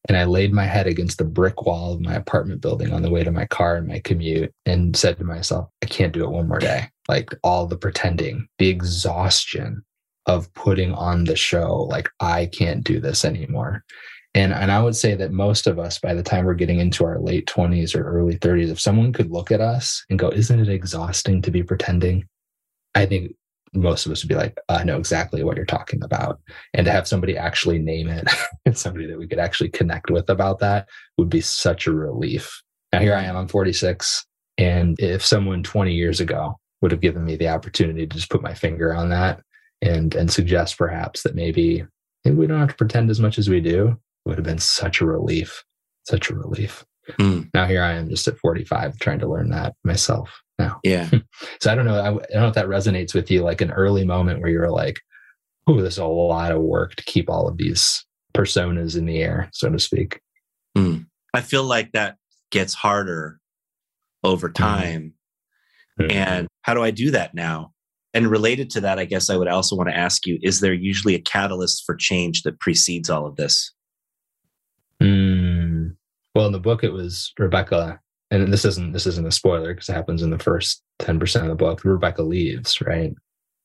And 0.07 0.17
I 0.17 0.25
laid 0.25 0.53
my 0.53 0.67
head 0.67 0.87
against 0.87 1.19
the 1.19 1.25
brick 1.25 1.63
wall 1.63 1.95
of 1.95 2.01
my 2.01 2.15
apartment 2.15 2.61
building 2.61 2.93
on 2.93 3.03
the 3.03 3.11
way 3.11 3.25
to 3.25 3.31
my 3.31 3.47
car 3.47 3.77
and 3.77 3.89
my 3.89 4.01
commute 4.01 4.53
and 4.67 4.97
said 4.97 5.17
to 5.19 5.25
myself, 5.25 5.69
I 5.83 5.87
can't 5.87 6.13
do 6.13 6.25
it 6.25 6.31
one 6.31 6.49
more 6.49 6.59
day. 6.59 6.89
Like 7.09 7.31
all 7.43 7.67
the 7.67 7.77
pretending, 7.77 8.47
the 8.59 8.69
exhaustion 8.69 9.83
of 10.27 10.53
putting 10.55 10.93
on 10.93 11.25
the 11.25 11.37
show, 11.37 11.83
like 11.83 12.09
I 12.21 12.47
can't 12.47 12.85
do 12.85 13.01
this 13.01 13.25
anymore. 13.25 13.83
And, 14.35 14.53
and 14.53 14.73
I 14.73 14.83
would 14.83 14.97
say 14.97 15.15
that 15.15 15.33
most 15.33 15.67
of 15.67 15.79
us, 15.79 15.99
by 15.99 16.13
the 16.13 16.23
time 16.23 16.45
we're 16.45 16.55
getting 16.55 16.81
into 16.81 17.05
our 17.05 17.21
late 17.21 17.47
20s 17.47 17.95
or 17.95 18.05
early 18.05 18.37
30s, 18.37 18.71
if 18.71 18.81
someone 18.81 19.13
could 19.13 19.31
look 19.31 19.53
at 19.53 19.61
us 19.61 20.05
and 20.11 20.19
go, 20.19 20.29
Isn't 20.31 20.61
it 20.61 20.69
exhausting 20.69 21.41
to 21.43 21.51
be 21.51 21.63
pretending? 21.63 22.27
I 22.95 23.07
think 23.07 23.35
most 23.75 24.07
of 24.07 24.13
us 24.13 24.23
would 24.23 24.29
be 24.29 24.35
like, 24.35 24.59
I 24.69 24.85
know 24.85 24.99
exactly 24.99 25.43
what 25.43 25.57
you're 25.57 25.67
talking 25.67 26.03
about. 26.03 26.41
And 26.73 26.85
to 26.87 26.93
have 26.93 27.09
somebody 27.09 27.37
actually 27.37 27.79
name 27.79 28.09
it 28.09 28.29
and 28.67 28.77
somebody 28.77 29.07
that 29.07 29.19
we 29.19 29.27
could 29.27 29.39
actually 29.39 29.71
connect 29.71 30.11
with 30.11 30.29
about 30.31 30.59
that 30.61 30.89
would 31.19 31.29
be 31.29 31.41
such 31.41 31.87
a 31.87 31.93
relief. 31.93 32.63
Now, 32.93 33.01
here 33.01 33.15
I 33.15 33.25
am, 33.25 33.37
I'm 33.37 33.49
46. 33.49 34.25
And 34.57 34.97
if 35.01 35.25
someone 35.25 35.63
20 35.63 35.93
years 35.93 36.21
ago 36.21 36.59
would 36.81 36.93
have 36.93 37.01
given 37.01 37.25
me 37.25 37.37
the 37.37 37.49
opportunity 37.49 38.07
to 38.07 38.17
just 38.17 38.31
put 38.31 38.43
my 38.43 38.55
finger 38.55 38.95
on 38.95 39.09
that 39.11 39.41
and, 39.83 40.15
and 40.15 40.31
suggest 40.31 40.79
perhaps 40.79 41.23
that 41.23 41.35
maybe, 41.35 41.85
maybe 42.25 42.37
we 42.37 42.47
don't 42.47 42.61
have 42.61 42.69
to 42.69 42.77
pretend 42.77 43.11
as 43.11 43.21
much 43.21 43.39
as 43.39 43.49
we 43.49 43.61
do, 43.61 43.89
it 43.89 44.29
would 44.29 44.39
have 44.39 44.45
been 44.45 44.59
such 44.59 45.01
a 45.01 45.07
relief, 45.07 45.65
such 46.05 46.31
a 46.31 46.35
relief. 46.35 46.85
Mm. 47.19 47.51
Now 47.53 47.67
here 47.67 47.83
I 47.83 47.95
am 47.95 48.09
just 48.09 48.29
at 48.29 48.39
45 48.39 48.99
trying 48.99 49.19
to 49.19 49.29
learn 49.29 49.51
that 49.51 49.75
myself 49.85 50.44
now. 50.59 50.81
Yeah. 50.83 51.11
so 51.61 51.71
I 51.71 51.75
don't 51.75 51.85
know. 51.85 51.99
I, 51.99 52.09
I, 52.09 52.13
don't 52.13 52.33
know 52.33 52.49
if 52.49 52.55
that 52.55 52.67
resonates 52.67 53.15
with 53.15 53.31
you, 53.31 53.43
like 53.43 53.61
an 53.61 53.71
early 53.71 54.05
moment 54.05 54.41
where 54.41 54.51
you're 54.51 54.71
like, 54.71 55.01
oh, 55.67 55.81
there's 55.81 55.99
a 55.99 56.07
lot 56.07 56.53
of 56.53 56.63
work 56.63 56.95
to 56.97 57.05
keep 57.05 57.31
all 57.31 57.49
of 57.49 57.57
these 57.57 58.05
personas 58.35 58.97
in 58.97 59.07
the 59.07 59.23
air, 59.23 59.49
so 59.53 59.71
to 59.71 59.79
speak. 59.79 60.21
Mm. 60.77 61.07
I 61.33 61.41
feel 61.41 61.65
like 61.65 61.93
that 61.93 62.17
gets 62.51 62.75
harder 62.75 63.41
over 64.23 64.49
mm-hmm. 64.49 64.63
time. 64.63 65.15
Mm. 66.01 66.13
And 66.13 66.49
how 66.63 66.75
do 66.75 66.83
I 66.83 66.91
do 66.91 67.11
that 67.13 67.35
now? 67.35 67.73
And 68.13 68.29
related 68.29 68.71
to 68.71 68.81
that, 68.83 68.99
I 68.99 69.05
guess 69.07 69.29
I 69.29 69.37
would 69.37 69.49
also 69.49 69.75
want 69.75 69.89
to 69.89 69.97
ask 69.97 70.27
you 70.27 70.39
is 70.43 70.61
there 70.61 70.73
usually 70.73 71.15
a 71.15 71.21
catalyst 71.21 71.83
for 71.85 71.97
change 71.97 72.43
that 72.43 72.61
precedes 72.61 73.11
all 73.11 73.27
of 73.27 73.37
this? 73.37 73.73
Mm. 75.03 75.97
Well, 76.35 76.47
in 76.47 76.53
the 76.53 76.61
book, 76.61 76.85
it 76.85 76.93
was 76.93 77.33
Rebecca 77.39 78.01
and 78.31 78.53
this 78.53 78.65
isn't 78.65 78.93
this 78.93 79.07
isn't 79.07 79.27
a 79.27 79.33
spoiler 79.33 79.75
because 79.75 79.89
it 79.89 79.95
happens 79.95 80.23
in 80.23 80.31
the 80.31 80.39
first 80.39 80.83
10% 81.01 81.43
of 81.43 81.49
the 81.49 81.55
book. 81.55 81.85
Rebecca 81.85 82.23
leaves 82.23 82.81
right? 82.81 83.15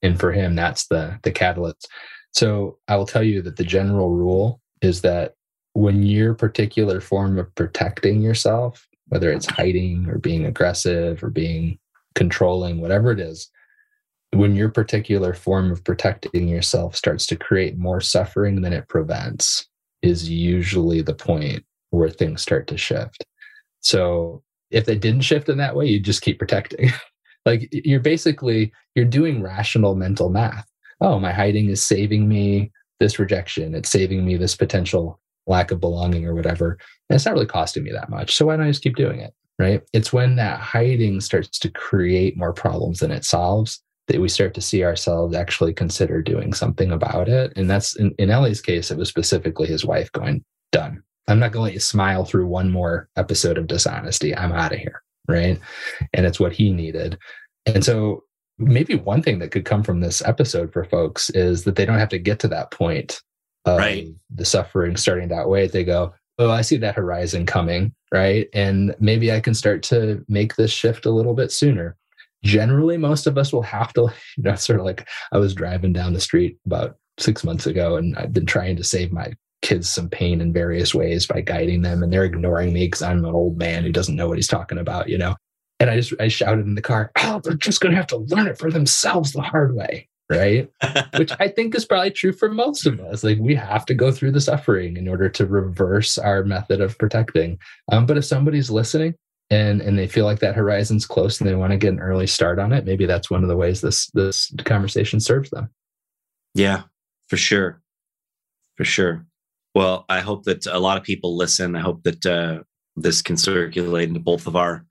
And 0.01 0.19
for 0.19 0.31
him 0.31 0.55
that's 0.55 0.87
the 0.87 1.19
the 1.23 1.31
catalyst. 1.31 1.87
So 2.33 2.77
i 2.87 2.95
will 2.95 3.07
tell 3.07 3.23
you 3.23 3.41
that 3.43 3.57
the 3.57 3.63
general 3.63 4.11
rule 4.11 4.61
is 4.81 5.01
that 5.01 5.33
when 5.73 6.03
your 6.03 6.33
particular 6.33 7.01
form 7.01 7.37
of 7.37 7.53
protecting 7.55 8.21
yourself 8.21 8.87
whether 9.07 9.31
it's 9.31 9.47
hiding 9.47 10.07
or 10.07 10.19
being 10.19 10.45
aggressive 10.45 11.23
or 11.23 11.31
being 11.31 11.79
controlling 12.13 12.79
whatever 12.79 13.11
it 13.11 13.19
is 13.19 13.49
when 14.31 14.55
your 14.55 14.69
particular 14.69 15.33
form 15.33 15.71
of 15.71 15.83
protecting 15.83 16.47
yourself 16.47 16.95
starts 16.95 17.25
to 17.27 17.35
create 17.35 17.77
more 17.77 18.01
suffering 18.01 18.61
than 18.61 18.73
it 18.73 18.87
prevents 18.87 19.67
is 20.01 20.29
usually 20.29 21.01
the 21.01 21.13
point 21.13 21.63
where 21.89 22.09
things 22.09 22.41
start 22.41 22.67
to 22.67 22.77
shift. 22.77 23.25
So 23.81 24.43
if 24.71 24.85
they 24.85 24.97
didn't 24.97 25.21
shift 25.21 25.49
in 25.49 25.57
that 25.57 25.75
way, 25.75 25.87
you'd 25.87 26.05
just 26.05 26.21
keep 26.21 26.39
protecting. 26.39 26.91
like 27.45 27.69
you're 27.71 27.99
basically 27.99 28.71
you're 28.95 29.05
doing 29.05 29.41
rational 29.41 29.95
mental 29.95 30.29
math. 30.29 30.67
Oh, 31.01 31.19
my 31.19 31.31
hiding 31.31 31.69
is 31.69 31.85
saving 31.85 32.27
me 32.27 32.71
this 32.99 33.19
rejection. 33.19 33.73
It's 33.73 33.89
saving 33.89 34.25
me 34.25 34.35
this 34.35 34.55
potential 34.55 35.19
lack 35.47 35.71
of 35.71 35.79
belonging 35.79 36.25
or 36.25 36.35
whatever. 36.35 36.77
And 37.09 37.15
it's 37.15 37.25
not 37.25 37.33
really 37.33 37.45
costing 37.45 37.83
me 37.83 37.91
that 37.91 38.09
much. 38.09 38.35
So 38.35 38.45
why 38.45 38.57
don't 38.57 38.65
I 38.65 38.69
just 38.69 38.83
keep 38.83 38.95
doing 38.95 39.19
it? 39.19 39.33
Right. 39.57 39.81
It's 39.91 40.13
when 40.13 40.37
that 40.37 40.59
hiding 40.59 41.19
starts 41.19 41.59
to 41.59 41.69
create 41.69 42.37
more 42.37 42.53
problems 42.53 42.99
than 42.99 43.11
it 43.11 43.25
solves 43.25 43.81
that 44.07 44.21
we 44.21 44.29
start 44.29 44.53
to 44.55 44.61
see 44.61 44.83
ourselves 44.83 45.35
actually 45.35 45.73
consider 45.73 46.21
doing 46.21 46.53
something 46.53 46.91
about 46.91 47.29
it. 47.29 47.53
And 47.55 47.69
that's 47.69 47.95
in, 47.95 48.13
in 48.17 48.29
Ellie's 48.29 48.61
case, 48.61 48.89
it 48.89 48.97
was 48.97 49.09
specifically 49.09 49.67
his 49.67 49.85
wife 49.85 50.11
going, 50.13 50.43
done. 50.71 51.03
I'm 51.29 51.39
not 51.39 51.51
going 51.51 51.59
to 51.59 51.63
let 51.65 51.73
you 51.73 51.79
smile 51.79 52.25
through 52.25 52.47
one 52.47 52.71
more 52.71 53.07
episode 53.15 53.57
of 53.57 53.67
dishonesty. 53.67 54.35
I'm 54.35 54.51
out 54.51 54.73
of 54.73 54.79
here. 54.79 55.01
Right. 55.27 55.59
And 56.13 56.25
it's 56.25 56.39
what 56.39 56.53
he 56.53 56.73
needed. 56.73 57.17
And 57.65 57.85
so 57.85 58.23
maybe 58.57 58.95
one 58.95 59.21
thing 59.21 59.39
that 59.39 59.51
could 59.51 59.65
come 59.65 59.83
from 59.83 59.99
this 59.99 60.23
episode 60.25 60.73
for 60.73 60.83
folks 60.83 61.29
is 61.29 61.63
that 61.63 61.75
they 61.75 61.85
don't 61.85 61.99
have 61.99 62.09
to 62.09 62.19
get 62.19 62.39
to 62.39 62.47
that 62.49 62.71
point 62.71 63.21
of 63.65 63.77
right. 63.77 64.07
the 64.33 64.45
suffering 64.45 64.97
starting 64.97 65.29
that 65.29 65.49
way. 65.49 65.67
They 65.67 65.83
go, 65.83 66.13
Oh, 66.39 66.49
I 66.49 66.61
see 66.61 66.77
that 66.77 66.95
horizon 66.95 67.45
coming. 67.45 67.93
Right. 68.11 68.47
And 68.53 68.95
maybe 68.99 69.31
I 69.31 69.39
can 69.39 69.53
start 69.53 69.83
to 69.83 70.25
make 70.27 70.55
this 70.55 70.71
shift 70.71 71.05
a 71.05 71.11
little 71.11 71.33
bit 71.35 71.51
sooner. 71.51 71.95
Generally, 72.43 72.97
most 72.97 73.27
of 73.27 73.37
us 73.37 73.51
will 73.53 73.61
have 73.61 73.93
to, 73.93 74.01
you 74.37 74.43
know, 74.43 74.55
sort 74.55 74.79
of 74.79 74.85
like 74.85 75.07
I 75.31 75.37
was 75.37 75.53
driving 75.53 75.93
down 75.93 76.13
the 76.13 76.19
street 76.19 76.57
about 76.65 76.97
six 77.19 77.43
months 77.43 77.67
ago 77.67 77.97
and 77.97 78.15
I've 78.17 78.33
been 78.33 78.45
trying 78.45 78.77
to 78.77 78.83
save 78.83 79.11
my 79.11 79.33
kids 79.61 79.89
some 79.89 80.09
pain 80.09 80.41
in 80.41 80.53
various 80.53 80.93
ways 80.95 81.27
by 81.27 81.41
guiding 81.41 81.81
them 81.81 82.01
and 82.01 82.11
they're 82.11 82.23
ignoring 82.23 82.73
me 82.73 82.85
because 82.85 83.01
I'm 83.01 83.19
an 83.19 83.33
old 83.33 83.57
man 83.57 83.83
who 83.83 83.91
doesn't 83.91 84.15
know 84.15 84.27
what 84.27 84.37
he's 84.37 84.47
talking 84.47 84.77
about, 84.77 85.09
you 85.09 85.17
know. 85.17 85.35
And 85.79 85.89
I 85.89 85.95
just 85.97 86.13
I 86.19 86.27
shouted 86.27 86.65
in 86.65 86.75
the 86.75 86.81
car, 86.81 87.11
oh, 87.19 87.39
they're 87.43 87.53
just 87.53 87.81
gonna 87.81 87.95
have 87.95 88.07
to 88.07 88.17
learn 88.17 88.47
it 88.47 88.57
for 88.57 88.71
themselves 88.71 89.31
the 89.31 89.41
hard 89.41 89.75
way. 89.75 90.07
Right. 90.29 90.69
Which 91.17 91.31
I 91.39 91.47
think 91.47 91.73
is 91.73 91.85
probably 91.85 92.11
true 92.11 92.33
for 92.33 92.49
most 92.49 92.85
of 92.85 92.99
us. 92.99 93.23
Like 93.23 93.39
we 93.39 93.55
have 93.55 93.85
to 93.87 93.95
go 93.95 94.11
through 94.11 94.31
the 94.31 94.41
suffering 94.41 94.95
in 94.95 95.07
order 95.07 95.27
to 95.29 95.45
reverse 95.45 96.17
our 96.17 96.43
method 96.43 96.81
of 96.81 96.97
protecting. 96.99 97.57
Um, 97.91 98.05
but 98.05 98.17
if 98.17 98.25
somebody's 98.25 98.69
listening 98.69 99.15
and 99.49 99.81
and 99.81 99.97
they 99.97 100.07
feel 100.07 100.25
like 100.25 100.39
that 100.39 100.55
horizon's 100.55 101.05
close 101.05 101.39
and 101.39 101.49
they 101.49 101.55
want 101.55 101.71
to 101.71 101.77
get 101.77 101.93
an 101.93 101.99
early 101.99 102.27
start 102.27 102.59
on 102.59 102.73
it, 102.73 102.85
maybe 102.85 103.05
that's 103.05 103.31
one 103.31 103.43
of 103.43 103.49
the 103.49 103.57
ways 103.57 103.81
this 103.81 104.09
this 104.11 104.53
conversation 104.65 105.19
serves 105.19 105.49
them. 105.49 105.69
Yeah, 106.53 106.83
for 107.27 107.37
sure. 107.37 107.81
For 108.75 108.85
sure. 108.85 109.25
Well, 109.75 110.05
I 110.09 110.19
hope 110.19 110.45
that 110.45 110.65
a 110.65 110.79
lot 110.79 110.97
of 110.97 111.03
people 111.03 111.37
listen. 111.37 111.75
I 111.75 111.79
hope 111.79 112.03
that 112.03 112.25
uh, 112.25 112.63
this 112.95 113.21
can 113.21 113.37
circulate 113.37 114.07
into 114.07 114.19
both 114.19 114.47
of 114.47 114.55
our 114.55 114.85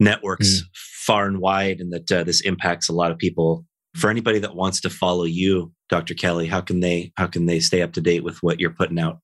networks 0.00 0.60
mm. 0.60 0.64
far 1.06 1.26
and 1.26 1.38
wide, 1.38 1.80
and 1.80 1.92
that 1.92 2.10
uh, 2.12 2.24
this 2.24 2.40
impacts 2.40 2.88
a 2.88 2.92
lot 2.94 3.10
of 3.10 3.18
people. 3.18 3.64
For 3.96 4.10
anybody 4.10 4.38
that 4.40 4.54
wants 4.54 4.80
to 4.82 4.90
follow 4.90 5.24
you, 5.24 5.72
Dr. 5.88 6.14
Kelly, 6.14 6.46
how 6.46 6.60
can 6.60 6.80
they 6.80 7.12
how 7.16 7.26
can 7.26 7.46
they 7.46 7.60
stay 7.60 7.82
up 7.82 7.92
to 7.92 8.00
date 8.00 8.24
with 8.24 8.42
what 8.42 8.60
you're 8.60 8.70
putting 8.70 8.98
out? 8.98 9.20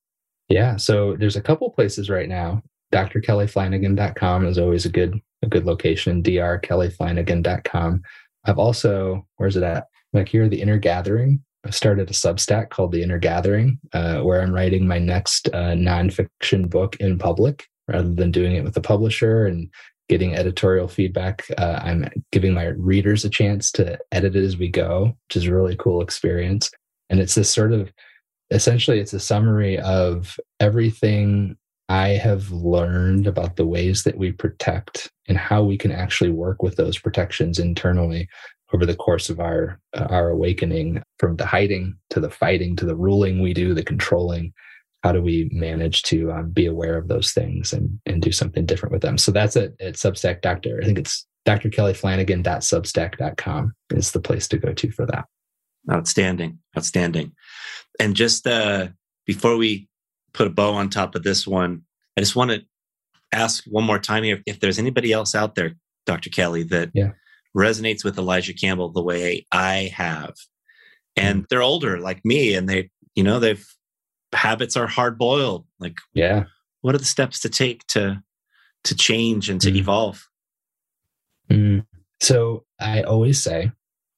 Yeah, 0.49 0.77
so 0.77 1.15
there's 1.15 1.35
a 1.35 1.41
couple 1.41 1.69
places 1.71 2.09
right 2.09 2.29
now. 2.29 2.61
drkellyflanagan.com 2.93 4.45
is 4.45 4.57
always 4.57 4.85
a 4.85 4.89
good 4.89 5.19
a 5.43 5.47
good 5.47 5.65
location. 5.65 6.23
drkellyflanagan.com. 6.23 8.01
I've 8.45 8.59
also 8.59 9.27
where's 9.37 9.57
it 9.57 9.63
at? 9.63 9.87
Like 10.13 10.29
here, 10.29 10.47
the 10.47 10.61
Inner 10.61 10.77
Gathering 10.77 11.43
I 11.65 11.71
started 11.71 12.09
a 12.09 12.13
Substack 12.13 12.69
called 12.69 12.91
The 12.91 13.01
Inner 13.01 13.17
Gathering, 13.17 13.79
uh, 13.93 14.21
where 14.21 14.41
I'm 14.41 14.53
writing 14.53 14.87
my 14.87 14.99
next 14.99 15.49
uh, 15.49 15.73
nonfiction 15.73 16.69
book 16.69 16.95
in 16.97 17.17
public 17.17 17.67
rather 17.87 18.13
than 18.13 18.31
doing 18.31 18.55
it 18.55 18.63
with 18.63 18.77
a 18.77 18.81
publisher 18.81 19.45
and 19.45 19.69
getting 20.07 20.35
editorial 20.35 20.87
feedback. 20.87 21.45
Uh, 21.57 21.79
I'm 21.81 22.07
giving 22.31 22.53
my 22.53 22.65
readers 22.65 23.25
a 23.25 23.29
chance 23.29 23.71
to 23.73 23.97
edit 24.11 24.35
it 24.35 24.43
as 24.43 24.57
we 24.57 24.69
go, 24.69 25.17
which 25.27 25.37
is 25.37 25.47
a 25.47 25.53
really 25.53 25.75
cool 25.75 26.01
experience. 26.01 26.69
And 27.09 27.19
it's 27.19 27.35
this 27.35 27.49
sort 27.49 27.73
of 27.73 27.91
essentially 28.51 28.99
it's 28.99 29.13
a 29.13 29.19
summary 29.19 29.79
of 29.79 30.39
everything 30.59 31.57
I 31.89 32.09
have 32.09 32.51
learned 32.51 33.27
about 33.27 33.55
the 33.55 33.65
ways 33.65 34.03
that 34.03 34.17
we 34.17 34.31
protect 34.31 35.11
and 35.27 35.37
how 35.37 35.63
we 35.63 35.77
can 35.77 35.91
actually 35.91 36.31
work 36.31 36.61
with 36.61 36.75
those 36.75 36.97
protections 36.97 37.59
internally 37.59 38.27
over 38.73 38.85
the 38.85 38.95
course 38.95 39.29
of 39.29 39.39
our 39.39 39.79
uh, 39.93 40.07
our 40.09 40.29
awakening 40.29 41.01
from 41.19 41.35
the 41.35 41.45
hiding 41.45 41.95
to 42.09 42.19
the 42.19 42.29
fighting 42.29 42.75
to 42.75 42.85
the 42.85 42.95
ruling 42.95 43.41
we 43.41 43.53
do 43.53 43.73
the 43.73 43.83
controlling 43.83 44.53
how 45.05 45.11
do 45.11 45.21
we 45.21 45.47
manage 45.51 46.01
to 46.01 46.31
um, 46.31 46.49
be 46.49 46.65
aware 46.65 46.97
of 46.97 47.09
those 47.09 47.31
things 47.31 47.71
and, 47.71 47.99
and 48.07 48.23
do 48.23 48.31
something 48.31 48.65
different 48.65 48.91
with 48.91 49.03
them? 49.03 49.19
So 49.19 49.31
that's 49.31 49.55
it 49.55 49.75
at 49.79 49.93
Substack 49.93 50.41
Doctor. 50.41 50.79
I 50.81 50.85
think 50.85 50.97
it's 50.97 51.27
Dr. 51.45 51.69
Kelly 51.69 51.93
drkellyflanagan.substack.com 51.93 53.73
is 53.91 54.11
the 54.13 54.19
place 54.19 54.47
to 54.47 54.57
go 54.57 54.73
to 54.73 54.91
for 54.91 55.05
that. 55.05 55.25
Outstanding. 55.91 56.57
Outstanding. 56.75 57.33
And 57.99 58.15
just 58.15 58.47
uh, 58.47 58.87
before 59.27 59.57
we 59.57 59.87
put 60.33 60.47
a 60.47 60.49
bow 60.49 60.73
on 60.73 60.89
top 60.89 61.13
of 61.13 61.21
this 61.21 61.45
one, 61.45 61.83
I 62.17 62.21
just 62.21 62.35
want 62.35 62.49
to 62.49 62.63
ask 63.31 63.63
one 63.67 63.83
more 63.83 63.99
time 63.99 64.23
here 64.23 64.41
if 64.47 64.59
there's 64.59 64.79
anybody 64.79 65.11
else 65.11 65.35
out 65.35 65.53
there, 65.53 65.73
Dr. 66.07 66.31
Kelly, 66.31 66.63
that 66.63 66.89
yeah. 66.95 67.11
Resonates 67.55 68.03
with 68.03 68.17
Elijah 68.17 68.53
Campbell 68.53 68.89
the 68.89 69.03
way 69.03 69.45
I 69.51 69.91
have. 69.95 70.33
And 71.15 71.43
mm. 71.43 71.47
they're 71.49 71.61
older 71.61 71.99
like 71.99 72.23
me 72.25 72.53
and 72.53 72.67
they, 72.67 72.89
you 73.15 73.23
know, 73.23 73.39
they've 73.39 73.65
habits 74.33 74.75
are 74.75 74.87
hard 74.87 75.17
boiled. 75.17 75.65
Like, 75.79 75.97
yeah. 76.13 76.45
What 76.81 76.93
are 76.93 76.99
the 76.99 77.05
steps 77.05 77.39
to 77.41 77.49
take 77.49 77.85
to 77.87 78.21
to 78.83 78.95
change 78.95 79.49
and 79.49 79.59
to 79.61 79.71
mm. 79.71 79.77
evolve? 79.77 80.27
Mm. 81.49 81.85
So 82.21 82.65
I 82.79 83.01
always 83.03 83.41
say 83.41 83.71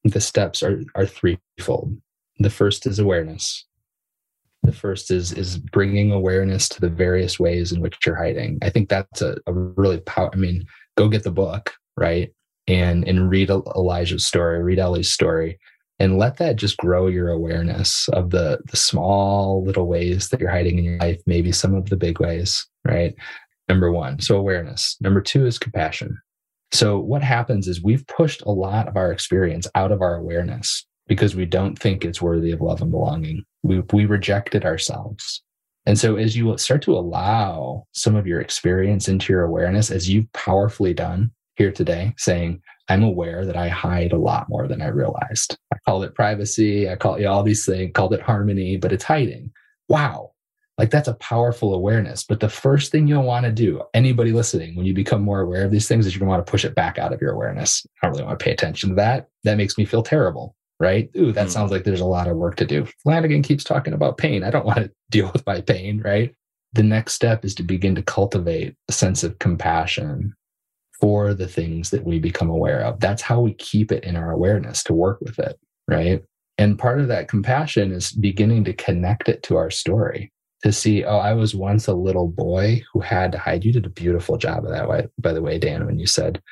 the 0.04 0.20
steps 0.20 0.62
are 0.62 0.82
are 0.94 1.06
threefold. 1.06 1.96
The 2.38 2.50
first 2.50 2.86
is 2.86 2.98
awareness. 2.98 3.64
The 4.62 4.72
first 4.72 5.10
is 5.10 5.32
is 5.32 5.56
bringing 5.56 6.12
awareness 6.12 6.68
to 6.70 6.80
the 6.80 6.90
various 6.90 7.38
ways 7.38 7.72
in 7.72 7.80
which 7.80 7.96
you're 8.04 8.16
hiding. 8.16 8.58
I 8.62 8.70
think 8.70 8.88
that's 8.88 9.22
a, 9.22 9.38
a 9.46 9.52
really 9.52 10.00
power. 10.00 10.30
I 10.32 10.36
mean, 10.36 10.66
go 10.96 11.08
get 11.08 11.22
the 11.22 11.30
book, 11.30 11.74
right? 11.96 12.32
And 12.68 13.08
and 13.08 13.30
read 13.30 13.50
Elijah's 13.50 14.26
story, 14.26 14.62
read 14.62 14.78
Ellie's 14.78 15.10
story, 15.10 15.58
and 15.98 16.18
let 16.18 16.36
that 16.36 16.56
just 16.56 16.76
grow 16.76 17.08
your 17.08 17.30
awareness 17.30 18.08
of 18.10 18.30
the 18.30 18.60
the 18.70 18.76
small 18.76 19.64
little 19.64 19.86
ways 19.86 20.28
that 20.28 20.40
you're 20.40 20.50
hiding 20.50 20.78
in 20.78 20.84
your 20.84 20.98
life, 20.98 21.20
maybe 21.26 21.50
some 21.50 21.74
of 21.74 21.88
the 21.88 21.96
big 21.96 22.20
ways, 22.20 22.66
right? 22.86 23.14
Number 23.68 23.90
one, 23.90 24.20
so 24.20 24.36
awareness. 24.36 24.96
Number 25.00 25.20
two 25.20 25.46
is 25.46 25.58
compassion. 25.58 26.18
So 26.72 26.98
what 26.98 27.22
happens 27.22 27.66
is 27.66 27.82
we've 27.82 28.06
pushed 28.06 28.42
a 28.42 28.50
lot 28.50 28.88
of 28.88 28.96
our 28.96 29.10
experience 29.10 29.66
out 29.74 29.90
of 29.92 30.02
our 30.02 30.16
awareness 30.16 30.86
because 31.06 31.34
we 31.34 31.46
don't 31.46 31.78
think 31.78 32.04
it's 32.04 32.20
worthy 32.20 32.52
of 32.52 32.60
love 32.60 32.82
and 32.82 32.90
belonging. 32.90 33.42
We, 33.62 33.80
we 33.92 34.04
rejected 34.04 34.64
ourselves. 34.64 35.42
And 35.86 35.98
so 35.98 36.16
as 36.16 36.36
you 36.36 36.56
start 36.58 36.82
to 36.82 36.94
allow 36.94 37.84
some 37.92 38.14
of 38.14 38.26
your 38.26 38.40
experience 38.40 39.08
into 39.08 39.32
your 39.32 39.42
awareness, 39.42 39.90
as 39.90 40.08
you've 40.08 40.30
powerfully 40.34 40.92
done 40.92 41.30
here 41.58 41.72
today, 41.72 42.14
saying, 42.16 42.62
I'm 42.88 43.02
aware 43.02 43.44
that 43.44 43.56
I 43.56 43.68
hide 43.68 44.12
a 44.12 44.18
lot 44.18 44.48
more 44.48 44.66
than 44.66 44.80
I 44.80 44.86
realized. 44.86 45.58
I 45.74 45.76
called 45.84 46.04
it 46.04 46.14
privacy. 46.14 46.88
I 46.88 46.96
call 46.96 47.16
it 47.16 47.26
all 47.26 47.42
these 47.42 47.66
things, 47.66 47.90
called 47.92 48.14
it 48.14 48.22
harmony, 48.22 48.78
but 48.78 48.92
it's 48.92 49.04
hiding. 49.04 49.52
Wow. 49.88 50.32
Like 50.78 50.90
that's 50.90 51.08
a 51.08 51.14
powerful 51.14 51.74
awareness. 51.74 52.22
But 52.22 52.40
the 52.40 52.48
first 52.48 52.92
thing 52.92 53.08
you'll 53.08 53.24
want 53.24 53.44
to 53.44 53.52
do, 53.52 53.82
anybody 53.92 54.32
listening, 54.32 54.76
when 54.76 54.86
you 54.86 54.94
become 54.94 55.22
more 55.22 55.40
aware 55.40 55.64
of 55.64 55.72
these 55.72 55.88
things, 55.88 56.06
is 56.06 56.14
you're 56.14 56.20
going 56.20 56.28
to 56.28 56.36
want 56.36 56.46
to 56.46 56.50
push 56.50 56.64
it 56.64 56.76
back 56.76 56.98
out 56.98 57.12
of 57.12 57.20
your 57.20 57.32
awareness. 57.32 57.84
I 58.00 58.06
don't 58.06 58.14
really 58.14 58.24
want 58.24 58.38
to 58.38 58.44
pay 58.44 58.52
attention 58.52 58.90
to 58.90 58.94
that. 58.94 59.28
That 59.42 59.56
makes 59.56 59.76
me 59.76 59.84
feel 59.84 60.04
terrible, 60.04 60.54
right? 60.78 61.10
Ooh, 61.16 61.32
that 61.32 61.48
mm. 61.48 61.50
sounds 61.50 61.72
like 61.72 61.82
there's 61.82 62.00
a 62.00 62.06
lot 62.06 62.28
of 62.28 62.36
work 62.36 62.54
to 62.56 62.64
do. 62.64 62.86
Flanagan 63.02 63.42
keeps 63.42 63.64
talking 63.64 63.92
about 63.92 64.18
pain. 64.18 64.44
I 64.44 64.50
don't 64.50 64.66
want 64.66 64.78
to 64.78 64.90
deal 65.10 65.30
with 65.32 65.44
my 65.46 65.60
pain, 65.60 66.00
right? 66.00 66.32
The 66.74 66.84
next 66.84 67.14
step 67.14 67.44
is 67.44 67.54
to 67.56 67.62
begin 67.64 67.96
to 67.96 68.02
cultivate 68.02 68.76
a 68.88 68.92
sense 68.92 69.24
of 69.24 69.38
compassion 69.40 70.34
for 71.00 71.34
the 71.34 71.48
things 71.48 71.90
that 71.90 72.04
we 72.04 72.18
become 72.18 72.50
aware 72.50 72.80
of. 72.80 73.00
That's 73.00 73.22
how 73.22 73.40
we 73.40 73.54
keep 73.54 73.92
it 73.92 74.04
in 74.04 74.16
our 74.16 74.30
awareness 74.30 74.82
to 74.84 74.94
work 74.94 75.20
with 75.20 75.38
it, 75.38 75.58
right? 75.86 76.22
And 76.56 76.78
part 76.78 77.00
of 77.00 77.08
that 77.08 77.28
compassion 77.28 77.92
is 77.92 78.12
beginning 78.12 78.64
to 78.64 78.72
connect 78.72 79.28
it 79.28 79.42
to 79.44 79.56
our 79.56 79.70
story 79.70 80.32
to 80.64 80.72
see, 80.72 81.04
oh, 81.04 81.18
I 81.18 81.34
was 81.34 81.54
once 81.54 81.86
a 81.86 81.94
little 81.94 82.26
boy 82.26 82.82
who 82.92 83.00
had 83.00 83.30
to 83.32 83.38
hide. 83.38 83.64
You 83.64 83.72
did 83.72 83.86
a 83.86 83.90
beautiful 83.90 84.36
job 84.36 84.64
of 84.64 84.70
that, 84.70 85.10
by 85.18 85.32
the 85.32 85.42
way, 85.42 85.58
Dan, 85.58 85.86
when 85.86 86.00
you 86.00 86.06
said, 86.06 86.42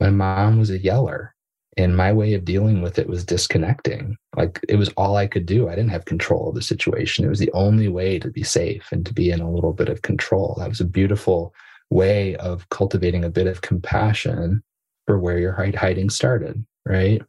my 0.00 0.08
mom 0.08 0.58
was 0.58 0.70
a 0.70 0.78
yeller. 0.78 1.34
And 1.78 1.96
my 1.96 2.12
way 2.12 2.34
of 2.34 2.44
dealing 2.44 2.82
with 2.82 2.98
it 2.98 3.08
was 3.08 3.24
disconnecting. 3.24 4.18
Like 4.36 4.60
it 4.68 4.76
was 4.76 4.90
all 4.90 5.16
I 5.16 5.26
could 5.26 5.46
do. 5.46 5.68
I 5.68 5.74
didn't 5.74 5.90
have 5.90 6.04
control 6.04 6.50
of 6.50 6.54
the 6.54 6.60
situation. 6.60 7.24
It 7.24 7.30
was 7.30 7.38
the 7.38 7.52
only 7.52 7.88
way 7.88 8.18
to 8.18 8.28
be 8.28 8.42
safe 8.42 8.88
and 8.92 9.06
to 9.06 9.14
be 9.14 9.30
in 9.30 9.40
a 9.40 9.50
little 9.50 9.72
bit 9.72 9.88
of 9.88 10.02
control. 10.02 10.56
That 10.58 10.68
was 10.68 10.80
a 10.80 10.84
beautiful 10.84 11.54
way 11.92 12.36
of 12.36 12.68
cultivating 12.70 13.24
a 13.24 13.30
bit 13.30 13.46
of 13.46 13.60
compassion 13.60 14.62
for 15.06 15.18
where 15.18 15.38
your 15.38 15.52
hiding 15.52 16.10
started, 16.10 16.64
right? 16.86 17.22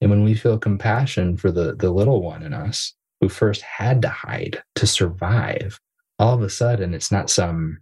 And 0.00 0.10
when 0.10 0.24
we 0.24 0.34
feel 0.34 0.58
compassion 0.58 1.36
for 1.36 1.50
the 1.50 1.74
the 1.74 1.90
little 1.90 2.22
one 2.22 2.42
in 2.42 2.52
us, 2.52 2.94
who 3.20 3.28
first 3.28 3.62
had 3.62 4.02
to 4.02 4.08
hide 4.08 4.62
to 4.76 4.86
survive, 4.86 5.78
all 6.18 6.34
of 6.34 6.42
a 6.42 6.50
sudden 6.50 6.94
it's 6.94 7.12
not 7.12 7.30
some 7.30 7.78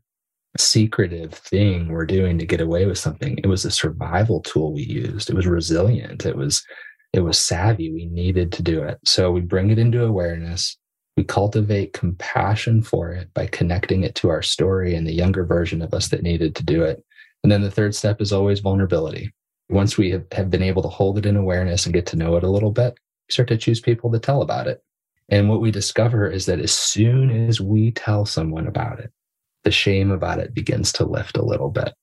secretive 0.57 1.35
thing 1.35 1.89
we're 1.89 2.07
doing 2.07 2.39
to 2.39 2.47
get 2.47 2.61
away 2.61 2.87
with 2.87 2.99
something. 2.99 3.39
It 3.43 3.49
was 3.49 3.65
a 3.65 3.71
survival 3.71 4.41
tool 4.41 4.73
we 4.73 4.83
used. 4.83 5.29
It 5.29 5.37
was 5.37 5.47
resilient. 5.47 6.25
It 6.25 6.37
was 6.37 6.65
it 7.13 7.21
was 7.21 7.39
savvy. 7.39 7.93
We 7.93 8.07
needed 8.07 8.53
to 8.53 8.63
do 8.63 8.83
it. 8.83 8.99
So 9.05 9.31
we 9.31 9.41
bring 9.41 9.71
it 9.71 9.79
into 9.79 10.05
awareness. 10.05 10.77
We 11.17 11.25
cultivate 11.25 11.93
compassion 11.93 12.83
for 12.83 13.13
it 13.13 13.33
by 13.35 13.47
connecting 13.47 14.03
it 14.03 14.15
to 14.17 14.31
our 14.31 14.43
story 14.43 14.95
and 14.95 15.07
the 15.07 15.15
younger 15.15 15.45
version 15.45 15.81
of 15.81 15.95
us 15.95 16.09
that 16.09 16.23
needed 16.23 16.57
to 16.57 16.65
do 16.65 16.83
it. 16.83 17.05
And 17.43 17.53
then 17.53 17.63
the 17.63 17.71
third 17.71 17.95
step 17.95 18.21
is 18.21 18.33
always 18.33 18.61
vulnerability. 18.61 19.33
Once 19.69 19.97
we 19.97 20.11
have, 20.11 20.25
have 20.33 20.51
been 20.51 20.63
able 20.63 20.83
to 20.83 20.89
hold 20.89 21.19
it 21.19 21.27
in 21.27 21.37
awareness 21.37 21.87
and 21.87 21.95
get 21.95 22.07
to 22.07 22.17
know 22.17 22.37
it 22.37 22.43
a 22.43 22.51
little 22.51 22.73
bit, 22.73 22.95
we 23.29 23.33
start 23.33 23.49
to 23.49 23.57
choose 23.57 23.81
people 23.81 24.11
to 24.11 24.19
tell 24.19 24.43
about 24.43 24.67
it. 24.67 24.83
And 25.29 25.49
what 25.49 25.61
we 25.61 25.71
discover 25.71 26.29
is 26.29 26.47
that 26.47 26.61
as 26.61 26.73
soon 26.73 27.49
as 27.49 27.61
we 27.61 27.93
tell 27.93 28.27
someone 28.27 28.67
about 28.67 28.99
it, 28.99 29.11
the 29.63 29.71
shame 29.71 30.11
about 30.11 30.39
it 30.39 30.53
begins 30.53 30.93
to 30.93 31.05
lift 31.05 31.37
a 31.37 31.45
little 31.45 31.71
bit, 31.71 31.95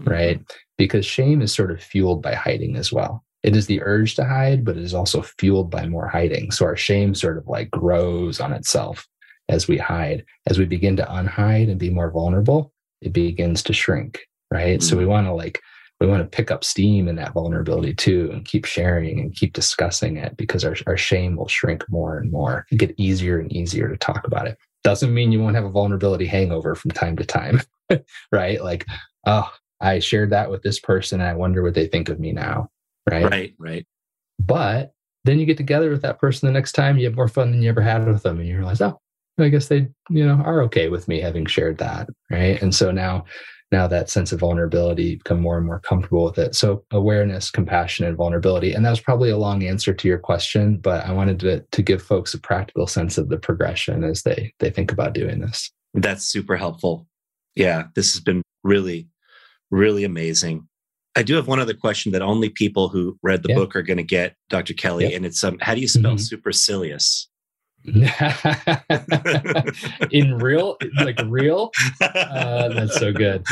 mm-hmm. 0.00 0.10
right? 0.10 0.52
Because 0.78 1.04
shame 1.04 1.42
is 1.42 1.52
sort 1.52 1.70
of 1.72 1.82
fueled 1.82 2.22
by 2.22 2.34
hiding 2.34 2.76
as 2.76 2.92
well. 2.92 3.24
It 3.42 3.56
is 3.56 3.66
the 3.66 3.82
urge 3.82 4.16
to 4.16 4.24
hide, 4.24 4.64
but 4.64 4.76
it 4.76 4.82
is 4.82 4.94
also 4.94 5.22
fueled 5.22 5.70
by 5.70 5.86
more 5.86 6.08
hiding. 6.08 6.50
So 6.50 6.66
our 6.66 6.76
shame 6.76 7.14
sort 7.14 7.38
of 7.38 7.46
like 7.48 7.70
grows 7.70 8.40
on 8.40 8.52
itself 8.52 9.08
as 9.48 9.66
we 9.66 9.78
hide. 9.78 10.24
As 10.46 10.58
we 10.58 10.64
begin 10.64 10.96
to 10.96 11.04
unhide 11.04 11.70
and 11.70 11.78
be 11.78 11.90
more 11.90 12.10
vulnerable, 12.10 12.72
it 13.00 13.12
begins 13.12 13.62
to 13.64 13.72
shrink, 13.72 14.20
right? 14.50 14.78
Mm-hmm. 14.78 14.86
So 14.86 14.96
we 14.96 15.02
mm-hmm. 15.02 15.12
want 15.12 15.26
to 15.26 15.32
like 15.32 15.60
we 16.00 16.06
want 16.06 16.22
to 16.22 16.36
pick 16.36 16.50
up 16.50 16.64
steam 16.64 17.08
in 17.08 17.16
that 17.16 17.34
vulnerability 17.34 17.92
too 17.92 18.30
and 18.32 18.46
keep 18.46 18.64
sharing 18.64 19.20
and 19.20 19.34
keep 19.34 19.52
discussing 19.52 20.16
it 20.16 20.34
because 20.36 20.64
our, 20.64 20.74
our 20.86 20.96
shame 20.96 21.36
will 21.36 21.48
shrink 21.48 21.84
more 21.90 22.16
and 22.16 22.32
more 22.32 22.66
and 22.70 22.80
get 22.80 22.94
easier 22.96 23.38
and 23.38 23.52
easier 23.52 23.88
to 23.88 23.98
talk 23.98 24.26
about 24.26 24.46
it. 24.46 24.56
Doesn't 24.82 25.12
mean 25.12 25.30
you 25.30 25.42
won't 25.42 25.56
have 25.56 25.66
a 25.66 25.70
vulnerability 25.70 26.24
hangover 26.24 26.74
from 26.74 26.90
time 26.92 27.16
to 27.16 27.24
time, 27.24 27.60
right? 28.32 28.64
Like, 28.64 28.86
oh, 29.26 29.50
I 29.82 29.98
shared 29.98 30.30
that 30.30 30.50
with 30.50 30.62
this 30.62 30.80
person 30.80 31.20
and 31.20 31.28
I 31.28 31.34
wonder 31.34 31.62
what 31.62 31.74
they 31.74 31.86
think 31.86 32.08
of 32.08 32.18
me 32.18 32.32
now, 32.32 32.70
right? 33.08 33.30
Right, 33.30 33.54
right. 33.58 33.86
But 34.38 34.92
then 35.24 35.38
you 35.38 35.46
get 35.46 35.56
together 35.56 35.90
with 35.90 36.02
that 36.02 36.18
person 36.18 36.46
the 36.46 36.52
next 36.52 36.72
time, 36.72 36.98
you 36.98 37.04
have 37.04 37.16
more 37.16 37.28
fun 37.28 37.50
than 37.50 37.62
you 37.62 37.68
ever 37.68 37.82
had 37.82 38.06
with 38.06 38.22
them, 38.22 38.38
and 38.38 38.48
you 38.48 38.56
realize, 38.56 38.80
oh, 38.80 38.98
I 39.38 39.48
guess 39.48 39.68
they, 39.68 39.88
you 40.08 40.26
know, 40.26 40.42
are 40.44 40.62
okay 40.62 40.88
with 40.88 41.08
me 41.08 41.20
having 41.20 41.46
shared 41.46 41.78
that, 41.78 42.08
right? 42.30 42.60
And 42.62 42.74
so 42.74 42.90
now 42.90 43.24
now 43.72 43.86
that 43.86 44.10
sense 44.10 44.32
of 44.32 44.40
vulnerability 44.40 45.16
become 45.16 45.40
more 45.40 45.56
and 45.56 45.66
more 45.66 45.80
comfortable 45.80 46.24
with 46.24 46.38
it 46.38 46.54
so 46.54 46.84
awareness 46.90 47.50
compassion 47.50 48.04
and 48.04 48.16
vulnerability 48.16 48.72
and 48.72 48.84
that 48.84 48.90
was 48.90 49.00
probably 49.00 49.30
a 49.30 49.38
long 49.38 49.62
answer 49.62 49.92
to 49.94 50.08
your 50.08 50.18
question 50.18 50.76
but 50.76 51.04
i 51.06 51.12
wanted 51.12 51.38
to, 51.38 51.60
to 51.70 51.82
give 51.82 52.02
folks 52.02 52.34
a 52.34 52.40
practical 52.40 52.86
sense 52.86 53.18
of 53.18 53.28
the 53.28 53.38
progression 53.38 54.04
as 54.04 54.22
they 54.22 54.52
they 54.58 54.70
think 54.70 54.92
about 54.92 55.12
doing 55.12 55.40
this 55.40 55.70
that's 55.94 56.24
super 56.24 56.56
helpful 56.56 57.06
yeah 57.54 57.84
this 57.94 58.12
has 58.12 58.20
been 58.20 58.42
really 58.62 59.08
really 59.70 60.04
amazing 60.04 60.66
i 61.16 61.22
do 61.22 61.34
have 61.34 61.48
one 61.48 61.60
other 61.60 61.74
question 61.74 62.12
that 62.12 62.22
only 62.22 62.48
people 62.48 62.88
who 62.88 63.18
read 63.22 63.42
the 63.42 63.50
yeah. 63.50 63.54
book 63.54 63.76
are 63.76 63.82
going 63.82 63.96
to 63.96 64.02
get 64.02 64.34
dr 64.48 64.72
kelly 64.74 65.04
yep. 65.04 65.14
and 65.14 65.26
it's 65.26 65.44
um, 65.44 65.58
how 65.60 65.74
do 65.74 65.80
you 65.80 65.88
spell 65.88 66.12
mm-hmm. 66.12 66.18
supercilious? 66.18 67.26
In 70.10 70.34
real 70.34 70.76
like 71.02 71.18
real? 71.24 71.70
Uh, 72.02 72.68
that's 72.68 72.98
so 72.98 73.10
good. 73.10 73.42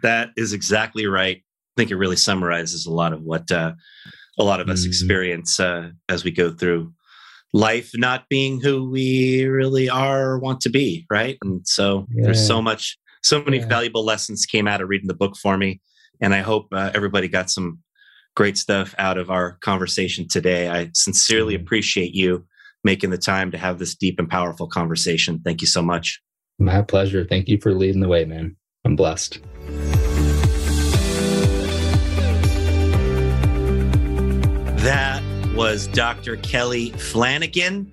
That 0.03 0.31
is 0.37 0.53
exactly 0.53 1.07
right. 1.07 1.39
I 1.39 1.43
think 1.77 1.91
it 1.91 1.97
really 1.97 2.17
summarizes 2.17 2.87
a 2.87 2.93
lot 2.93 3.13
of 3.13 3.23
what 3.23 3.51
uh, 3.51 3.73
a 4.41 4.45
lot 4.45 4.61
of 4.61 4.69
us 4.69 4.85
mm 4.85 4.89
experience 4.89 5.61
uh, 5.61 5.91
as 6.09 6.25
we 6.25 6.31
go 6.31 6.51
through 6.51 6.93
life 7.53 7.91
not 7.95 8.25
being 8.29 8.61
who 8.61 8.89
we 8.91 9.45
really 9.45 9.89
are 9.89 10.31
or 10.31 10.39
want 10.39 10.61
to 10.61 10.71
be 10.71 11.07
right 11.11 11.37
and 11.43 11.67
so 11.67 12.07
yeah. 12.13 12.25
there's 12.25 12.45
so 12.45 12.63
much 12.63 12.97
so 13.23 13.43
many 13.43 13.59
yeah. 13.59 13.67
valuable 13.67 14.05
lessons 14.05 14.47
came 14.47 14.67
out 14.67 14.81
of 14.81 14.89
reading 14.89 15.09
the 15.09 15.15
book 15.15 15.37
for 15.37 15.57
me. 15.57 15.81
And 16.21 16.35
I 16.35 16.41
hope 16.41 16.69
uh, 16.73 16.91
everybody 16.95 17.29
got 17.29 17.51
some 17.51 17.79
great 18.37 18.57
stuff 18.59 18.95
out 18.99 19.19
of 19.19 19.31
our 19.31 19.59
conversation 19.61 20.29
today. 20.29 20.69
I 20.69 20.91
sincerely 20.95 21.55
mm-hmm. 21.55 21.65
appreciate 21.65 22.15
you 22.15 22.47
making 22.83 23.11
the 23.11 23.19
time 23.19 23.51
to 23.51 23.59
have 23.59 23.79
this 23.79 23.95
deep 23.95 24.19
and 24.19 24.29
powerful 24.29 24.67
conversation. 24.67 25.41
Thank 25.45 25.61
you 25.61 25.67
so 25.67 25.83
much. 25.83 26.21
My 26.59 26.83
pleasure. 26.83 27.25
Thank 27.25 27.49
you 27.49 27.59
for 27.59 27.75
leading 27.75 28.01
the 28.01 28.09
way, 28.09 28.25
man. 28.25 28.57
I'm 28.85 28.97
blessed. 28.97 29.41
Was 35.81 35.87
Dr. 35.87 36.37
Kelly 36.37 36.91
Flanagan. 36.91 37.91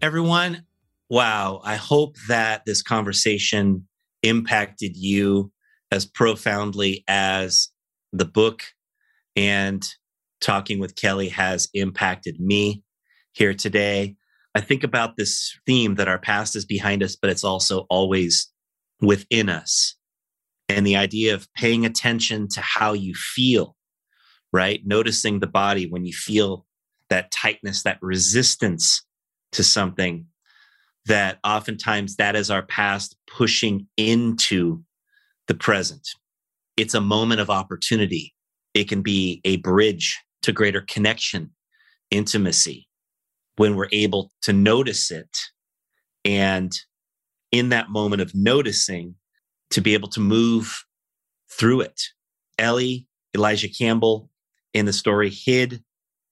Everyone, 0.00 0.64
wow. 1.10 1.60
I 1.64 1.74
hope 1.74 2.14
that 2.28 2.62
this 2.64 2.80
conversation 2.80 3.88
impacted 4.22 4.96
you 4.96 5.50
as 5.90 6.06
profoundly 6.06 7.02
as 7.08 7.70
the 8.12 8.24
book 8.24 8.62
and 9.34 9.84
talking 10.40 10.78
with 10.78 10.94
Kelly 10.94 11.28
has 11.30 11.68
impacted 11.74 12.38
me 12.38 12.84
here 13.32 13.52
today. 13.52 14.14
I 14.54 14.60
think 14.60 14.84
about 14.84 15.16
this 15.16 15.58
theme 15.66 15.96
that 15.96 16.06
our 16.06 16.20
past 16.20 16.54
is 16.54 16.64
behind 16.64 17.02
us, 17.02 17.16
but 17.16 17.30
it's 17.30 17.42
also 17.42 17.80
always 17.90 18.48
within 19.00 19.48
us. 19.48 19.96
And 20.68 20.86
the 20.86 20.94
idea 20.94 21.34
of 21.34 21.52
paying 21.54 21.84
attention 21.84 22.46
to 22.50 22.60
how 22.60 22.92
you 22.92 23.14
feel, 23.16 23.74
right? 24.52 24.82
Noticing 24.84 25.40
the 25.40 25.48
body 25.48 25.90
when 25.90 26.04
you 26.04 26.12
feel 26.12 26.64
that 27.10 27.30
tightness, 27.30 27.82
that 27.82 27.98
resistance 28.02 29.04
to 29.52 29.64
something, 29.64 30.26
that 31.06 31.38
oftentimes 31.44 32.16
that 32.16 32.36
is 32.36 32.50
our 32.50 32.62
past 32.62 33.16
pushing 33.26 33.86
into 33.96 34.82
the 35.46 35.54
present. 35.54 36.06
It's 36.76 36.94
a 36.94 37.00
moment 37.00 37.40
of 37.40 37.50
opportunity. 37.50 38.34
It 38.74 38.88
can 38.88 39.02
be 39.02 39.40
a 39.44 39.56
bridge 39.56 40.18
to 40.42 40.52
greater 40.52 40.82
connection, 40.82 41.50
intimacy, 42.10 42.88
when 43.56 43.74
we're 43.74 43.88
able 43.90 44.30
to 44.42 44.52
notice 44.52 45.10
it. 45.10 45.36
And 46.24 46.72
in 47.50 47.70
that 47.70 47.88
moment 47.88 48.20
of 48.20 48.34
noticing, 48.34 49.14
to 49.70 49.80
be 49.80 49.94
able 49.94 50.08
to 50.08 50.20
move 50.20 50.84
through 51.50 51.82
it. 51.82 52.00
Ellie, 52.58 53.06
Elijah 53.34 53.68
Campbell 53.68 54.30
in 54.74 54.86
the 54.86 54.92
story 54.92 55.30
hid 55.30 55.82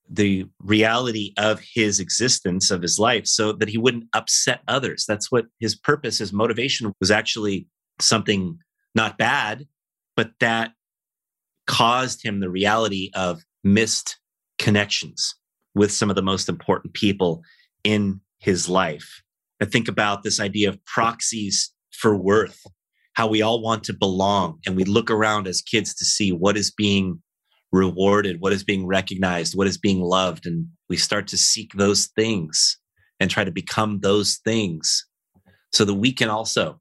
the 0.08 0.46
reality 0.60 1.32
of 1.36 1.60
his 1.74 2.00
existence, 2.00 2.70
of 2.70 2.82
his 2.82 2.98
life, 2.98 3.26
so 3.26 3.52
that 3.52 3.68
he 3.68 3.78
wouldn't 3.78 4.08
upset 4.12 4.60
others. 4.68 5.04
That's 5.06 5.30
what 5.30 5.46
his 5.58 5.74
purpose, 5.74 6.18
his 6.18 6.32
motivation 6.32 6.92
was 7.00 7.10
actually 7.10 7.66
something 8.00 8.58
not 8.94 9.18
bad, 9.18 9.66
but 10.16 10.30
that 10.40 10.72
caused 11.66 12.24
him 12.24 12.40
the 12.40 12.50
reality 12.50 13.10
of 13.14 13.42
missed 13.64 14.18
connections 14.58 15.34
with 15.74 15.92
some 15.92 16.08
of 16.08 16.16
the 16.16 16.22
most 16.22 16.48
important 16.48 16.94
people 16.94 17.42
in 17.84 18.20
his 18.38 18.68
life. 18.68 19.22
I 19.60 19.64
think 19.64 19.88
about 19.88 20.22
this 20.22 20.40
idea 20.40 20.68
of 20.68 20.84
proxies 20.84 21.72
for 21.92 22.16
worth, 22.16 22.62
how 23.14 23.26
we 23.26 23.42
all 23.42 23.62
want 23.62 23.84
to 23.84 23.92
belong 23.92 24.58
and 24.66 24.76
we 24.76 24.84
look 24.84 25.10
around 25.10 25.46
as 25.46 25.62
kids 25.62 25.94
to 25.94 26.04
see 26.04 26.32
what 26.32 26.56
is 26.56 26.70
being 26.70 27.22
rewarded, 27.72 28.40
what 28.40 28.52
is 28.52 28.64
being 28.64 28.86
recognized, 28.86 29.56
what 29.56 29.66
is 29.66 29.78
being 29.78 30.00
loved. 30.00 30.46
And 30.46 30.66
we 30.88 30.96
start 30.96 31.26
to 31.28 31.36
seek 31.36 31.72
those 31.74 32.06
things 32.16 32.78
and 33.20 33.30
try 33.30 33.44
to 33.44 33.50
become 33.50 34.00
those 34.00 34.38
things 34.44 35.06
so 35.72 35.84
that 35.84 35.94
we 35.94 36.12
can 36.12 36.28
also 36.28 36.80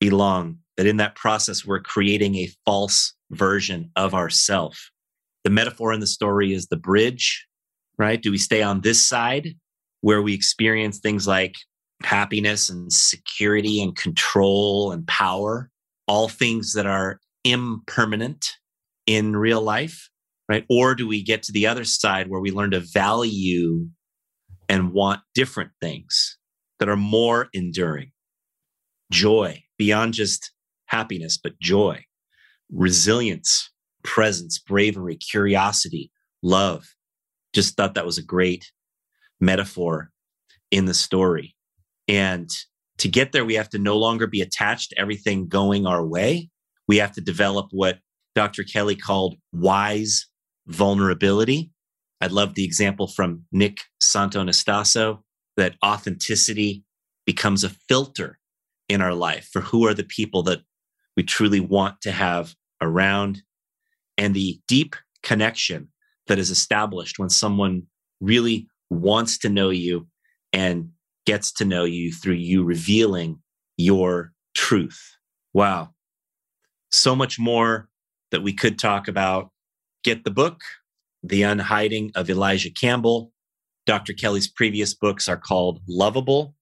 belong. 0.00 0.58
That 0.76 0.86
in 0.86 0.96
that 0.96 1.14
process, 1.14 1.64
we're 1.64 1.80
creating 1.80 2.34
a 2.34 2.50
false 2.64 3.12
version 3.30 3.90
of 3.94 4.12
ourself. 4.12 4.90
The 5.44 5.50
metaphor 5.50 5.92
in 5.92 6.00
the 6.00 6.06
story 6.06 6.52
is 6.52 6.66
the 6.66 6.76
bridge, 6.76 7.46
right? 7.96 8.20
Do 8.20 8.32
we 8.32 8.38
stay 8.38 8.60
on 8.60 8.80
this 8.80 9.06
side 9.06 9.54
where 10.00 10.20
we 10.20 10.34
experience 10.34 10.98
things 10.98 11.28
like 11.28 11.54
happiness 12.02 12.68
and 12.68 12.92
security 12.92 13.80
and 13.80 13.94
control 13.94 14.90
and 14.90 15.06
power, 15.06 15.70
all 16.08 16.28
things 16.28 16.72
that 16.72 16.86
are 16.86 17.20
impermanent 17.44 18.44
in 19.06 19.36
real 19.36 19.60
life, 19.60 20.10
right? 20.48 20.64
Or 20.68 20.94
do 20.94 21.06
we 21.06 21.22
get 21.22 21.42
to 21.44 21.52
the 21.52 21.66
other 21.66 21.84
side 21.84 22.28
where 22.28 22.40
we 22.40 22.50
learn 22.50 22.70
to 22.72 22.80
value 22.80 23.86
and 24.68 24.92
want 24.92 25.20
different 25.34 25.70
things 25.80 26.38
that 26.78 26.88
are 26.88 26.96
more 26.96 27.48
enduring? 27.52 28.10
Joy 29.10 29.62
beyond 29.78 30.14
just 30.14 30.52
happiness, 30.86 31.38
but 31.42 31.58
joy, 31.60 32.04
resilience, 32.72 33.70
presence, 34.02 34.58
bravery, 34.58 35.16
curiosity, 35.16 36.10
love. 36.42 36.94
Just 37.52 37.76
thought 37.76 37.94
that 37.94 38.06
was 38.06 38.18
a 38.18 38.24
great 38.24 38.70
metaphor 39.40 40.10
in 40.70 40.86
the 40.86 40.94
story. 40.94 41.54
And 42.08 42.50
to 42.98 43.08
get 43.08 43.32
there, 43.32 43.44
we 43.44 43.54
have 43.54 43.70
to 43.70 43.78
no 43.78 43.96
longer 43.96 44.26
be 44.26 44.40
attached 44.40 44.90
to 44.90 45.00
everything 45.00 45.48
going 45.48 45.86
our 45.86 46.04
way. 46.04 46.50
We 46.86 46.98
have 46.98 47.12
to 47.12 47.20
develop 47.20 47.68
what 47.70 47.98
Dr. 48.34 48.64
Kelly 48.64 48.96
called 48.96 49.36
wise 49.52 50.26
vulnerability. 50.66 51.70
I 52.20 52.26
love 52.26 52.54
the 52.54 52.64
example 52.64 53.06
from 53.06 53.44
Nick 53.52 53.78
Santonastasso 54.02 55.20
that 55.56 55.76
authenticity 55.84 56.84
becomes 57.26 57.64
a 57.64 57.70
filter 57.88 58.38
in 58.88 59.00
our 59.00 59.14
life 59.14 59.48
for 59.52 59.60
who 59.60 59.86
are 59.86 59.94
the 59.94 60.04
people 60.04 60.42
that 60.44 60.60
we 61.16 61.22
truly 61.22 61.60
want 61.60 62.00
to 62.02 62.12
have 62.12 62.54
around 62.80 63.42
and 64.18 64.34
the 64.34 64.60
deep 64.68 64.96
connection 65.22 65.88
that 66.26 66.38
is 66.38 66.50
established 66.50 67.18
when 67.18 67.30
someone 67.30 67.82
really 68.20 68.66
wants 68.90 69.38
to 69.38 69.48
know 69.48 69.70
you 69.70 70.06
and 70.52 70.90
gets 71.26 71.52
to 71.52 71.64
know 71.64 71.84
you 71.84 72.12
through 72.12 72.34
you 72.34 72.64
revealing 72.64 73.38
your 73.76 74.32
truth. 74.54 75.16
Wow. 75.52 75.90
So 76.90 77.16
much 77.16 77.38
more 77.38 77.88
that 78.34 78.42
we 78.42 78.52
could 78.52 78.78
talk 78.80 79.06
about. 79.06 79.50
Get 80.02 80.24
the 80.24 80.30
book, 80.32 80.60
The 81.22 81.42
Unhiding 81.42 82.10
of 82.16 82.28
Elijah 82.28 82.72
Campbell. 82.72 83.30
Dr. 83.86 84.12
Kelly's 84.12 84.48
previous 84.48 84.92
books 84.92 85.28
are 85.28 85.36
called 85.36 85.80
Loveable 85.88 86.54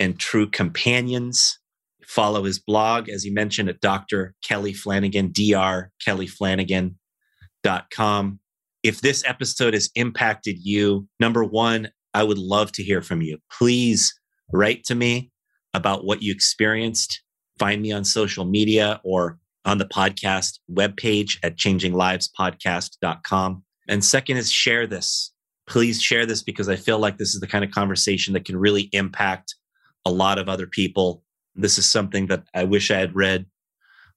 and 0.00 0.18
True 0.18 0.50
Companions. 0.50 1.60
Follow 2.02 2.42
his 2.42 2.58
blog, 2.58 3.08
as 3.08 3.22
he 3.22 3.30
mentioned, 3.30 3.68
at 3.68 3.80
Dr. 3.80 4.34
Kelly 4.42 4.72
Flanagan, 4.72 5.30
Dr. 5.30 5.92
Kelly 6.04 6.26
Flanagan.com. 6.26 6.98
If 8.82 9.00
this 9.00 9.22
episode 9.24 9.74
has 9.74 9.88
impacted 9.94 10.56
you, 10.60 11.06
number 11.20 11.44
one, 11.44 11.90
I 12.12 12.24
would 12.24 12.38
love 12.38 12.72
to 12.72 12.82
hear 12.82 13.02
from 13.02 13.22
you. 13.22 13.38
Please 13.56 14.12
write 14.52 14.82
to 14.86 14.96
me 14.96 15.30
about 15.74 16.04
what 16.04 16.24
you 16.24 16.32
experienced. 16.32 17.22
Find 17.56 17.80
me 17.82 17.92
on 17.92 18.04
social 18.04 18.46
media 18.46 19.00
or 19.04 19.38
on 19.64 19.78
the 19.78 19.86
podcast 19.86 20.58
webpage 20.70 21.38
at 21.42 21.56
changinglivespodcast.com. 21.56 23.64
And 23.88 24.04
second 24.04 24.36
is 24.36 24.52
share 24.52 24.86
this. 24.86 25.32
Please 25.66 26.00
share 26.00 26.26
this 26.26 26.42
because 26.42 26.68
I 26.68 26.76
feel 26.76 26.98
like 26.98 27.18
this 27.18 27.34
is 27.34 27.40
the 27.40 27.46
kind 27.46 27.64
of 27.64 27.70
conversation 27.70 28.34
that 28.34 28.44
can 28.44 28.56
really 28.56 28.88
impact 28.92 29.54
a 30.04 30.10
lot 30.10 30.38
of 30.38 30.48
other 30.48 30.66
people. 30.66 31.22
This 31.54 31.78
is 31.78 31.90
something 31.90 32.26
that 32.28 32.44
I 32.54 32.64
wish 32.64 32.90
I 32.90 32.98
had 32.98 33.14
read 33.14 33.46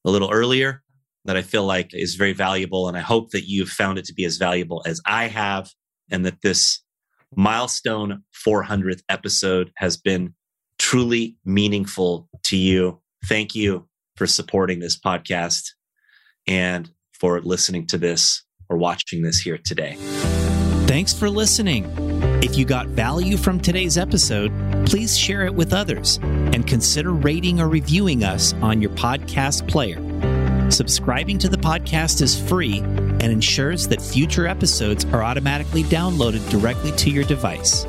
a 0.06 0.11
little 0.11 0.32
earlier 0.32 0.82
that 1.26 1.38
I 1.38 1.41
feel 1.41 1.65
like 1.65 1.94
is 1.94 2.15
very 2.15 2.34
valuable. 2.34 2.88
And 2.88 2.98
I 2.98 3.02
hope 3.02 3.32
that 3.32 3.48
you've 3.48 3.70
found 3.70 3.98
it 3.98 4.06
to 4.06 4.14
be 4.14 4.26
as 4.26 4.38
valuable 4.38 4.84
as 4.86 5.02
I 5.06 5.28
have 5.28 5.72
and 6.11 6.26
that 6.26 6.41
this 6.41 6.82
milestone 7.36 8.24
400th 8.45 9.02
episode 9.10 9.72
has 9.78 9.98
been 9.98 10.34
truly 10.80 11.38
meaningful 11.45 12.30
to 12.44 12.57
you. 12.57 13.02
Thank 13.26 13.56
you 13.56 13.88
for 14.23 14.27
supporting 14.27 14.79
this 14.79 14.97
podcast 14.97 15.71
and 16.47 16.89
for 17.11 17.41
listening 17.41 17.85
to 17.85 17.97
this 17.97 18.43
or 18.69 18.77
watching 18.77 19.21
this 19.21 19.41
here 19.41 19.57
today. 19.57 19.97
Thanks 20.87 21.13
for 21.13 21.29
listening. 21.29 21.91
If 22.41 22.57
you 22.57 22.63
got 22.63 22.87
value 22.87 23.35
from 23.35 23.59
today's 23.59 23.97
episode, 23.97 24.53
please 24.85 25.17
share 25.17 25.45
it 25.45 25.53
with 25.53 25.73
others 25.73 26.19
and 26.23 26.65
consider 26.65 27.11
rating 27.11 27.59
or 27.59 27.67
reviewing 27.67 28.23
us 28.23 28.53
on 28.61 28.81
your 28.81 28.91
podcast 28.91 29.67
player. 29.67 29.99
Subscribing 30.71 31.37
to 31.39 31.49
the 31.49 31.57
podcast 31.57 32.21
is 32.21 32.39
free 32.47 32.77
and 32.77 33.23
ensures 33.23 33.89
that 33.89 34.01
future 34.01 34.47
episodes 34.47 35.03
are 35.07 35.21
automatically 35.21 35.83
downloaded 35.83 36.49
directly 36.49 36.93
to 36.93 37.09
your 37.09 37.25
device. 37.25 37.85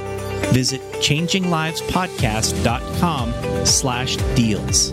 visit 0.51 0.81
changinglivespodcast.com 0.93 3.65
slash 3.65 4.15
deals. 4.35 4.91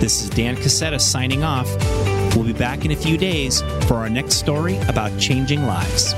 This 0.00 0.22
is 0.22 0.30
Dan 0.30 0.54
Cassetta 0.56 1.00
signing 1.00 1.42
off. 1.42 1.66
We'll 2.36 2.44
be 2.44 2.52
back 2.52 2.84
in 2.84 2.92
a 2.92 2.96
few 2.96 3.18
days 3.18 3.60
for 3.86 3.94
our 3.94 4.08
next 4.08 4.34
story 4.34 4.78
about 4.88 5.18
changing 5.18 5.64
lives. 5.64 6.14